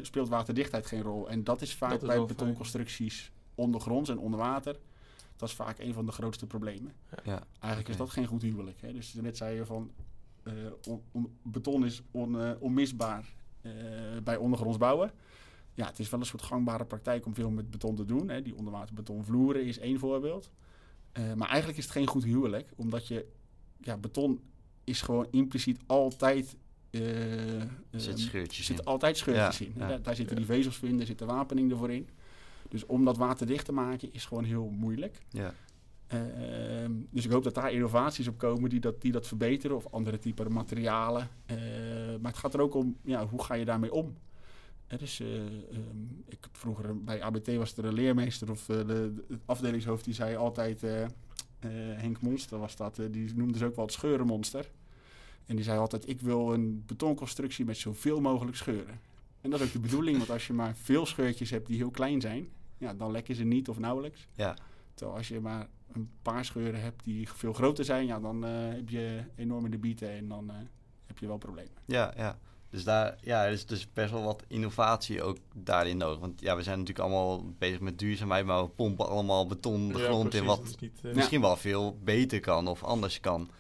speelt 0.03 0.28
waterdichtheid 0.28 0.86
geen 0.86 1.03
rol. 1.03 1.28
En 1.28 1.44
dat 1.44 1.62
is 1.62 1.74
vaak 1.74 1.90
dat 1.90 2.03
is 2.03 2.09
bij 2.09 2.24
betonconstructies 2.24 3.32
ondergronds 3.55 4.11
en 4.11 4.18
onder 4.18 4.38
water. 4.38 4.78
Dat 5.36 5.48
is 5.48 5.55
vaak 5.55 5.78
een 5.78 5.92
van 5.92 6.07
de 6.07 6.12
grootste 6.12 6.46
problemen. 6.46 6.92
Ja. 7.24 7.42
Eigenlijk 7.59 7.88
is 7.88 7.96
dat 7.96 8.11
geen 8.11 8.26
goed 8.26 8.42
huwelijk. 8.42 8.80
Hè. 8.80 8.92
Dus 8.92 9.14
net 9.14 9.36
zei 9.36 9.57
je 9.57 9.64
van 9.64 9.90
on, 10.88 11.03
on, 11.12 11.38
beton 11.42 11.84
is 11.84 12.03
on, 12.11 12.59
onmisbaar 12.59 13.24
bij 14.22 14.36
ondergronds 14.36 14.78
bouwen. 14.78 15.12
Ja, 15.74 15.86
het 15.86 15.98
is 15.98 16.11
wel 16.11 16.20
een 16.20 16.26
soort 16.26 16.42
gangbare 16.42 16.84
praktijk 16.84 17.26
om 17.26 17.34
veel 17.34 17.51
met 17.51 17.70
beton 17.70 17.94
te 17.94 18.05
doen. 18.05 18.28
Hè. 18.28 18.42
Die 18.42 18.57
onderwaterbetonvloeren 18.57 19.64
is 19.64 19.78
één 19.78 19.98
voorbeeld. 19.98 20.51
Uh, 21.18 21.32
maar 21.34 21.48
eigenlijk 21.48 21.78
is 21.78 21.84
het 21.84 21.92
geen 21.92 22.07
goed 22.07 22.24
huwelijk, 22.24 22.72
omdat 22.76 23.07
je 23.07 23.26
ja, 23.81 23.97
beton 23.97 24.41
is 24.85 25.03
gewoon 25.03 25.26
impliciet 25.31 25.81
altijd. 25.87 26.57
Uh, 26.91 27.61
er 27.61 27.70
zit 28.01 28.18
scheurtjes 28.18 28.66
zit 28.66 28.85
altijd 28.85 29.16
scheurtjes 29.16 29.61
in. 29.61 29.72
Daar, 29.76 30.03
daar, 30.03 30.14
zitten 30.14 30.37
die 30.37 30.45
vezels 30.45 30.81
in, 30.81 30.97
daar 30.97 31.07
zit 31.07 31.18
de 31.18 31.24
wapening 31.24 31.70
ervoor 31.70 31.91
in. 31.91 32.09
Dus 32.68 32.87
om 32.87 33.05
dat 33.05 33.16
waterdicht 33.16 33.64
te 33.64 33.72
maken 33.72 34.12
is 34.12 34.24
gewoon 34.24 34.45
heel 34.45 34.70
moeilijk. 34.70 35.18
Ja. 35.28 35.55
Uh, 36.14 36.18
dus 37.11 37.24
ik 37.24 37.31
hoop 37.31 37.43
dat 37.45 37.55
daar 37.55 37.72
innovaties 37.72 38.28
op 38.28 38.39
komen 38.39 38.70
die 38.70 38.81
dat, 38.81 39.01
die 39.01 39.12
dat 39.12 39.26
verbeteren 39.26 39.76
of 39.76 39.87
andere 39.91 40.18
typen 40.18 40.53
materialen. 40.53 41.28
maar 42.20 42.31
het 42.31 42.41
gaat 42.41 42.55
er 42.55 42.61
ook 42.61 42.74
om, 42.74 42.97
ja, 43.03 43.26
hoe 43.26 43.43
ga 43.45 43.55
je 43.55 43.64
daarmee 43.64 43.93
om? 43.93 44.14
dus, 44.99 45.20
uh, 45.20 45.28
um, 45.72 46.24
ik, 46.28 46.47
vroeger 46.53 47.05
bij 47.05 47.22
ABT 47.22 47.57
was 47.57 47.76
er 47.76 47.85
een 47.85 47.95
leermeester 47.95 48.51
of 48.51 48.64
de, 48.64 48.85
de, 48.85 49.39
afdelingshoofd 49.45 50.05
die 50.05 50.14
zei 50.14 50.37
altijd, 50.37 50.85
Henk 51.97 52.21
Monster 52.21 52.59
was 52.59 52.77
dat, 52.77 53.01
die 53.11 53.35
noemde 53.35 53.59
ze 53.59 53.65
ook 53.65 53.77
wel 53.77 53.85
het 53.85 53.95
scheurenmonster. 53.95 54.71
En 55.47 55.57
die 55.57 55.65
zei 55.65 55.79
altijd, 55.79 56.09
ik 56.09 56.21
wil 56.21 56.53
een 56.53 56.83
betonconstructie 56.87 57.65
met 57.65 57.77
zoveel 57.77 58.21
mogelijk 58.21 58.57
scheuren. 58.57 59.01
En 59.41 59.51
dat 59.51 59.61
is 59.61 59.67
ook 59.67 59.73
de 59.73 59.81
bedoeling, 59.81 60.17
want 60.17 60.31
als 60.31 60.47
je 60.47 60.53
maar 60.53 60.77
veel 60.77 61.07
scheurtjes 61.07 61.51
hebt 61.51 61.67
die 61.67 61.77
heel 61.77 61.91
klein 61.91 62.21
zijn, 62.21 62.49
ja, 62.79 62.95
dan 62.95 63.11
lekken 63.11 63.35
ze 63.35 63.45
niet 63.45 63.69
of 63.69 63.79
nauwelijks. 63.79 64.27
Ja. 64.35 64.57
Terwijl 64.95 65.19
als 65.19 65.29
je 65.29 65.41
maar 65.41 65.69
een 65.93 66.11
paar 66.23 66.45
scheuren 66.45 66.81
hebt 66.81 67.05
die 67.05 67.29
veel 67.29 67.53
groter 67.53 67.85
zijn, 67.85 68.07
ja, 68.07 68.21
dan 68.21 68.43
heb 68.43 68.89
je 68.89 69.25
enorme 69.37 69.69
debieten 69.69 70.11
en 70.11 70.29
dan 70.29 70.51
heb 71.07 71.19
je 71.19 71.27
wel 71.27 71.39
problemen. 71.39 71.73
Ja, 71.85 72.13
ja. 72.17 72.39
Dus 72.71 72.85
daar 72.85 73.16
ja, 73.21 73.45
er 73.45 73.53
is 73.53 73.66
dus 73.66 73.93
best 73.93 74.11
wel 74.11 74.23
wat 74.23 74.43
innovatie 74.47 75.23
ook 75.23 75.37
daarin 75.55 75.97
nodig. 75.97 76.18
Want 76.18 76.41
ja, 76.41 76.57
we 76.57 76.62
zijn 76.62 76.79
natuurlijk 76.79 77.09
allemaal 77.09 77.45
bezig 77.59 77.81
met 77.81 77.99
duurzaamheid, 77.99 78.47
maar 78.47 78.62
we 78.62 78.68
pompen 78.68 79.09
allemaal 79.09 79.47
beton 79.47 79.89
de 79.89 79.99
grond 79.99 80.35
in 80.35 80.45
wat 80.45 80.77
uh, 80.81 81.14
misschien 81.14 81.41
wel 81.41 81.57
veel 81.57 81.99
beter 82.05 82.41
kan 82.41 82.68
of 82.68 82.85
anders 82.85 83.21
kan. 83.21 83.51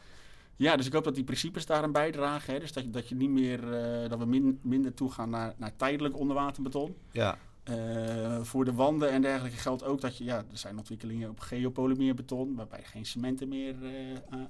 Ja, 0.56 0.76
dus 0.76 0.86
ik 0.86 0.92
hoop 0.92 1.04
dat 1.04 1.14
die 1.14 1.24
principes 1.24 1.66
daar 1.66 1.84
een 1.84 1.92
bijdragen. 1.92 2.52
Hè? 2.52 2.60
Dus 2.60 2.72
dat 2.72 2.84
je, 2.84 2.90
dat 2.90 3.08
je 3.08 3.14
niet 3.14 3.30
meer, 3.30 3.64
uh, 3.64 4.08
dat 4.08 4.18
we 4.18 4.26
min, 4.26 4.58
minder 4.62 4.94
toegaan 4.94 5.30
naar, 5.30 5.54
naar 5.56 5.76
tijdelijk 5.76 6.16
onderwaterbeton. 6.16 6.96
Ja. 7.10 7.38
Uh, 7.70 8.40
voor 8.42 8.64
de 8.64 8.72
wanden 8.72 9.10
en 9.10 9.22
dergelijke 9.22 9.56
geldt 9.56 9.84
ook 9.84 10.00
dat 10.00 10.16
je, 10.16 10.24
ja, 10.24 10.36
er 10.36 10.58
zijn 10.58 10.78
ontwikkelingen 10.78 11.30
op 11.30 11.40
geopolymeerbeton, 11.40 12.54
waarbij 12.54 12.82
geen 12.84 13.06
cementen 13.06 13.48
meer 13.48 13.74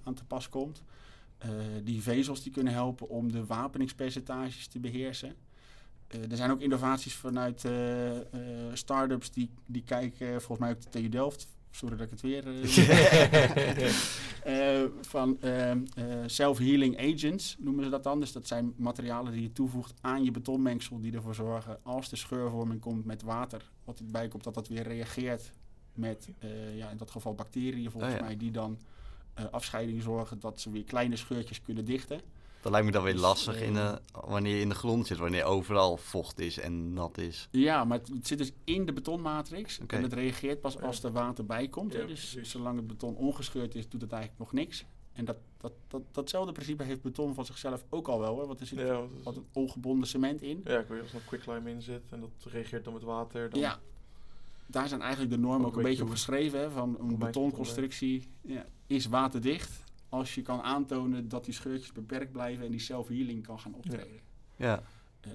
aan 0.05 0.15
te 0.15 0.25
pas 0.25 0.49
komt. 0.49 0.83
Uh, 1.45 1.51
die 1.84 2.03
vezels 2.03 2.43
die 2.43 2.53
kunnen 2.53 2.72
helpen 2.72 3.09
om 3.09 3.32
de 3.32 3.47
wapeningspercentages 3.47 4.66
te 4.66 4.80
beheersen. 4.80 5.34
Uh, 6.14 6.30
er 6.30 6.36
zijn 6.36 6.51
ook 6.51 6.61
innovaties 6.61 7.14
vanuit 7.14 7.64
uh, 7.64 8.18
start-ups 8.72 9.30
die, 9.30 9.51
die 9.66 9.82
kijken, 9.82 10.28
volgens 10.28 10.59
mij 10.59 10.70
ook 10.70 10.80
de 10.80 10.88
TU 10.88 11.09
Delft, 11.09 11.47
sorry 11.70 11.97
dat 11.97 12.07
ik 12.07 12.11
het 12.11 12.20
weer. 12.20 12.45
van 15.07 15.38
self-healing 16.26 16.99
agents 16.99 17.57
noemen 17.59 17.84
ze 17.84 17.91
dat 17.91 18.03
dan. 18.03 18.20
Dus 18.20 18.32
dat 18.32 18.47
zijn 18.47 18.74
materialen 18.76 19.32
die 19.32 19.43
je 19.43 19.53
toevoegt 19.53 19.95
aan 20.01 20.24
je 20.24 20.30
betonmengsel, 20.30 21.01
die 21.01 21.12
ervoor 21.12 21.34
zorgen 21.34 21.78
als 21.82 22.09
de 22.09 22.16
scheurvorming 22.16 22.80
komt 22.80 23.05
met 23.05 23.22
water, 23.22 23.70
wat 23.84 23.99
erbij 23.99 24.28
komt, 24.28 24.45
dat 24.45 24.55
dat 24.55 24.68
weer 24.68 24.82
reageert 24.82 25.51
met, 25.95 26.28
ja, 26.74 26.91
in 26.91 26.97
dat 26.97 27.11
geval 27.11 27.34
bacteriën 27.34 27.91
volgens 27.91 28.12
oh, 28.12 28.18
ja. 28.18 28.24
mij, 28.24 28.36
die 28.36 28.51
dan 28.51 28.78
afscheiding 29.51 30.03
zorgen 30.03 30.41
dat 30.41 30.61
ze 30.61 30.70
weer 30.70 30.84
kleine 30.84 31.16
scheurtjes 31.16 31.62
kunnen 31.62 31.84
dichten. 31.84 32.20
Dat 32.61 32.72
lijkt 32.72 32.86
me 32.86 32.93
dan 32.93 33.03
weer 33.03 33.12
dus, 33.12 33.22
lastig 33.22 33.61
in 33.61 33.74
de, 33.74 34.01
wanneer 34.12 34.55
je 34.55 34.61
in 34.61 34.68
de 34.68 34.74
grond 34.74 35.07
zit, 35.07 35.18
wanneer 35.18 35.45
overal 35.45 35.97
vocht 35.97 36.38
is 36.38 36.59
en 36.59 36.93
nat 36.93 37.18
is. 37.18 37.49
Ja, 37.51 37.84
maar 37.84 37.99
het, 37.99 38.26
zit 38.26 38.38
dus 38.38 38.53
in 38.64 38.86
de 38.86 38.93
betonmatrix 38.93 39.78
okay. 39.78 39.99
en 39.99 40.05
het 40.05 40.12
reageert 40.12 40.61
pas 40.61 40.80
als 40.80 41.03
er 41.03 41.12
water 41.12 41.47
bij 41.47 41.68
komt. 41.68 41.93
Ja, 41.93 42.07
dus 42.07 42.36
zolang 42.43 42.76
het 42.76 42.86
beton 42.86 43.16
ongescheurd 43.16 43.74
is, 43.74 43.88
doet 43.88 44.01
het 44.01 44.12
eigenlijk 44.12 44.43
nog 44.43 44.53
niks. 44.53 44.84
En 45.12 45.24
dat, 45.24 45.36
dat, 45.57 45.72
dat, 45.88 46.03
datzelfde 46.12 46.53
principe 46.53 46.82
heeft 46.82 47.03
beton 47.03 47.34
van 47.34 47.45
zichzelf 47.45 47.84
ook 47.88 48.09
al 48.09 48.20
wel. 48.20 48.34
Hoor, 48.34 48.47
want 48.47 48.61
er 48.61 48.66
zit 48.66 48.78
ja, 48.78 49.03
wat 49.22 49.41
ongebonden 49.53 50.09
cement 50.09 50.43
in. 50.43 50.61
Ja, 50.64 50.78
ik 50.78 50.88
weet 50.88 51.03
als 51.03 51.12
er 51.12 51.20
quicklime 51.26 51.70
in 51.70 51.82
zit 51.82 52.03
en 52.11 52.20
dat 52.20 52.53
reageert 52.53 52.84
dan 52.84 52.93
met 52.93 53.03
water. 53.03 53.51
Dan... 53.51 53.61
Ja, 53.61 53.78
daar 54.71 54.89
zijn 54.89 55.01
eigenlijk 55.01 55.33
de 55.33 55.39
normen 55.39 55.66
ook, 55.66 55.73
ook 55.73 55.77
een 55.77 55.83
beetje 55.83 56.03
op 56.03 56.11
geschreven. 56.11 56.61
Hè, 56.61 56.71
van 56.71 56.97
een 56.99 57.18
betonconstructie 57.18 58.29
ja, 58.41 58.66
is 58.87 59.07
waterdicht. 59.07 59.85
Als 60.09 60.35
je 60.35 60.43
kan 60.43 60.62
aantonen 60.62 61.29
dat 61.29 61.45
die 61.45 61.55
scheurtjes 61.55 61.93
beperkt 61.93 62.33
blijven 62.33 62.64
en 62.64 62.71
die 62.71 62.81
self-healing 62.81 63.47
kan 63.47 63.61
gaan 63.61 63.75
optreden. 63.75 64.21
Ja. 64.57 64.83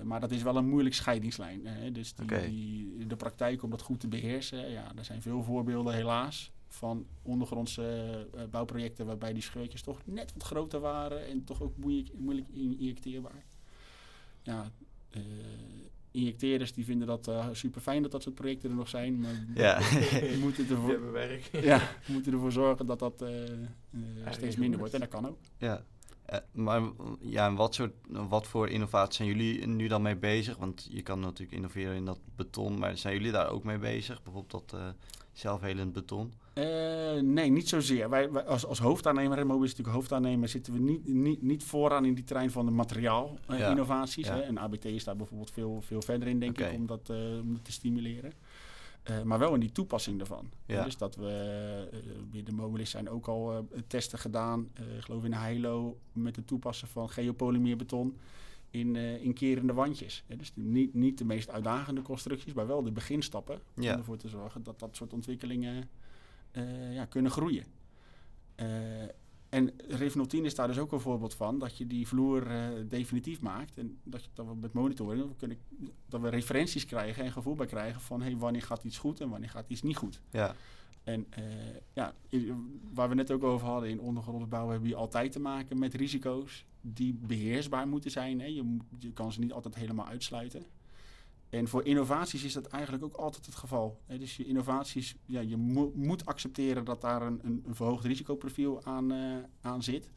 maar 0.04 0.20
dat 0.20 0.32
is 0.32 0.44
wel 0.44 0.56
een 0.56 0.70
moeilijk 0.70 0.96
scheidingslijn. 0.96 1.66
Hè? 1.66 1.92
Dus 1.92 2.14
die, 2.14 2.28
die, 2.28 3.08
de 3.08 3.16
praktijk 3.16 3.64
om 3.64 3.70
dat 3.70 3.82
goed 3.82 4.00
te 4.00 4.08
beheersen, 4.08 4.70
ja, 4.72 4.92
er 4.96 5.06
zijn 5.06 5.22
veel 5.22 5.44
voorbeelden 5.44 5.94
helaas 5.94 6.52
van 6.68 7.06
ondergrondse 7.22 8.28
bouwprojecten 8.52 9.06
waarbij 9.06 9.34
die 9.34 9.42
scheurtjes 9.42 9.82
toch 9.82 10.02
net 10.06 10.34
wat 10.34 10.44
groter 10.44 10.80
waren 10.80 11.28
en 11.28 11.44
toch 11.44 11.62
ook 11.62 11.78
moeilijk, 11.78 12.10
moeilijk 12.18 12.48
injecteerbaar. 12.50 13.46
Ja, 14.42 14.72
injecteerders 16.16 16.74
die 16.74 16.86
vinden 16.86 17.08
dat 17.08 17.28
uh, 17.28 17.48
super 17.52 17.82
fijn 17.82 18.02
dat 18.02 18.12
dat 18.12 18.24
soort 18.24 18.36
projecten 18.36 18.70
er 18.70 18.76
nog 18.76 18.90
zijn. 18.90 19.20
Maar 19.20 19.46
ja. 19.64 19.80
we 19.80 20.38
moeten 20.46 20.70
ervoor, 20.70 21.12
werk. 21.12 21.50
ja, 21.72 21.82
moeten 22.06 22.34
ervoor 22.34 22.52
zorgen 22.52 22.86
dat 22.86 23.00
dat 23.00 23.22
uh, 23.22 23.30
uh, 23.30 24.32
steeds 24.32 24.56
minder 24.56 24.80
wordt. 24.80 24.94
En 24.94 25.00
dat 25.00 25.10
kan 25.10 25.28
ook. 25.28 25.38
Ja. 25.58 25.84
Maar 26.52 26.82
ja, 27.20 27.54
wat, 27.54 27.76
soort, 27.76 27.94
wat 28.08 28.48
voor 28.48 28.70
innovaties 28.70 29.16
zijn 29.16 29.30
jullie 29.30 29.68
nu 29.68 29.88
dan 29.88 30.02
mee 30.02 30.16
bezig? 30.16 30.58
Want 30.58 30.88
je 30.92 31.02
kan 31.02 31.20
natuurlijk 31.20 31.58
innoveren 31.58 31.96
in 31.96 32.06
dat 32.06 32.20
beton, 32.36 32.80
maar 32.80 32.98
zijn 32.98 33.14
jullie 33.14 33.32
daar 33.32 33.50
ook 33.50 33.64
mee 33.64 33.78
bezig? 33.78 34.24
Bijvoorbeeld 34.24 34.70
dat 34.70 34.80
zelfhelend 35.34 35.94
beton? 35.94 36.34
Uh, 36.54 37.22
nee, 37.22 37.50
niet 37.50 37.70
zozeer. 37.70 38.10
Wij, 38.10 38.32
wij 38.32 38.44
als, 38.44 38.66
als 38.66 38.80
hoofdaannemer, 38.80 39.38
en 39.38 39.48
is 39.48 39.60
natuurlijk 39.60 39.96
hoofdaannemer, 39.96 40.50
zitten 40.50 40.74
we 40.74 40.80
niet, 40.80 41.08
niet, 41.08 41.42
niet 41.42 41.64
vooraan 41.64 42.06
in 42.06 42.14
die 42.14 42.24
trein 42.24 42.52
van 42.52 42.66
de 42.66 42.72
materiaalinnovaties. 42.72 44.28
Uh, 44.28 44.48
En 44.48 44.58
ABT 44.58 44.86
is 44.86 45.04
daar 45.04 45.16
bijvoorbeeld 45.16 45.52
veel, 45.52 45.82
veel 45.82 46.02
verder 46.02 46.28
in, 46.28 46.40
denk 46.40 46.60
ik, 46.60 46.74
om 46.74 46.86
dat, 46.86 47.10
uh, 47.12 47.18
om 47.18 47.54
dat 47.54 47.66
te 47.66 47.72
stimuleren. 47.72 48.34
Uh, 49.10 49.22
maar 49.22 49.40
wel 49.40 49.54
in 49.54 49.60
die 49.60 49.72
toepassing 49.72 50.18
daarvan. 50.18 50.50
Ja. 50.66 50.84
Dus 50.84 50.98
dat 50.98 51.16
we 51.16 51.88
bij 52.32 52.44
de 52.44 52.52
Mobilis 52.52 52.90
zijn 52.90 53.10
ook 53.10 53.28
al 53.28 53.68
testen 53.88 54.20
gedaan, 54.20 54.72
geloof 55.00 55.24
in 55.24 55.34
Heilo, 55.34 55.98
met 56.14 56.36
het 56.36 56.48
toepassen 56.48 56.88
van 56.88 57.10
geopolymeerbeton 57.10 58.18
in, 58.70 58.96
in 58.96 59.34
kerende 59.34 59.74
wandjes. 59.74 60.24
dus 60.38 60.52
niet, 60.56 60.94
niet 60.94 61.18
de 61.18 61.26
meest 61.26 61.50
uitdagende 61.50 62.02
constructies, 62.02 62.54
maar 62.54 62.68
wel 62.68 62.84
de 62.84 62.92
beginstappen. 62.92 63.60
Om 63.76 63.84
ervoor 63.84 64.18
te 64.18 64.30
zorgen 64.30 64.64
dat 64.64 64.80
dat 64.80 64.96
soort 64.96 65.14
ontwikkelingen 65.14 65.90
uh, 66.52 66.94
ja, 66.94 67.06
kunnen 67.06 67.32
groeien. 67.32 67.66
En 69.56 69.72
Rev 69.88 70.16
10 70.28 70.46
is 70.46 70.56
daar 70.56 70.68
dus 70.68 70.78
ook 70.78 70.92
een 70.92 71.00
voorbeeld 71.00 71.34
van, 71.34 71.60
dat 71.60 71.78
je 71.78 71.88
die 71.88 72.08
vloer 72.08 72.52
uh, 72.52 72.68
definitief 72.90 73.42
maakt. 73.42 73.78
En 73.78 73.98
dat, 74.04 74.24
je, 74.24 74.30
dat 74.34 74.46
we 74.46 74.56
met 74.56 74.74
monitoring, 74.74 75.20
dat 75.20 75.30
we, 75.30 75.36
kunnen, 75.36 75.58
dat 76.10 76.22
we 76.22 76.30
referenties 76.30 76.86
krijgen 76.86 77.24
en 77.24 77.32
gevoel 77.32 77.56
bij 77.56 77.66
krijgen 77.66 78.02
van 78.02 78.22
hey, 78.22 78.38
wanneer 78.38 78.62
gaat 78.62 78.84
iets 78.84 78.98
goed 78.98 79.22
en 79.22 79.30
wanneer 79.30 79.50
gaat 79.50 79.66
iets 79.68 79.82
niet 79.82 79.98
goed. 79.98 80.22
Ja. 80.30 80.56
En 81.04 81.28
ja, 81.94 82.14
waar 82.94 83.10
we 83.10 83.16
net 83.16 83.32
ook 83.32 83.44
over 83.44 83.68
hadden, 83.68 83.90
in 83.90 84.00
ondergrondse 84.00 84.48
bouw 84.48 84.70
hebben 84.70 84.90
we 84.90 84.96
altijd 84.96 85.32
te 85.32 85.40
maken 85.40 85.80
met 85.80 85.94
risico's 85.94 86.66
die 86.82 87.14
beheersbaar 87.14 87.88
moeten 87.88 88.12
zijn. 88.12 88.40
Hè. 88.40 88.46
Je, 88.46 88.78
je 88.98 89.12
kan 89.12 89.32
ze 89.32 89.40
niet 89.40 89.54
altijd 89.54 89.76
helemaal 89.76 90.08
uitsluiten. 90.08 90.64
En 91.56 91.68
voor 91.68 91.86
innovaties 91.86 92.44
is 92.44 92.54
dat 92.54 92.66
eigenlijk 92.68 93.04
ook 93.04 93.16
altijd 93.16 93.46
het 93.46 93.56
geval. 93.56 94.00
dus 94.08 94.38
je 94.38 94.46
innovaties, 94.46 95.16
ja, 95.26 95.40
je 95.40 95.58
moet 95.96 96.26
accepteren 96.26 96.86
dat 96.86 97.02
daar 97.02 97.22
een, 97.22 97.40
een, 97.44 97.64
verhoogd 97.70 98.06
risicoprofiel 98.06 98.84
aan, 98.84 99.12
uh, 99.12 99.36
aan 99.62 99.84
zit. 99.84 100.10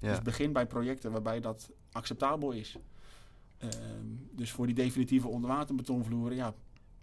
Ja. 0.00 0.10
Dus 0.10 0.22
begin 0.22 0.52
bij 0.52 0.66
projecten 0.66 1.12
waarbij 1.12 1.40
dat 1.40 1.70
acceptabel 1.92 2.50
is. 2.50 2.76
Uh, 3.64 3.68
dus 4.30 4.50
voor 4.50 4.66
die 4.66 4.74
definitieve 4.74 5.28
onderwaterbetonvloeren, 5.28 6.36
ja, 6.36 6.54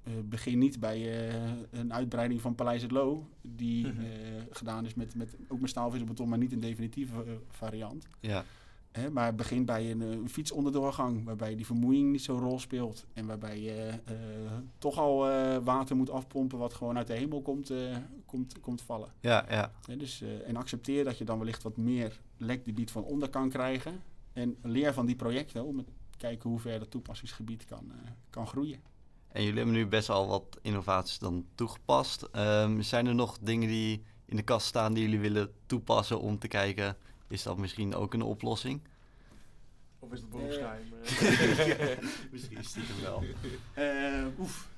uh, 0.07 0.13
begin 0.23 0.57
niet 0.57 0.79
bij 0.79 1.29
uh, 1.29 1.51
een 1.71 1.93
uitbreiding 1.93 2.41
van 2.41 2.55
Paleis 2.55 2.81
het 2.81 2.91
Loo, 2.91 3.27
die 3.41 3.85
-hmm. 3.85 4.05
gedaan 4.49 4.85
is 4.85 4.93
met, 4.93 5.15
met, 5.15 5.35
ook 5.47 5.59
met 5.59 5.69
staalvisselbeton, 5.69 6.29
maar 6.29 6.37
niet 6.37 6.51
een 6.51 6.59
definitieve 6.59 7.39
variant. 7.49 8.07
Ja. 8.19 8.45
Hè, 8.91 9.09
maar 9.09 9.35
begin 9.35 9.65
bij 9.65 9.91
een, 9.91 10.01
een, 10.01 10.29
fietsonderdoorgang, 10.29 11.23
waarbij 11.25 11.55
die 11.55 11.65
vermoeiing 11.65 12.11
niet 12.11 12.21
zo'n 12.21 12.39
rol 12.39 12.59
speelt. 12.59 13.05
En 13.13 13.25
waarbij 13.25 13.59
je 13.59 13.89
uh, 14.11 14.15
toch 14.77 14.97
al 14.97 15.29
uh, 15.29 15.57
water 15.63 15.95
moet 15.95 16.09
afpompen 16.09 16.57
wat 16.57 16.73
gewoon 16.73 16.97
uit 16.97 17.07
de 17.07 17.13
hemel 17.13 17.41
komt, 17.41 17.71
uh, 17.71 17.97
komt, 18.25 18.59
komt 18.59 18.81
vallen. 18.81 19.13
Ja, 19.19 19.45
ja. 19.49 19.71
dus, 19.97 20.23
en 20.45 20.55
accepteer 20.55 21.03
dat 21.03 21.17
je 21.17 21.23
dan 21.23 21.39
wellicht 21.39 21.63
wat 21.63 21.77
meer 21.77 22.19
lekgebied 22.37 22.91
van 22.91 23.03
onder 23.03 23.29
kan 23.29 23.49
krijgen. 23.49 24.01
En 24.33 24.57
leer 24.61 24.93
van 24.93 25.05
die 25.05 25.15
projecten 25.15 25.65
om 25.65 25.85
te 26.09 26.17
kijken 26.17 26.49
hoe 26.49 26.59
ver 26.59 26.79
dat 26.79 26.91
toepassingsgebied 26.91 27.65
kan, 27.65 27.91
kan 28.29 28.47
groeien. 28.47 28.79
En 29.31 29.41
jullie 29.43 29.57
hebben 29.57 29.75
nu 29.75 29.87
best 29.87 30.09
al 30.09 30.27
wat 30.27 30.59
innovaties 30.61 31.19
dan 31.19 31.45
toegepast. 31.55 32.29
Um, 32.35 32.81
zijn 32.81 33.07
er 33.07 33.15
nog 33.15 33.37
dingen 33.41 33.67
die 33.67 34.03
in 34.25 34.35
de 34.35 34.43
kast 34.43 34.67
staan 34.67 34.93
die 34.93 35.03
jullie 35.03 35.19
willen 35.19 35.51
toepassen 35.65 36.19
om 36.19 36.39
te 36.39 36.47
kijken 36.47 36.97
is 37.31 37.43
dat 37.43 37.57
misschien 37.57 37.95
ook 37.95 38.13
een 38.13 38.21
oplossing? 38.21 38.81
Of 39.99 40.11
is 40.11 40.19
dat 40.19 40.29
beroepsgeheim? 40.29 40.85
Uh, 40.93 41.97
misschien 42.31 42.63
stiekem 42.63 43.01
wel. 43.01 43.23
Uh, 43.77 44.39
oef. 44.39 44.69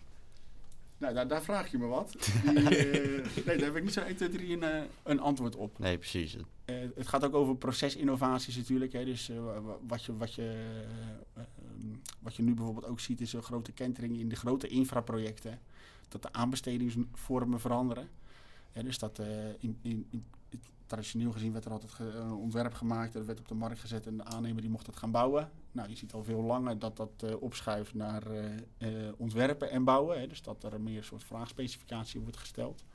Nou, 0.97 1.13
daar, 1.13 1.27
daar, 1.27 1.43
vraag 1.43 1.71
je 1.71 1.77
me 1.77 1.85
wat. 1.85 2.11
Die, 2.43 2.53
uh, 2.53 3.25
nee, 3.45 3.57
daar 3.57 3.65
heb 3.65 3.75
ik 3.75 3.83
niet 3.83 3.93
zo 3.93 4.01
1, 4.01 4.15
2, 4.15 4.29
3 4.29 4.61
een, 4.61 4.87
een 5.03 5.19
antwoord 5.19 5.55
op. 5.55 5.79
Nee, 5.79 5.97
precies. 5.97 6.37
het 6.65 7.07
gaat 7.07 7.25
ook 7.25 7.33
over 7.33 7.55
procesinnovaties 7.55 8.55
natuurlijk. 8.55 8.93
Hè. 8.93 9.05
Dus 9.05 9.31
wat, 9.87 10.03
je, 10.03 10.17
wat, 10.17 10.33
je, 10.33 10.75
wat 12.19 12.35
je 12.35 12.43
nu 12.43 12.53
bijvoorbeeld 12.53 12.85
ook 12.85 12.99
ziet 12.99 13.21
is 13.21 13.33
een 13.33 13.43
grote 13.43 13.71
kentering 13.71 14.17
in 14.17 14.29
de 14.29 14.35
grote 14.35 14.67
infraprojecten. 14.67 15.59
Dat 16.07 16.21
de 16.21 16.33
aanbestedingsvormen 16.33 17.59
veranderen. 17.59 18.09
dus 18.73 18.99
dat 18.99 19.19
in, 19.59 19.77
in, 19.81 20.07
in 20.09 20.25
traditioneel 20.85 21.31
gezien 21.31 21.51
werd 21.51 21.65
er 21.65 21.71
altijd 21.71 21.99
een 21.99 22.31
ontwerp 22.31 22.73
gemaakt, 22.73 23.13
dat 23.13 23.25
werd 23.25 23.39
op 23.39 23.47
de 23.47 23.53
markt 23.53 23.79
gezet 23.79 24.07
en 24.07 24.17
de 24.17 24.23
aannemer 24.23 24.61
die 24.61 24.71
mocht 24.71 24.85
het 24.85 24.95
gaan 24.95 25.11
bouwen. 25.11 25.51
Nou, 25.71 25.89
je 25.89 25.95
ziet 25.95 26.13
al 26.13 26.23
veel 26.23 26.41
langer 26.41 26.79
dat 26.79 26.97
dat 26.97 27.23
uh, 27.23 27.41
opschuift 27.41 27.93
naar 27.93 28.31
uh, 28.31 28.43
uh, 28.77 29.11
ontwerpen 29.17 29.69
en 29.69 29.83
bouwen. 29.83 30.19
Hè, 30.19 30.27
dus 30.27 30.41
dat 30.41 30.63
er 30.63 30.81
meer 30.81 30.97
een 30.97 31.03
soort 31.03 31.23
vraagspecificatie 31.23 32.19
wordt 32.19 32.37
gesteld. 32.37 32.85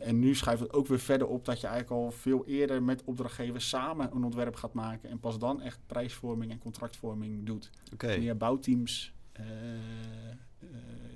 en 0.00 0.18
nu 0.18 0.34
schuift 0.34 0.62
het 0.62 0.72
ook 0.72 0.86
weer 0.86 0.98
verder 0.98 1.26
op 1.26 1.44
dat 1.44 1.60
je 1.60 1.66
eigenlijk 1.66 2.02
al 2.02 2.10
veel 2.10 2.46
eerder 2.46 2.82
met 2.82 3.04
opdrachtgevers 3.04 3.68
samen 3.68 4.14
een 4.14 4.24
ontwerp 4.24 4.54
gaat 4.54 4.72
maken 4.72 5.10
en 5.10 5.20
pas 5.20 5.38
dan 5.38 5.60
echt 5.60 5.78
prijsvorming 5.86 6.50
en 6.50 6.58
contractvorming 6.58 7.46
doet. 7.46 7.70
Okay. 7.92 8.18
Meer 8.18 8.36
bouwteams, 8.36 9.12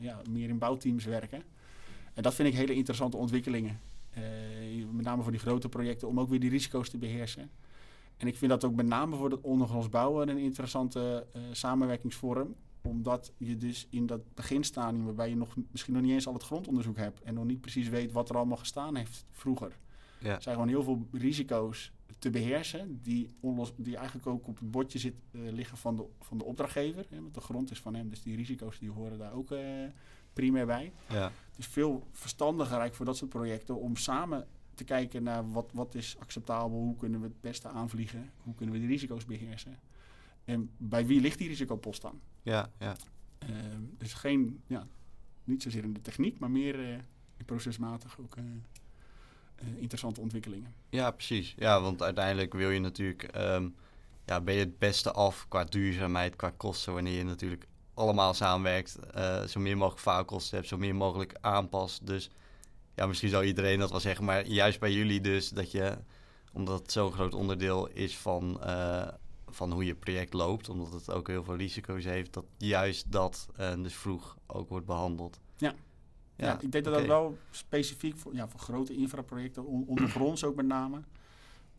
ja, 0.00 0.20
meer 0.30 0.48
in 0.48 0.58
bouwteams 0.58 1.04
werken. 1.04 1.42
En 2.14 2.22
dat 2.22 2.34
vind 2.34 2.48
ik 2.48 2.54
hele 2.54 2.74
interessante 2.74 3.16
ontwikkelingen. 3.16 3.80
Uh, 4.18 4.86
met 4.90 5.04
name 5.04 5.22
voor 5.22 5.32
die 5.32 5.40
grote 5.40 5.68
projecten, 5.68 6.08
om 6.08 6.20
ook 6.20 6.28
weer 6.28 6.40
die 6.40 6.50
risico's 6.50 6.88
te 6.88 6.98
beheersen. 6.98 7.50
En 8.16 8.26
ik 8.26 8.36
vind 8.36 8.50
dat 8.50 8.64
ook 8.64 8.74
met 8.74 8.86
name 8.86 9.16
voor 9.16 9.30
het 9.30 9.40
ondergronds 9.40 9.88
bouwen 9.88 10.28
een 10.28 10.38
interessante 10.38 11.26
uh, 11.36 11.42
samenwerkingsvorm. 11.52 12.54
Omdat 12.82 13.32
je 13.36 13.56
dus 13.56 13.86
in 13.90 14.06
dat 14.06 14.34
beginstadium, 14.34 15.04
waarbij 15.04 15.28
je 15.28 15.36
nog, 15.36 15.56
misschien 15.70 15.94
nog 15.94 16.02
niet 16.02 16.12
eens 16.12 16.26
al 16.26 16.32
het 16.32 16.42
grondonderzoek 16.42 16.96
hebt 16.96 17.22
en 17.22 17.34
nog 17.34 17.44
niet 17.44 17.60
precies 17.60 17.88
weet 17.88 18.12
wat 18.12 18.28
er 18.28 18.36
allemaal 18.36 18.56
gestaan 18.56 18.96
heeft 18.96 19.24
vroeger. 19.30 19.78
Ja. 20.18 20.34
Er 20.34 20.42
zijn 20.42 20.54
gewoon 20.54 20.70
heel 20.70 20.82
veel 20.82 21.06
risico's 21.12 21.92
te 22.18 22.30
beheersen, 22.30 22.98
die, 23.02 23.30
onlos, 23.40 23.72
die 23.76 23.96
eigenlijk 23.96 24.26
ook 24.26 24.48
op 24.48 24.58
het 24.58 24.70
bordje 24.70 24.98
zit, 24.98 25.14
uh, 25.30 25.52
liggen 25.52 25.76
van 25.76 25.96
de, 25.96 26.04
van 26.20 26.38
de 26.38 26.44
opdrachtgever. 26.44 27.06
Hè, 27.08 27.20
want 27.20 27.34
de 27.34 27.40
grond 27.40 27.70
is 27.70 27.80
van 27.80 27.94
hem, 27.94 28.08
dus 28.08 28.22
die 28.22 28.36
risico's 28.36 28.78
die 28.78 28.90
horen 28.90 29.18
daar 29.18 29.32
ook 29.32 29.50
primair 30.32 30.66
bij. 30.66 30.92
Ja. 31.08 31.24
Het 31.24 31.58
is 31.58 31.66
veel 31.66 32.06
verstandiger 32.12 32.70
eigenlijk 32.70 32.94
voor 32.94 33.06
dat 33.06 33.16
soort 33.16 33.30
projecten 33.30 33.80
om 33.80 33.96
samen 33.96 34.46
te 34.74 34.84
kijken 34.84 35.22
naar 35.22 35.50
wat, 35.50 35.70
wat 35.72 35.94
is 35.94 36.16
acceptabel, 36.18 36.78
hoe 36.78 36.96
kunnen 36.96 37.20
we 37.20 37.26
het 37.26 37.40
beste 37.40 37.68
aanvliegen, 37.68 38.30
hoe 38.42 38.54
kunnen 38.54 38.74
we 38.74 38.80
die 38.80 38.90
risico's 38.90 39.24
beheersen. 39.24 39.78
En 40.44 40.70
bij 40.76 41.06
wie 41.06 41.20
ligt 41.20 41.38
die 41.38 41.48
risicopost 41.48 42.02
dan? 42.02 42.20
Ja, 42.42 42.70
ja. 42.78 42.96
Uh, 43.50 43.56
dus 43.98 44.12
geen, 44.12 44.62
ja, 44.66 44.86
niet 45.44 45.62
zozeer 45.62 45.84
in 45.84 45.92
de 45.92 46.00
techniek, 46.00 46.38
maar 46.38 46.50
meer 46.50 46.92
uh, 46.92 46.98
procesmatig 47.46 48.18
ook 48.18 48.36
uh, 48.36 48.44
interessante 49.76 50.20
ontwikkelingen. 50.20 50.74
Ja, 50.88 51.10
precies. 51.10 51.54
Ja, 51.56 51.80
want 51.80 52.02
uiteindelijk 52.02 52.52
wil 52.52 52.70
je 52.70 52.80
natuurlijk, 52.80 53.36
um, 53.36 53.74
ja, 54.26 54.40
ben 54.40 54.54
je 54.54 54.60
het 54.60 54.78
beste 54.78 55.12
af 55.12 55.46
qua 55.48 55.64
duurzaamheid, 55.64 56.36
qua 56.36 56.50
kosten, 56.56 56.92
wanneer 56.94 57.18
je 57.18 57.24
natuurlijk 57.24 57.66
allemaal 58.02 58.34
samenwerkt, 58.34 58.98
uh, 59.16 59.42
zo 59.42 59.60
min 59.60 59.76
mogelijk 59.76 60.02
faalkosten 60.02 60.56
hebt, 60.56 60.68
zo 60.68 60.78
min 60.78 60.96
mogelijk 60.96 61.36
aanpast. 61.40 62.06
Dus 62.06 62.30
ja, 62.94 63.06
misschien 63.06 63.28
zou 63.28 63.44
iedereen 63.44 63.78
dat 63.78 63.90
wel 63.90 64.00
zeggen, 64.00 64.24
maar 64.24 64.46
juist 64.46 64.80
bij 64.80 64.92
jullie 64.92 65.20
dus 65.20 65.48
dat 65.48 65.70
je, 65.70 65.98
omdat 66.52 66.78
het 66.78 66.92
zo'n 66.92 67.12
groot 67.12 67.34
onderdeel 67.34 67.88
is 67.88 68.16
van, 68.16 68.60
uh, 68.64 69.08
van 69.48 69.72
hoe 69.72 69.84
je 69.84 69.94
project 69.94 70.32
loopt, 70.32 70.68
omdat 70.68 70.92
het 70.92 71.10
ook 71.10 71.28
heel 71.28 71.44
veel 71.44 71.56
risico's 71.56 72.04
heeft, 72.04 72.32
dat 72.32 72.44
juist 72.56 73.12
dat 73.12 73.48
uh, 73.60 73.74
dus 73.74 73.94
vroeg 73.94 74.36
ook 74.46 74.68
wordt 74.68 74.86
behandeld. 74.86 75.40
Ja. 75.56 75.74
Ja, 76.36 76.46
ja 76.46 76.60
ik 76.60 76.72
denk 76.72 76.84
dat 76.84 76.94
okay. 76.94 77.06
dat 77.06 77.16
wel 77.16 77.38
specifiek 77.50 78.16
voor, 78.16 78.34
ja, 78.34 78.48
voor 78.48 78.60
grote 78.60 78.94
infraprojecten, 78.94 79.66
on 79.66 79.84
ondergronds 79.86 80.44
ook 80.44 80.54
met 80.54 80.66
name, 80.66 81.02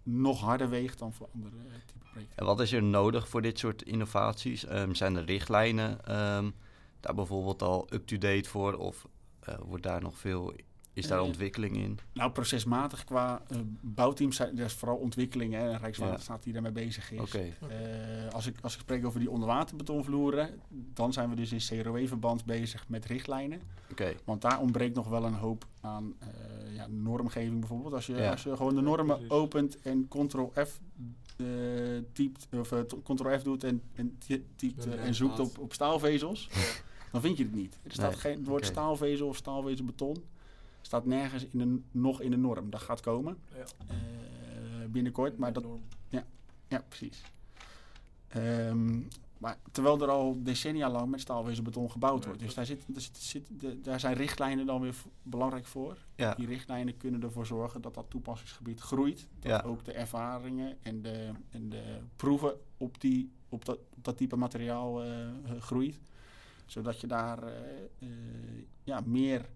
nog 0.03 0.39
harder 0.39 0.69
weegt 0.69 0.99
dan 0.99 1.13
voor 1.13 1.29
andere 1.33 1.55
typen 1.85 2.09
projecten. 2.11 2.37
En 2.37 2.45
wat 2.45 2.59
is 2.59 2.71
er 2.71 2.83
nodig 2.83 3.27
voor 3.27 3.41
dit 3.41 3.59
soort 3.59 3.81
innovaties? 3.81 4.69
Um, 4.69 4.95
zijn 4.95 5.15
er 5.15 5.25
richtlijnen 5.25 5.91
um, 6.35 6.53
daar 6.99 7.15
bijvoorbeeld 7.15 7.61
al 7.61 7.87
up-to-date 7.89 8.49
voor? 8.49 8.73
Of 8.73 9.07
uh, 9.49 9.55
wordt 9.65 9.83
daar 9.83 10.01
nog 10.01 10.17
veel 10.17 10.53
Is 10.93 11.07
daar 11.07 11.21
ontwikkeling 11.21 11.77
in? 11.77 11.99
Nou, 12.13 12.31
procesmatig 12.31 13.03
qua 13.03 13.41
uh, 13.51 13.57
bouwteams, 13.81 14.37
dat 14.37 14.59
is 14.59 14.73
vooral 14.73 14.97
ontwikkeling. 14.97 15.53
Hè, 15.53 15.77
Rijkswaterstaat 15.77 16.37
ja. 16.37 16.43
die 16.43 16.53
daarmee 16.53 16.71
bezig 16.71 17.11
is. 17.11 17.19
Okay. 17.19 17.53
als, 18.31 18.47
ik, 18.47 18.55
als 18.61 18.73
ik 18.73 18.79
spreek 18.79 19.05
over 19.05 19.19
die 19.19 19.29
onderwaterbetonvloeren, 19.29 20.49
dan 20.69 21.13
zijn 21.13 21.29
we 21.29 21.35
dus 21.35 21.51
in 21.51 21.81
CROW-verband 21.81 22.45
bezig 22.45 22.89
met 22.89 23.05
richtlijnen. 23.05 23.61
Okay. 23.91 24.17
Want 24.23 24.41
daar 24.41 24.59
ontbreekt 24.59 24.95
nog 24.95 25.07
wel 25.07 25.23
een 25.25 25.33
hoop 25.33 25.65
aan 25.81 26.15
ja, 26.73 26.87
normgeving 26.87 27.59
bijvoorbeeld. 27.59 27.93
Als 27.93 28.05
je, 28.05 28.29
als 28.29 28.43
je 28.43 28.55
gewoon 28.55 28.75
de 28.75 28.81
normen 28.81 29.29
opent 29.29 29.81
en 29.81 30.07
Ctrl-F 30.07 30.79
uh, 31.37 32.01
typt, 32.13 32.47
of 32.51 32.71
uh, 32.71 32.79
Ctrl-F 33.03 33.43
doet 33.43 33.63
en, 33.63 33.81
en, 33.95 34.17
typt, 34.55 34.85
uh, 34.87 35.05
en 35.05 35.15
zoekt 35.15 35.39
op, 35.39 35.59
op 35.59 35.73
staalvezels, 35.73 36.49
ja. 36.51 36.61
dan 37.11 37.21
vind 37.21 37.37
je 37.37 37.43
het 37.43 37.53
niet. 37.53 37.79
Er 37.83 37.91
staat 37.91 38.11
nee. 38.11 38.19
geen 38.19 38.37
het 38.37 38.47
woord 38.47 38.61
okay. 38.61 38.71
staalvezel 38.71 39.27
of 39.27 39.35
staalvezelbeton. 39.35 40.23
Staat 40.85 41.05
nergens 41.05 41.45
in 41.45 41.57
de, 41.59 41.81
nog 41.91 42.21
in 42.21 42.31
de 42.31 42.37
norm. 42.37 42.69
Dat 42.69 42.81
gaat 42.81 43.01
komen 43.01 43.37
ja. 43.55 43.65
binnenkort. 44.87 45.37
Maar 45.37 45.53
dat, 45.53 45.65
ja, 46.09 46.25
ja, 46.67 46.83
precies. 46.87 47.21
Um, 48.35 49.07
maar 49.43 49.57
terwijl 49.71 50.01
er 50.01 50.09
al 50.09 50.43
decennia 50.43 50.89
lang 50.89 51.09
met 51.09 51.21
staalwezenbeton 51.21 51.91
gebouwd 51.91 52.25
wordt. 52.25 52.39
Dus 52.39 52.53
daar, 52.53 52.65
zit, 52.65 52.83
daar, 52.87 53.01
zit, 53.01 53.17
zit 53.17 53.47
de, 53.59 53.81
daar 53.81 53.99
zijn 53.99 54.15
richtlijnen 54.15 54.65
dan 54.65 54.81
weer 54.81 54.95
belangrijk 55.23 55.65
voor. 55.65 55.97
Ja. 56.15 56.33
Die 56.35 56.47
richtlijnen 56.47 56.97
kunnen 56.97 57.23
ervoor 57.23 57.45
zorgen 57.45 57.81
dat 57.81 57.93
dat 57.93 58.05
toepassingsgebied 58.09 58.79
groeit. 58.79 59.27
Dat 59.39 59.51
ja. 59.51 59.61
ook 59.61 59.85
de 59.85 59.91
ervaringen 59.91 60.77
en 60.81 61.01
de, 61.01 61.31
en 61.49 61.69
de 61.69 61.97
proeven 62.15 62.53
op, 62.77 63.01
die, 63.01 63.31
op, 63.49 63.65
dat, 63.65 63.77
op 63.77 64.03
dat 64.03 64.17
type 64.17 64.35
materiaal 64.35 65.05
uh, 65.05 65.27
groeit. 65.59 65.99
Zodat 66.65 67.01
je 67.01 67.07
daar 67.07 67.43
uh, 67.43 67.49
uh, 67.99 68.09
ja, 68.83 69.01
meer, 69.05 69.49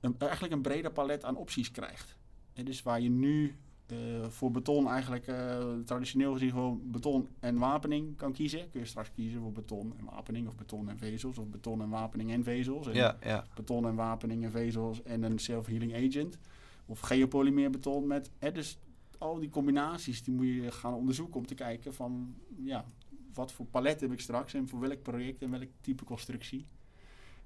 een, 0.00 0.14
eigenlijk 0.18 0.52
een 0.52 0.62
breder 0.62 0.92
palet 0.92 1.24
aan 1.24 1.36
opties 1.36 1.70
krijgt. 1.70 2.16
En 2.52 2.64
dus 2.64 2.82
waar 2.82 3.00
je 3.00 3.10
nu 3.10 3.56
uh, 3.92 4.28
voor 4.28 4.50
beton 4.50 4.88
eigenlijk 4.88 5.26
uh, 5.26 5.64
traditioneel 5.84 6.32
gezien 6.32 6.50
gewoon 6.50 6.80
beton 6.84 7.28
en 7.40 7.58
wapening 7.58 8.16
kan 8.16 8.32
kiezen. 8.32 8.70
Kun 8.70 8.80
je 8.80 8.86
straks 8.86 9.10
kiezen 9.12 9.40
voor 9.40 9.52
beton 9.52 9.94
en 9.98 10.04
wapening 10.04 10.46
of 10.46 10.56
beton 10.56 10.88
en 10.88 10.98
vezels 10.98 11.38
of 11.38 11.48
beton 11.48 11.82
en 11.82 11.88
wapening 11.88 12.32
en 12.32 12.44
vezels. 12.44 12.86
En 12.86 12.94
ja, 12.94 13.16
ja. 13.22 13.46
Beton 13.54 13.86
en 13.86 13.94
wapening 13.94 14.44
en 14.44 14.50
vezels 14.50 15.02
en 15.02 15.22
een 15.22 15.38
self-healing 15.38 15.94
agent. 15.94 16.38
Of 16.86 17.00
geopolymeer 17.00 17.70
beton 17.70 18.06
met... 18.06 18.30
Hè, 18.38 18.52
dus 18.52 18.78
al 19.18 19.38
die 19.38 19.48
combinaties 19.48 20.22
die 20.22 20.34
moet 20.34 20.46
je 20.46 20.70
gaan 20.70 20.94
onderzoeken 20.94 21.36
om 21.36 21.46
te 21.46 21.54
kijken 21.54 21.94
van... 21.94 22.34
Ja, 22.56 22.84
wat 23.34 23.52
voor 23.52 23.66
palet 23.66 24.00
heb 24.00 24.12
ik 24.12 24.20
straks 24.20 24.54
en 24.54 24.68
voor 24.68 24.80
welk 24.80 25.02
project 25.02 25.42
en 25.42 25.50
welk 25.50 25.68
type 25.80 26.04
constructie 26.04 26.66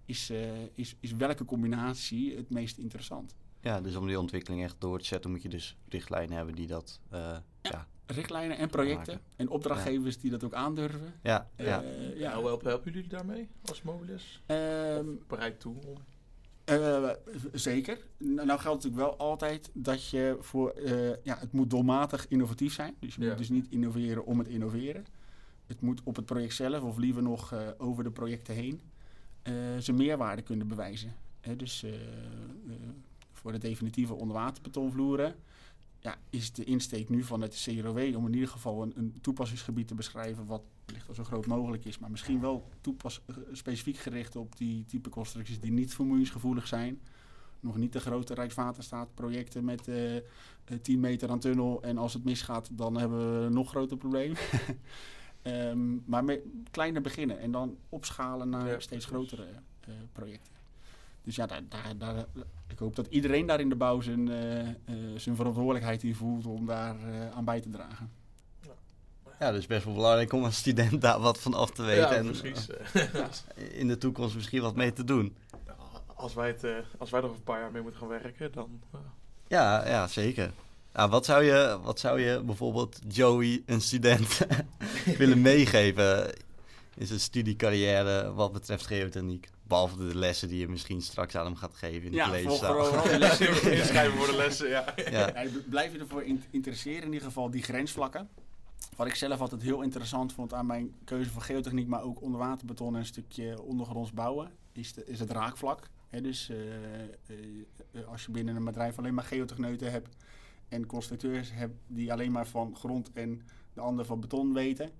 is, 0.04 0.30
uh, 0.30 0.38
is, 0.74 0.96
is 1.00 1.12
welke 1.12 1.44
combinatie 1.44 2.36
het 2.36 2.50
meest 2.50 2.78
interessant. 2.78 3.34
Ja, 3.60 3.80
dus 3.80 3.96
om 3.96 4.06
die 4.06 4.18
ontwikkeling 4.18 4.62
echt 4.62 4.76
door 4.78 4.98
te 4.98 5.04
zetten, 5.04 5.30
moet 5.30 5.42
je 5.42 5.48
dus 5.48 5.76
richtlijnen 5.88 6.36
hebben 6.36 6.54
die 6.54 6.66
dat. 6.66 7.00
Uh, 7.12 7.18
ja, 7.18 7.42
ja, 7.62 7.86
richtlijnen 8.06 8.56
en 8.56 8.68
projecten 8.68 9.20
en 9.36 9.48
opdrachtgevers 9.48 10.14
ja. 10.14 10.20
die 10.20 10.30
dat 10.30 10.44
ook 10.44 10.54
aandurven. 10.54 11.14
Ja, 11.22 11.50
uh, 11.56 11.66
ja. 11.66 11.82
ja. 12.14 12.34
Hoe 12.34 12.46
helpen, 12.46 12.68
helpen 12.68 12.92
jullie 12.92 13.08
daarmee 13.08 13.48
als 13.64 13.82
Mobilis? 13.82 14.42
Um, 14.46 15.20
bereid 15.26 15.60
toe 15.60 15.76
om. 15.86 15.96
Uh, 16.70 17.10
zeker. 17.52 18.06
Nou, 18.18 18.46
nou, 18.46 18.60
geldt 18.60 18.84
natuurlijk 18.84 19.08
wel 19.08 19.28
altijd 19.28 19.70
dat 19.74 20.08
je 20.08 20.36
voor. 20.40 20.80
ja, 21.22 21.38
het 21.38 21.52
moet 21.52 21.70
doelmatig 21.70 22.28
innovatief 22.28 22.74
zijn. 22.74 22.96
Dus 22.98 23.14
je 23.14 23.28
moet 23.28 23.38
dus 23.38 23.48
niet 23.48 23.66
innoveren 23.70 24.24
om 24.24 24.38
het 24.38 24.48
innoveren. 24.48 25.04
Het 25.66 25.80
moet 25.80 26.00
op 26.04 26.16
het 26.16 26.24
project 26.24 26.54
zelf, 26.54 26.82
of 26.82 26.96
liever 26.96 27.22
nog 27.22 27.54
over 27.78 28.04
de 28.04 28.10
projecten 28.10 28.54
heen, 28.54 28.80
zijn 29.78 29.96
meerwaarde 29.96 30.42
kunnen 30.42 30.68
bewijzen. 30.68 31.14
dus 31.56 31.84
voor 33.32 33.52
de 33.52 33.58
definitieve 33.58 34.14
onderwaterbetonvloeren 34.14 35.34
ja, 36.02 36.18
is 36.30 36.52
de 36.52 36.64
insteek 36.64 37.08
nu 37.08 37.22
van 37.22 37.40
het 37.40 37.62
CROW 37.62 38.16
om 38.16 38.26
in 38.26 38.34
ieder 38.34 38.48
geval 38.48 38.82
een, 38.82 38.92
een 38.96 39.18
toepassingsgebied 39.20 39.88
te 39.88 39.94
beschrijven 39.94 40.46
wat 40.46 40.62
wellicht 40.84 41.08
al 41.08 41.14
zo 41.14 41.24
groot 41.24 41.46
mogelijk 41.46 41.84
is, 41.84 41.98
maar 41.98 42.10
misschien 42.10 42.40
wel 42.40 42.68
specifiek 43.52 43.96
gericht 43.96 44.36
op 44.36 44.56
die 44.56 44.84
type 44.84 45.08
constructies 45.08 45.60
die 45.60 45.72
niet 45.72 45.94
vermoeiensgevoelig 45.94 46.66
zijn. 46.66 47.00
Nog 47.60 47.76
niet 47.76 47.92
de 47.92 48.00
grote 48.00 48.34
Rijkswaterstaat-projecten 48.34 49.64
met 49.64 49.88
uh, 49.88 50.20
10 50.82 51.00
meter 51.00 51.30
aan 51.30 51.38
tunnel 51.38 51.82
en 51.82 51.98
als 51.98 52.14
het 52.14 52.24
misgaat 52.24 52.68
dan 52.72 52.96
hebben 52.96 53.40
we 53.40 53.46
een 53.46 53.52
nog 53.52 53.68
groter 53.68 53.96
probleem. 53.96 54.34
um, 55.42 56.02
maar 56.06 56.24
met 56.24 56.40
kleiner 56.70 57.02
beginnen 57.02 57.38
en 57.38 57.50
dan 57.50 57.76
opschalen 57.88 58.48
naar 58.48 58.68
ja, 58.68 58.80
steeds 58.80 59.04
grotere 59.04 59.46
uh, 59.88 59.94
projecten. 60.12 60.52
Dus 61.24 61.36
ja, 61.36 61.46
daar, 61.46 61.62
daar, 61.68 61.96
daar, 61.98 62.24
ik 62.68 62.78
hoop 62.78 62.96
dat 62.96 63.06
iedereen 63.06 63.46
daar 63.46 63.60
in 63.60 63.68
de 63.68 63.76
bouw 63.76 64.00
zijn, 64.00 64.26
uh, 64.26 64.68
uh, 64.68 64.74
zijn 65.16 65.36
verantwoordelijkheid 65.36 66.02
in 66.02 66.14
voelt 66.14 66.46
om 66.46 66.66
daar 66.66 66.96
uh, 67.08 67.30
aan 67.30 67.44
bij 67.44 67.60
te 67.60 67.70
dragen. 67.70 68.10
Ja, 69.38 69.52
dus 69.52 69.66
best 69.66 69.84
wel 69.84 69.94
belangrijk 69.94 70.32
om 70.32 70.44
als 70.44 70.56
student 70.56 71.00
daar 71.00 71.20
wat 71.20 71.38
van 71.38 71.54
af 71.54 71.70
te 71.70 71.82
weten. 71.82 72.02
Ja, 72.02 72.14
en 72.14 72.24
precies. 72.24 72.68
in 73.72 73.88
de 73.88 73.98
toekomst 73.98 74.34
misschien 74.34 74.62
wat 74.62 74.76
mee 74.76 74.92
te 74.92 75.04
doen. 75.04 75.36
Als 76.14 76.34
wij, 76.34 76.48
het, 76.48 76.66
als 76.98 77.10
wij 77.10 77.22
er 77.22 77.28
een 77.28 77.42
paar 77.42 77.60
jaar 77.60 77.72
mee 77.72 77.82
moeten 77.82 78.00
gaan 78.00 78.08
werken, 78.08 78.52
dan... 78.52 78.80
Ja, 79.46 79.88
ja, 79.88 80.06
zeker. 80.06 80.52
Nou, 80.92 81.10
wat, 81.10 81.24
zou 81.24 81.44
je, 81.44 81.78
wat 81.82 82.00
zou 82.00 82.20
je 82.20 82.42
bijvoorbeeld 82.44 82.98
Joey, 83.08 83.62
een 83.66 83.80
student, 83.80 84.46
willen 85.18 85.40
meegeven 85.40 86.34
in 86.96 87.06
zijn 87.06 87.20
studiecarrière 87.20 88.32
wat 88.32 88.52
betreft 88.52 88.86
geotechniek? 88.86 89.48
Behalve 89.62 89.96
de 89.96 90.18
lessen 90.18 90.48
die 90.48 90.58
je 90.58 90.68
misschien 90.68 91.02
straks 91.02 91.36
aan 91.36 91.44
hem 91.44 91.56
gaat 91.56 91.74
geven 91.74 92.02
in 92.02 92.10
de 92.10 92.16
ja, 92.16 92.24
collegezaal. 92.24 92.76
Ja, 92.76 92.84
vooral 92.84 93.08
de 93.08 93.18
lessen. 93.18 93.72
Inschrijven 93.78 94.18
voor 94.18 94.26
de 94.26 94.36
lessen, 94.36 94.68
ja. 94.68 94.94
ja. 94.96 95.10
ja 95.10 95.44
blijf 95.70 95.92
je 95.92 95.98
ervoor 95.98 96.24
interesseren, 96.50 97.02
in 97.02 97.12
ieder 97.12 97.26
geval 97.26 97.50
die 97.50 97.62
grensvlakken. 97.62 98.28
Wat 98.96 99.06
ik 99.06 99.14
zelf 99.14 99.40
altijd 99.40 99.62
heel 99.62 99.82
interessant 99.82 100.32
vond 100.32 100.54
aan 100.54 100.66
mijn 100.66 100.94
keuze 101.04 101.30
voor 101.30 101.42
geotechniek, 101.42 101.86
maar 101.86 102.02
ook 102.02 102.22
onderwaterbeton 102.22 102.94
en 102.94 103.00
een 103.00 103.06
stukje 103.06 103.62
ondergronds 103.62 104.12
bouwen, 104.12 104.50
is, 104.72 104.92
de, 104.92 105.04
is 105.06 105.18
het 105.20 105.30
raakvlak. 105.30 105.88
He, 106.08 106.20
dus 106.20 106.50
uh, 106.50 106.56
uh, 107.92 108.08
als 108.08 108.24
je 108.24 108.32
binnen 108.32 108.56
een 108.56 108.64
bedrijf 108.64 108.98
alleen 108.98 109.14
maar 109.14 109.24
geotechneuten 109.24 109.90
hebt 109.90 110.16
en 110.72 110.86
constructeurs 110.86 111.52
hebt 111.52 111.74
die 111.86 112.12
alleen 112.12 112.32
maar 112.32 112.46
van 112.46 112.76
grond 112.76 113.12
en 113.12 113.42
de 113.72 113.80
ander 113.80 114.04
van 114.04 114.20
beton 114.20 114.52
weten, 114.52 114.90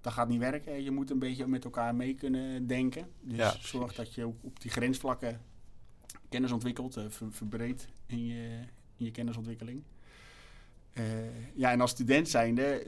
dat 0.00 0.12
gaat 0.12 0.28
niet 0.28 0.38
werken. 0.38 0.82
Je 0.82 0.90
moet 0.90 1.10
een 1.10 1.18
beetje 1.18 1.46
met 1.46 1.64
elkaar 1.64 1.94
mee 1.94 2.14
kunnen 2.14 2.66
denken. 2.66 3.08
Dus 3.20 3.36
ja, 3.36 3.56
zorg 3.60 3.94
dat 3.94 4.14
je 4.14 4.26
op 4.26 4.60
die 4.60 4.70
grensvlakken 4.70 5.40
kennis 6.28 6.52
ontwikkelt, 6.52 6.96
uh, 6.96 7.04
ver, 7.08 7.32
verbreedt 7.32 7.88
in 8.06 8.26
je, 8.26 8.58
in 8.96 9.04
je 9.04 9.10
kennisontwikkeling. 9.10 9.82
Uh, 10.94 11.04
ja, 11.54 11.70
en 11.70 11.80
als 11.80 11.90
student 11.90 12.28
zijnde, 12.28 12.86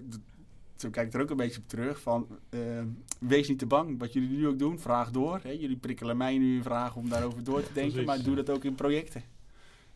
zo 0.76 0.90
kijk 0.90 1.06
ik 1.06 1.14
er 1.14 1.20
ook 1.20 1.30
een 1.30 1.36
beetje 1.36 1.60
op 1.60 1.68
terug, 1.68 2.00
van 2.00 2.26
uh, 2.50 2.82
wees 3.18 3.48
niet 3.48 3.58
te 3.58 3.66
bang. 3.66 3.98
Wat 3.98 4.12
jullie 4.12 4.28
nu 4.28 4.46
ook 4.46 4.58
doen, 4.58 4.78
vraag 4.78 5.10
door. 5.10 5.40
Hè. 5.42 5.50
Jullie 5.50 5.76
prikkelen 5.76 6.16
mij 6.16 6.38
nu 6.38 6.56
een 6.56 6.62
vraag 6.62 6.96
om 6.96 7.08
daarover 7.08 7.44
door 7.44 7.62
te 7.62 7.72
denken, 7.72 8.04
maar 8.04 8.22
doe 8.22 8.34
dat 8.34 8.50
ook 8.50 8.64
in 8.64 8.74
projecten. 8.74 9.22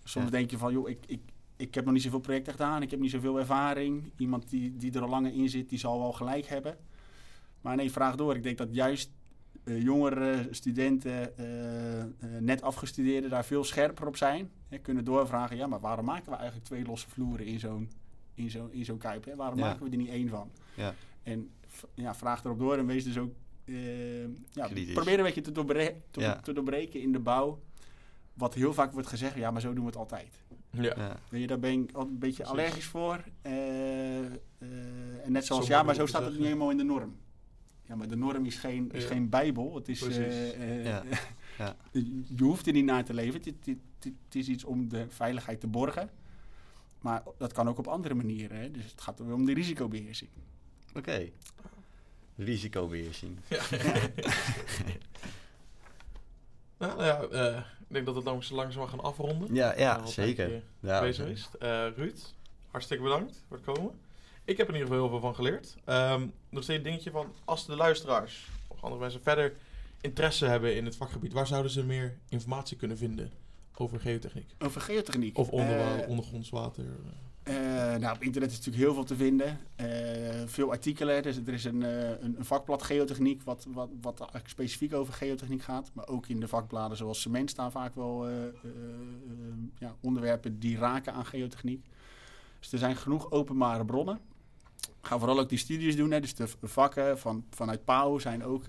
Soms 0.04 0.24
ja. 0.24 0.30
denk 0.30 0.50
je 0.50 0.58
van, 0.58 0.72
joh, 0.72 0.88
ik, 0.88 0.98
ik, 1.06 1.20
ik 1.56 1.74
heb 1.74 1.84
nog 1.84 1.92
niet 1.94 2.02
zoveel 2.02 2.20
projecten 2.20 2.52
gedaan, 2.52 2.82
ik 2.82 2.90
heb 2.90 3.00
niet 3.00 3.10
zoveel 3.10 3.38
ervaring. 3.38 4.12
Iemand 4.16 4.50
die, 4.50 4.76
die 4.76 4.92
er 4.92 5.02
al 5.02 5.08
langer 5.08 5.32
in 5.32 5.48
zit, 5.48 5.68
die 5.68 5.78
zal 5.78 5.98
wel 5.98 6.12
gelijk 6.12 6.46
hebben. 6.46 6.76
Maar 7.60 7.76
nee, 7.76 7.90
vraag 7.90 8.16
door. 8.16 8.34
Ik 8.36 8.42
denk 8.42 8.58
dat 8.58 8.74
juist 8.74 9.10
uh, 9.64 9.82
jongere 9.82 10.48
studenten, 10.50 11.32
uh, 11.40 11.98
uh, 11.98 12.04
net 12.40 12.62
afgestudeerden, 12.62 13.30
daar 13.30 13.44
veel 13.44 13.64
scherper 13.64 14.06
op 14.06 14.16
zijn. 14.16 14.50
Hè, 14.68 14.78
kunnen 14.78 15.04
doorvragen, 15.04 15.56
ja, 15.56 15.66
maar 15.66 15.80
waarom 15.80 16.04
maken 16.04 16.30
we 16.30 16.36
eigenlijk 16.36 16.66
twee 16.66 16.84
losse 16.84 17.08
vloeren 17.10 17.46
in 17.46 17.58
zo'n 17.58 17.90
in 18.34 18.50
zo'n 18.50 18.72
in 18.72 18.84
zo'n 18.84 18.98
kuip? 18.98 19.24
Hè? 19.24 19.36
Waarom 19.36 19.58
Ja. 19.58 19.64
maken 19.64 19.84
we 19.84 19.90
er 19.90 19.96
niet 19.96 20.08
één 20.08 20.28
van? 20.28 20.50
Ja. 20.74 20.94
En 21.22 21.50
ja, 21.94 22.14
vraag 22.14 22.44
erop 22.44 22.58
door 22.58 22.76
en 22.76 22.86
wees 22.86 23.04
dus 23.04 23.18
ook... 23.18 23.32
ja, 24.52 24.68
probeer 24.92 25.18
een 25.18 25.24
beetje 25.24 25.40
te, 25.40 25.52
doorbre 25.52 25.94
te, 26.10 26.20
Ja. 26.20 26.40
te 26.40 26.52
doorbreken 26.52 27.00
in 27.00 27.12
de 27.12 27.18
bouw. 27.18 27.60
Wat 28.34 28.54
heel 28.54 28.74
vaak 28.74 28.92
wordt 28.92 29.08
gezegd, 29.08 29.36
ja, 29.36 29.50
maar 29.50 29.60
zo 29.60 29.72
doen 29.72 29.84
we 29.84 29.90
het 29.90 29.96
altijd. 29.98 30.42
Ja. 30.74 31.18
Ja. 31.30 31.46
Daar 31.46 31.58
ben 31.58 31.72
ik 31.72 31.90
een 31.96 32.18
beetje 32.18 32.18
Precies. 32.18 32.44
allergisch 32.44 32.84
voor. 32.86 33.24
Eh, 33.42 34.18
eh, 34.18 34.26
en 35.24 35.32
net 35.32 35.44
zoals, 35.44 35.66
Zo 35.66 35.72
ja, 35.72 35.82
maar 35.82 35.94
zo 35.94 36.06
staat 36.06 36.22
het 36.24 36.32
niet 36.32 36.42
helemaal 36.42 36.70
in 36.70 36.76
de 36.76 36.82
norm. 36.84 37.16
Ja, 37.86 37.94
maar 37.94 38.08
de 38.08 38.16
norm 38.16 38.46
is 38.46 38.56
geen, 38.56 38.92
is 38.92 39.02
Ja. 39.02 39.08
geen 39.08 39.28
bijbel. 39.28 39.74
Het 39.74 39.88
is, 39.88 40.02
eh, 40.02 40.62
eh, 40.62 40.84
Ja. 40.84 41.02
Ja. 41.58 41.76
je 42.36 42.44
hoeft 42.44 42.66
er 42.66 42.72
niet 42.72 42.84
naar 42.84 43.04
te 43.04 43.14
leven. 43.14 43.34
Het, 43.34 43.44
het, 43.44 43.66
het, 43.66 43.78
het 44.24 44.34
is 44.34 44.48
iets 44.48 44.64
om 44.64 44.88
de 44.88 45.06
veiligheid 45.08 45.60
te 45.60 45.66
borgen. 45.66 46.10
Maar 47.00 47.22
dat 47.38 47.52
kan 47.52 47.68
ook 47.68 47.78
op 47.78 47.86
andere 47.86 48.14
manieren. 48.14 48.56
Hè? 48.60 48.70
Dus 48.70 48.84
het 48.90 49.00
gaat 49.00 49.18
er 49.18 49.24
weer 49.26 49.34
om 49.34 49.44
de 49.44 49.54
risicobeheersing. 49.54 50.30
Oké. 50.94 51.28
Risicobeheersing. 52.36 53.38
Nou 56.78 57.04
ja, 57.04 57.20
eh, 57.22 57.62
denk 57.94 58.06
dat 58.06 58.14
we 58.14 58.20
het 58.20 58.28
langs, 58.30 58.50
langzaam 58.50 58.88
gaan 58.88 59.00
afronden. 59.00 59.54
Ja, 59.54 59.78
ja 59.78 60.06
zeker. 60.06 60.62
Ja, 60.80 61.00
bezig 61.00 61.26
is. 61.26 61.48
Eh, 61.58 61.86
Ruud, 61.96 62.20
hartstikke 62.70 63.02
bedankt 63.02 63.44
voor 63.48 63.56
het 63.56 63.66
komen. 63.66 63.92
Ik 64.44 64.56
heb 64.56 64.68
er 64.68 64.74
in 64.74 64.80
ieder 64.80 64.94
geval 64.94 65.08
heel 65.08 65.08
veel 65.08 65.28
van 65.28 65.34
geleerd. 65.34 65.76
Ehm 65.84 66.26
nog 66.48 66.62
steeds 66.62 66.78
een 66.78 66.84
dingetje 66.84 67.10
van, 67.10 67.32
als 67.44 67.66
de 67.66 67.76
luisteraars 67.76 68.48
of 68.68 68.82
andere 68.82 69.00
mensen 69.00 69.22
verder 69.22 69.52
interesse 70.00 70.46
hebben 70.46 70.76
in 70.76 70.84
het 70.84 70.96
vakgebied, 70.96 71.32
waar 71.32 71.46
zouden 71.46 71.70
ze 71.70 71.84
meer 71.84 72.18
informatie 72.28 72.76
kunnen 72.76 72.96
vinden 72.96 73.32
over 73.76 74.00
geotechniek? 74.00 74.54
Over 74.58 74.80
geotechniek? 74.80 75.38
Of 75.38 75.48
onder, 75.48 76.06
ondergronds 76.06 76.50
water? 76.50 76.84
Uh, 77.48 77.54
nou, 77.96 78.14
op 78.14 78.22
internet 78.22 78.50
is 78.50 78.56
natuurlijk 78.56 78.84
heel 78.84 78.94
veel 78.94 79.04
te 79.04 79.16
vinden. 79.16 79.60
Uh, 79.80 79.86
veel 80.46 80.70
artikelen. 80.70 81.22
Dus 81.22 81.36
er 81.36 81.52
is 81.52 81.64
een, 81.64 81.80
uh, 81.80 82.08
een, 82.20 82.36
vakblad 82.38 82.82
geotechniek 82.82 83.42
wat, 83.42 83.66
wat, 83.72 83.88
wat 84.00 84.18
eigenlijk 84.18 84.48
specifiek 84.48 84.94
over 84.94 85.12
geotechniek 85.12 85.62
gaat. 85.62 85.90
Maar 85.92 86.08
ook 86.08 86.26
in 86.26 86.40
de 86.40 86.48
vakbladen 86.48 86.96
zoals 86.96 87.20
cement 87.20 87.50
staan 87.50 87.70
vaak 87.70 87.94
wel 87.94 88.28
ja, 89.78 89.96
onderwerpen 90.00 90.58
die 90.58 90.78
raken 90.78 91.12
aan 91.12 91.26
geotechniek. 91.26 91.84
Dus 92.60 92.72
er 92.72 92.78
zijn 92.78 92.96
genoeg 92.96 93.30
openbare 93.30 93.84
bronnen. 93.84 94.20
Ga 95.00 95.18
vooral 95.18 95.40
ook 95.40 95.48
die 95.48 95.58
studies 95.58 95.96
doen. 95.96 96.10
Hè. 96.10 96.20
Dus 96.20 96.34
de 96.34 96.48
vakken 96.62 97.18
van, 97.18 97.44
vanuit 97.50 97.84
PAU 97.84 98.20
zijn 98.20 98.44
ook 98.44 98.64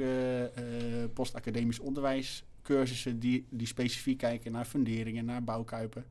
postacademisch 1.14 1.80
onderwijscursussen 1.80 3.19
die, 3.19 3.45
die 3.49 3.68
specifiek 3.68 4.18
kijken 4.18 4.52
naar 4.52 4.65
funderingen, 4.65 5.26
naar 5.26 5.43
bouwkuipen, 5.43 6.06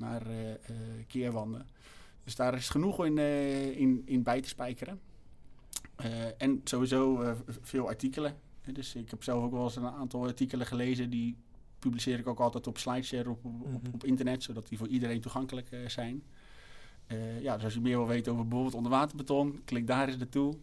naar 0.00 0.22
keerwanden. 1.06 1.66
Dus 2.24 2.36
daar 2.36 2.54
is 2.54 2.68
genoeg 2.68 3.04
in, 3.04 3.16
uh, 3.16 3.76
in, 3.78 4.02
in 4.04 4.22
bij 4.22 4.40
te 4.40 4.48
spijkeren. 4.48 5.00
En 6.38 6.60
sowieso 6.64 7.34
veel 7.46 7.86
artikelen. 7.88 8.36
Dus 8.72 8.94
ik 8.94 9.10
heb 9.10 9.22
zelf 9.22 9.44
ook 9.44 9.52
wel 9.52 9.62
eens 9.62 9.76
een 9.76 9.86
aantal 9.86 10.26
artikelen 10.26 10.66
gelezen. 10.66 11.10
Die 11.10 11.36
publiceer 11.78 12.18
ik 12.18 12.26
ook 12.26 12.40
altijd 12.40 12.66
op 12.66 12.78
SlideShare 12.78 13.30
op, 13.30 13.44
op, 13.44 13.52
mm 13.52 13.62
-hmm. 13.62 13.80
op 13.92 14.04
internet. 14.04 14.42
Zodat 14.42 14.68
die 14.68 14.78
voor 14.78 14.88
iedereen 14.88 15.20
toegankelijk 15.20 15.68
zijn. 15.86 16.22
ja, 17.40 17.54
dus 17.54 17.64
als 17.64 17.74
je 17.74 17.80
meer 17.80 17.96
wil 17.96 18.06
weten 18.06 18.32
over 18.32 18.44
bijvoorbeeld 18.44 18.76
onderwaterbeton, 18.76 19.60
klik 19.64 19.86
daar 19.86 20.08
eens 20.08 20.16
naartoe. 20.16 20.54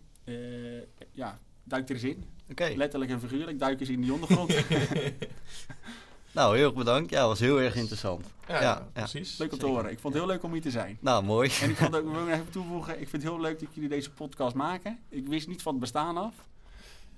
ja, 1.12 1.40
duik 1.64 1.90
er 1.90 1.96
eens 1.96 2.04
in. 2.04 2.24
Okay. 2.50 2.76
Letterlijk 2.76 3.12
en 3.12 3.20
figuurlijk, 3.20 3.60
duik 3.60 3.80
eens 3.80 3.90
in 3.90 4.02
die 4.02 4.14
ondergrond. 4.14 4.54
Nou, 6.38 6.56
heel 6.56 6.66
erg 6.66 6.74
bedankt. 6.74 7.10
Ja, 7.10 7.28
was 7.28 7.40
heel 7.40 7.62
erg 7.62 7.76
interessant. 7.76 8.26
Ja, 8.48 8.62
ja, 8.62 8.88
precies. 8.94 9.38
Leuk 9.38 9.52
om 9.52 9.60
te 9.60 9.66
horen. 9.66 9.92
Ik 9.92 10.00
vond 10.00 10.14
het 10.14 10.24
heel 10.24 10.32
leuk 10.32 10.44
om 10.44 10.52
hier 10.52 10.62
te 10.62 10.72
zijn. 10.72 10.98
Nou, 11.02 11.24
mooi. 11.24 11.52
En 11.62 11.70
ik 11.70 11.76
vond 11.76 11.96
ook, 11.96 12.12
wil 12.14 12.28
even 12.28 12.50
toevoegen, 12.50 12.94
ik 12.94 13.10
vind 13.10 13.24
het 13.24 13.32
heel 13.32 13.42
leuk 13.42 13.60
dat 13.60 13.70
jullie 13.74 13.90
deze 13.90 14.12
podcast 14.12 14.56
maken. 14.56 15.00
Ik 15.10 15.28
wist 15.28 15.48
niet 15.48 15.62
van 15.62 15.72
het 15.72 15.82
bestaan 15.82 16.18
af. 16.18 16.34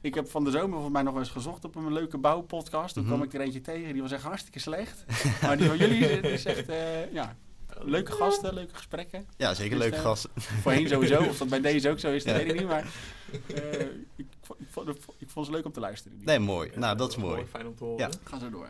Ik 0.01 0.15
heb 0.15 0.29
van 0.29 0.43
de 0.43 0.51
zomer 0.51 0.71
volgens 0.71 0.93
mij 0.93 1.01
nog 1.01 1.17
eens 1.17 1.29
gezocht 1.29 1.65
op 1.65 1.75
een 1.75 1.93
leuke 1.93 2.17
bouwpodcast. 2.17 2.93
Toen 2.93 3.03
mm 3.03 3.09
kwam 3.09 3.23
ik 3.23 3.33
er 3.33 3.41
eentje 3.41 3.61
tegen, 3.61 3.93
die 3.93 4.01
was 4.01 4.11
echt 4.11 4.23
hartstikke 4.23 4.59
slecht. 4.59 5.05
maar 5.41 5.57
die 5.57 5.67
van 5.67 5.77
jullie 5.77 6.05
is 6.37 6.45
echt, 6.45 6.69
uh, 6.69 7.13
ja, 7.13 7.35
leuke 7.79 8.11
gasten, 8.11 8.53
leuke 8.53 8.75
gesprekken. 8.75 9.27
Ja, 9.37 9.53
zeker 9.53 9.77
leuke 9.77 9.95
uh, 9.95 10.01
gasten. 10.01 10.29
Voorheen 10.35 10.87
sowieso, 10.87 11.23
of 11.29 11.37
dat 11.37 11.49
bij 11.49 11.61
deze 11.61 11.89
ook 11.89 11.99
zo 11.99 12.11
is, 12.11 12.23
dat 12.23 12.35
weet 12.35 12.51
ik 12.51 12.59
niet. 12.59 12.67
Maar 12.67 12.85
uh, 13.31 13.81
ik, 14.15 14.27
ik, 14.57 14.67
vond, 14.69 14.89
ik, 15.17 15.29
vond, 15.29 15.45
ze 15.45 15.51
leuk 15.51 15.65
om 15.65 15.71
te 15.71 15.79
luisteren. 15.79 16.19
Nee, 16.21 16.39
mooi. 16.39 16.71
Nou, 16.75 16.97
dat 16.97 17.09
is 17.09 17.17
mooi. 17.17 17.45
Fijn 17.45 17.67
om 17.67 17.75
te 17.75 17.83
horen. 17.83 17.99
Ja. 17.99 18.09
Ga 18.23 18.39
zo 18.39 18.49
door. 18.49 18.69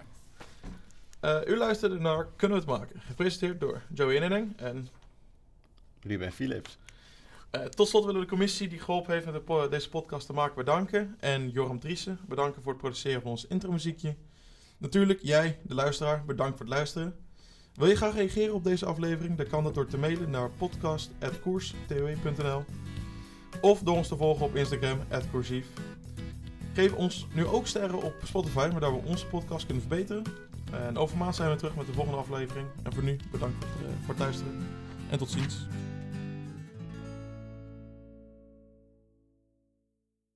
Uh, 1.22 1.40
u 1.48 1.58
luisterde 1.58 2.00
naar 2.00 2.28
Kunnen 2.36 2.58
we 2.58 2.64
het 2.64 2.80
maken? 2.80 3.02
Gepresenteerd 3.02 3.60
door 3.60 3.82
Joey 3.94 4.16
Inneding 4.16 4.58
en... 4.58 4.90
Ruben 6.02 6.32
Philips. 6.32 6.78
Uh, 7.56 7.62
tot 7.62 7.88
slot 7.88 8.06
willen 8.06 8.20
we 8.20 8.26
de 8.26 8.32
commissie 8.32 8.68
die 8.68 8.80
geholpen 8.80 9.14
heeft 9.14 9.26
met 9.26 9.34
de 9.34 9.41
po 9.41 9.70
deze 9.70 9.90
podcast 9.90 10.26
te 10.26 10.34
maken 10.34 10.56
bedanken. 10.56 11.16
En 11.20 11.50
Joram 11.50 11.80
Driessen 11.80 12.20
bedanken 12.28 12.62
voor 12.62 12.72
het 12.72 12.82
produceren 12.82 13.22
van 13.22 13.32
ons 13.32 13.48
intromuziekje. 13.48 14.16
Natuurlijk, 14.78 15.20
jij, 15.22 15.60
de 15.62 15.74
luisteraar, 15.74 16.26
bedankt 16.26 16.58
voor 16.58 16.66
het 16.66 16.76
luisteren. 16.76 17.16
Wil 17.74 17.88
je 17.88 17.96
graag 17.96 18.16
reageren 18.16 18.54
op 18.54 18.64
deze 18.64 18.86
aflevering? 18.86 19.38
Dan 19.38 19.48
kan 19.48 19.64
dat 19.64 19.74
door 19.74 19.88
te 19.88 19.98
mailen 19.98 20.30
naar 20.30 20.50
podcast.koerstoe.nl 20.50 22.64
Of 23.62 23.80
door 23.80 23.96
ons 23.96 24.08
te 24.08 24.18
volgen 24.18 24.46
op 24.46 24.56
Instagram, 24.56 25.00
@coursief. 25.32 25.68
Geef 26.74 26.94
ons 26.94 27.28
nu 27.34 27.46
ook 27.46 27.68
sterren 27.68 28.02
op 28.02 28.14
Spotify, 28.24 28.70
waardoor 28.70 28.94
we 28.94 29.08
onze 29.08 29.28
podcast 29.28 29.66
kunnen 29.66 29.84
verbeteren. 29.84 30.48
En 30.72 30.98
over 30.98 31.18
maand 31.18 31.36
zijn 31.36 31.50
we 31.50 31.56
terug 31.56 31.76
met 31.76 31.86
de 31.86 31.94
volgende 31.94 32.18
aflevering. 32.18 32.68
En 32.84 32.94
voor 32.94 33.04
nu 33.04 33.18
bedankt 33.32 33.66
voor, 33.66 33.82
uh, 33.82 33.94
voor 34.00 34.14
het 34.14 34.24
luisteren. 34.24 34.68
En 35.10 35.18
tot 35.18 35.30
ziens. 35.30 35.68